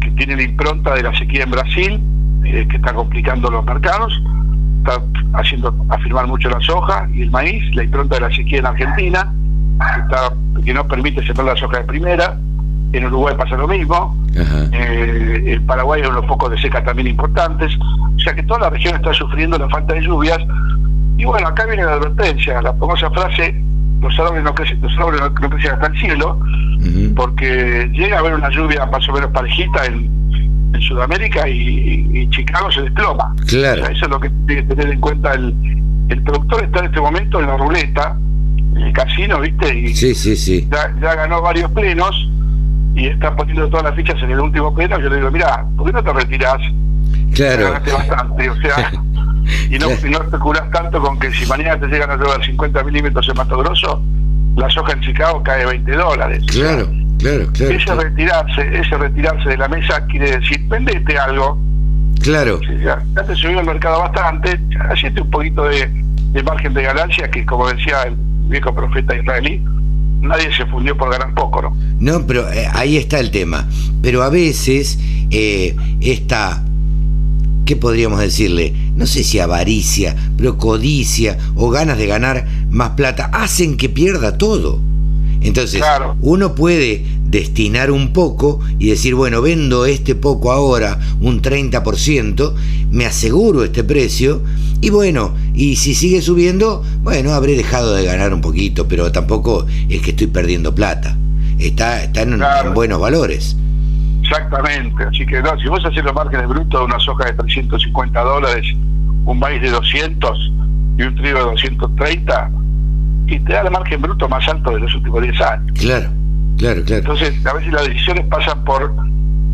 que 0.02 0.12
tiene 0.18 0.36
la 0.36 0.44
impronta 0.44 0.94
de 0.94 1.04
la 1.04 1.18
sequía 1.18 1.44
en 1.44 1.52
Brasil, 1.52 2.02
eh, 2.44 2.68
que 2.70 2.76
está 2.76 2.94
complicando 2.94 3.50
los 3.50 3.64
mercados, 3.64 4.22
está 4.80 5.02
haciendo 5.34 5.74
afirmar 5.90 6.28
mucho 6.28 6.50
la 6.50 6.60
soja 6.60 7.08
y 7.14 7.22
el 7.22 7.32
maíz, 7.32 7.64
la 7.76 7.84
impronta 7.84 8.16
de 8.16 8.22
la 8.22 8.36
sequía 8.36 8.60
en 8.60 8.66
Argentina, 8.66 9.32
que, 9.80 10.02
está, 10.02 10.34
que 10.64 10.74
no 10.74 10.86
permite 10.88 11.26
sembrar 11.26 11.48
la 11.48 11.56
soja 11.56 11.80
de 11.80 11.84
primera, 11.86 12.38
en 12.92 13.06
Uruguay 13.06 13.36
pasa 13.38 13.56
lo 13.56 13.68
mismo, 13.68 14.16
eh, 14.36 15.44
en 15.56 15.66
Paraguay 15.66 16.02
hay 16.02 16.10
unos 16.10 16.28
focos 16.28 16.52
de 16.52 16.60
seca 16.60 16.84
también 16.84 17.08
importantes, 17.08 17.72
sea 18.24 18.34
que 18.34 18.44
toda 18.44 18.62
la 18.62 18.70
región 18.70 18.96
está 18.96 19.14
sufriendo 19.14 19.58
la 19.58 19.70
falta 19.70 19.94
de 19.94 20.02
lluvias. 20.02 20.40
Y 21.18 21.26
bueno, 21.26 21.48
acá 21.48 21.66
viene 21.66 21.86
la 21.86 21.94
advertencia, 21.94 22.62
la 22.62 22.74
famosa 22.74 23.10
frase, 23.12 23.56
los 24.02 24.20
árboles 24.20 24.44
no 24.44 24.54
crecen, 24.56 24.82
los 24.82 24.92
árboles 24.98 25.22
no, 25.22 25.34
crecen 25.34 25.72
hasta 25.72 25.88
el 25.88 26.00
cielo, 26.00 26.40
porque 27.16 27.90
llega 27.94 28.18
a 28.18 28.20
haber 28.20 28.34
una 28.34 28.50
lluvia 28.50 28.86
más 28.88 29.08
o 29.08 29.14
menos 29.14 29.32
parejita 29.32 29.86
en, 29.86 30.24
Sudamérica 30.82 31.48
y, 31.48 32.28
Chicago 32.32 32.72
se 32.72 32.82
desploma. 32.82 33.34
Claro. 33.48 33.86
eso 33.86 34.06
es 34.06 34.10
lo 34.10 34.20
que 34.20 34.30
tiene 34.48 34.68
que 34.68 34.76
tener 34.76 34.94
en 34.94 35.00
cuenta 35.00 35.34
el, 35.34 35.56
el 36.10 36.24
productor 36.24 36.64
está 36.64 36.80
en 36.80 36.86
este 36.86 37.00
momento 37.00 37.40
en 37.40 37.48
la 37.48 37.58
ruleta, 37.58 38.18
en 38.76 38.82
el 38.82 38.94
casino, 38.94 39.40
¿viste? 39.40 39.78
Y 39.78 39.94
sí, 39.94 40.16
sí, 40.16 40.36
sí. 40.36 40.68
Ya, 40.72 40.94
ya 41.00 41.16
ganó 41.16 41.42
varios 41.42 41.72
plenos 41.72 42.28
y 42.96 43.08
está 43.08 43.36
poniendo 43.36 43.68
todas 43.70 43.86
las 43.86 43.96
fichas 43.96 44.22
en 44.22 44.32
el 44.32 44.40
último 44.40 44.74
pleno, 44.74 45.00
yo 45.00 45.10
le 45.10 45.18
digo, 45.18 45.32
mira, 45.32 45.66
¿por 45.78 45.88
qué 45.88 45.94
no 45.94 46.04
te 46.04 46.14
retirás? 46.14 46.60
Claro. 47.34 47.72
bastante, 47.72 48.50
o 48.50 48.56
sea, 48.58 48.92
y 49.70 49.78
no, 49.78 49.88
y 49.92 50.10
no 50.10 50.22
especulas 50.22 50.70
tanto 50.72 51.02
con 51.02 51.20
que 51.20 51.32
si 51.32 51.46
mañana 51.46 51.80
te 51.80 51.88
llegan 51.88 52.12
a 52.12 52.16
llevar 52.16 52.44
50 52.46 52.84
milímetros 52.84 53.28
en 53.30 53.36
Mato 53.36 53.58
Grosso, 53.58 54.02
la 54.56 54.70
soja 54.70 54.94
en 54.94 55.02
Chicago 55.02 55.42
cae 55.44 55.66
20 55.66 55.92
dólares. 55.92 56.44
Claro, 56.52 56.90
claro, 57.20 57.48
claro. 57.54 57.74
Ese 57.74 57.96
retirarse, 57.96 58.80
ese 58.80 58.98
retirarse 58.98 59.50
de 59.50 59.58
la 59.58 59.68
mesa 59.68 60.06
quiere 60.08 60.40
decir, 60.40 60.62
vendete 60.68 61.18
algo. 61.18 61.58
Claro. 62.22 62.62
ya, 62.82 63.04
te 63.28 63.36
subió 63.36 63.60
el 63.60 63.66
mercado 63.66 64.00
bastante, 64.00 64.60
hacete 64.90 65.22
un 65.22 65.30
poquito 65.30 65.66
de, 65.66 65.88
de 65.88 66.44
margen 66.44 66.74
de 66.74 66.84
ganancia, 66.84 67.30
que 67.30 67.46
como 67.46 67.68
decía 67.68 68.04
el 68.04 68.16
viejo 68.48 68.74
profeta 68.74 69.16
israelí, 69.16 69.62
nadie 70.22 70.54
se 70.56 70.66
fundió 70.68 70.96
por 70.96 71.12
ganar 71.12 71.34
poco, 71.34 71.62
¿no? 71.62 71.78
No, 72.00 72.26
pero 72.26 72.50
eh, 72.52 72.68
ahí 72.74 72.98
está 72.98 73.20
el 73.20 73.32
tema. 73.32 73.68
Pero 74.02 74.24
a 74.24 74.30
veces 74.30 74.98
eh, 75.32 75.76
esta, 76.02 76.64
¿qué 77.66 77.76
podríamos 77.76 78.20
decirle? 78.20 78.74
No 78.96 79.08
sé 79.08 79.24
si 79.24 79.40
avaricia, 79.40 80.16
pero 80.38 80.58
codicia 80.58 81.38
o 81.56 81.70
ganas 81.70 81.98
de 81.98 82.08
ganar 82.08 82.46
más 82.70 82.92
plata 82.92 83.30
hacen 83.34 83.78
que 83.78 83.90
pierda 83.90 84.38
todo. 84.38 84.80
Entonces, 85.42 85.82
uno 86.22 86.56
puede 86.56 87.04
destinar 87.26 87.92
un 87.92 88.14
poco 88.14 88.60
y 88.80 88.90
decir, 88.90 89.16
bueno, 89.16 89.42
vendo 89.42 89.86
este 89.86 90.16
poco 90.16 90.52
ahora, 90.52 91.00
un 91.20 91.42
30%, 91.42 92.54
me 92.92 93.06
aseguro 93.06 93.64
este 93.64 93.84
precio, 93.84 94.42
y 94.80 94.90
bueno, 94.90 95.34
y 95.54 95.76
si 95.76 95.96
sigue 95.96 96.22
subiendo, 96.22 96.84
bueno, 97.04 97.34
habré 97.34 97.56
dejado 97.56 97.94
de 97.94 98.06
ganar 98.06 98.34
un 98.34 98.42
poquito, 98.42 98.88
pero 98.88 99.12
tampoco 99.12 99.66
es 99.90 100.02
que 100.02 100.12
estoy 100.12 100.28
perdiendo 100.28 100.76
plata. 100.76 101.18
Está, 101.60 102.04
está 102.04 102.22
en, 102.22 102.42
buenos 102.74 103.00
valores. 103.00 103.56
Exactamente, 104.34 105.04
así 105.04 105.26
que 105.28 105.42
no, 105.42 105.58
si 105.60 105.68
vos 105.68 105.86
haces 105.86 106.04
los 106.04 106.14
márgenes 106.14 106.48
brutos 106.48 106.80
de 106.80 106.86
una 106.86 107.00
soja 107.00 107.26
de 107.26 107.34
350 107.34 108.20
dólares, 108.20 108.66
un 109.26 109.40
maíz 109.40 109.62
de 109.62 109.70
200 109.70 110.52
y 110.98 111.04
un 111.04 111.16
trigo 111.16 111.38
de 111.38 111.46
230, 111.46 112.52
y 113.28 113.40
te 113.40 113.54
da 113.54 113.62
el 113.62 113.72
margen 113.72 114.02
bruto 114.02 114.28
más 114.28 114.48
alto 114.48 114.72
de 114.72 114.80
los 114.80 114.96
últimos 114.96 115.22
10 115.22 115.42
años. 115.42 115.80
Claro, 115.80 116.10
claro, 116.58 116.84
claro. 116.84 117.02
Entonces, 117.02 117.46
a 117.46 117.54
veces 117.54 117.74
las 117.74 117.88
decisiones 117.88 118.26
pasan 118.26 118.64
por 118.64 118.92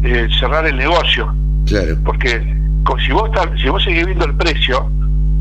eh, 0.04 0.28
cerrar 0.40 0.66
el 0.66 0.78
negocio. 0.78 1.34
Claro. 1.66 1.98
Porque 2.06 2.42
si 3.06 3.12
vos, 3.12 3.30
si 3.62 3.70
vos 3.70 3.84
seguís 3.84 4.06
viendo 4.06 4.26
el 4.26 4.36
precio, 4.36 4.90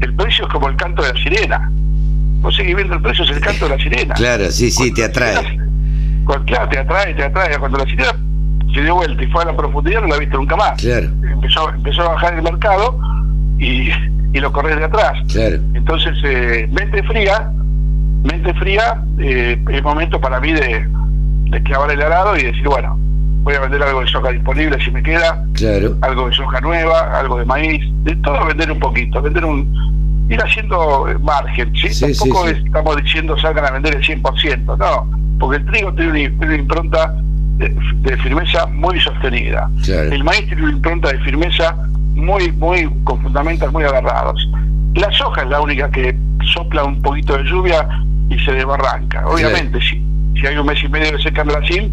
el 0.00 0.14
precio 0.14 0.46
es 0.46 0.52
como 0.52 0.68
el 0.68 0.76
canto 0.76 1.02
de 1.02 1.12
la 1.12 1.22
sirena. 1.22 1.70
Vos 2.40 2.56
seguís 2.56 2.74
viendo 2.74 2.94
el 2.94 3.02
precio, 3.02 3.24
es 3.24 3.30
el 3.30 3.40
canto 3.40 3.68
de 3.68 3.76
la 3.76 3.82
sirena. 3.82 4.14
Claro, 4.14 4.50
sí, 4.50 4.70
sí, 4.70 4.92
te 4.92 5.04
atrae. 5.04 5.58
claro, 6.44 6.68
te 6.68 6.78
atrae, 6.78 7.14
te 7.14 7.24
atrae. 7.24 7.56
Cuando 7.58 7.78
la 7.78 7.84
sirena 7.84 8.12
se 8.74 8.82
dio 8.82 8.94
vuelta 8.94 9.22
y 9.22 9.26
fue 9.28 9.42
a 9.42 9.46
la 9.46 9.56
profundidad, 9.56 10.02
no 10.02 10.08
la 10.08 10.18
viste 10.18 10.36
nunca 10.36 10.56
más. 10.56 10.80
Claro. 10.80 11.08
Empezó, 11.30 11.70
empezó 11.70 12.02
a 12.02 12.14
bajar 12.14 12.34
el 12.34 12.42
mercado 12.42 12.98
y, 13.58 13.90
y 14.32 14.40
lo 14.40 14.52
corres 14.52 14.76
de 14.76 14.84
atrás. 14.84 15.12
Claro. 15.32 15.56
Entonces, 15.74 16.16
eh, 16.24 16.68
mente 16.70 17.02
fría, 17.02 17.50
mente 18.24 18.54
fría, 18.54 19.02
eh, 19.18 19.62
es 19.70 19.82
momento 19.82 20.20
para 20.20 20.40
mí 20.40 20.52
de, 20.52 20.86
de 21.50 21.62
clavar 21.62 21.90
el 21.90 22.02
arado 22.02 22.36
y 22.36 22.42
decir, 22.44 22.66
bueno, 22.68 22.98
voy 23.42 23.54
a 23.54 23.60
vender 23.60 23.82
algo 23.82 24.00
de 24.00 24.06
soja 24.08 24.30
disponible 24.30 24.78
si 24.84 24.90
me 24.90 25.02
queda, 25.02 25.42
claro. 25.54 25.96
algo 26.02 26.28
de 26.28 26.34
soja 26.34 26.60
nueva, 26.60 27.18
algo 27.18 27.38
de 27.38 27.44
maíz, 27.44 27.82
de 28.04 28.14
todo 28.16 28.44
vender 28.44 28.70
un 28.70 28.78
poquito, 28.78 29.22
vender 29.22 29.44
un 29.44 30.26
ir 30.28 30.42
haciendo 30.42 31.08
eh, 31.08 31.18
margen, 31.18 31.72
¿sí? 31.74 31.98
Tampoco 31.98 32.48
estamos 32.48 33.02
diciendo 33.02 33.38
salgan 33.38 33.64
a 33.64 33.70
vender 33.70 33.96
el 33.96 34.02
100%, 34.02 34.76
no, 34.76 35.38
porque 35.38 35.56
el 35.56 35.66
trigo 35.66 35.92
tiene 35.94 36.28
una, 36.28 36.54
impronta 36.54 37.14
de, 37.58 38.16
firmeza 38.18 38.66
muy 38.66 39.00
sostenida. 39.00 39.70
El 39.86 40.24
maíz 40.24 40.46
tiene 40.46 40.62
una 40.62 40.72
impronta 40.72 41.12
de 41.12 41.18
firmeza 41.20 41.76
muy, 42.14 42.50
muy, 42.52 42.88
con 43.04 43.20
fundamentos 43.22 43.72
muy 43.72 43.84
agarrados. 43.84 44.48
La 44.94 45.10
soja 45.12 45.42
es 45.42 45.48
la 45.48 45.60
única 45.60 45.90
que 45.90 46.16
sopla 46.52 46.84
un 46.84 47.00
poquito 47.02 47.36
de 47.36 47.44
lluvia 47.44 47.86
y 48.30 48.38
se 48.40 48.52
desbarranca. 48.52 49.26
Obviamente, 49.26 49.80
si, 49.80 50.02
si 50.40 50.46
hay 50.46 50.56
un 50.56 50.66
mes 50.66 50.82
y 50.82 50.88
medio 50.88 51.12
de 51.12 51.22
seca 51.22 51.42
en 51.42 51.48
Brasil, 51.48 51.92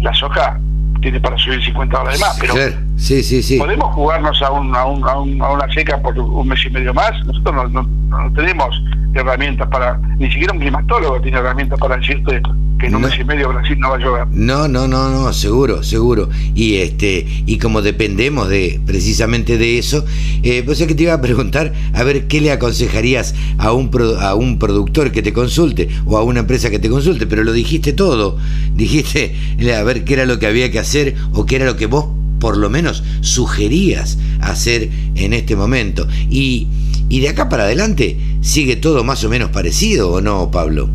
la 0.00 0.14
soja 0.14 0.58
tiene 1.00 1.20
para 1.20 1.38
subir 1.38 1.62
50 1.64 1.96
dólares 1.96 2.20
más, 2.20 2.36
pero 2.40 2.54
sí, 2.96 3.22
sí, 3.22 3.42
sí. 3.42 3.58
podemos 3.58 3.94
jugarnos 3.94 4.42
a, 4.42 4.50
un, 4.50 4.74
a, 4.74 4.84
un, 4.84 5.04
a, 5.04 5.50
una 5.50 5.72
seca 5.72 6.00
por 6.00 6.18
un 6.18 6.48
mes 6.48 6.64
y 6.66 6.70
medio 6.70 6.92
más. 6.92 7.12
Nosotros 7.24 7.72
no, 7.72 7.82
no, 7.82 8.32
tenemos 8.32 8.82
herramientas 9.14 9.68
para, 9.68 9.98
ni 10.18 10.30
siquiera 10.30 10.52
un 10.52 10.60
climatólogo 10.60 11.20
tiene 11.20 11.38
herramientas 11.38 11.78
para 11.78 11.96
decirte 11.96 12.42
que 12.78 12.86
en 12.86 12.94
un 12.94 13.02
mes 13.02 13.18
y 13.18 13.24
medio 13.24 13.48
Brasil 13.48 13.78
no 13.78 13.90
va 13.90 13.96
a 13.96 13.98
llover. 13.98 14.26
No, 14.30 14.68
no, 14.68 14.86
no, 14.86 15.10
no, 15.10 15.32
seguro, 15.32 15.82
seguro. 15.82 16.28
Y 16.54 16.76
este 16.76 17.26
y 17.46 17.58
como 17.58 17.82
dependemos 17.82 18.48
de 18.48 18.80
precisamente 18.86 19.58
de 19.58 19.78
eso, 19.78 20.04
eh, 20.42 20.62
pues 20.64 20.80
es 20.80 20.86
que 20.86 20.94
te 20.94 21.02
iba 21.04 21.14
a 21.14 21.20
preguntar 21.20 21.72
a 21.92 22.02
ver 22.04 22.28
qué 22.28 22.40
le 22.40 22.52
aconsejarías 22.52 23.34
a 23.58 23.72
un 23.72 23.90
a 24.20 24.34
un 24.34 24.58
productor 24.58 25.10
que 25.10 25.22
te 25.22 25.32
consulte 25.32 25.88
o 26.06 26.16
a 26.16 26.22
una 26.22 26.40
empresa 26.40 26.70
que 26.70 26.78
te 26.78 26.88
consulte, 26.88 27.26
pero 27.26 27.42
lo 27.42 27.52
dijiste 27.52 27.92
todo. 27.92 28.38
Dijiste 28.74 29.34
a 29.76 29.82
ver 29.82 30.04
qué 30.04 30.14
era 30.14 30.26
lo 30.26 30.38
que 30.38 30.46
había 30.46 30.70
que 30.70 30.78
hacer 30.78 31.16
o 31.32 31.46
qué 31.46 31.56
era 31.56 31.66
lo 31.66 31.76
que 31.76 31.86
vos 31.86 32.06
por 32.38 32.56
lo 32.56 32.70
menos 32.70 33.02
sugerías 33.20 34.18
hacer 34.40 34.90
en 35.16 35.32
este 35.32 35.56
momento. 35.56 36.06
Y, 36.30 36.68
y 37.08 37.20
de 37.20 37.30
acá 37.30 37.48
para 37.48 37.64
adelante 37.64 38.16
sigue 38.40 38.76
todo 38.76 39.02
más 39.02 39.24
o 39.24 39.28
menos 39.28 39.50
parecido, 39.50 40.12
¿o 40.12 40.20
no, 40.20 40.50
Pablo? 40.50 40.88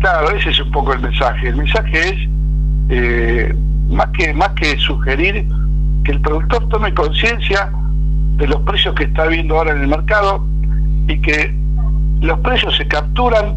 Claro, 0.00 0.30
ese 0.30 0.50
es 0.50 0.60
un 0.60 0.70
poco 0.70 0.92
el 0.92 1.00
mensaje. 1.00 1.48
El 1.48 1.56
mensaje 1.56 2.08
es, 2.08 2.28
eh, 2.90 3.54
más, 3.88 4.08
que, 4.10 4.32
más 4.32 4.50
que 4.50 4.76
sugerir, 4.78 5.46
que 6.04 6.12
el 6.12 6.20
productor 6.20 6.68
tome 6.68 6.94
conciencia 6.94 7.70
de 8.36 8.46
los 8.46 8.60
precios 8.62 8.94
que 8.94 9.04
está 9.04 9.26
viendo 9.26 9.56
ahora 9.56 9.72
en 9.72 9.82
el 9.82 9.88
mercado 9.88 10.44
y 11.08 11.20
que 11.20 11.54
los 12.20 12.38
precios 12.40 12.76
se 12.76 12.86
capturan 12.86 13.56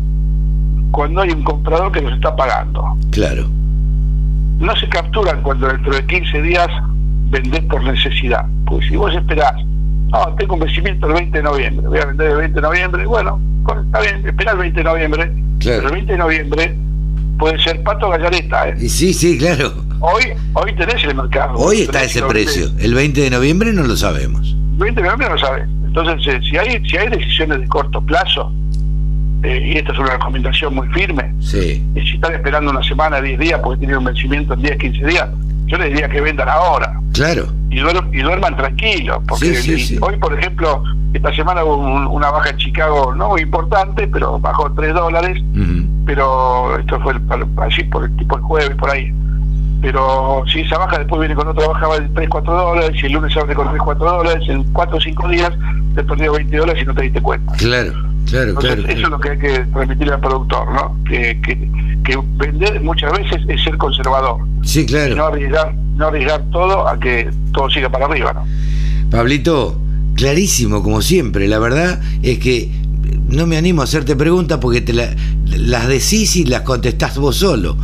cuando 0.92 1.22
hay 1.22 1.30
un 1.30 1.44
comprador 1.44 1.92
que 1.92 2.02
los 2.02 2.14
está 2.14 2.36
pagando. 2.36 2.98
Claro. 3.12 3.48
No 4.60 4.76
se 4.76 4.88
capturan 4.90 5.42
cuando 5.42 5.68
dentro 5.68 5.94
de 5.94 6.06
15 6.06 6.42
días 6.42 6.68
vendés 7.30 7.62
por 7.62 7.84
necesidad. 7.84 8.46
Porque 8.66 8.88
si 8.88 8.96
vos 8.96 9.14
esperás, 9.14 9.54
no, 10.12 10.36
tengo 10.36 10.56
un 10.56 10.62
vencimiento 10.62 11.08
el 11.08 11.14
20 11.14 11.38
de 11.38 11.44
noviembre, 11.44 11.88
voy 11.88 12.00
a 12.00 12.06
vender 12.06 12.32
el 12.32 12.38
20 12.38 12.56
de 12.56 12.62
noviembre, 12.62 13.06
bueno, 13.06 13.40
está 13.68 14.02
bien, 14.02 14.28
espera 14.28 14.52
el 14.52 14.58
20 14.58 14.80
de 14.80 14.84
noviembre, 14.84 15.32
el 15.62 15.92
20 15.92 16.12
de 16.12 16.18
noviembre 16.18 16.76
puede 17.38 17.60
ser 17.60 17.82
pato 17.84 18.10
gallareta. 18.10 18.70
¿eh? 18.70 18.90
Sí, 18.90 19.14
sí, 19.14 19.38
claro. 19.38 19.74
Hoy, 20.00 20.26
hoy 20.54 20.76
tenés 20.76 21.04
el 21.04 21.16
mercado. 21.16 21.56
Hoy 21.56 21.82
está 21.82 22.04
ese 22.04 22.22
precio. 22.24 22.70
El 22.80 22.94
20 22.94 23.22
de 23.22 23.30
noviembre 23.30 23.74
no 23.74 23.84
lo 23.84 23.96
sabemos. 23.96 24.56
El 24.74 24.78
20 24.78 25.02
de 25.02 25.08
noviembre 25.08 25.28
no 25.30 25.36
lo 25.36 25.42
sabes. 25.42 25.68
Entonces, 25.86 26.28
eh, 26.28 26.40
si 26.50 26.58
hay 26.58 26.88
si 26.88 26.98
hay 26.98 27.10
decisiones 27.10 27.62
de 27.62 27.68
corto 27.68 28.02
plazo, 28.02 28.52
eh, 29.44 29.62
y 29.64 29.78
esta 29.78 29.92
es 29.94 30.00
una 30.00 30.12
recomendación 30.12 30.76
muy 30.76 30.88
firme, 30.90 31.34
sí. 31.40 31.84
y 31.96 32.02
si 32.02 32.16
están 32.16 32.34
esperando 32.34 32.72
una 32.72 32.84
semana, 32.84 33.22
10 33.22 33.40
días, 33.40 33.60
porque 33.64 33.80
tienen 33.80 33.98
un 33.98 34.06
vencimiento 34.06 34.54
en 34.54 34.62
10, 34.62 34.78
15 34.78 35.06
días, 35.06 35.30
yo 35.66 35.78
les 35.78 35.90
diría 35.90 36.10
que 36.10 36.22
vendan 36.22 36.50
ahora. 36.50 37.00
Claro. 37.14 37.48
Y, 37.70 37.80
duerman 37.80 38.56
tranquilos, 38.56 39.20
porque 39.28 39.98
hoy, 40.02 40.18
por 40.18 40.38
ejemplo, 40.38 40.84
esta 41.14 41.34
semana 41.34 41.64
hubo 41.64 41.76
una 42.10 42.30
baja 42.30 42.50
en 42.50 42.58
Chicago, 42.58 43.16
no 43.16 43.30
muy 43.30 43.42
importante, 43.42 44.08
pero 44.08 44.40
bajó 44.40 44.72
3 44.74 44.94
dólares, 44.94 45.42
pero 46.06 46.78
esto 46.78 47.00
fue 47.00 47.16
así 47.58 47.84
por 47.86 48.06
el 48.06 48.16
tipo 48.18 48.36
el 48.36 48.44
jueves, 48.44 48.76
por 48.76 48.90
ahí. 48.90 49.14
Pero 49.82 50.44
si 50.52 50.62
esa 50.62 50.78
baja 50.78 51.00
después 51.00 51.20
viene 51.20 51.36
con 51.36 51.48
otra 51.48 51.68
baja 51.68 52.00
de 52.00 52.10
3, 52.10 52.30
4 52.30 52.54
dólares, 52.54 53.02
y 53.02 53.06
el 53.08 53.14
lunes 53.14 53.36
abre 53.36 53.56
con 53.56 53.70
3, 53.70 53.82
4 53.84 54.06
dólares, 54.06 54.44
en 54.48 54.64
4 54.72 54.98
o 54.98 55.02
5 55.02 55.30
días 55.30 55.52
te 55.96 56.04
perdió 56.04 56.34
20 56.34 56.58
dólares 56.58 56.84
y 56.84 56.86
no 56.86 56.94
te 56.94 57.02
diste 57.04 57.22
cuenta. 57.22 57.54
Claro. 57.54 57.94
Claro, 58.30 58.56
claro, 58.56 58.82
Eso 58.84 58.92
es 58.92 59.10
lo 59.10 59.20
que 59.20 59.32
hay 59.32 59.38
que 59.40 59.60
transmitirle 59.74 60.14
al 60.14 60.22
productor, 60.22 60.72
¿no? 60.72 60.98
Que, 61.06 61.42
que, 61.42 62.20
vender 62.38 62.80
muchas 62.82 63.12
veces 63.12 63.42
es 63.48 63.64
ser 63.64 63.78
conservador. 63.78 64.38
Sí, 64.64 64.86
claro. 64.86 65.16
no 65.16 65.26
arriesgar, 65.26 65.74
no 65.96 66.08
arriesgar 66.08 66.42
todo 66.52 66.88
a 66.88 67.00
que 67.00 67.30
todo 67.54 67.70
siga 67.70 67.90
para 67.90 68.06
arriba, 68.06 68.34
¿no? 68.34 68.46
Pablito, 69.10 69.78
clarísimo 70.16 70.84
como 70.84 71.02
siempre. 71.02 71.48
La 71.48 71.60
verdad 71.60 72.00
es 72.22 72.40
que 72.40 72.72
no 73.30 73.48
me 73.48 73.58
animo 73.58 73.82
a 73.82 73.86
hacerte 73.86 74.16
preguntas 74.16 74.60
porque 74.60 74.82
te 74.82 74.94
las 74.94 75.88
decís 75.88 76.36
y 76.36 76.46
las 76.46 76.62
contestás 76.62 77.18
vos 77.18 77.38
solo. 77.38 77.78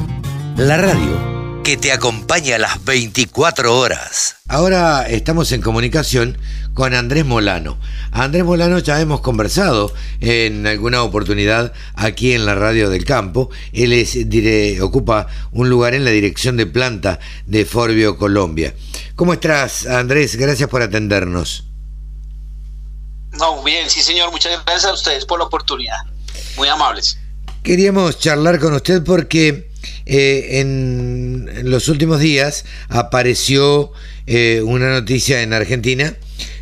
La 0.57 0.77
radio 0.77 1.32
que 1.63 1.77
te 1.77 1.93
acompaña 1.93 2.57
a 2.57 2.59
las 2.59 2.83
24 2.83 3.77
horas. 3.77 4.35
Ahora 4.49 5.07
estamos 5.07 5.53
en 5.53 5.61
comunicación 5.61 6.37
con 6.73 6.93
Andrés 6.93 7.23
Molano. 7.23 7.79
Andrés 8.11 8.43
Molano 8.43 8.79
ya 8.79 8.99
hemos 8.99 9.21
conversado 9.21 9.93
en 10.19 10.67
alguna 10.67 11.03
oportunidad 11.03 11.71
aquí 11.95 12.33
en 12.33 12.45
la 12.45 12.53
radio 12.55 12.89
del 12.89 13.05
campo. 13.05 13.49
Él 13.71 13.93
es, 13.93 14.17
ocupa 14.81 15.27
un 15.53 15.69
lugar 15.69 15.93
en 15.93 16.03
la 16.03 16.11
dirección 16.11 16.57
de 16.57 16.65
planta 16.65 17.19
de 17.45 17.63
Forbio, 17.63 18.17
Colombia. 18.17 18.75
¿Cómo 19.15 19.31
estás, 19.31 19.85
Andrés? 19.85 20.35
Gracias 20.35 20.69
por 20.69 20.81
atendernos. 20.81 21.65
No, 23.39 23.63
bien, 23.63 23.89
sí, 23.89 24.01
señor. 24.01 24.31
Muchas 24.31 24.51
gracias 24.65 24.91
a 24.91 24.93
ustedes 24.93 25.25
por 25.25 25.39
la 25.39 25.45
oportunidad. 25.45 25.97
Muy 26.57 26.67
amables. 26.67 27.17
Queríamos 27.63 28.19
charlar 28.19 28.59
con 28.59 28.73
usted 28.73 29.01
porque 29.01 29.71
eh, 30.05 30.59
en, 30.59 31.69
los 31.69 31.87
últimos 31.87 32.19
días 32.19 32.65
apareció 32.89 33.91
eh, 34.27 34.61
una 34.63 34.91
noticia 34.91 35.41
en 35.41 35.53
Argentina 35.53 36.15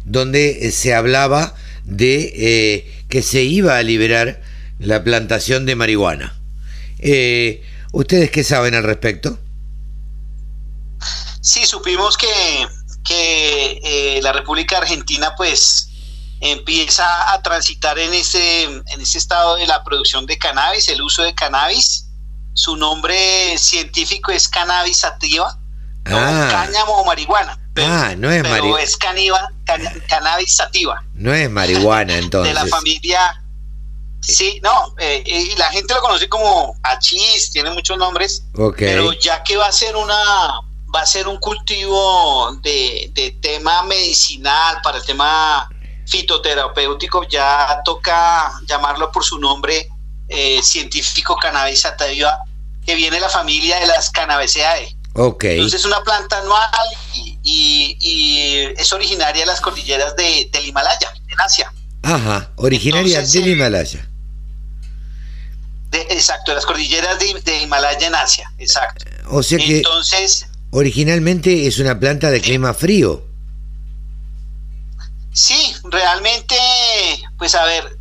donde 0.06 0.68
eh, 0.68 0.72
se 0.72 0.94
hablaba 0.94 1.56
de 1.84 3.04
que 3.10 3.22
se 3.24 3.44
iba 3.44 3.78
a 3.78 3.84
liberar 3.84 4.42
la 4.80 5.04
plantación 5.04 5.66
de 5.66 5.76
marihuana. 5.76 6.36
¿Ustedes 7.92 8.32
qué 8.32 8.44
saben 8.44 8.76
al 8.76 8.84
respecto? 8.84 9.40
Sí, 11.42 11.66
supimos 11.66 12.18
que, 12.18 12.28
que 13.04 14.20
la 14.22 14.32
República 14.32 14.78
Argentina 14.78 15.34
pues 15.36 15.90
empieza 16.40 17.34
a 17.34 17.42
transitar 17.42 17.98
en 18.00 18.14
ese, 18.14 18.64
en 18.64 19.02
ese 19.02 19.18
estado 19.18 19.56
de 19.56 19.68
la 19.68 19.84
producción 19.84 20.26
de 20.26 20.38
cannabis, 20.38 20.88
el 20.90 21.02
uso 21.02 21.24
de 21.24 21.34
cannabis, 21.34 22.06
su 22.54 22.76
nombre 22.76 23.58
científico 23.58 24.32
es 24.32 24.48
cannabis 24.48 24.98
sativa, 24.98 25.58
ah. 26.06 26.48
cáñamo 26.52 26.94
o 27.02 27.06
marihuana. 27.06 27.58
ah, 27.78 28.14
no 28.18 28.32
es 28.32 28.44
marihuana. 28.44 28.84
es 28.84 28.98
cannabis 28.98 30.56
sativa. 30.56 31.04
No 31.14 31.34
es 31.34 31.50
marihuana 31.50 32.18
entonces. 32.18 32.54
De 32.56 32.60
la 32.60 32.68
familia. 32.68 33.38
Sí, 34.22 34.60
no, 34.62 34.94
eh, 35.00 35.24
y 35.26 35.56
la 35.58 35.70
gente 35.72 35.96
lo 35.96 36.02
conoce 36.02 36.30
como 36.30 36.76
achis, 36.84 37.52
tiene 37.52 37.72
muchos 37.72 37.98
nombres. 37.98 38.44
Pero 38.78 39.14
ya 39.14 39.42
que 39.42 39.58
va 39.58 39.68
a 39.68 39.72
ser 39.72 39.96
una, 39.96 40.16
va 40.94 41.02
a 41.02 41.06
ser 41.06 41.28
un 41.28 41.38
cultivo 41.38 42.56
de, 42.62 43.10
de 43.16 43.32
tema 43.42 43.82
medicinal 43.84 44.80
para 44.84 45.00
el 45.00 45.06
tema 45.06 45.68
fitoterapéutico, 46.06 47.28
ya 47.28 47.82
toca 47.84 48.52
llamarlo 48.68 49.12
por 49.12 49.24
su 49.24 49.40
nombre 49.40 49.90
eh, 50.32 50.62
científico 50.64 51.36
cannabis 51.36 51.82
sativa 51.82 52.40
que 52.86 52.96
viene 52.96 53.18
de 53.18 53.22
la 53.22 53.30
familia 53.30 53.80
de 53.80 53.88
las 53.88 54.10
Cannabaceae. 54.10 54.96
Okay. 55.14 55.56
Entonces 55.56 55.82
es 55.82 55.86
una 55.86 56.02
planta 56.04 56.40
anual 56.40 56.70
y, 57.44 58.72
es 58.78 58.94
originaria 58.94 59.42
de 59.42 59.48
las 59.48 59.60
cordilleras 59.60 60.16
de, 60.16 60.50
del 60.52 60.68
Himalaya, 60.68 61.12
en 61.28 61.42
Asia. 61.42 61.74
Ajá, 62.02 62.50
originaria 62.56 63.22
del 63.22 63.48
eh, 63.48 63.52
Himalaya. 63.52 64.08
exacto, 65.92 66.52
de 66.52 66.56
las 66.56 66.66
cordilleras 66.66 67.20
de, 67.20 67.62
Himalaya 67.62 68.08
en 68.08 68.16
Asia, 68.16 68.52
exacto. 68.58 69.06
O 69.30 69.44
sea 69.44 69.58
que 69.58 69.78
Entonces, 69.78 70.48
originalmente 70.72 71.68
es 71.68 71.80
una 71.80 72.00
planta 72.00 72.32
de 72.32 72.40
clima 72.42 72.74
frío. 72.74 73.26
Sí, 75.34 75.74
realmente, 75.84 76.58
pues 77.38 77.56
a 77.56 77.66
ver, 77.66 77.98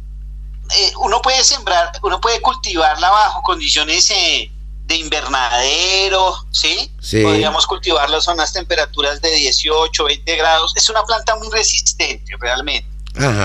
eh, 0.76 0.92
uno 1.00 1.20
puede 1.22 1.42
sembrar, 1.44 1.92
uno 2.02 2.20
puede 2.20 2.40
cultivarla 2.40 3.10
bajo 3.10 3.42
condiciones 3.42 4.10
eh, 4.10 4.50
de 4.84 4.96
invernadero, 4.96 6.46
¿sí? 6.50 6.90
Podríamos 7.22 7.66
cultivarla 7.66 8.18
a 8.24 8.32
unas 8.32 8.52
temperaturas 8.52 9.20
de 9.20 9.30
18, 9.30 10.04
20 10.04 10.36
grados. 10.36 10.72
Es 10.76 10.88
una 10.88 11.02
planta 11.04 11.36
muy 11.36 11.48
resistente, 11.50 12.32
realmente. 12.38 12.88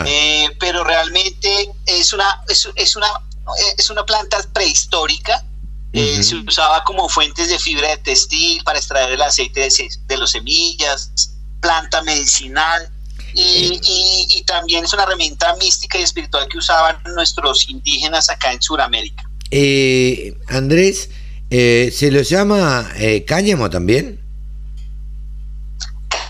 Eh, 0.06 0.56
pero 0.60 0.84
realmente 0.84 1.72
es 1.86 2.14
una, 2.14 2.44
es, 2.48 2.96
una, 2.96 3.08
es 3.78 3.90
una 3.90 4.06
planta 4.06 4.38
prehistórica. 4.54 5.44
se 5.94 6.36
usaba 6.36 6.84
como 6.84 7.08
fuentes 7.10 7.50
de 7.50 7.60
fibra 7.60 7.90
de 7.90 7.98
textil 7.98 8.64
para 8.64 8.80
extraer 8.80 9.12
el 9.12 9.22
aceite 9.22 9.62
de, 9.62 9.90
de 10.08 10.18
los 10.18 10.32
semillas, 10.32 11.12
planta 11.62 12.02
medicinal 12.02 12.92
y, 13.36 14.44
también 14.46 14.86
es 14.86 14.94
una 14.94 15.04
herramienta 15.04 15.56
mística 15.56 16.00
y 16.00 16.04
espiritual 16.04 16.48
que 16.48 16.58
usaban 16.58 16.98
nuestros 17.16 17.70
indígenas 17.70 18.30
acá 18.30 18.52
en 18.52 18.62
Sudamérica. 18.62 19.24
Eh, 19.52 20.38
Andrés, 20.48 21.10
eh, 21.50 21.92
¿se 21.94 22.12
lo 22.12 22.22
llama 22.22 22.90
eh, 22.96 23.26
cáñamo 23.26 23.70
también? 23.70 24.22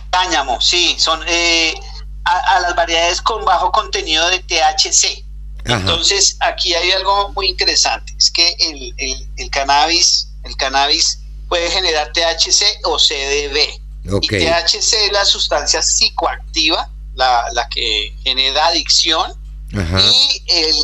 Cáñamo, 0.09 0.59
sí, 0.61 0.95
son 0.97 1.19
a, 1.23 2.59
las 2.61 2.75
variedades 2.75 3.21
con 3.21 3.43
bajo 3.45 3.71
contenido 3.71 4.27
de 4.29 4.39
THC. 4.39 5.23
Entonces, 5.65 6.37
aquí 6.41 6.73
hay 6.73 6.91
algo 6.91 7.31
muy 7.33 7.47
interesante, 7.47 8.13
es 8.17 8.31
que 8.31 8.55
el, 8.59 9.49
cannabis, 9.49 10.29
el 10.43 10.55
cannabis 10.57 11.19
puede 11.49 11.69
generar 11.69 12.11
THC 12.13 12.63
o 12.85 12.97
CDB. 12.97 13.81
Y 14.21 14.27
THC 14.27 14.75
es 14.75 15.11
la 15.11 15.25
sustancia 15.25 15.81
psicoactiva 15.81 16.89
la, 17.15 17.67
que 17.73 18.13
genera 18.23 18.67
adicción. 18.67 19.31
Y 19.73 20.41
el, 20.47 20.75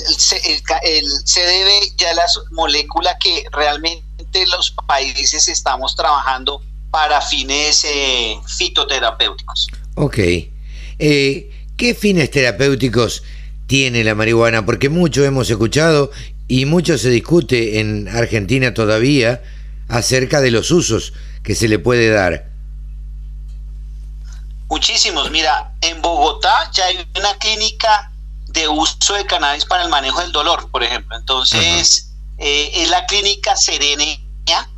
el, 0.83 1.05
CDB 1.23 1.95
ya 1.97 2.13
la 2.13 2.25
molécula 2.51 3.17
que 3.19 3.45
realmente 3.53 4.03
los 4.47 4.71
países 4.85 5.47
estamos 5.47 5.95
trabajando 5.95 6.61
para 6.89 7.21
fines 7.21 7.85
eh, 7.85 8.37
fitoterapéuticos. 8.57 9.67
Ok. 9.95 10.17
Eh, 10.99 11.49
¿Qué 11.77 11.95
fines 11.95 12.29
terapéuticos 12.29 13.23
tiene 13.65 14.03
la 14.03 14.13
marihuana? 14.13 14.65
Porque 14.65 14.89
mucho 14.89 15.23
hemos 15.23 15.49
escuchado 15.49 16.11
y 16.47 16.65
mucho 16.65 16.97
se 16.97 17.09
discute 17.09 17.79
en 17.79 18.09
Argentina 18.09 18.73
todavía 18.73 19.41
acerca 19.87 20.41
de 20.41 20.51
los 20.51 20.69
usos 20.69 21.13
que 21.43 21.55
se 21.55 21.67
le 21.67 21.79
puede 21.79 22.09
dar. 22.09 22.50
Muchísimos. 24.71 25.29
Mira, 25.31 25.73
en 25.81 26.01
Bogotá 26.01 26.71
ya 26.71 26.85
hay 26.85 27.05
una 27.17 27.33
clínica 27.39 28.09
de 28.47 28.69
uso 28.69 29.15
de 29.15 29.25
cannabis 29.25 29.65
para 29.65 29.83
el 29.83 29.89
manejo 29.89 30.21
del 30.21 30.31
dolor, 30.31 30.69
por 30.71 30.81
ejemplo. 30.81 31.17
Entonces, 31.17 32.13
eh, 32.37 32.71
es 32.75 32.89
la 32.89 33.05
clínica 33.05 33.57
Serenia, 33.57 34.17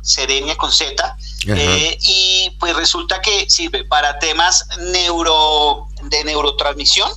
Serenia 0.02 0.56
con 0.56 0.72
Z, 0.72 1.16
eh, 1.46 1.96
y 2.00 2.50
pues 2.58 2.74
resulta 2.74 3.22
que 3.22 3.48
sirve 3.48 3.84
para 3.84 4.18
temas 4.18 4.66
neuro 4.80 5.86
de 6.02 6.24
neurotransmisión, 6.24 7.08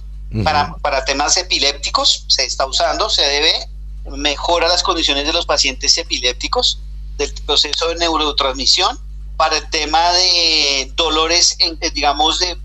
para, 0.44 0.76
para 0.76 1.04
temas 1.04 1.36
epilépticos, 1.36 2.26
se 2.28 2.46
está 2.46 2.68
usando, 2.68 3.10
se 3.10 3.24
debe, 3.24 3.70
mejora 4.06 4.68
las 4.68 4.84
condiciones 4.84 5.26
de 5.26 5.34
los 5.34 5.48
pacientes 5.48 5.98
epilépticos, 5.98 6.80
del 7.18 7.34
proceso 7.48 7.88
de 7.88 7.96
neurotransmisión, 7.96 9.00
para 9.36 9.58
el 9.58 9.68
tema 9.72 10.12
de 10.14 10.92
dolores, 10.96 11.56
en, 11.60 11.80
digamos, 11.94 12.40
de 12.40 12.56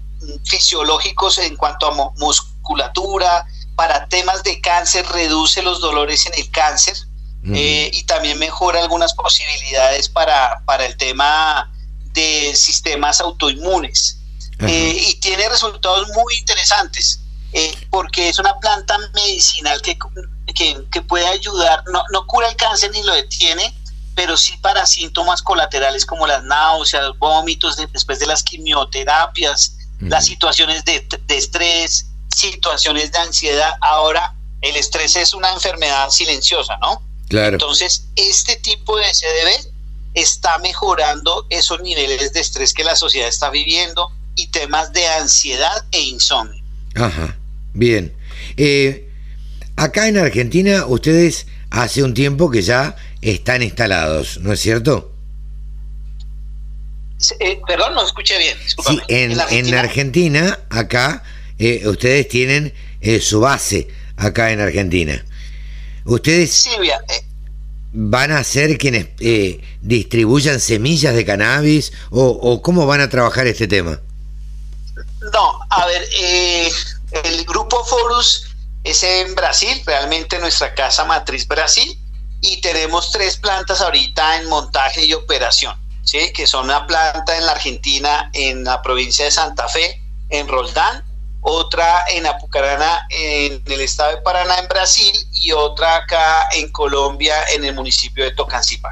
fisiológicos 0.44 1.39
en 1.39 1.57
cuanto 1.57 1.86
a 1.86 2.12
musculatura, 2.16 3.47
para 3.77 4.07
temas 4.09 4.43
de 4.43 4.61
cáncer, 4.61 5.07
reduce 5.07 5.62
los 5.62 5.81
dolores 5.81 6.27
en 6.27 6.35
el 6.36 6.51
cáncer 6.51 6.97
eh, 7.53 7.90
y 7.93 8.05
también 8.05 8.39
mejora 8.39 8.81
algunas 8.81 9.15
posibilidades 9.15 10.09
para, 10.09 10.62
para 10.65 10.86
el 10.86 10.97
tema 10.97 11.73
de 12.12 12.55
sistemas 12.55 13.20
autoinmunes. 13.20 14.19
Eh, 14.61 15.07
y 15.09 15.15
tiene 15.16 15.49
resultados 15.49 16.07
muy 16.15 16.36
interesantes 16.36 17.19
eh, 17.53 17.74
porque 17.90 18.28
es 18.28 18.39
una 18.39 18.57
planta 18.61 18.97
medicinal 19.12 19.82
que, 19.82 19.99
que, 20.55 21.03
puede 21.03 21.27
ayudar, 21.27 21.82
no, 21.93 22.05
no 22.12 22.27
cura 22.27 22.49
el 22.49 22.55
cáncer 22.57 22.93
ni 22.93 23.03
lo 23.03 23.12
detiene, 23.12 23.74
pero 24.15 24.36
sí 24.36 24.57
para 24.59 24.86
síntomas 24.86 25.43
colaterales 25.43 26.07
como 26.07 26.27
las 26.27 26.44
náuseas, 26.44 27.11
vómitos 27.19 27.77
después 27.93 28.20
de 28.20 28.27
las 28.27 28.43
quimioterapias, 28.43 29.77
las 30.02 30.26
situaciones 30.26 30.84
de, 30.84 31.06
estrés, 31.28 32.06
situaciones 32.34 33.12
de 33.12 33.18
ansiedad. 33.18 33.72
Ahora, 33.80 34.34
el 34.60 34.76
estrés 34.76 35.16
es 35.16 35.34
una 35.34 35.52
enfermedad 35.52 36.10
silenciosa, 36.10 36.76
¿no? 36.80 37.02
Claro. 37.28 37.54
Entonces, 37.54 38.06
este 38.16 38.56
tipo 38.56 38.96
de 38.96 39.04
CDB 39.04 39.72
está 40.14 40.58
mejorando 40.58 41.46
esos 41.50 41.80
niveles 41.80 42.32
de 42.32 42.40
estrés 42.40 42.74
que 42.74 42.84
la 42.84 42.96
sociedad 42.96 43.28
está 43.28 43.50
viviendo 43.50 44.10
y 44.34 44.48
temas 44.48 44.92
de 44.92 45.06
ansiedad 45.06 45.84
e 45.92 46.00
insomnio. 46.00 46.62
Ajá, 46.94 47.38
bien. 47.72 48.14
Eh, 48.56 49.10
acá 49.76 50.08
en 50.08 50.18
Argentina, 50.18 50.84
ustedes 50.86 51.46
hace 51.70 52.02
un 52.02 52.14
tiempo 52.14 52.50
que 52.50 52.62
ya 52.62 52.96
están 53.20 53.62
instalados, 53.62 54.38
¿no 54.38 54.52
es 54.52 54.60
cierto? 54.60 55.11
Eh, 57.40 57.61
perdón, 57.66 57.94
no 57.94 58.05
escuché 58.05 58.39
bien. 58.39 58.59
Sí, 58.66 59.01
en, 59.09 59.74
Argentina? 59.74 60.59
acá, 60.70 61.23
eh, 61.59 61.82
ustedes 61.86 62.28
tienen 62.28 62.73
eh, 63.01 63.20
su 63.20 63.40
base 63.40 63.89
acá 64.16 64.51
en 64.51 64.61
Argentina. 64.61 65.24
¿Ustedes 66.05 66.66
eh. 66.66 67.24
van 67.93 68.32
a 68.32 68.43
ser 68.44 68.77
quienes 68.78 69.09
eh, 69.20 69.61
distribuyan 69.81 70.61
semillas 70.61 71.15
de 71.15 71.24
cannabis 71.24 71.93
o, 72.11 72.61
cómo 72.62 72.86
van 72.86 73.01
a 73.01 73.09
trabajar 73.09 73.47
este 73.47 73.69
tema? 73.69 74.01
No, 75.32 75.61
a 75.70 75.86
ver, 75.86 76.09
eh, 76.20 76.70
el 77.24 77.44
grupo 77.44 77.85
Forus 77.85 78.49
es 78.82 79.03
en 79.05 79.35
Brasil, 79.35 79.81
realmente 79.86 80.39
nuestra 80.40 80.74
casa 80.74 81.05
matriz 81.05 81.47
Brasil, 81.47 81.99
y 82.40 82.61
tenemos 82.61 83.12
tres 83.12 83.36
plantas 83.36 83.81
ahorita 83.81 84.40
en 84.40 84.49
montaje 84.49 85.05
y 85.05 85.12
operación, 85.12 85.77
¿sí? 86.02 86.32
que 86.32 86.46
son 86.46 86.66
una 86.66 86.86
planta 86.86 87.36
en 87.36 87.46
la 87.46 87.52
Argentina, 87.52 88.30
en 88.32 88.64
la 88.64 88.82
provincia 88.82 89.24
de 89.24 89.30
Santa 89.30 89.68
Fe, 89.68 90.00
en 90.28 90.48
Roldán, 90.48 91.04
otra 91.40 92.04
en 92.08 92.26
Apucarana, 92.26 93.06
en 93.10 93.62
el 93.66 93.80
estado 93.80 94.12
de 94.12 94.22
Paraná, 94.22 94.58
en 94.58 94.68
Brasil, 94.68 95.12
y 95.32 95.52
otra 95.52 95.96
acá 95.96 96.48
en 96.52 96.70
Colombia, 96.70 97.34
en 97.52 97.64
el 97.64 97.74
municipio 97.74 98.24
de 98.24 98.30
Tocancipá. 98.30 98.90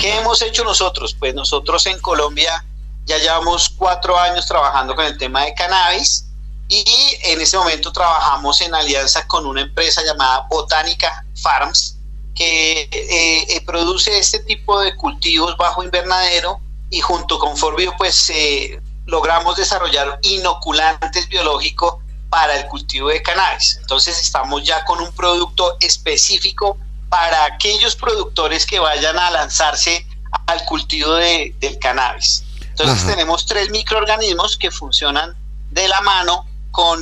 ¿Qué 0.00 0.16
hemos 0.16 0.40
hecho 0.40 0.64
nosotros? 0.64 1.14
Pues 1.18 1.34
nosotros 1.34 1.84
en 1.86 2.00
Colombia 2.00 2.64
ya 3.04 3.18
llevamos 3.18 3.68
cuatro 3.76 4.18
años 4.18 4.46
trabajando 4.46 4.94
con 4.94 5.04
el 5.04 5.18
tema 5.18 5.44
de 5.44 5.54
cannabis 5.54 6.24
y 6.68 6.84
en 7.22 7.40
ese 7.40 7.58
momento 7.58 7.92
trabajamos 7.92 8.62
en 8.62 8.74
alianza 8.74 9.26
con 9.26 9.44
una 9.44 9.60
empresa 9.60 10.02
llamada 10.02 10.46
Botánica 10.48 11.24
Farms 11.42 11.98
que 12.34 12.82
eh, 12.90 13.46
eh, 13.48 13.60
produce 13.64 14.18
este 14.18 14.40
tipo 14.40 14.80
de 14.80 14.96
cultivos 14.96 15.56
bajo 15.56 15.82
invernadero 15.82 16.60
y 16.90 17.00
junto 17.00 17.38
con 17.38 17.56
Forbio 17.56 17.94
pues 17.96 18.30
eh, 18.30 18.80
logramos 19.06 19.56
desarrollar 19.56 20.18
inoculantes 20.22 21.28
biológicos 21.28 21.96
para 22.28 22.58
el 22.58 22.66
cultivo 22.66 23.08
de 23.08 23.22
cannabis. 23.22 23.78
Entonces 23.80 24.18
estamos 24.20 24.64
ya 24.64 24.84
con 24.84 25.00
un 25.00 25.12
producto 25.12 25.76
específico 25.80 26.76
para 27.08 27.44
aquellos 27.44 27.94
productores 27.94 28.66
que 28.66 28.80
vayan 28.80 29.16
a 29.18 29.30
lanzarse 29.30 30.04
al 30.46 30.64
cultivo 30.64 31.14
de, 31.14 31.54
del 31.60 31.78
cannabis. 31.78 32.42
Entonces 32.60 33.06
tenemos 33.06 33.46
tres 33.46 33.70
microorganismos 33.70 34.56
que 34.56 34.72
funcionan 34.72 35.36
de 35.70 35.86
la 35.86 36.00
mano 36.00 36.44
con, 36.72 37.00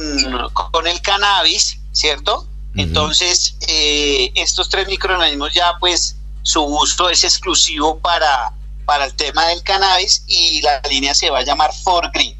con 0.53 0.87
el 0.87 1.01
cannabis, 1.01 1.79
¿cierto? 1.93 2.47
Entonces, 2.74 3.57
eh, 3.69 4.32
estos 4.35 4.69
tres 4.69 4.86
microorganismos 4.86 5.53
ya 5.53 5.74
pues 5.78 6.16
su 6.43 6.62
uso 6.62 7.11
es 7.11 7.23
exclusivo 7.24 7.99
para, 7.99 8.53
para 8.85 9.05
el 9.05 9.15
tema 9.15 9.47
del 9.49 9.62
cannabis 9.62 10.24
y 10.27 10.62
la 10.62 10.81
línea 10.89 11.15
se 11.15 11.31
va 11.31 11.40
a 11.40 11.43
llamar 11.43 11.70
Forgreen, 11.85 12.36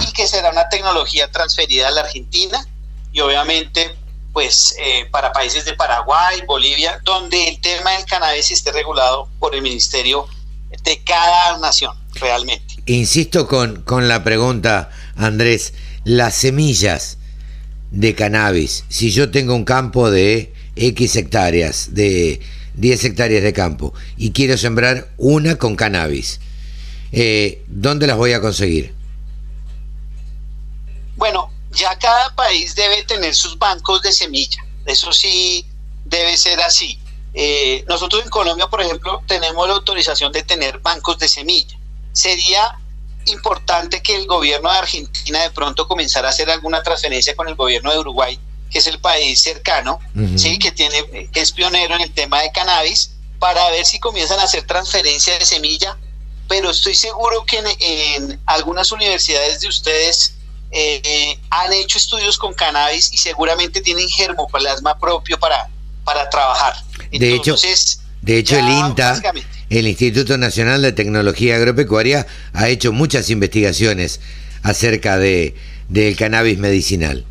y 0.00 0.12
que 0.12 0.26
será 0.26 0.50
una 0.50 0.68
tecnología 0.68 1.30
transferida 1.30 1.88
a 1.88 1.90
la 1.90 2.02
Argentina 2.02 2.66
y 3.12 3.20
obviamente 3.20 3.94
pues 4.32 4.74
eh, 4.78 5.06
para 5.10 5.32
países 5.32 5.64
de 5.64 5.74
Paraguay, 5.74 6.42
Bolivia, 6.46 7.00
donde 7.02 7.48
el 7.48 7.60
tema 7.60 7.92
del 7.92 8.04
cannabis 8.04 8.50
esté 8.50 8.70
regulado 8.70 9.28
por 9.40 9.54
el 9.54 9.62
ministerio 9.62 10.26
de 10.84 11.02
cada 11.02 11.58
nación 11.58 11.92
realmente. 12.14 12.76
Insisto 12.86 13.48
con, 13.48 13.82
con 13.82 14.06
la 14.06 14.22
pregunta, 14.22 14.90
Andrés, 15.16 15.74
las 16.04 16.34
semillas 16.34 17.17
de 17.90 18.14
cannabis, 18.14 18.84
si 18.88 19.10
yo 19.10 19.30
tengo 19.30 19.54
un 19.54 19.64
campo 19.64 20.10
de 20.10 20.52
X 20.76 21.16
hectáreas, 21.16 21.94
de 21.94 22.40
10 22.74 23.04
hectáreas 23.04 23.42
de 23.42 23.52
campo, 23.52 23.94
y 24.16 24.32
quiero 24.32 24.56
sembrar 24.56 25.08
una 25.16 25.56
con 25.56 25.76
cannabis, 25.76 26.40
eh, 27.12 27.62
¿dónde 27.66 28.06
las 28.06 28.16
voy 28.16 28.32
a 28.32 28.40
conseguir? 28.40 28.94
Bueno, 31.16 31.50
ya 31.72 31.98
cada 31.98 32.34
país 32.34 32.74
debe 32.74 33.02
tener 33.04 33.34
sus 33.34 33.58
bancos 33.58 34.02
de 34.02 34.12
semilla, 34.12 34.64
eso 34.86 35.12
sí 35.12 35.64
debe 36.04 36.36
ser 36.36 36.60
así. 36.60 36.98
Eh, 37.34 37.84
nosotros 37.88 38.22
en 38.24 38.30
Colombia, 38.30 38.66
por 38.68 38.80
ejemplo, 38.80 39.22
tenemos 39.26 39.66
la 39.68 39.74
autorización 39.74 40.32
de 40.32 40.42
tener 40.42 40.78
bancos 40.78 41.18
de 41.18 41.28
semilla 41.28 41.78
sería 42.18 42.78
importante 43.28 44.02
que 44.02 44.16
el 44.16 44.26
gobierno 44.26 44.70
de 44.70 44.78
Argentina 44.78 45.42
de 45.42 45.50
pronto 45.50 45.86
comenzara 45.86 46.28
a 46.28 46.30
hacer 46.30 46.50
alguna 46.50 46.82
transferencia 46.82 47.34
con 47.36 47.48
el 47.48 47.54
gobierno 47.54 47.92
de 47.92 47.98
Uruguay, 47.98 48.38
que 48.70 48.78
es 48.78 48.86
el 48.86 48.98
país 48.98 49.40
cercano, 49.40 50.00
sí, 50.36 50.58
que 50.58 50.72
tiene, 50.72 51.28
que 51.32 51.40
es 51.40 51.52
pionero 51.52 51.94
en 51.94 52.02
el 52.02 52.12
tema 52.12 52.42
de 52.42 52.52
cannabis, 52.52 53.12
para 53.38 53.70
ver 53.70 53.86
si 53.86 53.98
comienzan 53.98 54.38
a 54.40 54.44
hacer 54.44 54.64
transferencia 54.64 55.38
de 55.38 55.46
semilla. 55.46 55.96
Pero 56.48 56.70
estoy 56.70 56.94
seguro 56.94 57.44
que 57.44 57.58
en, 57.58 58.40
algunas 58.46 58.90
universidades 58.90 59.60
de 59.60 59.68
ustedes 59.68 60.34
eh, 60.70 61.38
han 61.50 61.72
hecho 61.72 61.98
estudios 61.98 62.38
con 62.38 62.54
cannabis 62.54 63.12
y 63.12 63.18
seguramente 63.18 63.80
tienen 63.80 64.08
germoplasma 64.08 64.98
propio 64.98 65.38
para, 65.38 65.68
para 66.04 66.28
trabajar. 66.30 66.74
de 67.10 67.34
hecho, 67.34 67.54
de 68.22 68.38
hecho 68.38 68.58
el 68.58 68.68
INTA 68.68 69.20
el 69.70 69.86
Instituto 69.86 70.38
Nacional 70.38 70.82
de 70.82 70.92
Tecnología 70.92 71.56
Agropecuaria 71.56 72.26
ha 72.52 72.68
hecho 72.68 72.92
muchas 72.92 73.30
investigaciones 73.30 74.20
acerca 74.62 75.18
de 75.18 75.54
del 75.88 76.16
cannabis 76.16 76.58
medicinal. 76.58 77.24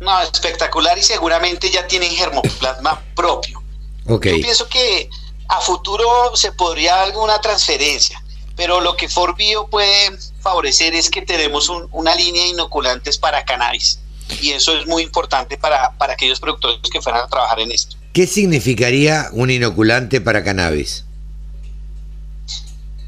No, 0.00 0.22
espectacular 0.22 0.96
y 0.96 1.02
seguramente 1.02 1.70
ya 1.70 1.86
tienen 1.86 2.10
germoplasma 2.12 3.02
propio. 3.14 3.60
Okay. 4.06 4.36
Yo 4.36 4.42
pienso 4.42 4.68
que 4.68 5.10
a 5.48 5.60
futuro 5.60 6.06
se 6.34 6.52
podría 6.52 7.02
alguna 7.02 7.40
transferencia, 7.40 8.22
pero 8.56 8.80
lo 8.80 8.96
que 8.96 9.08
Forbio 9.08 9.66
puede 9.66 10.16
favorecer 10.40 10.94
es 10.94 11.10
que 11.10 11.22
tenemos 11.22 11.68
una 11.68 12.14
línea 12.14 12.44
de 12.44 12.50
inoculantes 12.50 13.18
para 13.18 13.44
cannabis 13.44 13.98
y 14.40 14.50
eso 14.50 14.76
es 14.76 14.86
muy 14.86 15.02
importante 15.02 15.58
para, 15.58 15.90
para 15.98 16.12
aquellos 16.12 16.38
productores 16.38 16.78
que 16.90 17.00
fueran 17.00 17.22
a 17.22 17.28
trabajar 17.28 17.60
en 17.60 17.72
esto. 17.72 17.96
¿Qué 18.12 18.26
significaría 18.26 19.28
un 19.32 19.50
inoculante 19.50 20.20
para 20.20 20.42
cannabis? 20.42 21.04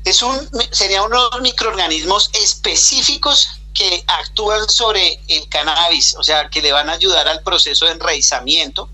Es 0.05 0.23
un, 0.23 0.49
sería 0.71 1.03
unos 1.03 1.29
microorganismos 1.43 2.31
específicos 2.43 3.61
que 3.75 4.05
actúan 4.07 4.69
sobre 4.69 5.21
el 5.29 5.49
cannabis, 5.49 6.15
o 6.17 6.23
sea, 6.23 6.49
que 6.49 6.61
le 6.63 6.73
van 6.73 6.89
a 6.91 6.93
ayudar 6.93 7.29
al 7.29 7.43
proceso 7.43 7.87
de 7.87 7.93
enraizamiento, 7.93 8.91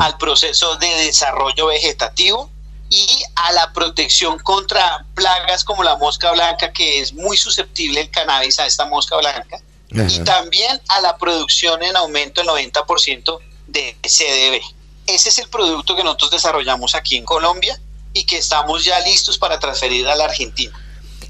al 0.00 0.18
proceso 0.18 0.76
de 0.76 0.88
desarrollo 1.04 1.66
vegetativo 1.66 2.50
y 2.88 3.06
a 3.36 3.52
la 3.52 3.72
protección 3.72 4.38
contra 4.40 5.06
plagas 5.14 5.62
como 5.62 5.84
la 5.84 5.96
mosca 5.96 6.32
blanca, 6.32 6.72
que 6.72 7.00
es 7.00 7.12
muy 7.12 7.36
susceptible 7.36 8.00
el 8.00 8.10
cannabis 8.10 8.58
a 8.58 8.66
esta 8.66 8.86
mosca 8.86 9.16
blanca, 9.16 9.60
y 9.92 10.18
también 10.20 10.80
a 10.88 11.00
la 11.00 11.16
producción 11.18 11.82
en 11.82 11.96
aumento 11.96 12.40
del 12.40 12.50
90% 12.50 13.38
de 13.68 13.96
CDB. 14.02 14.60
Ese 15.14 15.28
es 15.28 15.38
el 15.38 15.48
producto 15.48 15.96
que 15.96 16.04
nosotros 16.04 16.30
desarrollamos 16.30 16.94
aquí 16.94 17.16
en 17.16 17.24
Colombia 17.24 17.80
y 18.12 18.24
que 18.24 18.38
estamos 18.38 18.84
ya 18.84 18.98
listos 19.00 19.38
para 19.38 19.58
transferir 19.58 20.06
a 20.06 20.14
la 20.14 20.24
Argentina. 20.24 20.72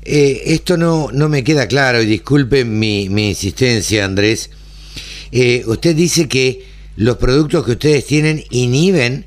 Eh, 0.03 0.43
esto 0.47 0.77
no, 0.77 1.09
no 1.13 1.29
me 1.29 1.45
queda 1.45 1.67
claro 1.67 2.03
y 2.03 2.07
disculpen 2.07 2.79
mi, 2.79 3.05
insistencia, 3.05 4.05
Andrés. 4.05 4.51
Eh, 5.33 5.63
usted 5.67 5.95
dice 5.95 6.29
que 6.29 6.67
los 6.97 7.17
productos 7.17 7.65
que 7.65 7.73
ustedes 7.73 8.07
tienen 8.07 8.45
inhiben 8.51 9.27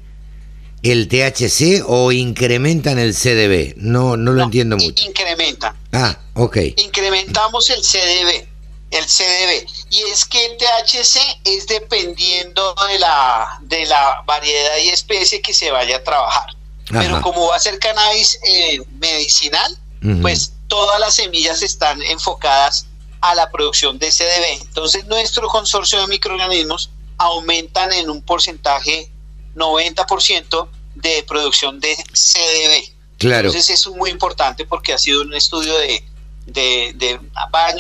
el 0.84 1.08
THC 1.08 1.84
o 1.88 2.12
incrementan 2.12 3.00
el 3.00 3.16
CDB. 3.16 3.76
No, 3.78 4.18
no 4.18 4.34
lo 4.34 4.44
entiendo 4.44 4.78
mucho. 4.78 5.06
Incrementan. 5.06 5.76
Ah, 5.92 6.20
ok. 6.34 6.58
Incrementamos 6.78 7.70
el 7.70 7.82
CDB 7.82 8.53
el 8.94 9.06
CDB. 9.06 9.68
Y 9.90 10.02
es 10.04 10.26
que 10.26 10.46
el 10.46 10.58
THC 10.58 11.20
es 11.44 11.68
dependiendo 11.68 12.76
de 12.88 13.00
la, 13.00 13.60
de 13.62 13.86
la 13.86 14.22
variedad 14.26 14.78
y 14.78 14.90
especie 14.90 15.42
que 15.42 15.54
se 15.54 15.72
vaya 15.72 15.98
a 15.98 16.04
trabajar. 16.04 16.48
Pero 16.90 17.22
como 17.22 17.48
va 17.48 17.56
a 17.56 17.60
ser 17.60 17.80
cannabis 17.80 18.38
eh, 18.46 18.80
medicinal, 19.00 19.78
pues 20.22 20.54
todas 20.68 21.00
las 21.00 21.16
semillas 21.16 21.62
están 21.64 22.02
enfocadas 22.04 22.88
a 23.22 23.36
la 23.36 23.50
producción 23.50 23.98
de 24.00 24.12
CDB. 24.12 24.62
Entonces 24.62 25.06
nuestro 25.06 25.48
consorcio 25.48 26.02
de 26.02 26.08
microorganismos 26.08 26.90
aumentan 27.18 27.94
en 27.94 28.10
un 28.10 28.22
porcentaje 28.22 29.10
90% 29.56 30.68
de 30.96 31.24
producción 31.28 31.80
de 31.80 31.96
CDB. 31.96 32.94
Claro. 33.18 33.48
Entonces 33.48 33.70
eso 33.70 33.92
es 33.92 33.96
muy 33.96 34.10
importante 34.10 34.66
porque 34.66 34.94
ha 34.94 34.98
sido 34.98 35.22
un 35.22 35.34
estudio 35.34 35.74
de, 35.78 36.04
de, 36.48 36.92
de 36.96 37.20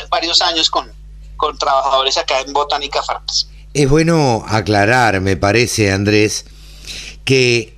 varios 0.09 0.41
años 0.41 0.69
con, 0.69 0.91
con 1.37 1.57
trabajadores 1.57 2.17
acá 2.17 2.41
en 2.41 2.53
Botánica 2.53 3.01
Farms. 3.03 3.49
Es 3.73 3.89
bueno 3.89 4.45
aclarar, 4.47 5.19
me 5.21 5.35
parece, 5.35 5.91
Andrés, 5.91 6.45
que 7.25 7.73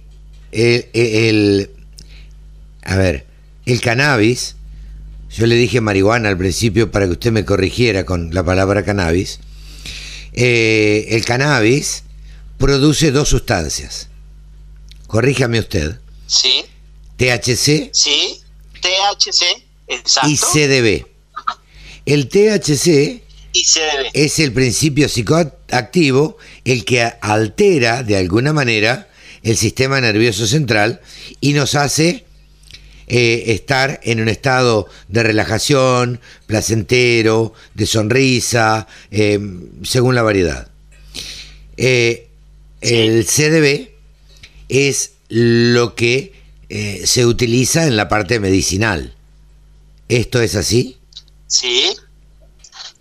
el, 0.52 1.72
a 2.84 2.96
ver, 2.96 3.26
el 3.66 3.82
cannabis, 3.82 4.56
yo 5.30 5.46
le 5.46 5.56
dije 5.56 5.82
marihuana 5.82 6.30
al 6.30 6.38
principio 6.38 6.92
para 6.92 7.06
que 7.06 7.14
usted 7.14 7.32
me 7.32 7.46
corrigiera 7.46 8.06
con 8.06 8.34
la 8.34 8.44
palabra 8.44 8.84
cannabis, 8.84 9.40
eh, 10.34 11.08
el 11.12 11.26
cannabis 11.26 12.04
produce 12.58 13.12
dos 13.12 13.30
sustancias. 13.30 14.10
Corríjame 15.08 15.60
usted. 15.60 16.00
Sí. 16.28 16.66
THC. 17.18 17.90
Sí, 17.94 18.42
THC, 18.82 19.64
exacto. 19.88 20.30
Y 20.30 20.38
CDB. 20.38 21.06
El 22.06 22.28
THC 22.28 23.24
es 24.14 24.40
el 24.40 24.52
principio 24.52 25.08
psicoactivo 25.08 26.38
el 26.66 26.84
que 26.84 27.02
altera 27.22 28.04
de 28.04 28.18
alguna 28.18 28.52
manera 28.52 29.08
el 29.44 29.56
sistema 29.56 30.02
nervioso 30.02 30.46
central 30.48 31.02
y 31.40 31.54
nos 31.54 31.76
hace 31.76 32.26
eh, 33.08 33.44
estar 33.54 34.00
en 34.04 34.20
un 34.20 34.30
estado 34.30 34.88
de 35.08 35.22
relajación, 35.22 36.20
placentero, 36.48 37.54
de 37.76 37.86
sonrisa, 37.86 38.88
eh, 39.12 39.40
según 39.84 40.16
la 40.16 40.24
variedad. 40.24 40.68
Eh, 41.78 42.28
el 42.82 43.26
CDB 43.26 43.90
es 44.70 45.12
lo 45.30 45.96
que 45.96 46.34
se 47.06 47.26
utiliza 47.26 47.86
en 47.86 47.96
la 47.96 48.10
parte 48.10 48.40
medicinal. 48.40 49.14
¿Esto 50.10 50.42
es 50.42 50.56
así? 50.56 50.98
Sí. 51.48 51.96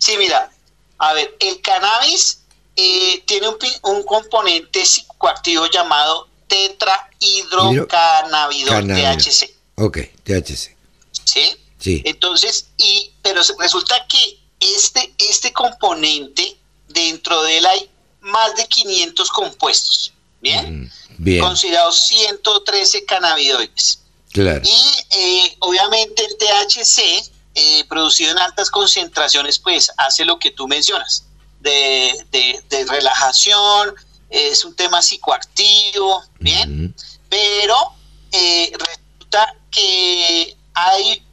Sí, 0.05 0.15
mira, 0.17 0.51
a 0.99 1.13
ver, 1.13 1.35
el 1.39 1.61
cannabis 1.61 2.41
tiene 2.75 3.47
un, 3.47 3.57
un 3.81 4.03
componente 4.03 4.85
psicoactivo 4.85 5.65
llamado 5.65 6.29
tetrahidrocannabidol, 6.47 8.85
THC. 8.85 9.49
Ok, 9.77 9.97
THC. 10.23 10.75
¿Sí? 11.23 11.57
Sí. 11.79 12.03
Entonces, 12.05 12.67
y, 12.77 13.13
pero 13.23 13.41
resulta 13.57 14.05
que 14.07 14.37
este, 14.59 15.11
este 15.17 15.51
componente, 15.51 16.55
dentro 16.87 17.41
de 17.41 17.57
él 17.57 17.65
hay 17.65 17.89
más 18.21 18.55
de 18.57 18.67
500 18.67 19.31
compuestos, 19.31 20.13
¿bien? 20.39 20.91
bien. 21.17 21.41
Considerados 21.41 21.97
113 21.97 23.05
cannabinoides. 23.05 24.01
Claro. 24.31 24.61
Y 24.63 24.83
eh, 25.17 25.57
obviamente 25.61 26.23
el 26.23 26.37
THC, 26.37 27.31
eh, 27.55 27.85
producido 27.87 28.31
en 28.31 28.39
altas 28.39 28.69
concentraciones, 28.69 29.59
pues 29.59 29.89
hace 29.97 30.25
lo 30.25 30.37
que 30.37 30.51
tú 30.51 30.67
mencionas, 30.67 31.25
de, 31.61 32.13
de, 32.31 32.85
relajación, 32.85 33.95
es 34.29 34.65
un 34.65 34.75
tema 34.75 35.01
psicoactivo, 35.01 36.23
¿bien? 36.39 36.93
Pero 37.29 37.93
eh, 38.31 38.71
resulta 38.77 39.55
que 39.71 40.57
hay 40.73 41.25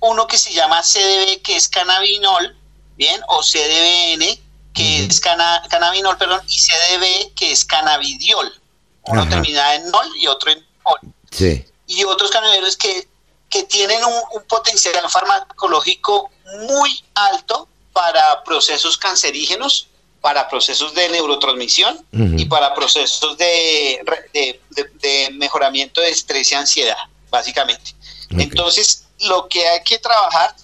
uno 0.00 0.26
que 0.26 0.38
se 0.38 0.52
llama 0.52 0.82
CDB, 0.82 1.42
que 1.42 1.56
es 1.56 1.68
cannabinol, 1.68 2.56
¿bien? 2.96 3.20
O 3.28 3.42
CDBN, 3.42 4.38
que 4.72 5.04
es 5.04 5.20
cannabinol, 5.20 6.16
perdón, 6.16 6.42
y 6.48 6.54
CDB, 6.54 7.34
que 7.34 7.50
es 7.50 7.64
cannabidiol. 7.64 8.52
Uno 9.02 9.28
termina 9.28 9.74
en 9.74 9.90
nol 9.90 10.06
y 10.16 10.26
otro 10.26 10.52
en 10.52 10.64
ol. 10.84 11.00
Sí. 11.30 11.64
Y 11.86 12.04
otros 12.04 12.30
cannabinoides 12.30 12.76
que, 12.76 13.08
que 13.50 13.62
tienen 13.64 14.00
un, 14.04 14.42
potencial 14.44 14.94
farmacológico 15.08 16.30
muy 16.68 17.04
alto 17.14 17.68
para 17.92 18.42
procesos 18.44 18.96
cancerígenos, 18.98 19.88
para 20.20 20.48
procesos 20.48 20.94
de 20.94 21.08
neurotransmisión 21.08 22.04
y 22.12 22.44
para 22.46 22.74
procesos 22.74 23.36
de, 23.38 24.04
de, 24.32 25.30
mejoramiento 25.32 26.00
de 26.00 26.10
estrés 26.10 26.50
y 26.52 26.54
ansiedad 26.54 26.96
básicamente. 27.30 27.94
Entonces, 28.30 29.04
lo 29.20 29.48
que 29.48 29.66
hay 29.66 29.82
que 29.82 29.98
trabajar 29.98 30.54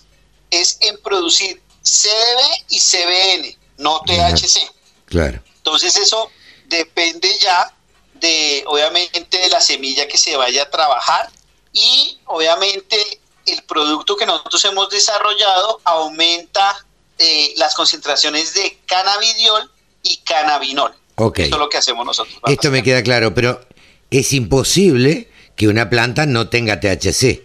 es 0.50 0.78
en 0.80 1.00
producir 1.00 1.60
CDB 1.82 2.64
y 2.68 2.80
CBN, 2.80 3.56
no 3.78 4.00
THC. 4.00 4.70
Claro. 5.06 5.42
Entonces, 5.56 5.96
eso 5.96 6.30
depende 6.66 7.38
ya 7.38 7.72
de, 8.14 8.64
obviamente, 8.66 9.38
de 9.38 9.48
la 9.48 9.60
semilla 9.60 10.06
que 10.08 10.18
se 10.18 10.36
vaya 10.36 10.64
a 10.64 10.70
trabajar 10.70 11.30
y, 11.72 12.18
obviamente, 12.26 13.20
el 13.46 13.62
producto 13.62 14.16
que 14.16 14.26
nosotros 14.26 14.64
hemos 14.64 14.88
desarrollado 14.90 15.80
aumenta 15.84 16.84
eh, 17.18 17.54
las 17.56 17.74
concentraciones 17.74 18.54
de 18.54 18.78
cannabidiol 18.86 19.70
y 20.02 20.18
cannabinol. 20.18 20.94
Okay. 21.16 21.46
Eso 21.46 21.56
es 21.56 21.60
lo 21.60 21.68
que 21.68 21.78
hacemos 21.78 22.04
nosotros. 22.04 22.36
Esto 22.46 22.70
me 22.70 22.82
queda 22.82 23.02
claro, 23.02 23.34
pero 23.34 23.64
es 24.10 24.32
imposible 24.32 25.28
que 25.56 25.68
una 25.68 25.88
planta 25.88 26.26
no 26.26 26.48
tenga 26.48 26.80
THC. 26.80 27.42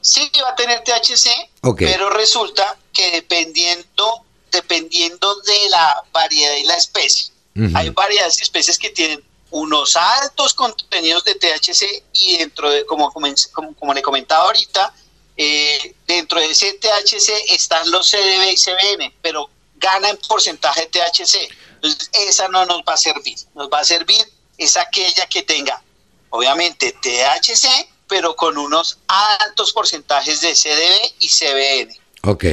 Sí, 0.00 0.30
va 0.42 0.50
a 0.50 0.54
tener 0.54 0.82
THC, 0.84 1.28
pero 1.76 2.10
resulta 2.10 2.78
que 2.92 3.10
dependiendo, 3.10 4.24
dependiendo 4.50 5.40
de 5.42 5.68
la 5.70 6.02
variedad 6.12 6.56
y 6.56 6.64
la 6.64 6.76
especie, 6.76 7.32
hay 7.74 7.90
varias 7.90 8.40
especies 8.40 8.78
que 8.78 8.90
tienen 8.90 9.22
unos 9.50 9.96
altos 9.96 10.54
contenidos 10.54 11.24
de 11.24 11.34
THC 11.34 12.04
y 12.12 12.38
dentro 12.38 12.70
de, 12.70 12.84
como, 12.86 13.12
como, 13.12 13.94
le 13.94 14.02
comentaba 14.02 14.44
ahorita, 14.44 14.92
eh, 15.36 15.94
dentro 16.06 16.40
de 16.40 16.50
ese 16.50 16.74
THC 16.74 17.52
están 17.52 17.90
los 17.90 18.10
CDB 18.10 18.52
y 18.52 18.56
CBN, 18.56 19.14
pero 19.22 19.48
gana 19.76 20.10
en 20.10 20.16
porcentaje 20.28 20.82
de 20.82 20.86
THC. 20.86 21.48
Entonces, 21.76 22.10
esa 22.12 22.48
no 22.48 22.66
nos 22.66 22.78
va 22.78 22.94
a 22.94 22.96
servir. 22.96 23.38
Nos 23.54 23.68
va 23.70 23.80
a 23.80 23.84
servir 23.84 24.24
es 24.58 24.76
aquella 24.76 25.26
que 25.26 25.42
tenga 25.42 25.80
obviamente 26.30 26.92
THC, 26.92 27.88
pero 28.08 28.36
con 28.36 28.58
unos 28.58 28.98
altos 29.06 29.72
porcentajes 29.72 30.40
de 30.40 30.52
CDB 30.52 31.14
y 31.20 31.28
CBN. 31.28 31.96
Ok. 32.22 32.44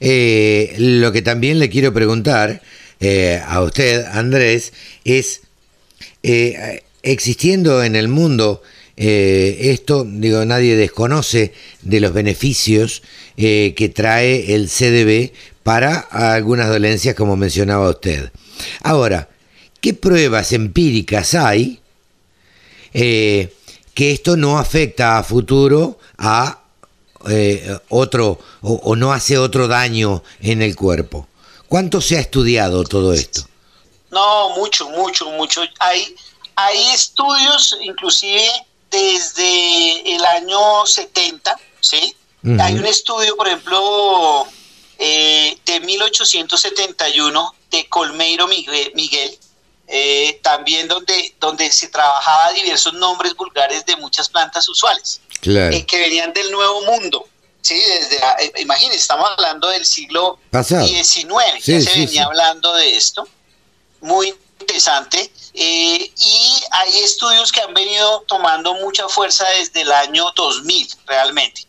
Eh, 0.00 0.74
lo 0.78 1.12
que 1.12 1.20
también 1.20 1.58
le 1.58 1.68
quiero 1.68 1.92
preguntar 1.92 2.62
eh, 3.00 3.42
a 3.46 3.60
usted, 3.60 4.06
Andrés, 4.06 4.72
es, 5.04 5.42
eh, 6.24 6.82
existiendo 7.02 7.84
en 7.84 7.94
el 7.96 8.08
mundo 8.08 8.62
esto, 8.96 10.06
digo, 10.08 10.44
nadie 10.44 10.76
desconoce 10.76 11.52
de 11.82 11.98
los 11.98 12.12
beneficios 12.12 13.02
que 13.36 13.92
trae 13.92 14.54
el 14.54 14.68
CDB 14.68 15.32
para 15.64 15.98
algunas 15.98 16.68
dolencias, 16.68 17.16
como 17.16 17.34
mencionaba 17.34 17.90
usted. 17.90 18.30
Ahora, 18.82 19.28
¿qué 19.80 19.94
pruebas 19.94 20.52
empíricas 20.52 21.34
hay 21.34 21.80
eh, 22.94 23.52
que 23.92 24.12
esto 24.12 24.36
no 24.36 24.58
afecta 24.58 25.18
a 25.18 25.24
futuro 25.24 25.98
a 26.16 26.62
eh, 27.28 27.76
otro 27.88 28.38
o, 28.60 28.96
no 28.96 29.12
hace 29.12 29.36
otro 29.36 29.66
daño 29.68 30.22
en 30.40 30.62
el 30.62 30.76
cuerpo. 30.76 31.28
¿Cuánto 31.68 32.00
se 32.00 32.16
ha 32.16 32.20
estudiado 32.20 32.84
todo 32.84 33.12
esto? 33.12 33.48
No, 34.14 34.50
mucho, 34.50 34.88
mucho, 34.88 35.26
mucho. 35.30 35.62
Hay, 35.80 36.14
hay 36.56 36.90
estudios, 36.90 37.76
inclusive 37.82 38.48
desde 38.90 40.14
el 40.14 40.24
año 40.24 40.86
70, 40.86 41.56
¿sí? 41.80 42.16
Hay 42.60 42.74
un 42.74 42.86
estudio, 42.86 43.36
por 43.36 43.48
ejemplo, 43.48 44.46
eh, 44.98 45.58
de 45.66 45.80
1871 45.80 47.54
de 47.70 47.88
Colmeiro 47.88 48.46
Miguel 48.46 49.38
eh, 49.86 50.40
también 50.42 50.88
donde, 50.88 51.34
donde 51.38 51.70
se 51.70 51.88
trabajaba 51.88 52.52
diversos 52.52 52.94
nombres 52.94 53.34
vulgares 53.34 53.84
de 53.84 53.96
muchas 53.96 54.30
plantas 54.30 54.66
usuales, 54.68 55.20
eh, 55.42 55.84
que 55.86 55.98
venían 55.98 56.32
del 56.32 56.50
Nuevo 56.50 56.82
Mundo. 56.82 57.28
Sí, 57.60 57.74
desde, 57.74 58.16
eh, 58.16 58.52
imagínense, 58.60 58.98
estamos 58.98 59.28
hablando 59.30 59.68
del 59.68 59.84
siglo 59.84 60.38
XIX, 60.50 61.62
ya 61.62 61.80
se 61.80 61.98
venía 61.98 62.24
hablando 62.24 62.74
de 62.74 62.96
esto, 62.96 63.28
muy 64.04 64.34
interesante, 64.60 65.32
y 65.52 66.10
hay 66.70 66.98
estudios 67.02 67.50
que 67.50 67.60
han 67.60 67.74
venido 67.74 68.24
tomando 68.28 68.74
mucha 68.74 69.08
fuerza 69.08 69.44
desde 69.58 69.82
el 69.82 69.92
año 69.92 70.26
2000, 70.36 70.88
realmente. 71.06 71.66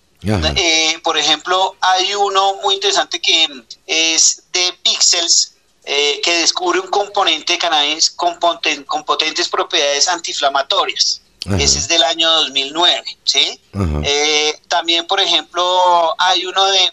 por 1.04 1.18
ejemplo, 1.18 1.76
hay 1.82 2.14
uno 2.14 2.56
muy 2.64 2.76
interesante 2.76 3.20
que 3.20 3.64
es 3.86 4.44
de 4.52 4.74
Pixels, 4.84 5.54
eh, 5.88 6.20
que 6.24 6.40
descubre 6.40 6.80
un 6.80 6.88
componente 6.88 7.54
de 7.54 7.60
cannabis 7.60 8.10
con, 8.10 8.40
potentes 8.40 9.48
propiedades 9.50 10.08
antiinflamatorias. 10.08 11.22
Ese 11.60 11.78
es 11.78 11.88
del 11.88 12.04
año 12.04 12.28
2009, 12.32 13.18
¿sí? 13.24 13.60
Eh, 14.04 14.60
también, 14.68 15.06
por 15.06 15.20
ejemplo, 15.20 16.16
hay 16.18 16.44
uno 16.48 16.66
de 16.66 16.86
eh, 16.86 16.92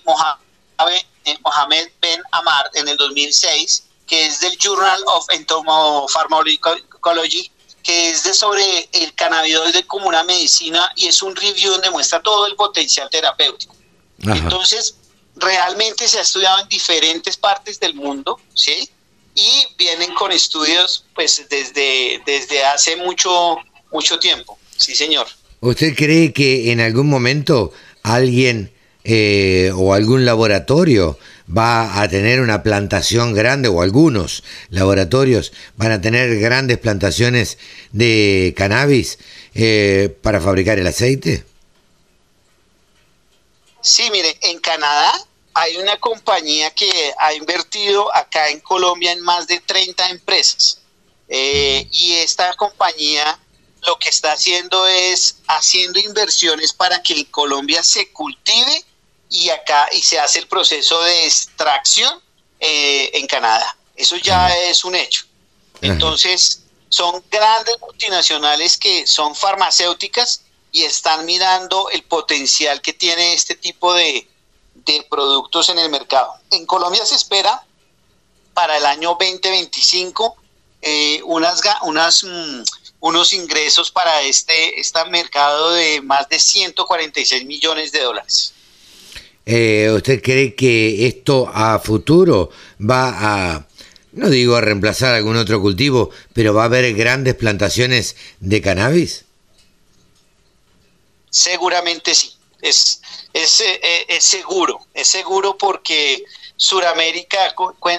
Mohamed, 1.43 1.89
Ben 2.03 2.21
Amar 2.33 2.71
en 2.75 2.87
el 2.87 2.99
2006, 2.99 3.85
que 4.13 4.27
es 4.27 4.41
del 4.41 4.59
Journal 4.59 5.03
of 5.07 5.25
Entomopharmacology, 5.31 7.51
que 7.83 8.11
es 8.11 8.25
de 8.25 8.35
sobre 8.35 8.91
el 8.93 9.15
cannabinoide 9.15 9.87
como 9.87 10.07
una 10.07 10.23
medicina 10.23 10.93
y 10.97 11.07
es 11.07 11.23
un 11.23 11.35
review 11.35 11.73
donde 11.73 11.89
muestra 11.89 12.21
todo 12.21 12.47
el 12.47 12.55
potencial 12.55 13.09
terapéutico. 13.09 13.75
Entonces, 14.19 14.97
realmente 15.37 16.07
se 16.07 16.19
ha 16.19 16.21
estudiado 16.21 16.61
en 16.61 16.69
diferentes 16.69 17.39
partes 17.39 17.81
del 17.81 17.95
mundo, 17.95 18.39
¿sí? 18.53 18.87
Y 19.35 19.67
vienen 19.79 20.13
con 20.13 20.31
estudios 20.31 21.07
pues 21.15 21.47
desde, 21.49 22.21
desde 22.27 22.67
hace 22.67 22.97
mucho, 22.97 23.57
mucho 23.91 24.19
tiempo, 24.19 24.59
sí 24.77 24.95
señor. 24.95 25.27
¿Usted 25.61 25.97
cree 25.97 26.35
que 26.35 26.71
en 26.71 26.81
algún 26.81 27.09
momento 27.09 27.73
alguien 28.03 28.75
eh, 29.05 29.73
o 29.75 29.95
algún 29.95 30.27
laboratorio 30.27 31.19
va 31.57 32.01
a 32.01 32.09
tener 32.09 32.41
una 32.41 32.63
plantación 32.63 33.35
grande 33.35 33.69
o 33.69 33.83
algunos 33.83 34.43
laboratorios 34.71 35.53
van 35.77 35.93
a 35.93 36.01
tener 36.01 36.39
grandes 36.39 36.79
plantaciones 36.79 37.59
de 37.93 38.55
cannabis 38.57 39.19
eh, 39.55 40.17
para 40.23 40.41
fabricar 40.41 40.79
el 40.79 40.87
aceite? 40.87 41.45
Sí, 43.81 44.09
mire, 44.11 44.39
en 44.43 44.61
Canadá 44.61 45.13
hay 45.55 45.77
una 45.77 45.99
compañía 45.99 46.71
que 46.71 47.13
ha 47.19 47.35
invertido 47.35 48.15
acá 48.17 48.49
en 48.49 48.61
Colombia 48.61 49.13
en 49.13 49.21
más 49.21 49.47
de 49.47 49.61
30 49.61 50.09
empresas. 50.11 50.79
Eh, 51.29 51.87
y 51.91 52.13
esta 52.15 52.53
compañía 52.55 53.39
lo 53.87 53.99
que 53.99 54.09
está 54.09 54.33
haciendo 54.33 54.87
es 54.87 55.37
haciendo 55.49 55.99
inversiones 55.99 56.73
para 56.73 57.03
que 57.03 57.15
en 57.15 57.25
Colombia 57.25 57.83
se 57.83 58.11
cultive 58.13 58.85
y 59.33 59.49
acá 59.49 59.89
y 59.93 60.03
se 60.03 60.21
hace 60.21 60.39
el 60.39 60.47
proceso 60.47 61.03
de 61.03 61.27
extracción 61.27 62.21
eh, 62.61 63.11
en 63.15 63.27
Canadá. 63.27 63.77
Eso 63.97 64.17
ya 64.17 64.55
es 64.57 64.85
un 64.85 64.95
hecho. 64.95 65.25
Entonces, 65.81 66.63
son 66.91 67.25
grandes 67.31 67.81
multinacionales 67.81 68.77
que 68.77 69.07
son 69.07 69.35
farmacéuticas 69.35 70.43
y 70.71 70.85
están 70.85 71.25
mirando 71.25 71.89
el 71.91 72.03
potencial 72.05 72.81
que 72.81 72.93
tiene 72.93 73.33
este 73.33 73.57
tipo 73.57 73.93
de, 73.95 74.29
de 74.75 75.05
productos 75.11 75.71
en 75.71 75.79
el 75.79 75.91
mercado. 75.91 76.35
En 76.51 76.67
Colombia 76.67 77.05
se 77.05 77.17
espera 77.17 77.65
para 78.55 78.77
el 78.77 78.87
año 78.87 79.17
2025 79.19 80.37
eh, 80.83 81.23
unas, 81.25 81.63
unas, 81.83 82.25
mm, 82.25 82.63
unos 83.01 83.33
ingresos 83.33 83.91
para 83.91 84.23
este, 84.23 84.79
este 84.79 85.05
mercado 85.07 85.73
de 85.73 86.03
más 86.03 86.29
de 86.29 86.39
146 86.39 87.47
millones 87.47 87.93
de 87.93 88.01
dólares. 88.01 88.53
Eh, 89.45 89.91
¿Usted 89.95 90.23
cree 90.23 90.55
que 90.55 91.07
esto 91.07 91.51
a 91.53 91.79
futuro 91.81 92.51
va 92.81 93.55
a, 93.55 93.67
no 94.13 94.31
digo 94.31 94.55
a 94.55 94.61
reemplazar 94.61 95.15
algún 95.15 95.37
otro 95.37 95.61
cultivo, 95.61 96.11
pero 96.33 96.55
va 96.55 96.63
a 96.63 96.67
haber 96.67 96.95
grandes 96.95 97.35
plantaciones 97.35 98.17
de 98.41 98.61
cannabis? 98.61 99.25
Seguramente 101.31 102.15
sí. 102.15 102.33
Es, 102.61 103.01
es, 103.33 103.61
eh, 103.61 104.05
es, 104.07 104.23
seguro, 104.23 104.87
es 104.95 105.09
seguro 105.09 105.59
porque 105.59 106.23
Suramérica 106.57 107.53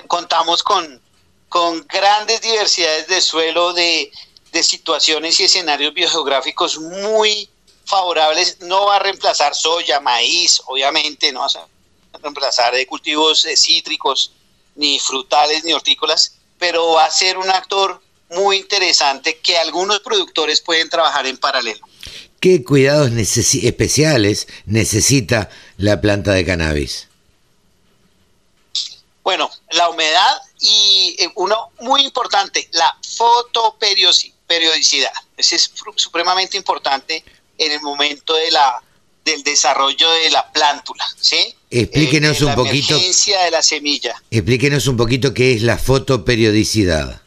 contamos 0.07 0.63
con, 0.63 1.01
con 1.49 1.85
grandes 1.87 2.39
diversidades 2.39 3.07
de 3.07 3.19
suelo, 3.19 3.73
de, 3.73 4.09
de 4.53 4.63
situaciones 4.63 5.37
y 5.41 5.43
escenarios 5.43 5.93
biogeográficos 5.93 6.79
muy 6.79 7.49
favorables. 7.85 8.59
No 8.61 8.87
va 8.87 8.97
a 8.97 8.99
reemplazar 8.99 9.55
soya, 9.55 9.99
maíz, 9.99 10.61
obviamente, 10.65 11.31
no 11.31 11.41
va 11.41 11.47
a 11.47 12.17
reemplazar 12.17 12.73
de 12.73 12.85
cultivos 12.87 13.45
cítricos, 13.55 14.31
ni 14.75 14.99
frutales, 14.99 15.63
ni 15.63 15.73
hortícolas, 15.73 16.35
pero 16.57 16.93
va 16.93 17.05
a 17.05 17.11
ser 17.11 17.37
un 17.37 17.49
actor 17.49 18.01
muy 18.29 18.57
interesante 18.57 19.37
que 19.39 19.57
algunos 19.57 19.99
productores 19.99 20.61
pueden 20.61 20.89
trabajar 20.89 21.25
en 21.27 21.37
paralelo. 21.37 21.85
¿Qué 22.39 22.63
cuidados 22.63 23.11
especiales 23.37 24.47
necesita 24.65 25.49
la 25.77 26.01
planta 26.01 26.31
de 26.31 26.45
cannabis? 26.45 27.07
Bueno, 29.23 29.49
la 29.71 29.89
humedad 29.89 30.41
y 30.59 31.15
eh, 31.19 31.31
uno 31.35 31.71
muy 31.79 32.01
importante, 32.03 32.67
la 32.73 32.97
fotoperiodicidad. 33.15 35.13
Ese 35.37 35.55
es 35.55 35.71
supremamente 35.95 36.57
importante 36.57 37.23
en 37.57 37.71
el 37.71 37.81
momento 37.81 38.35
de 38.35 38.51
la 38.51 38.81
del 39.25 39.41
desarrollo 39.43 40.11
de 40.11 40.29
la 40.31 40.51
plántula, 40.51 41.05
¿sí? 41.17 41.55
Explíquenos 41.69 42.41
eh, 42.41 42.45
un 42.45 42.55
poquito. 42.55 42.97
de 42.97 43.51
la 43.51 43.63
semilla. 43.63 44.21
Explíquenos 44.29 44.85
un 44.87 44.97
poquito 44.97 45.33
qué 45.33 45.53
es 45.53 45.61
la 45.61 45.77
fotoperiodicidad. 45.77 47.21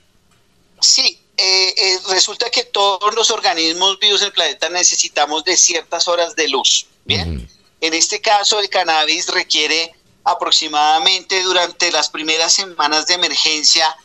Sí, 0.78 1.18
eh, 1.38 1.74
eh, 1.76 1.98
resulta 2.10 2.50
que 2.50 2.64
todos 2.64 3.14
los 3.14 3.30
organismos 3.30 3.98
vivos 3.98 4.20
en 4.20 4.26
el 4.26 4.32
planeta 4.32 4.68
necesitamos 4.68 5.42
de 5.44 5.56
ciertas 5.56 6.06
horas 6.06 6.36
de 6.36 6.48
luz. 6.48 6.86
Bien, 7.06 7.48
en 7.80 7.94
este 7.94 8.20
caso 8.20 8.60
el 8.60 8.68
cannabis 8.68 9.28
requiere 9.28 9.94
aproximadamente 10.24 11.42
durante 11.42 11.90
las 11.92 12.10
primeras 12.10 12.52
semanas 12.52 13.06
de 13.06 13.14
emergencia 13.14 13.96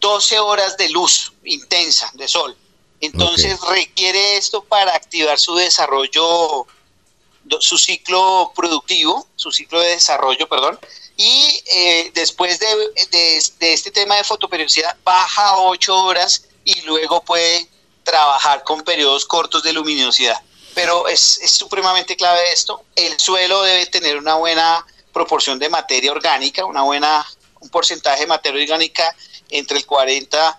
12 0.00 0.34
eh, 0.34 0.38
horas 0.38 0.76
de 0.76 0.88
luz 0.88 1.32
intensa 1.44 2.10
de 2.14 2.26
sol. 2.26 2.56
Entonces 3.02 3.60
requiere 3.68 4.36
esto 4.36 4.62
para 4.62 4.94
activar 4.94 5.36
su 5.36 5.56
desarrollo, 5.56 6.66
su 7.58 7.76
ciclo 7.76 8.52
productivo, 8.54 9.26
su 9.34 9.50
ciclo 9.50 9.80
de 9.80 9.88
desarrollo, 9.88 10.48
perdón, 10.48 10.78
y 11.16 11.62
después 12.14 12.60
de, 12.60 12.68
de, 13.10 13.72
este 13.72 13.90
tema 13.90 14.16
de 14.16 14.24
fotoperiodicidad 14.24 14.96
baja 15.02 15.48
a 15.48 15.58
8 15.58 15.96
horas 16.04 16.44
y 16.64 16.80
luego 16.82 17.24
puede 17.24 17.68
trabajar 18.04 18.62
con 18.62 18.82
periodos 18.82 19.26
cortos 19.26 19.64
de 19.64 19.72
luminosidad. 19.72 20.40
Pero 20.72 21.08
es, 21.08 21.40
supremamente 21.46 22.14
clave 22.14 22.52
esto. 22.52 22.84
El 22.94 23.18
suelo 23.18 23.62
debe 23.62 23.86
tener 23.86 24.16
una 24.16 24.34
buena 24.36 24.86
proporción 25.12 25.58
de 25.58 25.68
materia 25.68 26.12
orgánica, 26.12 26.64
una 26.64 26.82
buena, 26.82 27.26
un 27.60 27.68
porcentaje 27.68 28.20
de 28.20 28.26
materia 28.28 28.62
orgánica 28.62 29.12
entre 29.50 29.78
el 29.78 29.86
40%, 29.86 30.56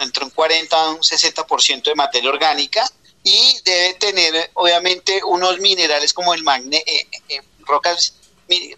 entre 0.00 0.24
un 0.24 0.30
40 0.30 0.76
y 0.76 0.94
un 0.94 1.00
60% 1.00 1.82
de 1.84 1.94
materia 1.94 2.30
orgánica 2.30 2.88
y 3.22 3.56
debe 3.64 3.94
tener 3.94 4.50
obviamente 4.54 5.20
unos 5.24 5.58
minerales 5.60 6.12
como 6.12 6.32
el 6.32 6.42
magne, 6.44 6.82
eh, 6.86 7.06
eh, 7.28 7.40
rocas, 7.60 8.14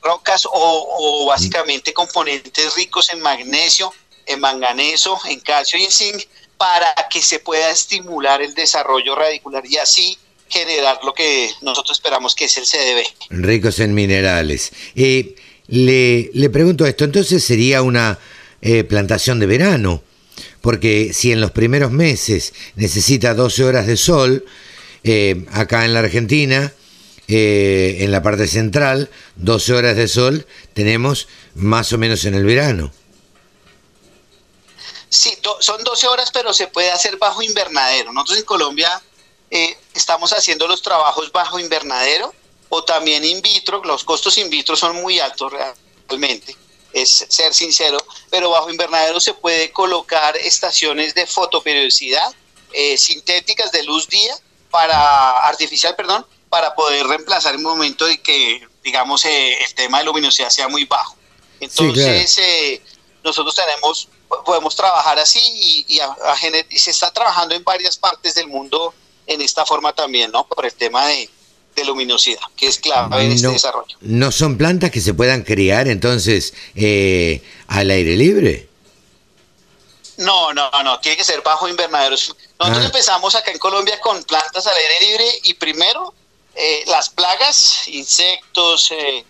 rocas 0.02 0.46
o, 0.46 0.50
o, 0.52 1.26
básicamente 1.26 1.92
componentes 1.92 2.74
ricos 2.74 3.12
en 3.12 3.20
magnesio, 3.20 3.92
en 4.24 4.40
manganeso, 4.40 5.18
en 5.26 5.40
calcio 5.40 5.78
y 5.78 5.84
en 5.84 5.90
zinc 5.90 6.24
para 6.56 6.94
que 7.10 7.20
se 7.20 7.40
pueda 7.40 7.70
estimular 7.70 8.40
el 8.40 8.54
desarrollo 8.54 9.14
radicular 9.14 9.64
y 9.66 9.76
así 9.76 10.18
generar 10.48 10.98
lo 11.04 11.12
que 11.12 11.50
nosotros 11.60 11.98
esperamos 11.98 12.34
que 12.34 12.46
es 12.46 12.56
el 12.56 12.64
CDB. 12.64 13.06
Ricos 13.30 13.78
en 13.80 13.94
minerales. 13.94 14.72
Eh, 14.96 15.36
le, 15.66 16.30
le, 16.32 16.48
pregunto 16.48 16.86
esto, 16.86 17.04
entonces 17.04 17.44
sería 17.44 17.82
una 17.82 18.18
eh, 18.62 18.84
plantación 18.84 19.40
de 19.40 19.46
verano, 19.46 20.02
porque 20.60 21.12
si 21.12 21.32
en 21.32 21.40
los 21.40 21.50
primeros 21.50 21.90
meses 21.90 22.52
necesita 22.74 23.34
12 23.34 23.64
horas 23.64 23.86
de 23.86 23.96
sol, 23.96 24.44
eh, 25.04 25.46
acá 25.52 25.84
en 25.84 25.94
la 25.94 26.00
Argentina, 26.00 26.72
en 27.30 28.10
la 28.10 28.22
parte 28.22 28.46
central, 28.46 29.10
12 29.36 29.74
horas 29.74 29.96
de 29.96 30.08
sol 30.08 30.46
tenemos 30.72 31.28
más 31.54 31.92
o 31.92 31.98
menos 31.98 32.24
en 32.24 32.34
el 32.34 32.44
verano. 32.44 32.90
Sí, 35.10 35.36
son 35.60 35.82
12 35.84 36.06
horas, 36.06 36.30
pero 36.32 36.52
se 36.52 36.66
puede 36.66 36.90
hacer 36.90 37.16
bajo 37.16 37.42
invernadero. 37.42 38.12
Nosotros 38.12 38.38
en 38.38 38.44
Colombia 38.44 39.02
eh, 39.50 39.76
estamos 39.94 40.32
haciendo 40.32 40.66
los 40.66 40.82
trabajos 40.82 41.32
bajo 41.32 41.58
invernadero 41.58 42.34
o 42.68 42.84
también 42.84 43.24
in 43.24 43.40
vitro. 43.40 43.82
Los 43.84 44.04
costos 44.04 44.36
in 44.38 44.50
vitro 44.50 44.76
son 44.76 44.96
muy 44.96 45.18
altos 45.18 45.52
realmente, 46.08 46.54
es 46.92 47.26
ser 47.28 47.54
sincero, 47.54 47.98
pero 48.30 48.50
bajo 48.50 48.70
invernadero 48.70 49.20
se 49.20 49.34
puede 49.34 49.70
colocar 49.72 50.36
estaciones 50.36 51.14
de 51.14 51.26
fotoperiodicidad 51.26 52.32
eh, 52.72 52.96
sintéticas 52.96 53.72
de 53.72 53.82
luz 53.82 54.08
día 54.08 54.34
para 54.70 55.46
artificial, 55.46 55.96
perdón, 55.96 56.26
para 56.48 56.74
poder 56.74 57.06
reemplazar 57.06 57.54
el 57.54 57.60
momento 57.60 58.04
de 58.06 58.20
que, 58.20 58.66
digamos, 58.82 59.24
eh, 59.24 59.62
el 59.62 59.74
tema 59.74 59.98
de 59.98 60.04
luminosidad 60.04 60.50
sea 60.50 60.68
muy 60.68 60.84
bajo. 60.84 61.16
Entonces, 61.60 62.40
nosotros 63.22 63.54
tenemos 63.54 64.08
podemos 64.28 64.76
trabajar 64.76 65.18
así 65.18 65.84
y, 65.88 65.98
se 66.78 66.90
está 66.90 67.10
trabajando 67.10 67.54
en 67.54 67.64
varias 67.64 67.96
partes 67.96 68.34
del 68.34 68.46
mundo 68.46 68.94
en 69.26 69.40
esta 69.40 69.64
forma 69.66 69.92
también, 69.92 70.30
¿no? 70.30 70.46
Por 70.46 70.64
el 70.66 70.74
tema 70.74 71.06
de, 71.06 71.28
luminosidad, 71.84 72.42
que 72.56 72.66
es 72.66 72.78
clave 72.78 73.24
en 73.24 73.32
este 73.32 73.48
desarrollo. 73.48 73.96
¿No 74.00 74.32
son 74.32 74.56
plantas 74.56 74.90
que 74.90 75.00
se 75.00 75.14
puedan 75.14 75.42
criar 75.42 75.88
entonces 75.88 76.54
eh, 76.74 77.42
al 77.68 77.90
aire 77.90 78.16
libre? 78.16 78.68
No, 80.18 80.52
no, 80.52 80.70
no, 80.82 80.98
tiene 81.00 81.16
que 81.16 81.24
ser 81.24 81.42
bajo 81.42 81.68
invernaderos. 81.68 82.34
Nosotros 82.58 82.84
ah. 82.84 82.86
empezamos 82.86 83.34
acá 83.34 83.52
en 83.52 83.58
Colombia 83.58 84.00
con 84.00 84.22
plantas 84.24 84.66
al 84.66 84.76
aire 84.76 85.06
libre 85.06 85.24
y 85.44 85.54
primero 85.54 86.12
eh, 86.54 86.84
las 86.88 87.08
plagas, 87.08 87.86
insectos, 87.86 88.90
eh, 88.90 89.24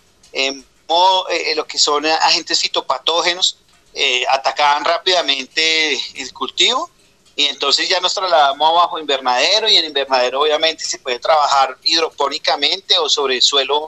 lo 1.55 1.67
que 1.67 1.79
son 1.79 2.07
agentes 2.07 2.61
fitopatógenos, 2.61 3.59
eh, 3.93 4.25
atacaban 4.31 4.85
rápidamente 4.85 5.95
el 6.15 6.33
cultivo 6.33 6.91
y 7.39 7.45
entonces 7.45 7.89
ya 7.89 8.01
nos 8.01 8.13
trasladamos 8.13 8.69
abajo 8.69 8.99
invernadero 8.99 9.69
y 9.69 9.77
en 9.77 9.85
invernadero 9.85 10.41
obviamente 10.41 10.85
se 10.85 10.99
puede 10.99 11.21
trabajar 11.21 11.79
hidropónicamente 11.85 12.99
o 12.99 13.09
sobre 13.09 13.37
el 13.37 13.43
suelo 13.43 13.87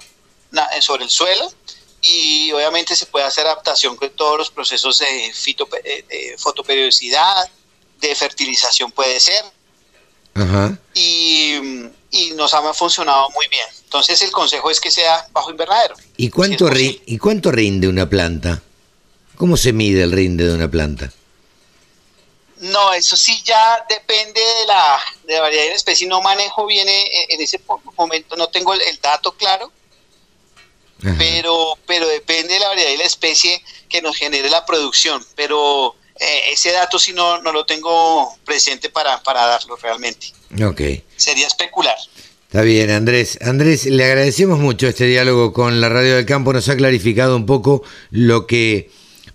eh, 0.52 0.81
sobre 0.81 1.02
el 1.02 1.10
suelo 1.10 1.51
y 2.01 2.52
obviamente 2.52 2.94
se 2.94 3.06
puede 3.06 3.24
hacer 3.24 3.47
adaptación 3.47 3.97
con 3.97 4.09
todos 4.10 4.39
los 4.39 4.51
procesos 4.52 5.01
de, 5.01 5.32
fito, 5.35 5.68
eh, 5.82 6.05
de 6.09 6.36
fotoperiodicidad, 6.39 7.51
de 8.01 8.14
fertilización 8.14 8.93
puede 8.93 9.18
ser. 9.18 9.44
Y, 10.94 11.56
y, 12.12 12.31
nos 12.36 12.55
ha 12.55 12.72
funcionado 12.72 13.31
muy 13.31 13.48
bien. 13.48 13.66
Entonces 13.82 14.22
el 14.22 14.31
consejo 14.31 14.70
es 14.70 14.81
que 14.81 14.93
sea 14.93 15.27
bajo 15.32 15.51
invernadero. 15.51 15.97
¿Y 16.16 16.31
cuánto, 16.31 16.70
¿y 16.72 17.18
cuánto 17.18 17.51
rinde 17.51 17.89
una 17.89 18.09
planta? 18.09 18.62
¿Cómo 19.36 19.56
se 19.56 19.72
mide 19.72 20.05
el 20.05 20.12
rinde 20.12 20.47
de 20.47 20.55
una 20.55 20.70
planta? 20.70 21.12
No, 22.61 22.93
eso 22.93 23.16
sí 23.16 23.41
ya 23.45 23.85
depende 23.89 24.41
de 24.41 24.66
la, 24.66 24.99
de 25.24 25.41
variedad 25.41 25.65
de 25.65 25.70
la 25.70 25.77
especie. 25.77 26.07
No 26.07 26.20
manejo 26.20 26.66
bien 26.66 26.89
eh, 26.89 27.27
en 27.31 27.41
ese 27.41 27.61
momento, 27.97 28.37
no 28.37 28.49
tengo 28.49 28.74
el, 28.74 28.81
dato 29.03 29.32
claro. 29.32 29.73
pero, 31.16 31.78
pero 31.87 32.07
depende 32.07 32.55
de 32.55 32.61
la 32.61 32.69
variedad 32.69 32.91
y 32.91 32.99
la 32.99 33.05
especie 33.05 33.62
que 33.89 34.03
nos 34.03 34.16
genere 34.16 34.51
la 34.51 34.66
producción. 34.66 35.24
Pero 35.37 35.97
eh, 36.19 36.53
ese 36.53 36.73
dato 36.73 36.99
si 36.99 37.15
no, 37.15 37.41
no 37.41 37.51
lo 37.51 37.65
tengo 37.65 38.37
presente 38.45 38.91
para, 38.91 39.23
para 39.23 39.47
darlo 39.47 39.77
realmente. 39.77 40.32
Ok. 40.62 41.03
Sería 41.16 41.47
especular. 41.47 41.97
Está 42.47 42.61
bien, 42.61 42.91
Andrés. 42.91 43.39
Andrés, 43.41 43.87
le 43.87 44.05
agradecemos 44.05 44.59
mucho 44.59 44.87
este 44.87 45.07
diálogo 45.07 45.55
con 45.55 45.81
la 45.81 45.89
Radio 45.89 46.16
del 46.16 46.27
Campo. 46.27 46.53
Nos 46.53 46.69
ha 46.69 46.77
clarificado 46.77 47.37
un 47.37 47.47
poco 47.47 47.82
lo 48.11 48.47
que 48.47 48.91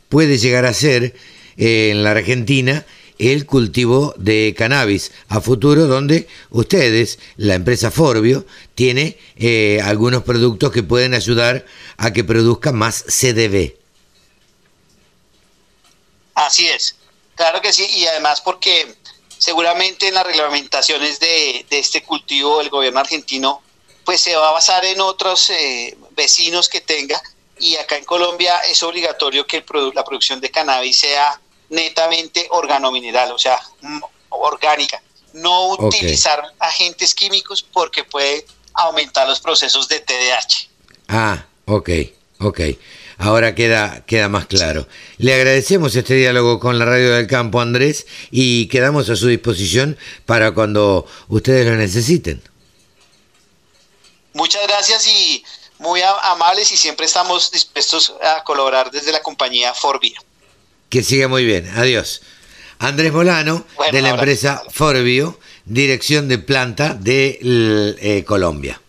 puede 0.10 0.38
llegar 0.38 0.66
a 0.66 0.74
ser 0.74 1.16
eh, 1.58 1.90
en 1.92 2.04
la 2.04 2.12
Argentina 2.12 2.86
el 3.20 3.46
cultivo 3.46 4.14
de 4.18 4.54
cannabis 4.58 5.12
a 5.30 5.42
futuro, 5.42 5.88
donde 5.88 6.28
ustedes, 6.50 7.20
la 7.38 7.56
empresa 7.56 7.92
Forbio, 7.92 8.46
tiene 8.76 9.18
eh, 9.38 9.80
algunos 9.84 10.24
productos 10.24 10.72
que 10.72 10.84
pueden 10.84 11.14
ayudar 11.14 11.66
a 11.98 12.12
que 12.12 12.24
produzca 12.24 12.72
más 12.72 13.04
CDB. 13.04 13.76
Así 16.34 16.68
es, 16.68 16.96
claro 17.36 17.62
que 17.62 17.72
sí, 17.72 17.88
y 17.96 18.06
además 18.08 18.42
porque 18.42 18.96
seguramente 19.38 20.08
en 20.08 20.16
las 20.16 20.26
reglamentaciones 20.26 21.20
de, 21.20 21.66
este 21.70 22.04
cultivo 22.04 22.62
el 22.62 22.70
gobierno 22.70 23.00
argentino 23.00 23.62
pues 24.04 24.22
se 24.22 24.36
va 24.36 24.50
a 24.50 24.54
basar 24.54 24.86
en 24.86 25.02
otros 25.02 25.50
eh, 25.50 25.98
vecinos 26.12 26.70
que 26.70 26.82
tenga 26.82 27.22
y 27.60 27.76
acá 27.76 27.98
en 27.98 28.06
Colombia 28.06 28.58
es 28.70 28.84
obligatorio 28.84 29.48
que 29.48 29.64
la 29.94 30.04
producción 30.04 30.42
de 30.42 30.52
cannabis 30.52 31.00
sea 31.00 31.40
netamente 31.70 32.48
organomineral, 32.52 33.32
o 33.32 33.40
sea, 33.40 33.60
orgánica, 34.30 35.02
no 35.34 35.70
utilizar 35.74 36.44
agentes 36.60 37.14
químicos 37.14 37.62
porque 37.64 38.04
puede 38.04 38.46
aumentar 38.74 39.28
los 39.28 39.40
procesos 39.40 39.88
de 39.88 40.00
TDAH. 40.00 40.70
Ah, 41.08 41.46
ok, 41.66 41.90
ok. 42.40 42.60
Ahora 43.18 43.56
queda, 43.56 44.04
queda 44.06 44.28
más 44.28 44.46
claro. 44.46 44.88
Le 45.18 45.34
agradecemos 45.34 45.96
este 45.96 46.16
diálogo 46.16 46.60
con 46.60 46.78
la 46.78 46.86
Radio 46.86 47.14
del 47.14 47.28
Campo, 47.28 47.62
Andrés, 47.62 48.06
y 48.30 48.68
quedamos 48.68 49.10
a 49.10 49.16
su 49.16 49.28
disposición 49.28 49.98
para 50.26 50.54
cuando 50.54 51.08
ustedes 51.30 51.66
lo 51.66 51.76
necesiten. 51.76 52.42
Muchas 54.34 54.68
gracias 54.68 55.08
y 55.08 55.46
muy 55.80 56.02
amables 56.02 56.72
y 56.72 56.78
siempre 56.78 57.06
estamos 57.06 57.52
dispuestos 57.52 58.14
a 58.22 58.44
colaborar 58.44 58.92
desde 58.92 59.14
la 59.14 59.22
compañía 59.22 59.74
Forbio. 59.74 60.20
Que 60.96 61.04
siga 61.04 61.28
muy 61.28 61.44
bien. 61.44 61.68
Adiós. 61.76 62.22
Andrés 62.80 63.12
Molano, 63.12 63.66
de 63.92 64.02
la 64.02 64.12
empresa 64.12 64.62
Forbio, 64.72 65.38
dirección 65.66 66.30
de 66.30 66.38
planta 66.38 66.94
de 66.94 67.38
eh, 68.00 68.24
Colombia. 68.26 68.80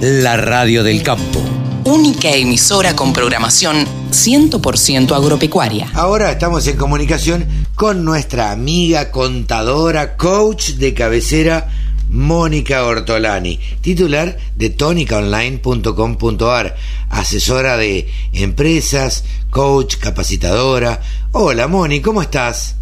La 0.00 0.36
Radio 0.36 0.82
del 0.82 1.00
Campo 1.04 1.40
única 1.84 2.30
emisora 2.30 2.96
con 2.96 3.12
programación 3.12 3.86
100% 4.10 5.12
agropecuaria. 5.12 5.88
Ahora 5.94 6.32
estamos 6.32 6.66
en 6.66 6.76
comunicación 6.76 7.46
con 7.76 8.04
nuestra 8.04 8.50
amiga 8.50 9.12
contadora, 9.12 10.16
coach 10.16 10.70
de 10.70 10.92
cabecera, 10.92 11.68
Mónica 12.10 12.84
Ortolani, 12.84 13.58
titular 13.80 14.36
de 14.56 14.70
tonicaonline.com.ar, 14.70 16.74
asesora 17.10 17.76
de 17.76 18.08
empresas, 18.32 19.24
coach, 19.50 19.96
capacitadora. 19.96 21.02
Hola 21.32 21.68
Moni, 21.68 22.00
¿cómo 22.00 22.22
estás? 22.22 22.74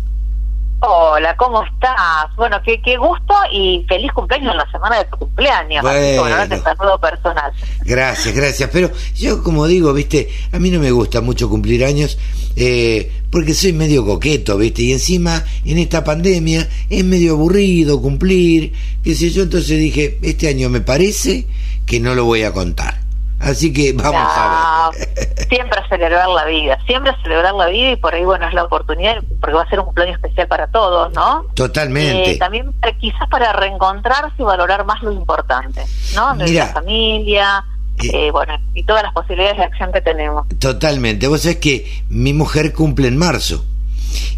Hola, 0.79 1.37
¿cómo 1.37 1.65
estás? 1.65 2.37
Bueno, 2.37 2.59
qué, 2.65 2.81
qué 2.81 2.97
gusto 2.97 3.35
y 3.51 3.85
feliz 3.89 4.13
cumpleaños 4.13 4.53
en 4.53 4.59
la 4.59 4.71
semana 4.71 4.99
de 4.99 5.05
tu 5.07 5.17
cumpleaños. 5.17 5.83
Bueno, 5.83 6.47
saludo 6.63 7.01
personal. 7.01 7.51
Gracias, 7.85 8.35
gracias. 8.35 8.71
Pero 8.73 8.91
yo, 9.17 9.43
como 9.43 9.67
digo, 9.67 9.93
viste, 9.93 10.29
a 10.53 10.61
mí 10.61 10.71
no 10.71 10.79
me 10.79 10.93
gusta 10.93 11.21
mucho 11.21 11.49
cumplir 11.49 11.85
años 11.85 12.19
eh, 12.55 13.11
porque 13.31 13.53
soy 13.53 13.73
medio 13.73 14.05
coqueto, 14.05 14.57
viste, 14.59 14.83
y 14.83 14.93
encima 14.93 15.43
en 15.65 15.79
esta 15.79 16.05
pandemia 16.05 16.69
es 16.89 17.05
medio 17.05 17.33
aburrido 17.33 18.01
cumplir, 18.01 18.73
qué 19.03 19.15
sé 19.17 19.31
yo. 19.31 19.43
Entonces 19.43 19.79
dije, 19.81 20.19
este 20.23 20.49
año 20.49 20.69
me 20.69 20.83
parece 20.83 21.47
que 21.85 21.99
no 21.99 22.15
lo 22.15 22.25
voy 22.25 22.45
a 22.45 22.53
contar. 22.53 23.06
Así 23.41 23.73
que 23.73 23.93
vamos 23.93 24.15
a 24.15 24.91
ver. 24.93 25.49
siempre 25.49 25.81
celebrar 25.89 26.29
la 26.29 26.45
vida, 26.47 26.79
siempre 26.87 27.13
celebrar 27.23 27.55
la 27.55 27.67
vida 27.67 27.93
y 27.93 27.97
por 27.97 28.15
ahí, 28.15 28.25
bueno, 28.25 28.49
es 28.49 28.55
la 28.55 28.65
oportunidad, 28.65 29.23
porque 29.41 29.55
va 29.55 29.63
a 29.63 29.69
ser 29.69 29.79
un 29.81 29.87
cumpleaños 29.87 30.17
especial 30.17 30.49
para 30.49 30.67
todos, 30.69 31.13
¿no? 31.13 31.45
Totalmente. 31.55 32.33
Eh, 32.33 32.37
también 32.39 32.75
quizás 32.99 33.29
para 33.29 33.53
reencontrarse 33.53 34.35
y 34.39 34.43
valorar 34.43 34.85
más 34.85 35.03
lo 35.03 35.13
importante, 35.13 35.83
¿no? 36.15 36.35
Nuestra 36.35 36.67
familia, 36.69 37.65
eh, 38.03 38.31
bueno, 38.31 38.55
y 38.75 38.85
todas 38.85 39.03
las 39.03 39.13
posibilidades 39.13 39.59
de 39.59 39.65
acción 39.65 39.93
que 39.93 40.01
tenemos. 40.01 40.47
Totalmente. 40.59 41.29
Vos 41.29 41.43
sabés 41.43 41.59
que 41.59 42.05
mi 42.09 42.33
mujer 42.33 42.73
cumple 42.73 43.09
en 43.09 43.17
marzo 43.17 43.65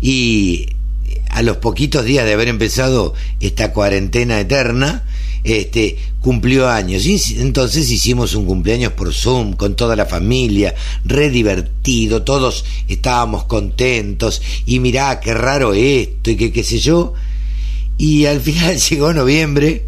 y 0.00 0.76
a 1.30 1.42
los 1.42 1.58
poquitos 1.58 2.04
días 2.04 2.24
de 2.24 2.32
haber 2.32 2.48
empezado 2.48 3.14
esta 3.40 3.72
cuarentena 3.72 4.40
eterna, 4.40 5.04
este, 5.44 5.96
cumplió 6.20 6.68
años. 6.68 7.06
Y 7.06 7.18
entonces 7.38 7.90
hicimos 7.90 8.34
un 8.34 8.46
cumpleaños 8.46 8.92
por 8.92 9.12
Zoom 9.12 9.54
con 9.54 9.76
toda 9.76 9.96
la 9.96 10.06
familia, 10.06 10.74
re 11.04 11.30
divertido, 11.30 12.22
todos 12.22 12.64
estábamos 12.88 13.44
contentos 13.44 14.42
y 14.66 14.80
mirá 14.80 15.20
qué 15.20 15.34
raro 15.34 15.74
esto 15.74 16.30
y 16.30 16.36
que 16.36 16.52
qué 16.52 16.64
sé 16.64 16.78
yo. 16.78 17.14
Y 17.96 18.26
al 18.26 18.40
final 18.40 18.76
llegó 18.90 19.12
noviembre 19.12 19.86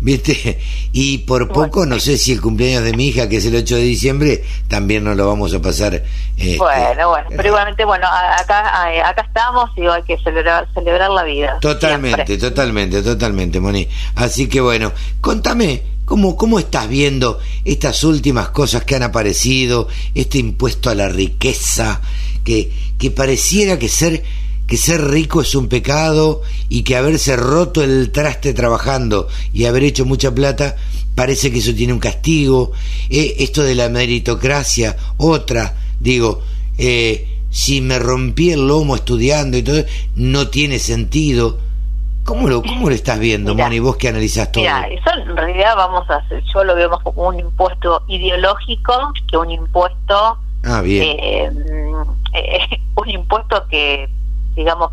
¿viste? 0.00 0.58
Y 0.92 1.18
por 1.18 1.48
poco, 1.48 1.86
no 1.86 2.00
sé 2.00 2.18
si 2.18 2.32
el 2.32 2.40
cumpleaños 2.40 2.82
de 2.82 2.92
mi 2.94 3.08
hija, 3.08 3.28
que 3.28 3.36
es 3.36 3.46
el 3.46 3.54
8 3.54 3.76
de 3.76 3.82
diciembre, 3.82 4.44
también 4.68 5.04
nos 5.04 5.16
lo 5.16 5.26
vamos 5.28 5.54
a 5.54 5.60
pasar. 5.62 6.02
Este, 6.36 6.58
bueno, 6.58 7.08
bueno, 7.10 7.28
pero 7.36 7.48
igualmente, 7.48 7.84
bueno, 7.84 8.06
acá, 8.06 9.08
acá 9.08 9.22
estamos 9.22 9.70
y 9.76 9.86
hay 9.86 10.02
que 10.02 10.18
celebrar, 10.18 10.66
celebrar 10.74 11.10
la 11.10 11.22
vida. 11.22 11.58
Totalmente, 11.60 12.38
totalmente, 12.38 13.02
totalmente, 13.02 13.60
Moni. 13.60 13.86
Así 14.16 14.48
que 14.48 14.60
bueno, 14.60 14.92
contame, 15.20 15.82
¿Cómo, 16.10 16.36
¿Cómo 16.36 16.58
estás 16.58 16.88
viendo 16.88 17.38
estas 17.64 18.02
últimas 18.02 18.48
cosas 18.48 18.82
que 18.82 18.96
han 18.96 19.04
aparecido, 19.04 19.86
este 20.12 20.38
impuesto 20.38 20.90
a 20.90 20.96
la 20.96 21.08
riqueza, 21.08 22.00
que, 22.42 22.72
que 22.98 23.12
pareciera 23.12 23.78
que 23.78 23.88
ser 23.88 24.24
que 24.70 24.76
ser 24.76 25.02
rico 25.02 25.40
es 25.40 25.56
un 25.56 25.68
pecado 25.68 26.42
y 26.68 26.84
que 26.84 26.96
haberse 26.96 27.34
roto 27.34 27.82
el 27.82 28.12
traste 28.12 28.54
trabajando 28.54 29.26
y 29.52 29.64
haber 29.64 29.82
hecho 29.82 30.06
mucha 30.06 30.32
plata 30.32 30.76
parece 31.16 31.50
que 31.50 31.58
eso 31.58 31.74
tiene 31.74 31.92
un 31.92 31.98
castigo. 31.98 32.70
Eh, 33.10 33.34
esto 33.40 33.64
de 33.64 33.74
la 33.74 33.88
meritocracia, 33.88 34.96
otra, 35.16 35.74
digo, 35.98 36.42
eh, 36.78 37.40
si 37.50 37.80
me 37.80 37.98
rompí 37.98 38.52
el 38.52 38.68
lomo 38.68 38.94
estudiando 38.94 39.56
y 39.56 39.64
todo, 39.64 39.82
no 40.14 40.46
tiene 40.46 40.78
sentido. 40.78 41.58
¿Cómo 42.22 42.46
lo, 42.46 42.62
cómo 42.62 42.90
lo 42.90 42.94
estás 42.94 43.18
viendo, 43.18 43.56
Moni, 43.56 43.80
vos 43.80 43.96
que 43.96 44.06
analizás 44.06 44.52
todo? 44.52 44.62
Mira, 44.62 44.86
eso 44.86 45.10
en 45.20 45.36
realidad 45.36 45.74
vamos 45.74 46.08
a 46.08 46.18
hacer, 46.18 46.44
yo 46.54 46.62
lo 46.62 46.76
veo 46.76 46.88
más 46.88 47.02
como 47.02 47.26
un 47.26 47.40
impuesto 47.40 48.04
ideológico 48.06 49.12
que 49.28 49.36
un 49.36 49.50
impuesto... 49.50 50.38
Ah, 50.62 50.80
bien. 50.80 51.16
Eh, 51.18 51.50
un 52.94 53.10
impuesto 53.10 53.66
que 53.68 54.08
digamos, 54.54 54.92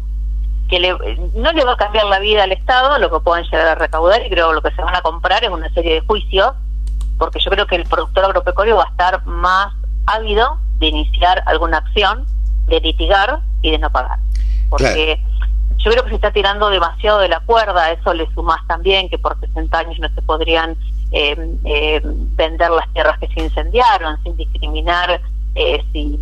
que 0.70 0.80
no 1.34 1.52
le 1.52 1.64
va 1.64 1.74
a 1.74 1.78
cambiar 1.78 2.06
la 2.06 2.20
vida 2.20 2.44
al 2.44 2.52
Estado, 2.52 2.98
lo 3.00 3.10
que 3.10 3.20
pueden 3.22 3.46
llegar 3.46 3.68
a 3.68 3.76
recaudar, 3.76 4.26
y 4.26 4.30
creo 4.30 4.50
que 4.50 4.56
lo 4.56 4.62
que 4.62 4.72
se 4.72 4.82
van 4.82 4.96
a 4.96 5.02
comprar 5.02 5.44
es 5.44 5.50
una 5.50 5.70
serie 5.74 5.96
de 5.96 6.02
juicios, 6.02 6.52
porque 7.18 7.40
yo 7.40 7.50
creo 7.50 7.66
que 7.66 7.76
el 7.76 7.84
productor 7.86 8.26
agropecuario 8.26 8.76
va 8.76 8.84
a 8.84 8.90
estar 8.90 9.26
más 9.26 9.74
ávido 10.06 10.60
de 10.80 10.88
iniciar 10.88 11.42
alguna 11.46 11.78
acción, 11.78 12.26
de 12.68 12.80
litigar 12.82 13.40
y 13.62 13.72
de 13.72 13.80
no 13.80 13.90
pagar. 13.90 14.20
Porque 14.70 15.20
yo 15.78 15.92
creo 15.92 16.04
que 16.04 16.10
se 16.10 16.16
está 16.16 16.32
tirando 16.32 16.70
demasiado 16.70 17.20
de 17.20 17.30
la 17.30 17.40
cuerda, 17.40 17.92
eso 17.92 18.14
le 18.14 18.30
sumas 18.34 18.60
también 18.68 19.10
que 19.10 19.18
por 19.18 19.40
60 19.40 19.78
años 19.78 20.00
no 20.00 20.10
se 20.10 20.22
podrían 20.22 20.76
eh, 21.12 21.36
eh, 21.66 22.02
vender 22.04 22.70
las 22.72 22.92
tierras 22.94 23.18
que 23.20 23.28
se 23.30 23.42
incendiaron 23.42 24.22
sin 24.24 24.36
discriminar 24.36 25.22
eh, 25.56 25.84
si 25.94 26.20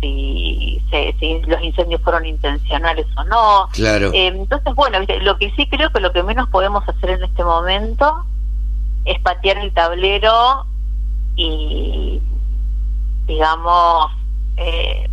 si, 0.00 0.82
si, 1.18 1.40
los 1.46 1.62
incendios 1.62 2.00
fueron 2.02 2.26
intencionales 2.26 3.06
o 3.16 3.24
no. 3.24 3.68
Claro. 3.72 4.12
Eh, 4.12 4.28
entonces, 4.28 4.74
bueno, 4.74 4.98
lo 5.20 5.38
que 5.38 5.50
sí 5.52 5.66
creo 5.68 5.90
que 5.90 6.00
lo 6.00 6.12
que 6.12 6.22
menos 6.22 6.48
podemos 6.48 6.86
hacer 6.88 7.10
en 7.10 7.24
este 7.24 7.44
momento 7.44 8.24
es 9.04 9.20
patear 9.20 9.58
el 9.58 9.72
tablero 9.72 10.66
y, 11.36 12.20
digamos, 13.26 14.10
eh, 14.56 15.08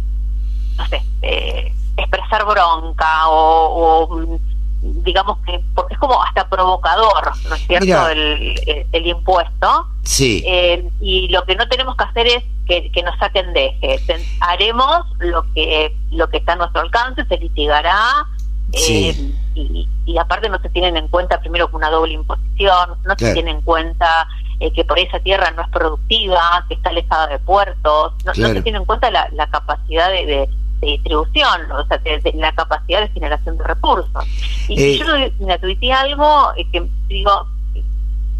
no 0.77 0.85
sé, 0.87 1.01
eh, 1.21 1.73
expresar 1.97 2.45
bronca 2.45 3.29
o, 3.29 4.05
o 4.09 4.39
digamos 4.81 5.37
que 5.45 5.63
porque 5.73 5.93
es 5.93 5.99
como 5.99 6.21
hasta 6.21 6.49
provocador, 6.49 7.31
¿no 7.47 7.55
es 7.55 7.67
cierto? 7.67 8.09
El, 8.09 8.87
el, 8.91 9.07
impuesto. 9.07 9.87
Sí. 10.03 10.43
Eh, 10.45 10.89
y 10.99 11.29
lo 11.29 11.43
que 11.43 11.55
no 11.55 11.67
tenemos 11.69 11.95
que 11.95 12.03
hacer 12.03 12.27
es 12.27 12.43
que, 12.67 12.91
que 12.91 13.03
nos 13.03 13.17
saquen 13.19 13.53
de 13.53 13.77
eje. 13.81 14.25
Haremos 14.39 15.05
lo 15.19 15.45
que 15.53 15.95
lo 16.11 16.29
que 16.29 16.37
está 16.37 16.53
a 16.53 16.57
nuestro 16.57 16.81
alcance, 16.81 17.25
se 17.25 17.37
litigará 17.37 18.27
Eh, 18.73 19.13
y, 19.55 20.17
aparte 20.17 20.49
no 20.49 20.59
se 20.59 20.69
tienen 20.69 20.97
en 20.97 21.07
cuenta 21.07 21.39
primero 21.39 21.69
que 21.69 21.75
una 21.75 21.89
doble 21.89 22.13
imposición, 22.13 22.97
no 23.05 23.15
se 23.17 23.33
tiene 23.33 23.51
en 23.51 23.61
cuenta 23.61 24.27
eh, 24.59 24.71
que 24.73 24.83
por 24.83 24.97
esa 24.97 25.19
tierra 25.19 25.51
no 25.51 25.61
es 25.61 25.69
productiva, 25.69 26.65
que 26.67 26.75
está 26.75 26.89
alejada 26.89 27.27
de 27.27 27.39
puertos, 27.39 28.13
no, 28.25 28.33
se 28.33 28.61
tiene 28.61 28.79
en 28.79 28.85
cuenta 28.85 29.11
la, 29.11 29.47
capacidad 29.51 30.09
de, 30.09 30.49
distribución, 30.81 31.71
o 31.71 31.85
sea, 31.85 31.97
de, 31.99 32.33
la 32.35 32.51
capacidad 32.53 33.01
de 33.01 33.09
generación 33.09 33.57
de 33.57 33.63
recursos. 33.63 34.25
Y 34.67 34.81
eh, 34.81 34.97
yo 34.97 35.45
me 35.45 35.57
tuiteé 35.59 35.93
algo 35.93 36.51
que 36.71 36.89
digo, 37.07 37.47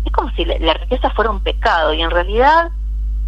es 0.06 0.12
como 0.12 0.32
si 0.32 0.46
la 0.46 0.74
riqueza 0.74 1.10
fuera 1.12 1.32
un 1.32 1.42
pecado 1.42 1.94
y 1.94 2.02
en 2.02 2.10
realidad 2.12 2.70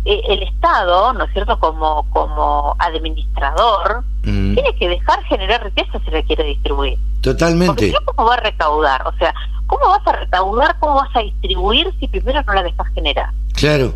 eh, 0.06 0.22
el 0.30 0.44
Estado, 0.44 1.14
¿no 1.14 1.26
es 1.26 1.34
cierto?, 1.34 1.60
como, 1.60 2.08
como 2.12 2.76
administrador, 2.80 4.04
mm. 4.24 4.54
tiene 4.54 4.76
que 4.76 4.90
dejar 4.90 5.24
generar 5.24 5.64
riqueza 5.64 6.00
si 6.06 6.12
le 6.12 6.24
quiere 6.24 6.44
distribuir. 6.44 6.98
Totalmente. 7.22 7.92
Porque 7.92 7.94
¿cómo 8.06 8.30
va 8.30 8.36
a 8.36 8.40
recaudar? 8.40 9.08
O 9.08 9.18
sea, 9.18 9.34
¿cómo 9.66 9.88
vas 9.88 10.06
a 10.06 10.12
recaudar, 10.12 10.78
cómo 10.80 10.96
vas 10.96 11.16
a 11.16 11.22
distribuir 11.22 11.92
si 12.00 12.08
primero 12.08 12.44
no 12.44 12.54
la 12.54 12.64
dejas 12.64 12.88
generar? 12.94 13.30
Claro. 13.54 13.96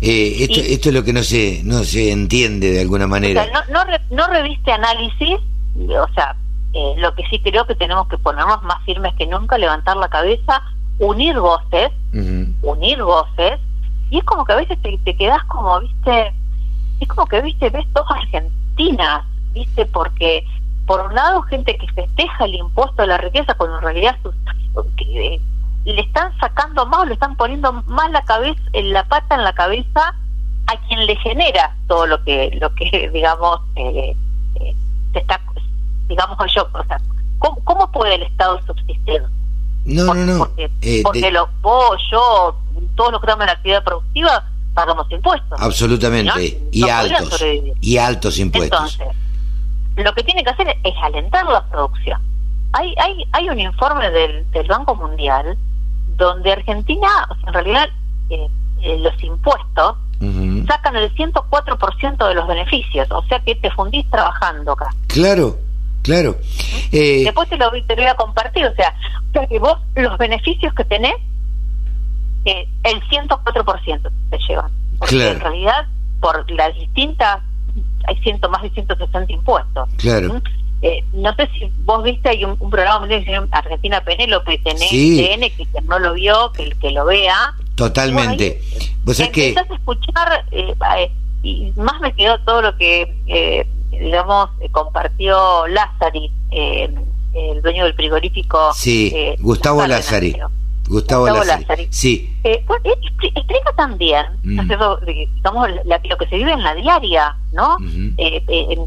Eh, 0.00 0.36
esto, 0.40 0.60
esto 0.60 0.88
es 0.88 0.94
lo 0.94 1.04
que 1.04 1.12
no 1.12 1.22
se, 1.22 1.60
no 1.64 1.84
se 1.84 2.10
entiende 2.10 2.70
de 2.70 2.80
alguna 2.80 3.06
manera. 3.06 3.46
no, 3.52 3.84
no, 3.84 3.90
no 4.10 4.26
reviste 4.28 4.72
análisis, 4.72 5.38
o 5.76 6.14
sea, 6.14 6.34
eh, 6.72 6.94
lo 6.98 7.14
que 7.14 7.24
sí 7.30 7.40
creo 7.40 7.66
que 7.66 7.74
tenemos 7.74 8.08
que 8.08 8.18
ponernos 8.18 8.62
más 8.62 8.82
firmes 8.84 9.14
que 9.16 9.26
nunca, 9.26 9.58
levantar 9.58 9.96
la 9.96 10.08
cabeza, 10.08 10.62
unir 10.98 11.38
voces, 11.38 11.90
unir 12.62 13.02
voces, 13.02 13.60
y 14.10 14.18
es 14.18 14.24
como 14.24 14.44
que 14.44 14.52
a 14.52 14.56
veces 14.56 14.80
te, 14.82 14.98
te 14.98 15.16
quedas 15.16 15.42
como, 15.44 15.80
viste, 15.80 16.32
es 17.00 17.08
como 17.08 17.26
que, 17.26 17.40
viste, 17.42 17.70
ves 17.70 17.86
dos 17.92 18.06
Argentinas, 18.08 19.24
viste, 19.52 19.86
porque 19.86 20.44
por 20.86 21.00
un 21.04 21.14
lado 21.14 21.42
gente 21.42 21.76
que 21.76 21.86
festeja 21.92 22.44
el 22.44 22.54
impuesto 22.54 23.02
de 23.02 23.08
la 23.08 23.18
riqueza 23.18 23.54
cuando 23.54 23.76
en 23.78 23.82
realidad 23.82 24.16
sus, 24.22 24.34
eh, 24.98 25.40
le 25.84 26.00
están 26.00 26.36
sacando 26.38 26.86
más, 26.86 27.06
le 27.06 27.14
están 27.14 27.36
poniendo 27.36 27.72
más 27.72 28.10
la 28.10 28.22
cabeza, 28.22 28.60
la 28.72 29.04
pata 29.04 29.34
en 29.34 29.44
la 29.44 29.52
cabeza 29.52 30.14
a 30.66 30.76
quien 30.86 31.06
le 31.06 31.16
genera 31.16 31.74
todo 31.88 32.06
lo 32.06 32.22
que, 32.24 32.56
lo 32.60 32.72
que 32.74 33.10
digamos, 33.12 33.60
eh, 33.76 34.16
eh 34.60 34.76
se 35.12 35.18
está, 35.18 35.40
digamos 36.08 36.36
yo, 36.54 36.68
o 36.72 36.84
sea, 36.84 37.00
¿cómo, 37.38 37.58
¿cómo 37.64 37.90
puede 37.90 38.16
el 38.16 38.22
Estado 38.22 38.60
subsistir? 38.66 39.22
No, 39.86 40.12
no, 40.12 40.26
no. 40.26 40.38
Porque, 40.38 40.70
eh, 40.82 41.00
porque 41.02 41.32
vos, 41.62 42.02
yo, 42.10 42.56
todos 42.96 43.12
los 43.12 43.20
que 43.20 43.26
estamos 43.26 43.42
en 43.42 43.46
la 43.46 43.52
actividad 43.52 43.84
productiva 43.84 44.44
pagamos 44.74 45.10
impuestos. 45.10 45.60
Absolutamente. 45.60 46.60
y 46.70 46.88
altos. 46.88 47.44
Y 47.80 47.96
altos 47.96 48.38
impuestos. 48.38 48.98
Entonces, 48.98 49.16
lo 49.96 50.12
que 50.12 50.22
tiene 50.22 50.44
que 50.44 50.50
hacer 50.50 50.68
es 50.84 50.94
alentar 51.02 51.46
la 51.46 51.64
producción. 51.68 52.20
Hay, 52.72 52.94
hay, 52.98 53.24
hay 53.32 53.48
un 53.48 53.58
informe 53.58 54.10
del, 54.10 54.50
del 54.50 54.66
Banco 54.66 54.94
Mundial 54.94 55.56
donde 56.16 56.52
Argentina, 56.52 57.08
en 57.46 57.52
realidad, 57.52 57.88
eh, 58.28 58.48
eh, 58.82 58.98
los 58.98 59.22
impuestos 59.22 59.96
sacan 60.66 60.96
el 60.96 61.14
104% 61.14 62.28
de 62.28 62.34
los 62.34 62.48
beneficios, 62.48 63.06
o 63.10 63.22
sea 63.24 63.38
que 63.40 63.54
te 63.54 63.70
fundís 63.70 64.08
trabajando 64.10 64.72
acá. 64.72 64.88
Claro, 65.08 65.58
claro. 66.06 66.38
Eh, 66.92 67.24
Después 67.24 67.48
te 67.48 67.58
lo, 67.58 67.70
te 67.70 67.94
lo 67.94 68.02
voy 68.02 68.10
a 68.10 68.14
compartir, 68.14 68.64
o 68.64 68.74
sea, 68.74 68.94
que 69.48 69.58
vos 69.58 69.78
los 69.94 70.16
beneficios 70.16 70.72
que 70.74 70.84
tenés 70.84 71.14
el 72.44 73.00
104% 73.08 74.10
se 74.30 74.38
llevan. 74.48 74.70
Porque 74.98 75.28
en 75.28 75.40
realidad, 75.40 75.86
por 76.20 76.50
las 76.50 76.74
distintas, 76.74 77.40
hay 78.06 78.16
ciento, 78.22 78.48
más 78.48 78.62
de 78.62 78.70
160 78.70 79.32
impuestos. 79.32 79.88
Claro. 79.98 80.34
¿Mm? 80.34 80.42
Eh, 80.82 81.04
no 81.14 81.34
sé 81.34 81.48
si 81.58 81.70
vos 81.84 82.02
viste, 82.04 82.28
hay 82.28 82.44
un, 82.44 82.56
programa 82.70 83.08
que 83.08 83.24
se 83.24 83.30
llama 83.30 83.48
Argentina 83.50 84.00
Penélope, 84.02 84.58
tenés 84.58 84.90
TN, 84.90 85.40
que 85.56 85.66
quien 85.72 85.86
no 85.86 85.98
lo 85.98 86.14
vio, 86.14 86.52
que, 86.52 86.70
que 86.80 86.90
lo 86.90 87.06
vea. 87.06 87.54
Totalmente. 87.74 88.60
vos 89.04 89.18
es 89.18 89.30
que... 89.30 89.54
a 89.56 89.74
escuchar, 89.74 90.44
eh, 90.50 90.74
eh, 90.98 91.10
y 91.42 91.72
más 91.76 92.00
me 92.00 92.12
quedó 92.12 92.38
todo 92.40 92.62
lo 92.62 92.76
que, 92.76 93.66
digamos, 94.00 94.50
compartió 94.72 95.66
Lázari, 95.66 96.30
el 96.50 97.62
dueño 97.62 97.84
del 97.84 97.94
frigorífico. 97.94 98.72
Sí, 98.74 99.34
Gustavo 99.38 99.86
Lázari. 99.86 100.36
Gustavo, 100.88 101.26
Lázari. 101.26 101.88
Sí. 101.90 102.36
Eh, 102.44 102.64
explica 102.84 103.72
también, 103.76 104.26
mm. 104.42 104.60
digamos, 104.60 105.00
lo 105.84 106.16
que 106.18 106.26
se 106.28 106.36
vive 106.36 106.52
en 106.52 106.62
la 106.62 106.74
diaria, 106.74 107.36
¿no? 107.52 107.76
Eh, 108.18 108.42
eh, 108.46 108.78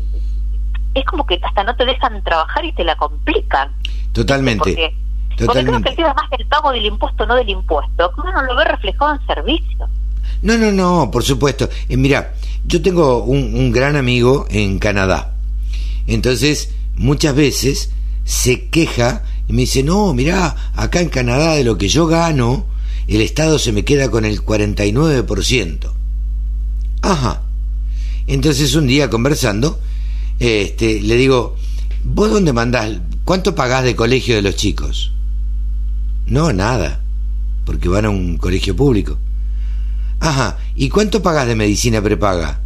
es 0.95 1.05
como 1.05 1.25
que 1.25 1.39
hasta 1.41 1.63
no 1.63 1.75
te 1.75 1.85
dejan 1.85 2.23
trabajar 2.23 2.65
y 2.65 2.71
te 2.73 2.83
la 2.83 2.95
complican. 2.95 3.73
Totalmente. 4.13 4.59
Porque, 4.59 4.95
Totalmente. 5.37 5.93
creo 5.93 5.95
que 5.95 6.01
el 6.01 6.15
más 6.15 6.29
del 6.31 6.47
pago 6.47 6.71
del 6.71 6.85
impuesto, 6.85 7.25
no 7.25 7.35
del 7.35 7.49
impuesto, 7.49 8.11
uno 8.17 8.43
lo 8.43 8.55
ve 8.55 8.65
reflejado 8.65 9.15
en 9.15 9.25
servicios. 9.27 9.89
No, 10.41 10.57
no, 10.57 10.71
no, 10.71 11.11
por 11.11 11.23
supuesto. 11.23 11.67
mira, 11.89 12.33
yo 12.65 12.81
tengo 12.81 13.23
un, 13.23 13.71
gran 13.71 13.95
amigo 13.95 14.45
en 14.49 14.79
Canadá. 14.79 15.35
Entonces, 16.07 16.69
muchas 16.95 17.35
veces 17.35 17.91
se 18.25 18.67
queja 18.69 19.23
y 19.47 19.53
me 19.53 19.61
dice, 19.61 19.83
no, 19.83 20.13
mirá, 20.13 20.71
acá 20.75 21.01
en 21.01 21.09
Canadá 21.09 21.55
de 21.55 21.63
lo 21.63 21.77
que 21.77 21.89
yo 21.89 22.07
gano, 22.07 22.65
el 23.07 23.21
Estado 23.21 23.57
se 23.57 23.71
me 23.71 23.83
queda 23.83 24.11
con 24.11 24.25
el 24.25 24.43
49%. 24.43 25.91
Ajá. 27.01 27.43
Entonces 28.27 28.75
un 28.75 28.85
día 28.85 29.09
conversando, 29.09 29.79
este, 30.39 31.01
le 31.01 31.15
digo, 31.15 31.55
¿vos 32.03 32.29
dónde 32.29 32.53
mandás? 32.53 32.99
¿Cuánto 33.25 33.55
pagás 33.55 33.83
de 33.83 33.95
colegio 33.95 34.35
de 34.35 34.43
los 34.43 34.55
chicos? 34.55 35.11
No, 36.27 36.53
nada, 36.53 37.01
porque 37.65 37.89
van 37.89 38.05
a 38.05 38.09
un 38.11 38.37
colegio 38.37 38.75
público. 38.75 39.17
Ajá, 40.19 40.57
¿y 40.75 40.89
cuánto 40.89 41.21
pagás 41.21 41.47
de 41.47 41.55
medicina 41.55 42.01
prepaga? 42.01 42.61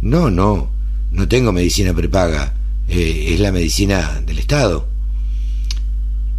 No, 0.00 0.30
no, 0.30 0.70
no 1.12 1.28
tengo 1.28 1.52
medicina 1.52 1.92
prepaga, 1.92 2.54
eh, 2.88 3.28
es 3.34 3.40
la 3.40 3.52
medicina 3.52 4.22
del 4.24 4.38
Estado. 4.38 4.88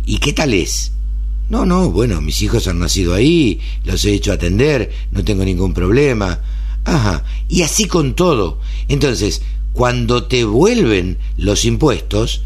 ¿Y 0.06 0.18
qué 0.18 0.34
tal 0.34 0.54
es? 0.54 0.92
No, 1.50 1.66
no, 1.66 1.92
bueno, 1.92 2.22
mis 2.22 2.42
hijos 2.42 2.68
han 2.68 2.80
nacido 2.80 3.14
ahí, 3.14 3.60
los 3.84 4.04
he 4.06 4.14
hecho 4.14 4.32
atender, 4.32 4.92
no 5.12 5.24
tengo 5.24 5.44
ningún 5.46 5.74
problema. 5.74 6.40
Ajá, 6.86 7.24
y 7.48 7.62
así 7.62 7.86
con 7.86 8.16
todo. 8.16 8.60
Entonces, 8.88 9.42
cuando 9.74 10.24
te 10.24 10.44
vuelven 10.44 11.18
los 11.38 11.66
impuestos, 11.66 12.44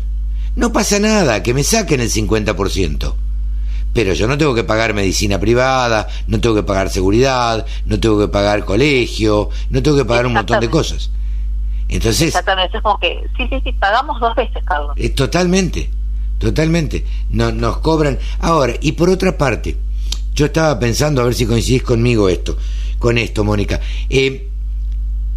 no 0.56 0.74
pasa 0.74 1.00
nada, 1.00 1.44
que 1.44 1.54
me 1.54 1.64
saquen 1.64 2.02
el 2.02 2.12
50%. 2.12 3.16
Pero 3.96 4.14
yo 4.14 4.28
no 4.28 4.38
tengo 4.38 4.54
que 4.54 4.66
pagar 4.66 4.94
medicina 4.94 5.40
privada, 5.40 6.10
no 6.28 6.42
tengo 6.42 6.54
que 6.54 6.64
pagar 6.64 6.90
seguridad, 6.90 7.66
no 7.86 7.98
tengo 7.98 8.20
que 8.20 8.28
pagar 8.28 8.66
colegio, 8.66 9.50
no 9.70 9.82
tengo 9.82 9.96
que 9.96 10.04
pagar 10.04 10.26
un 10.26 10.34
montón 10.34 10.60
de 10.60 10.70
cosas. 10.70 11.12
Entonces... 11.88 12.28
Exactamente, 12.28 12.76
es 12.76 12.84
como 12.84 13.00
que, 13.00 13.24
sí, 13.38 13.48
sí, 13.50 13.62
sí, 13.64 13.72
pagamos 13.72 14.20
dos 14.20 14.36
veces, 14.36 14.62
Carlos. 14.66 14.92
Es 14.98 15.16
totalmente. 15.16 15.90
Totalmente. 16.40 17.06
No, 17.30 17.54
nos 17.54 17.78
cobran. 17.78 18.20
Ahora, 18.40 18.74
y 18.82 18.92
por 18.92 19.10
otra 19.10 19.38
parte, 19.38 19.78
yo 20.34 20.48
estaba 20.48 20.78
pensando, 20.78 21.22
a 21.22 21.24
ver 21.24 21.34
si 21.34 21.46
coincidís 21.46 21.84
conmigo 21.84 22.28
esto, 22.28 22.58
con 23.00 23.18
esto, 23.18 23.46
Mónica. 23.46 23.80
Eh, 24.10 24.50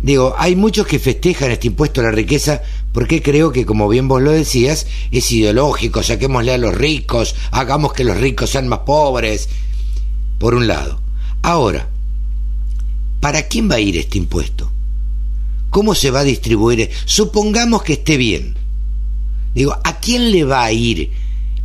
digo, 0.01 0.35
hay 0.37 0.57
muchos 0.57 0.85
que 0.85 0.99
festejan 0.99 1.53
este 1.53 1.69
impuesto 1.69 2.01
a 2.01 2.05
la 2.05 2.11
riqueza 2.11 2.61
porque 2.93 3.23
creo 3.23 3.53
que, 3.53 3.67
como 3.67 3.89
bien 3.89 4.09
vos 4.09 4.23
lo 4.23 4.31
decías, 4.31 4.87
es 5.11 5.31
ideológico, 5.33 6.03
saquémosle 6.03 6.53
a 6.53 6.59
los 6.59 6.75
ricos, 6.75 7.35
hagamos 7.51 7.93
que 7.93 8.05
los 8.05 8.17
ricos 8.17 8.51
sean 8.51 8.69
más 8.69 8.81
pobres, 8.81 9.49
por 10.39 10.55
un 10.55 10.67
lado. 10.67 11.01
Ahora, 11.43 11.89
¿para 13.21 13.43
quién 13.49 13.71
va 13.71 13.77
a 13.77 13.81
ir 13.81 13.97
este 13.97 14.19
impuesto? 14.19 14.71
¿Cómo 15.71 15.95
se 15.95 16.11
va 16.11 16.21
a 16.21 16.25
distribuir? 16.25 16.91
Supongamos 17.05 17.83
que 17.83 17.95
esté 17.95 18.17
bien 18.17 18.59
Digo, 19.59 19.77
¿a 19.83 19.99
quién 19.99 20.31
le 20.31 20.45
va 20.45 20.65
a 20.65 20.71
ir 20.73 21.13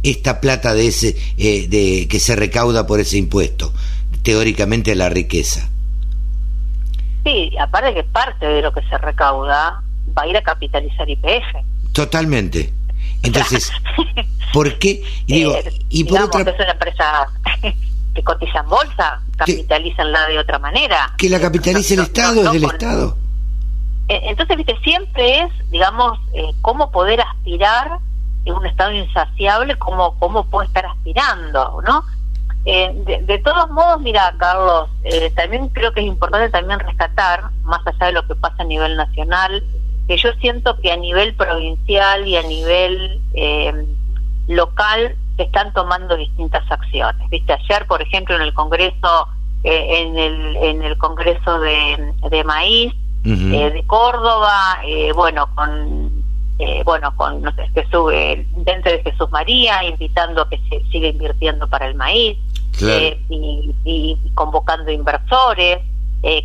esta 0.01 0.41
plata 0.41 0.73
de 0.73 0.87
ese 0.87 1.15
eh, 1.37 1.67
de 1.67 2.07
que 2.09 2.19
se 2.19 2.35
recauda 2.35 2.87
por 2.87 2.99
ese 2.99 3.17
impuesto? 3.17 3.71
Teóricamente 4.23 4.95
la 4.95 5.09
riqueza. 5.09 5.69
Sí, 7.23 7.51
aparte 7.59 7.93
que 7.93 8.03
parte 8.03 8.47
de 8.47 8.61
lo 8.63 8.73
que 8.73 8.81
se 8.83 8.97
recauda 8.97 9.83
va 10.17 10.23
a 10.23 10.27
ir 10.27 10.37
a 10.37 10.41
capitalizar 10.41 11.09
IPF. 11.09 11.91
Totalmente. 11.93 12.73
Entonces, 13.21 13.71
¿por 14.51 14.77
qué? 14.79 15.03
Y 15.27 15.33
digo, 15.39 15.55
eh, 15.55 15.71
y 15.89 16.03
por 16.03 16.21
otra... 16.21 16.43
que 16.43 16.51
es 16.51 16.59
una 16.59 16.71
empresa 16.71 17.27
que 18.13 18.23
cotiza 18.23 18.59
en 18.59 18.69
bolsa, 18.69 19.21
capitalizanla 19.37 20.27
de 20.27 20.39
otra 20.39 20.59
manera. 20.59 21.13
Que 21.17 21.29
la 21.29 21.39
capitalice 21.39 21.95
el 21.95 22.01
Estado, 22.01 22.43
es 22.43 22.51
del 22.51 22.63
Estado. 22.65 23.17
Eh, 24.07 24.21
entonces, 24.25 24.57
viste, 24.57 24.77
siempre 24.83 25.41
es, 25.41 25.71
digamos, 25.71 26.19
eh, 26.33 26.51
cómo 26.61 26.91
poder 26.91 27.21
aspirar 27.21 27.99
en 28.45 28.53
un 28.53 28.65
estado 28.65 28.91
insaciable, 28.91 29.77
cómo, 29.77 30.19
cómo 30.19 30.45
puede 30.45 30.67
estar 30.67 30.85
aspirando, 30.85 31.81
¿no? 31.85 32.03
Eh, 32.65 33.21
de, 33.25 33.37
todos 33.39 33.69
modos, 33.71 34.01
mira, 34.01 34.33
Carlos, 34.37 34.89
también 35.35 35.67
creo 35.69 35.91
que 35.93 36.01
es 36.01 36.05
importante 36.05 36.49
también 36.49 36.79
rescatar, 36.79 37.49
más 37.63 37.81
allá 37.85 38.07
de 38.07 38.11
lo 38.13 38.27
que 38.27 38.35
pasa 38.35 38.55
a 38.59 38.65
nivel 38.65 38.95
nacional, 38.95 39.63
que 40.07 40.17
yo 40.17 40.31
siento 40.41 40.77
que 40.79 40.91
a 40.91 40.97
nivel 40.97 41.33
provincial 41.35 42.27
y 42.27 42.35
a 42.35 42.43
nivel 42.43 43.21
local 44.47 45.15
se 45.37 45.43
están 45.43 45.73
tomando 45.73 46.15
distintas 46.15 46.69
acciones. 46.69 47.29
Viste, 47.29 47.53
ayer, 47.53 47.85
por 47.87 48.01
ejemplo, 48.01 48.35
en 48.35 48.41
el 48.41 48.53
Congreso, 48.53 49.27
eh, 49.63 50.01
en, 50.01 50.17
el, 50.17 50.55
en 50.57 50.83
el 50.83 50.97
Congreso 50.97 51.59
de, 51.59 52.13
de 52.29 52.43
Maíz, 52.43 52.93
eh, 53.25 53.71
de 53.73 53.83
Córdoba, 53.87 54.79
eh, 54.85 55.11
bueno, 55.13 55.47
con 55.55 56.23
bueno, 56.85 57.13
con 57.17 57.41
no 57.41 57.51
sé, 57.55 57.67
Jesús, 57.73 58.13
el 58.13 58.41
intendente 58.55 58.91
de 58.91 59.03
Jesús 59.03 59.29
María, 59.31 59.83
invitando 59.83 60.43
a 60.43 60.49
que 60.49 60.57
se 60.69 60.81
siga 60.91 61.09
invirtiendo 61.09 61.67
para 61.67 61.87
el 61.87 61.95
maíz 61.95 62.37
y, 62.79 63.75
y, 63.83 64.17
convocando 64.33 64.89
inversores. 64.89 65.79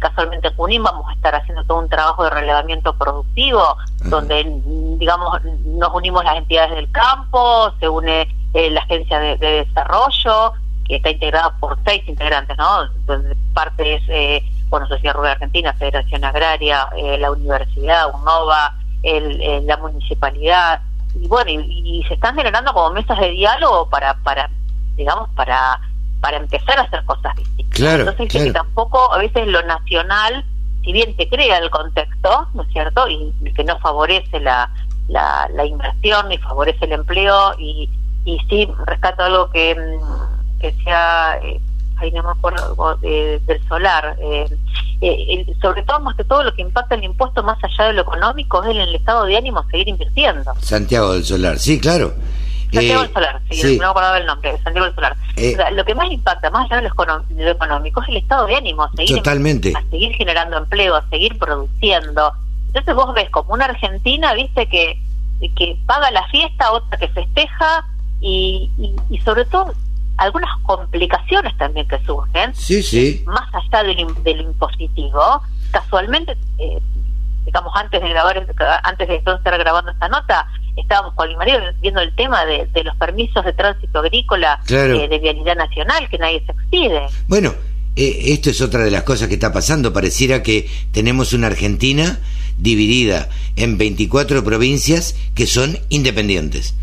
Casualmente 0.01 0.49
en 0.49 0.57
Junín 0.57 0.83
vamos 0.83 1.09
a 1.09 1.13
estar 1.13 1.35
haciendo 1.35 1.63
todo 1.65 1.79
un 1.79 1.89
trabajo 1.89 2.25
de 2.25 2.31
relevamiento 2.31 2.95
productivo, 2.95 3.77
donde, 4.07 4.45
digamos, 4.99 5.41
nos 5.65 5.95
unimos 5.95 6.25
las 6.25 6.37
entidades 6.37 6.75
del 6.75 6.91
campo, 6.91 7.73
se 7.79 7.89
une 7.89 8.27
eh, 8.55 8.71
la 8.71 8.81
Agencia 8.81 9.19
de, 9.19 9.37
Desarrollo, 9.37 10.55
que 10.87 10.97
está 10.97 11.11
integrada 11.11 11.55
por 11.61 11.79
seis 11.85 12.03
integrantes, 12.09 12.57
¿no? 12.57 12.89
Donde 13.07 13.37
parte 13.53 13.97
es, 13.97 14.03
eh, 14.09 14.43
bueno, 14.69 14.87
Sociedad 14.89 15.15
Rural 15.15 15.33
Argentina, 15.33 15.75
Federación 15.75 16.25
Agraria, 16.25 16.89
eh, 16.97 17.19
la 17.19 17.31
Universidad, 17.31 18.13
UNOVA, 18.15 18.75
el, 19.03 19.67
la 19.67 19.77
Municipalidad, 19.77 20.81
y 21.15 21.29
bueno, 21.29 21.51
y, 21.51 22.05
se 22.09 22.15
están 22.15 22.35
generando 22.35 22.73
como 22.73 22.91
mesas 22.91 23.19
de 23.19 23.31
diálogo 23.31 23.89
para, 23.91 24.15
para 24.23 24.51
digamos, 24.97 25.29
para 25.31 25.81
para 26.21 26.39
empezar 26.39 26.79
a 26.79 26.83
hacer 26.83 27.05
cosas 27.05 27.35
distintas. 27.37 27.77
Claro, 27.77 28.09
Entonces, 28.09 28.45
que 28.45 28.53
tampoco 28.53 29.13
a 29.13 29.19
veces 29.19 29.47
lo 29.47 29.63
nacional, 29.63 30.45
si 30.85 30.93
bien 30.93 31.17
te 31.17 31.29
crea 31.29 31.59
el 31.59 31.71
contexto, 31.71 32.49
¿no 32.55 32.63
es 32.63 32.69
cierto? 32.69 33.09
Y, 33.09 33.33
que 33.55 33.65
no 33.65 33.79
favorece 33.79 34.41
la, 34.41 34.71
la, 35.09 35.49
la 35.55 35.65
inversión 35.65 36.29
ni 36.29 36.39
favorece 36.39 36.85
el 36.85 36.93
empleo 36.93 37.55
y, 37.59 37.91
y 38.25 38.39
sí 38.49 38.69
rescato 38.87 39.23
algo 39.25 39.51
que, 39.51 39.75
mm, 39.75 40.59
que 40.61 40.75
sea 40.85 41.39
eh, 41.43 41.61
ahí 41.97 42.13
no 42.13 42.23
me 42.23 42.31
acuerdo 42.31 42.97
del 43.01 43.69
solar 43.69 44.17
eh, 44.21 44.47
eh, 45.01 45.47
sobre 45.61 45.83
todo 45.83 46.01
más 46.01 46.17
que 46.17 46.25
todo 46.25 46.45
lo 46.45 46.55
que 46.55 46.63
impacta 46.63 46.95
el 46.95 47.05
impuesto 47.05 47.43
más 47.43 47.59
allá 47.63 47.89
de 47.89 47.95
lo 47.95 48.03
económico 48.03 48.63
es 48.63 48.71
en 48.71 48.81
el 48.83 48.95
estado 48.95 49.25
de 49.25 49.37
ánimo 49.37 49.65
seguir 49.71 49.89
invirtiendo 49.89 50.53
Santiago 50.61 51.13
del 51.13 51.25
Solar 51.25 51.59
sí 51.59 51.81
claro 51.81 52.15
Santiago 52.73 53.03
del 53.03 53.13
Solar, 53.13 53.41
sí, 53.51 53.77
no 53.77 53.79
me 53.79 53.85
acordaba 53.87 54.19
el 54.19 54.27
nombre, 54.27 54.59
Santiago 54.63 54.87
del 54.87 54.95
Solar. 54.95 55.17
lo 55.73 55.85
que 55.85 55.95
más 55.95 56.11
impacta, 56.11 56.51
más 56.51 56.71
allá 56.71 56.83
de 56.83 56.89
lo, 56.89 57.51
económico, 57.51 58.03
es 58.03 58.09
el 58.09 58.17
estado 58.19 58.47
de 58.47 58.57
ánimo, 58.57 58.89
seguir, 58.95 59.17
Totalmente. 59.17 59.73
a 59.77 59.83
seguir 59.91 60.13
generando 60.15 60.59
empleo, 60.59 60.97
a 60.97 61.09
seguir 61.09 61.39
produciendo. 61.39 62.33
Entonces 62.69 62.95
vos 62.95 63.15
ves 63.15 63.31
como 63.31 63.55
una 63.55 63.65
Argentina, 63.65 64.35
viste, 64.35 64.69
que, 64.69 65.01
que 65.57 65.77
paga 65.87 66.11
la 66.11 66.27
fiesta, 66.29 66.73
otra 66.73 66.99
que 66.99 67.09
festeja, 67.09 67.87
y, 68.21 68.71
y, 69.11 69.19
sobre 69.21 69.45
todo 69.45 69.73
algunas 70.17 70.51
complicaciones 70.63 71.57
también 71.57 71.87
que 71.87 71.99
surgen, 72.01 72.53
sí, 72.55 72.83
sí. 72.83 73.23
más 73.27 73.49
allá 73.55 73.85
del, 73.85 74.07
del 74.25 74.41
impositivo. 74.41 75.41
Casualmente, 75.71 76.37
eh, 76.59 76.81
digamos, 77.49 77.73
antes 77.75 78.03
de 78.03 78.09
grabar, 78.11 78.47
antes 78.85 79.09
de 79.09 79.17
estar 79.17 79.59
grabando 79.59 79.91
esta 79.91 80.07
nota, 80.09 80.47
estábamos 80.77 81.15
con 81.15 81.29
mi 81.29 81.37
marido 81.37 81.61
viendo 81.81 82.03
el 82.03 82.15
tema 82.15 82.45
de, 82.45 82.67
de 82.67 82.85
los 82.85 82.95
permisos 82.97 83.43
de 83.43 83.55
tránsito 83.55 84.01
agrícola 84.01 84.61
eh, 84.69 85.09
de 85.09 85.19
vialidad 85.19 85.57
nacional, 85.57 86.07
que 86.11 86.19
nadie 86.19 86.45
se 86.45 86.53
expide. 86.53 87.07
Bueno, 87.27 87.55
eh, 87.97 88.33
esto 88.35 88.51
es 88.51 88.61
otra 88.61 88.85
de 88.85 88.91
las 88.91 89.03
cosas 89.03 89.29
que 89.29 89.35
está 89.35 89.51
pasando. 89.51 89.95
Pareciera 89.95 90.43
que 90.43 90.69
tenemos 90.93 91.33
una 91.33 91.47
Argentina 91.47 92.19
dividida 92.59 93.31
en 93.57 93.79
24 93.79 94.45
provincias 94.45 95.17
que 95.35 95.47
son 95.47 95.79
independientes. 95.89 96.75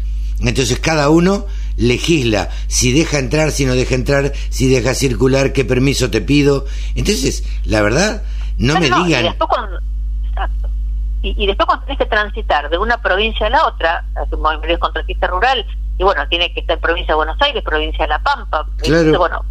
Entonces 0.41 0.79
cada 0.79 1.09
uno 1.09 1.45
legisla 1.77 2.49
si 2.65 2.91
deja 2.91 3.19
entrar, 3.19 3.51
si 3.51 3.65
no 3.65 3.75
deja 3.75 3.93
entrar, 3.93 4.33
si 4.49 4.67
deja 4.67 4.95
circular, 4.95 5.53
qué 5.53 5.63
permiso 5.63 6.09
te 6.09 6.21
pido. 6.21 6.65
Entonces, 6.95 7.43
la 7.65 7.83
verdad, 7.83 8.23
no, 8.57 8.79
me 8.79 8.87
digan... 8.87 9.25
Y 9.25 9.27
después, 9.27 9.47
cuando, 9.47 9.77
exacto. 9.77 9.94
Y, 11.25 11.47
después 11.47 11.65
cuando 11.65 11.85
tienes 11.85 11.97
que 11.97 12.05
transitar 12.05 12.69
de 12.69 12.77
una 12.77 13.01
provincia 13.01 13.47
a 13.47 13.49
la 13.49 13.65
otra, 13.65 14.05
como 14.29 14.51
el 14.51 14.79
contratista 14.79 15.25
rural, 15.25 15.65
y 15.97 16.03
bueno, 16.03 16.27
tiene 16.27 16.53
que 16.53 16.59
estar 16.59 16.79
provincia 16.79 17.13
de 17.13 17.15
Buenos 17.15 17.41
Aires, 17.41 17.63
provincia 17.63 18.03
de 18.03 18.09
La 18.09 18.19
Pampa, 18.19 18.67
claro. 18.77 19.17
bueno, 19.17 19.45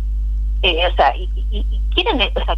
eh, 0.62 0.86
o 0.86 0.94
sea, 0.94 1.16
y, 1.16 1.28
y, 1.50 1.80
quieren, 1.94 2.20
o 2.20 2.44
sea, 2.44 2.56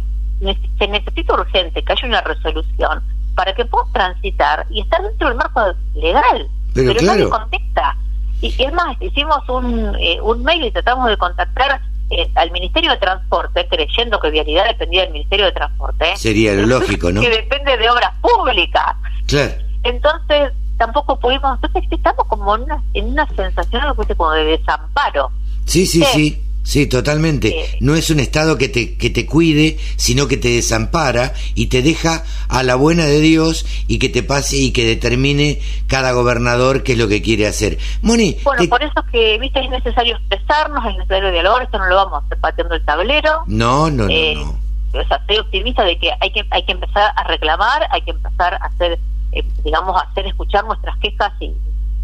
se 0.77 0.87
necesita 0.87 1.33
urgente 1.33 1.83
que 1.83 1.93
haya 1.93 2.07
una 2.07 2.21
resolución 2.21 3.01
para 3.35 3.53
que 3.55 3.65
puedas 3.65 3.91
transitar 3.91 4.65
y 4.69 4.81
estar 4.81 5.01
dentro 5.01 5.29
del 5.29 5.37
marco 5.37 5.61
legal. 5.95 6.47
Pero, 6.73 6.93
pero 6.93 6.99
claro. 6.99 7.19
nadie 7.19 7.29
contesta. 7.29 7.97
Y 8.41 8.63
es 8.63 8.73
más, 8.73 8.95
hicimos 8.99 9.49
un, 9.49 9.95
eh, 9.99 10.21
un 10.21 10.43
mail 10.43 10.65
y 10.65 10.71
tratamos 10.71 11.09
de 11.09 11.17
contactar 11.17 11.81
eh, 12.09 12.29
al 12.35 12.51
Ministerio 12.51 12.91
de 12.91 12.97
Transporte, 12.97 13.67
creyendo 13.69 14.19
que 14.19 14.29
Vialidad 14.29 14.67
dependía 14.67 15.01
del 15.03 15.11
Ministerio 15.11 15.45
de 15.45 15.51
Transporte. 15.51 16.15
Sería 16.15 16.53
lo 16.53 16.65
lógico, 16.65 17.11
¿no? 17.11 17.21
que 17.21 17.29
depende 17.29 17.77
de 17.77 17.89
obras 17.89 18.13
públicas. 18.21 18.95
Claro. 19.27 19.53
Entonces, 19.83 20.51
tampoco 20.77 21.19
pudimos. 21.19 21.59
Entonces, 21.61 21.91
estamos 21.91 22.25
como 22.27 22.55
en 22.55 22.63
una, 22.63 22.83
en 22.93 23.05
una 23.07 23.27
sensación 23.35 23.83
como 24.15 24.31
de 24.31 24.43
desamparo. 24.45 25.31
Sí, 25.65 25.85
sí, 25.85 26.01
sí. 26.03 26.13
Sí, 26.13 26.43
totalmente. 26.89 27.77
No 27.79 27.95
es 27.95 28.09
un 28.09 28.19
Estado 28.19 28.57
que 28.57 28.67
te, 28.67 28.95
que 28.97 29.09
te 29.09 29.25
cuide, 29.25 29.77
sino 29.95 30.27
que 30.27 30.37
te 30.37 30.49
desampara 30.49 31.33
y 31.55 31.67
te 31.67 31.81
deja 31.81 32.23
a 32.49 32.63
la 32.63 32.75
buena 32.75 33.05
de 33.05 33.21
Dios 33.21 33.65
y 33.87 33.99
que 33.99 34.09
te 34.09 34.21
pase 34.21 34.57
y 34.57 34.71
que 34.71 34.85
determine 34.85 35.59
cada 35.87 36.11
gobernador 36.11 36.83
qué 36.83 36.93
es 36.93 36.97
lo 36.97 37.07
que 37.07 37.21
quiere 37.21 37.47
hacer. 37.47 37.77
Moni. 38.01 38.37
Bueno, 38.43 38.67
por 38.69 38.83
eso 38.83 38.93
es 38.97 39.11
que, 39.11 39.37
viste, 39.39 39.63
es 39.63 39.69
necesario 39.69 40.17
expresarnos, 40.17 40.85
es 40.85 40.97
necesario 40.97 41.31
dialogar, 41.31 41.63
esto 41.63 41.77
no 41.77 41.87
lo 41.87 41.95
vamos 41.95 42.21
a 42.21 42.25
hacer 42.25 42.37
pateando 42.39 42.75
el 42.75 42.85
tablero. 42.85 43.43
No, 43.47 43.89
no, 43.89 44.03
no, 44.03 44.09
eh, 44.09 44.35
O 44.37 45.07
sea, 45.07 45.17
estoy 45.17 45.37
optimista 45.37 45.83
de 45.83 45.97
que 45.97 46.11
hay 46.19 46.31
que, 46.31 46.43
hay 46.51 46.63
que 46.65 46.73
empezar 46.73 47.13
a 47.15 47.23
reclamar, 47.23 47.87
hay 47.91 48.01
que 48.01 48.11
empezar 48.11 48.55
a 48.55 48.65
hacer, 48.65 48.99
eh, 49.31 49.43
digamos, 49.63 49.95
a 49.95 50.05
hacer 50.05 50.27
escuchar 50.27 50.65
nuestras 50.65 50.97
quejas 50.97 51.31
y, 51.39 51.53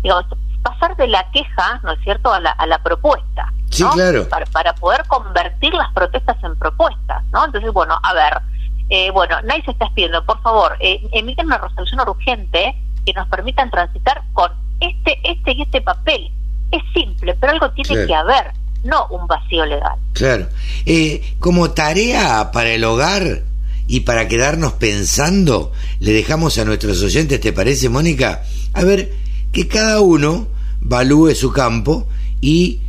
digamos, 0.02 0.26
pasar 0.64 0.96
de 0.96 1.08
la 1.08 1.30
queja, 1.32 1.80
¿no 1.84 1.92
es 1.92 2.00
cierto?, 2.04 2.34
a 2.34 2.40
la, 2.40 2.52
a 2.52 2.66
la 2.66 2.82
propuesta. 2.82 3.54
Sí, 3.70 3.84
claro. 3.94 4.28
Para, 4.30 4.46
para, 4.48 4.74
poder 4.76 5.04
convertir 5.08 5.74
las 5.74 5.92
protestas 5.94 6.38
en 6.44 6.56
propuestas, 6.58 7.24
¿no? 7.32 7.46
Entonces, 7.46 7.72
bueno, 7.74 8.00
a 8.02 8.14
ver, 8.14 8.34
eh, 8.90 9.12
bueno, 9.12 9.42
nadie 9.44 9.64
se 9.64 9.72
está 9.72 9.90
pidiendo, 9.94 10.24
por 10.26 10.42
favor, 10.42 10.76
eh, 10.80 11.02
emiten 11.12 11.48
una 11.48 11.58
resolución 11.58 12.02
urgente 12.08 12.76
que 13.06 13.14
nos 13.14 13.28
permitan 13.28 13.70
transitar 13.72 14.22
con 14.34 14.52
este, 14.80 15.18
este 15.24 15.54
y 15.54 15.62
este 15.64 15.82
papel. 15.82 16.32
Es 16.72 16.82
simple, 16.94 17.36
pero 17.40 17.54
algo 17.54 17.72
tiene 17.72 18.06
que 18.06 18.16
haber, 18.16 18.52
no 18.84 19.08
un 19.08 19.28
vacío 19.28 19.66
legal. 19.66 19.98
Claro. 20.14 20.48
Eh, 20.86 21.36
como 21.40 21.72
tarea 21.72 22.52
para 22.52 22.70
el 22.70 22.84
hogar 22.84 23.42
y 23.88 24.02
para 24.02 24.28
quedarnos 24.28 24.74
pensando, 24.74 25.72
le 26.00 26.14
dejamos 26.14 26.58
a 26.58 26.66
nuestros 26.66 27.02
oyentes, 27.02 27.40
¿te 27.40 27.54
parece, 27.54 27.90
Mónica? 27.90 28.44
A 28.74 28.84
ver, 28.84 29.12
que 29.52 29.68
cada 29.68 30.02
uno 30.02 30.53
valúe 30.84 31.34
su 31.36 31.52
campo 31.52 32.08
y 32.42 32.80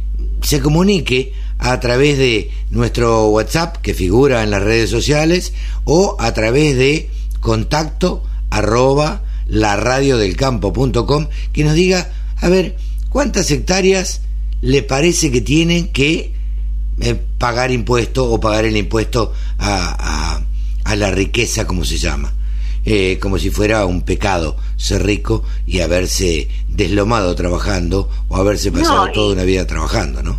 se 0.43 0.61
comunique 0.61 1.33
a 1.59 1.81
través 1.81 2.19
de 2.19 2.51
nuestro 2.71 3.29
WhatsApp 3.29 3.77
que 3.79 3.95
figura 3.95 4.43
en 4.43 4.51
las 4.51 4.63
redes 4.63 4.91
sociales 4.91 5.53
o 5.85 6.17
a 6.19 6.35
través 6.35 6.77
de 6.77 7.09
contacto 7.41 8.23
arroba 8.51 9.23
laradiodelcampo.com 9.47 11.29
que 11.53 11.65
nos 11.65 11.75
diga, 11.75 12.11
a 12.37 12.49
ver, 12.49 12.77
¿cuántas 13.09 13.51
hectáreas 13.51 14.23
le 14.61 14.83
parece 14.83 15.31
que 15.31 15.41
tienen 15.41 15.89
que 15.89 16.35
eh, 17.01 17.15
pagar 17.39 17.71
impuesto 17.71 18.31
o 18.31 18.41
pagar 18.41 18.65
el 18.65 18.77
impuesto 18.77 19.33
a, 19.59 20.41
a, 20.85 20.97
la 20.97 21.11
riqueza, 21.11 21.67
como 21.67 21.85
se 21.85 21.99
llama? 21.99 22.33
Eh, 22.87 23.19
como 23.19 23.39
si 23.39 23.51
fuera 23.51 23.87
un 23.87 24.03
pecado 24.03 24.57
ser 24.77 25.05
rico 25.05 25.43
y 25.67 25.81
haberse 25.81 26.49
deslomado 26.69 27.35
trabajando 27.35 28.11
o 28.29 28.37
haberse 28.37 28.71
pasado 28.71 29.11
toda 29.13 29.33
una 29.33 29.45
vida 29.45 29.67
trabajando, 29.67 30.23
¿no? 30.23 30.39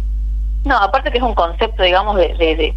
No, 0.63 0.77
aparte 0.77 1.11
que 1.11 1.17
es 1.17 1.23
un 1.23 1.33
concepto, 1.33 1.83
digamos, 1.83 2.17
de, 2.17 2.27
de, 2.37 2.75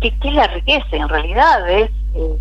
¿qué, 0.00 0.14
es 0.22 0.34
la 0.34 0.46
riqueza? 0.48 0.86
En 0.92 1.08
realidad 1.08 1.70
es, 1.70 1.90
eh, 2.14 2.38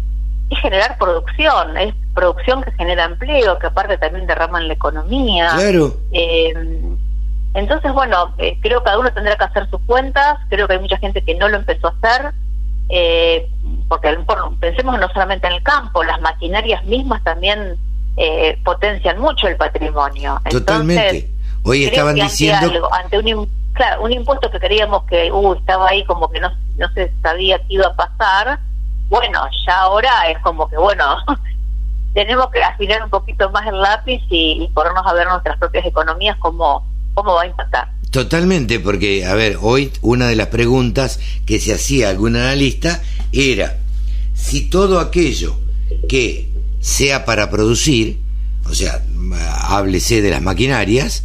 es 0.49 0.59
generar 0.59 0.97
producción, 0.97 1.77
es 1.77 1.93
producción 2.13 2.63
que 2.63 2.71
genera 2.73 3.05
empleo, 3.05 3.59
que 3.59 3.67
aparte 3.67 3.97
también 3.97 4.27
derrama 4.27 4.59
en 4.59 4.67
la 4.67 4.73
economía. 4.73 5.51
Claro. 5.55 5.93
Eh, 6.11 6.53
entonces, 7.53 7.91
bueno, 7.91 8.33
eh, 8.37 8.57
creo 8.61 8.79
que 8.79 8.85
cada 8.85 8.99
uno 8.99 9.11
tendrá 9.11 9.35
que 9.35 9.43
hacer 9.43 9.69
sus 9.69 9.81
cuentas, 9.81 10.37
creo 10.49 10.67
que 10.67 10.73
hay 10.73 10.79
mucha 10.79 10.97
gente 10.97 11.23
que 11.23 11.35
no 11.35 11.49
lo 11.49 11.57
empezó 11.57 11.87
a 11.87 11.95
hacer, 12.01 12.33
eh, 12.89 13.49
porque 13.87 14.15
bueno, 14.25 14.55
pensemos 14.59 14.99
no 14.99 15.07
solamente 15.09 15.47
en 15.47 15.53
el 15.53 15.63
campo, 15.63 16.03
las 16.03 16.19
maquinarias 16.21 16.83
mismas 16.85 17.23
también 17.23 17.77
eh, 18.17 18.59
potencian 18.63 19.19
mucho 19.19 19.47
el 19.47 19.57
patrimonio. 19.57 20.41
Totalmente. 20.49 21.29
Hoy 21.63 21.85
estaban 21.85 22.15
diciendo... 22.15 22.89
Ante, 22.93 23.19
un, 23.19 23.49
claro, 23.73 24.03
un 24.03 24.11
impuesto 24.11 24.49
que 24.49 24.59
creíamos 24.59 25.03
que 25.03 25.31
uh, 25.31 25.53
estaba 25.53 25.89
ahí 25.89 26.03
como 26.05 26.29
que 26.29 26.39
no, 26.39 26.49
no 26.77 26.89
se 26.93 27.11
sabía 27.21 27.59
qué 27.59 27.65
iba 27.75 27.87
a 27.87 27.95
pasar, 27.95 28.59
bueno, 29.09 29.41
ya 29.65 29.79
ahora 29.81 30.29
es 30.29 30.39
como 30.39 30.69
que, 30.69 30.77
bueno, 30.77 31.17
tenemos 32.13 32.49
que 32.51 32.63
afinar 32.63 33.03
un 33.03 33.09
poquito 33.09 33.49
más 33.51 33.65
el 33.67 33.81
lápiz 33.81 34.21
y, 34.29 34.69
ponernos 34.73 35.05
a 35.05 35.13
ver 35.13 35.27
nuestras 35.27 35.57
propias 35.57 35.85
economías 35.85 36.37
como 36.37 36.83
¿Cómo 37.17 37.33
va 37.33 37.41
a 37.41 37.47
impactar? 37.47 37.89
Totalmente, 38.11 38.79
porque, 38.79 39.25
a 39.25 39.35
ver, 39.35 39.57
hoy 39.61 39.91
una 40.01 40.27
de 40.27 40.35
las 40.35 40.47
preguntas 40.47 41.19
que 41.45 41.59
se 41.59 41.73
hacía 41.73 42.09
algún 42.09 42.35
analista 42.35 43.01
era 43.31 43.79
si 44.33 44.61
todo 44.61 44.99
aquello 44.99 45.59
que 46.07 46.49
sea 46.79 47.25
para 47.25 47.49
producir, 47.49 48.19
o 48.65 48.73
sea, 48.73 49.03
háblese 49.61 50.21
de 50.21 50.29
las 50.29 50.41
maquinarias, 50.41 51.23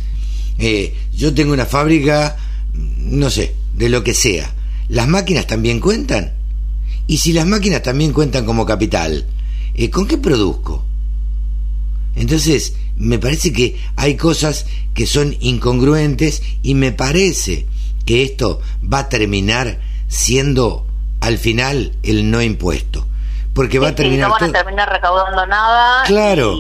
eh, 0.59 0.95
yo 1.15 1.33
tengo 1.33 1.53
una 1.53 1.67
fábrica, 1.67 2.37
no 2.75 3.31
sé, 3.31 3.55
de 3.77 3.89
lo 3.89 4.03
que 4.03 4.15
sea, 4.15 4.53
¿las 4.89 5.07
máquinas 5.07 5.47
también 5.47 5.79
cuentan? 5.79 6.33
Y 7.07 7.19
si 7.19 7.33
las 7.33 7.47
máquinas 7.47 7.83
también 7.83 8.13
cuentan 8.13 8.45
como 8.45 8.67
capital, 8.67 9.27
eh, 9.75 9.91
¿con 9.91 10.07
qué 10.07 10.19
produzco? 10.19 10.85
Entonces, 12.17 12.75
me 13.03 13.19
parece 13.19 13.53
que 13.53 13.77
hay 13.97 14.17
cosas 14.17 14.67
que 14.95 15.07
son 15.07 15.37
incongruentes 15.41 16.43
y 16.63 16.77
me 16.77 16.93
parece 16.93 17.67
que 18.07 18.23
esto 18.23 18.61
va 18.81 19.01
a 19.01 19.09
terminar 19.09 19.81
siendo 20.07 20.87
al 21.21 21.39
final 21.39 21.93
el 22.05 22.31
no 22.31 22.41
impuesto. 22.41 23.07
Porque 23.55 23.79
va 23.79 23.89
a 23.89 23.95
terminar. 23.95 24.29
no 24.29 24.35
van 24.35 24.51
a 24.51 24.53
terminar 24.53 24.89
recaudando 24.89 25.45
nada. 25.47 26.05
Claro. 26.05 26.55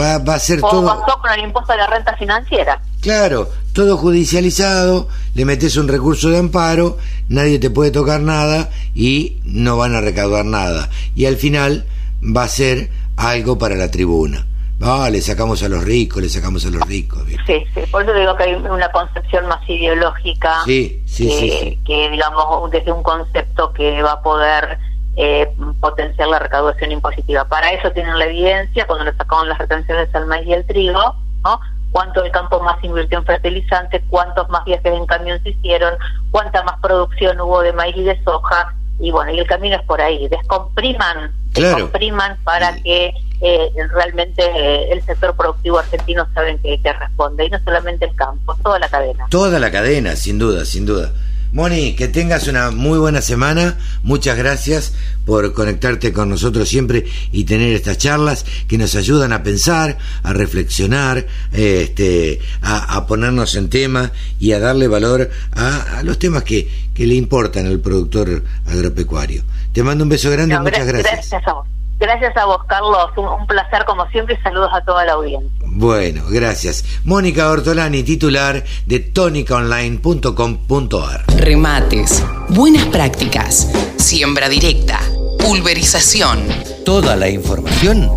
va, 0.00 0.34
a 0.34 0.38
ser 0.38 0.60
todo. 0.60 0.86
pasó 0.86 1.20
con 1.20 1.30
el 1.32 1.44
impuesto 1.44 1.72
de 1.72 1.78
la 1.78 1.86
renta 1.86 2.16
financiera. 2.16 2.80
Claro, 3.00 3.50
todo 3.72 3.98
judicializado, 3.98 5.06
le 5.34 5.44
metes 5.44 5.76
un 5.76 5.86
recurso 5.86 6.30
de 6.30 6.38
amparo, 6.38 6.96
nadie 7.28 7.58
te 7.58 7.70
puede 7.70 7.90
tocar 7.92 8.20
nada 8.20 8.70
y 8.94 9.38
no 9.44 9.76
van 9.76 9.94
a 9.94 10.00
recaudar 10.00 10.46
nada. 10.46 10.88
Y 11.14 11.26
al 11.26 11.36
final 11.36 11.84
va 12.22 12.44
a 12.44 12.48
ser 12.48 12.90
algo 13.16 13.58
para 13.58 13.76
la 13.76 13.90
tribuna. 13.90 14.46
Ah, 14.80 15.08
le 15.10 15.20
sacamos 15.20 15.62
a 15.62 15.68
los 15.68 15.84
ricos, 15.84 16.22
le 16.22 16.28
sacamos 16.28 16.64
a 16.64 16.70
los 16.70 16.86
ricos. 16.86 17.24
Sí, 17.46 17.64
sí, 17.74 17.80
por 17.90 18.02
eso 18.02 18.14
digo 18.14 18.36
que 18.36 18.44
hay 18.44 18.54
una 18.54 18.90
concepción 18.92 19.46
más 19.48 19.68
ideológica 19.68 20.62
sí, 20.64 21.02
sí, 21.04 21.28
que, 21.28 21.78
que, 21.84 22.10
digamos, 22.10 22.70
desde 22.70 22.92
un 22.92 23.02
concepto 23.02 23.72
que 23.72 24.00
va 24.02 24.12
a 24.12 24.22
poder 24.22 24.78
eh, 25.16 25.52
potenciar 25.80 26.28
la 26.28 26.38
recaudación 26.38 26.92
impositiva. 26.92 27.44
Para 27.44 27.72
eso 27.72 27.90
tienen 27.90 28.16
la 28.18 28.26
evidencia, 28.26 28.86
cuando 28.86 29.04
le 29.04 29.16
sacaron 29.16 29.48
las 29.48 29.58
retenciones 29.58 30.14
al 30.14 30.26
maíz 30.26 30.46
y 30.46 30.52
el 30.52 30.64
trigo, 30.64 31.16
¿no? 31.42 31.60
cuánto 31.90 32.22
el 32.22 32.30
campo 32.30 32.60
más 32.60 32.82
invirtió 32.84 33.18
en 33.18 33.24
fertilizantes, 33.24 34.02
cuántos 34.10 34.48
más 34.48 34.64
viajes 34.64 34.92
en 34.92 35.06
camión 35.06 35.42
se 35.42 35.50
hicieron, 35.50 35.94
cuánta 36.30 36.62
más 36.62 36.78
producción 36.80 37.40
hubo 37.40 37.62
de 37.62 37.72
maíz 37.72 37.96
y 37.96 38.04
de 38.04 38.22
soja, 38.22 38.74
y 39.00 39.10
bueno, 39.10 39.32
y 39.32 39.40
el 39.40 39.46
camino 39.46 39.76
es 39.76 39.82
por 39.82 40.00
ahí, 40.00 40.28
descompriman, 40.28 41.32
descompriman 41.52 42.36
para 42.44 42.76
que 42.82 43.12
eh, 43.40 43.70
realmente 43.92 44.42
eh, 44.42 44.92
el 44.92 45.02
sector 45.04 45.34
productivo 45.36 45.78
argentino 45.78 46.26
saben 46.34 46.58
que, 46.58 46.80
que 46.80 46.92
responde, 46.92 47.46
y 47.46 47.50
no 47.50 47.58
solamente 47.64 48.06
el 48.06 48.14
campo, 48.14 48.56
toda 48.62 48.78
la 48.78 48.88
cadena. 48.88 49.26
Toda 49.30 49.58
la 49.58 49.70
cadena, 49.70 50.16
sin 50.16 50.38
duda, 50.38 50.64
sin 50.64 50.86
duda. 50.86 51.12
Moni, 51.52 51.94
que 51.94 52.08
tengas 52.08 52.46
una 52.46 52.70
muy 52.70 52.98
buena 52.98 53.22
semana. 53.22 53.78
Muchas 54.02 54.36
gracias 54.36 54.92
por 55.24 55.54
conectarte 55.54 56.12
con 56.12 56.28
nosotros 56.28 56.68
siempre 56.68 57.06
y 57.32 57.44
tener 57.44 57.72
estas 57.72 57.96
charlas 57.96 58.44
que 58.66 58.76
nos 58.76 58.94
ayudan 58.94 59.32
a 59.32 59.42
pensar, 59.42 59.96
a 60.22 60.32
reflexionar, 60.34 61.26
este, 61.52 62.40
a, 62.60 63.06
ponernos 63.06 63.54
en 63.54 63.70
tema 63.70 64.12
y 64.38 64.52
a 64.52 64.58
darle 64.58 64.88
valor 64.88 65.30
a, 65.52 66.02
los 66.04 66.18
temas 66.18 66.42
que, 66.42 66.68
que, 66.92 67.06
le 67.06 67.14
importan 67.14 67.66
al 67.66 67.80
productor 67.80 68.44
agropecuario. 68.66 69.42
Te 69.72 69.82
mando 69.82 70.04
un 70.04 70.10
beso 70.10 70.30
grande 70.30 70.54
y 70.54 70.58
muchas 70.58 70.86
gracias. 70.86 71.12
Gracias 71.12 71.46
a 71.46 71.52
vos. 71.54 71.77
Gracias 71.98 72.36
a 72.36 72.44
vos, 72.44 72.62
Carlos. 72.68 73.10
Un, 73.16 73.44
placer 73.46 73.84
como 73.84 74.08
siempre 74.10 74.36
y 74.38 74.42
saludos 74.42 74.70
a 74.72 74.84
toda 74.84 75.04
la 75.04 75.14
audiencia. 75.14 75.50
Bueno, 75.64 76.22
gracias. 76.28 76.84
Mónica 77.04 77.50
Ortolani, 77.50 78.04
titular 78.04 78.62
de 78.86 79.00
tónicaonline.com.ar. 79.00 81.24
Remates, 81.36 82.24
buenas 82.50 82.86
prácticas, 82.86 83.68
siembra 83.96 84.48
directa, 84.48 85.00
pulverización. 85.40 86.38
Toda 86.84 87.16
la 87.16 87.28
información 87.28 88.08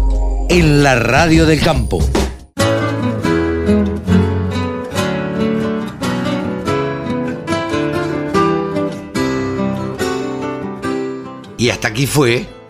en 0.50 0.84
la 0.84 0.94
radio 0.96 1.48
del 1.48 1.62
campo. 1.62 2.00
Y 11.58 11.70
hasta 11.70 11.90
aquí 11.90 12.08
fue 12.08 12.61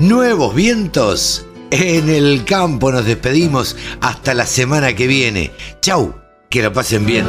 Nuevos 0.00 0.54
vientos 0.54 1.44
en 1.70 2.08
el 2.08 2.46
campo. 2.46 2.90
Nos 2.90 3.04
despedimos 3.04 3.76
hasta 4.00 4.32
la 4.32 4.46
semana 4.46 4.94
que 4.94 5.06
viene. 5.06 5.52
Chau, 5.82 6.14
que 6.48 6.62
lo 6.62 6.72
pasen 6.72 7.04
bien. 7.04 7.26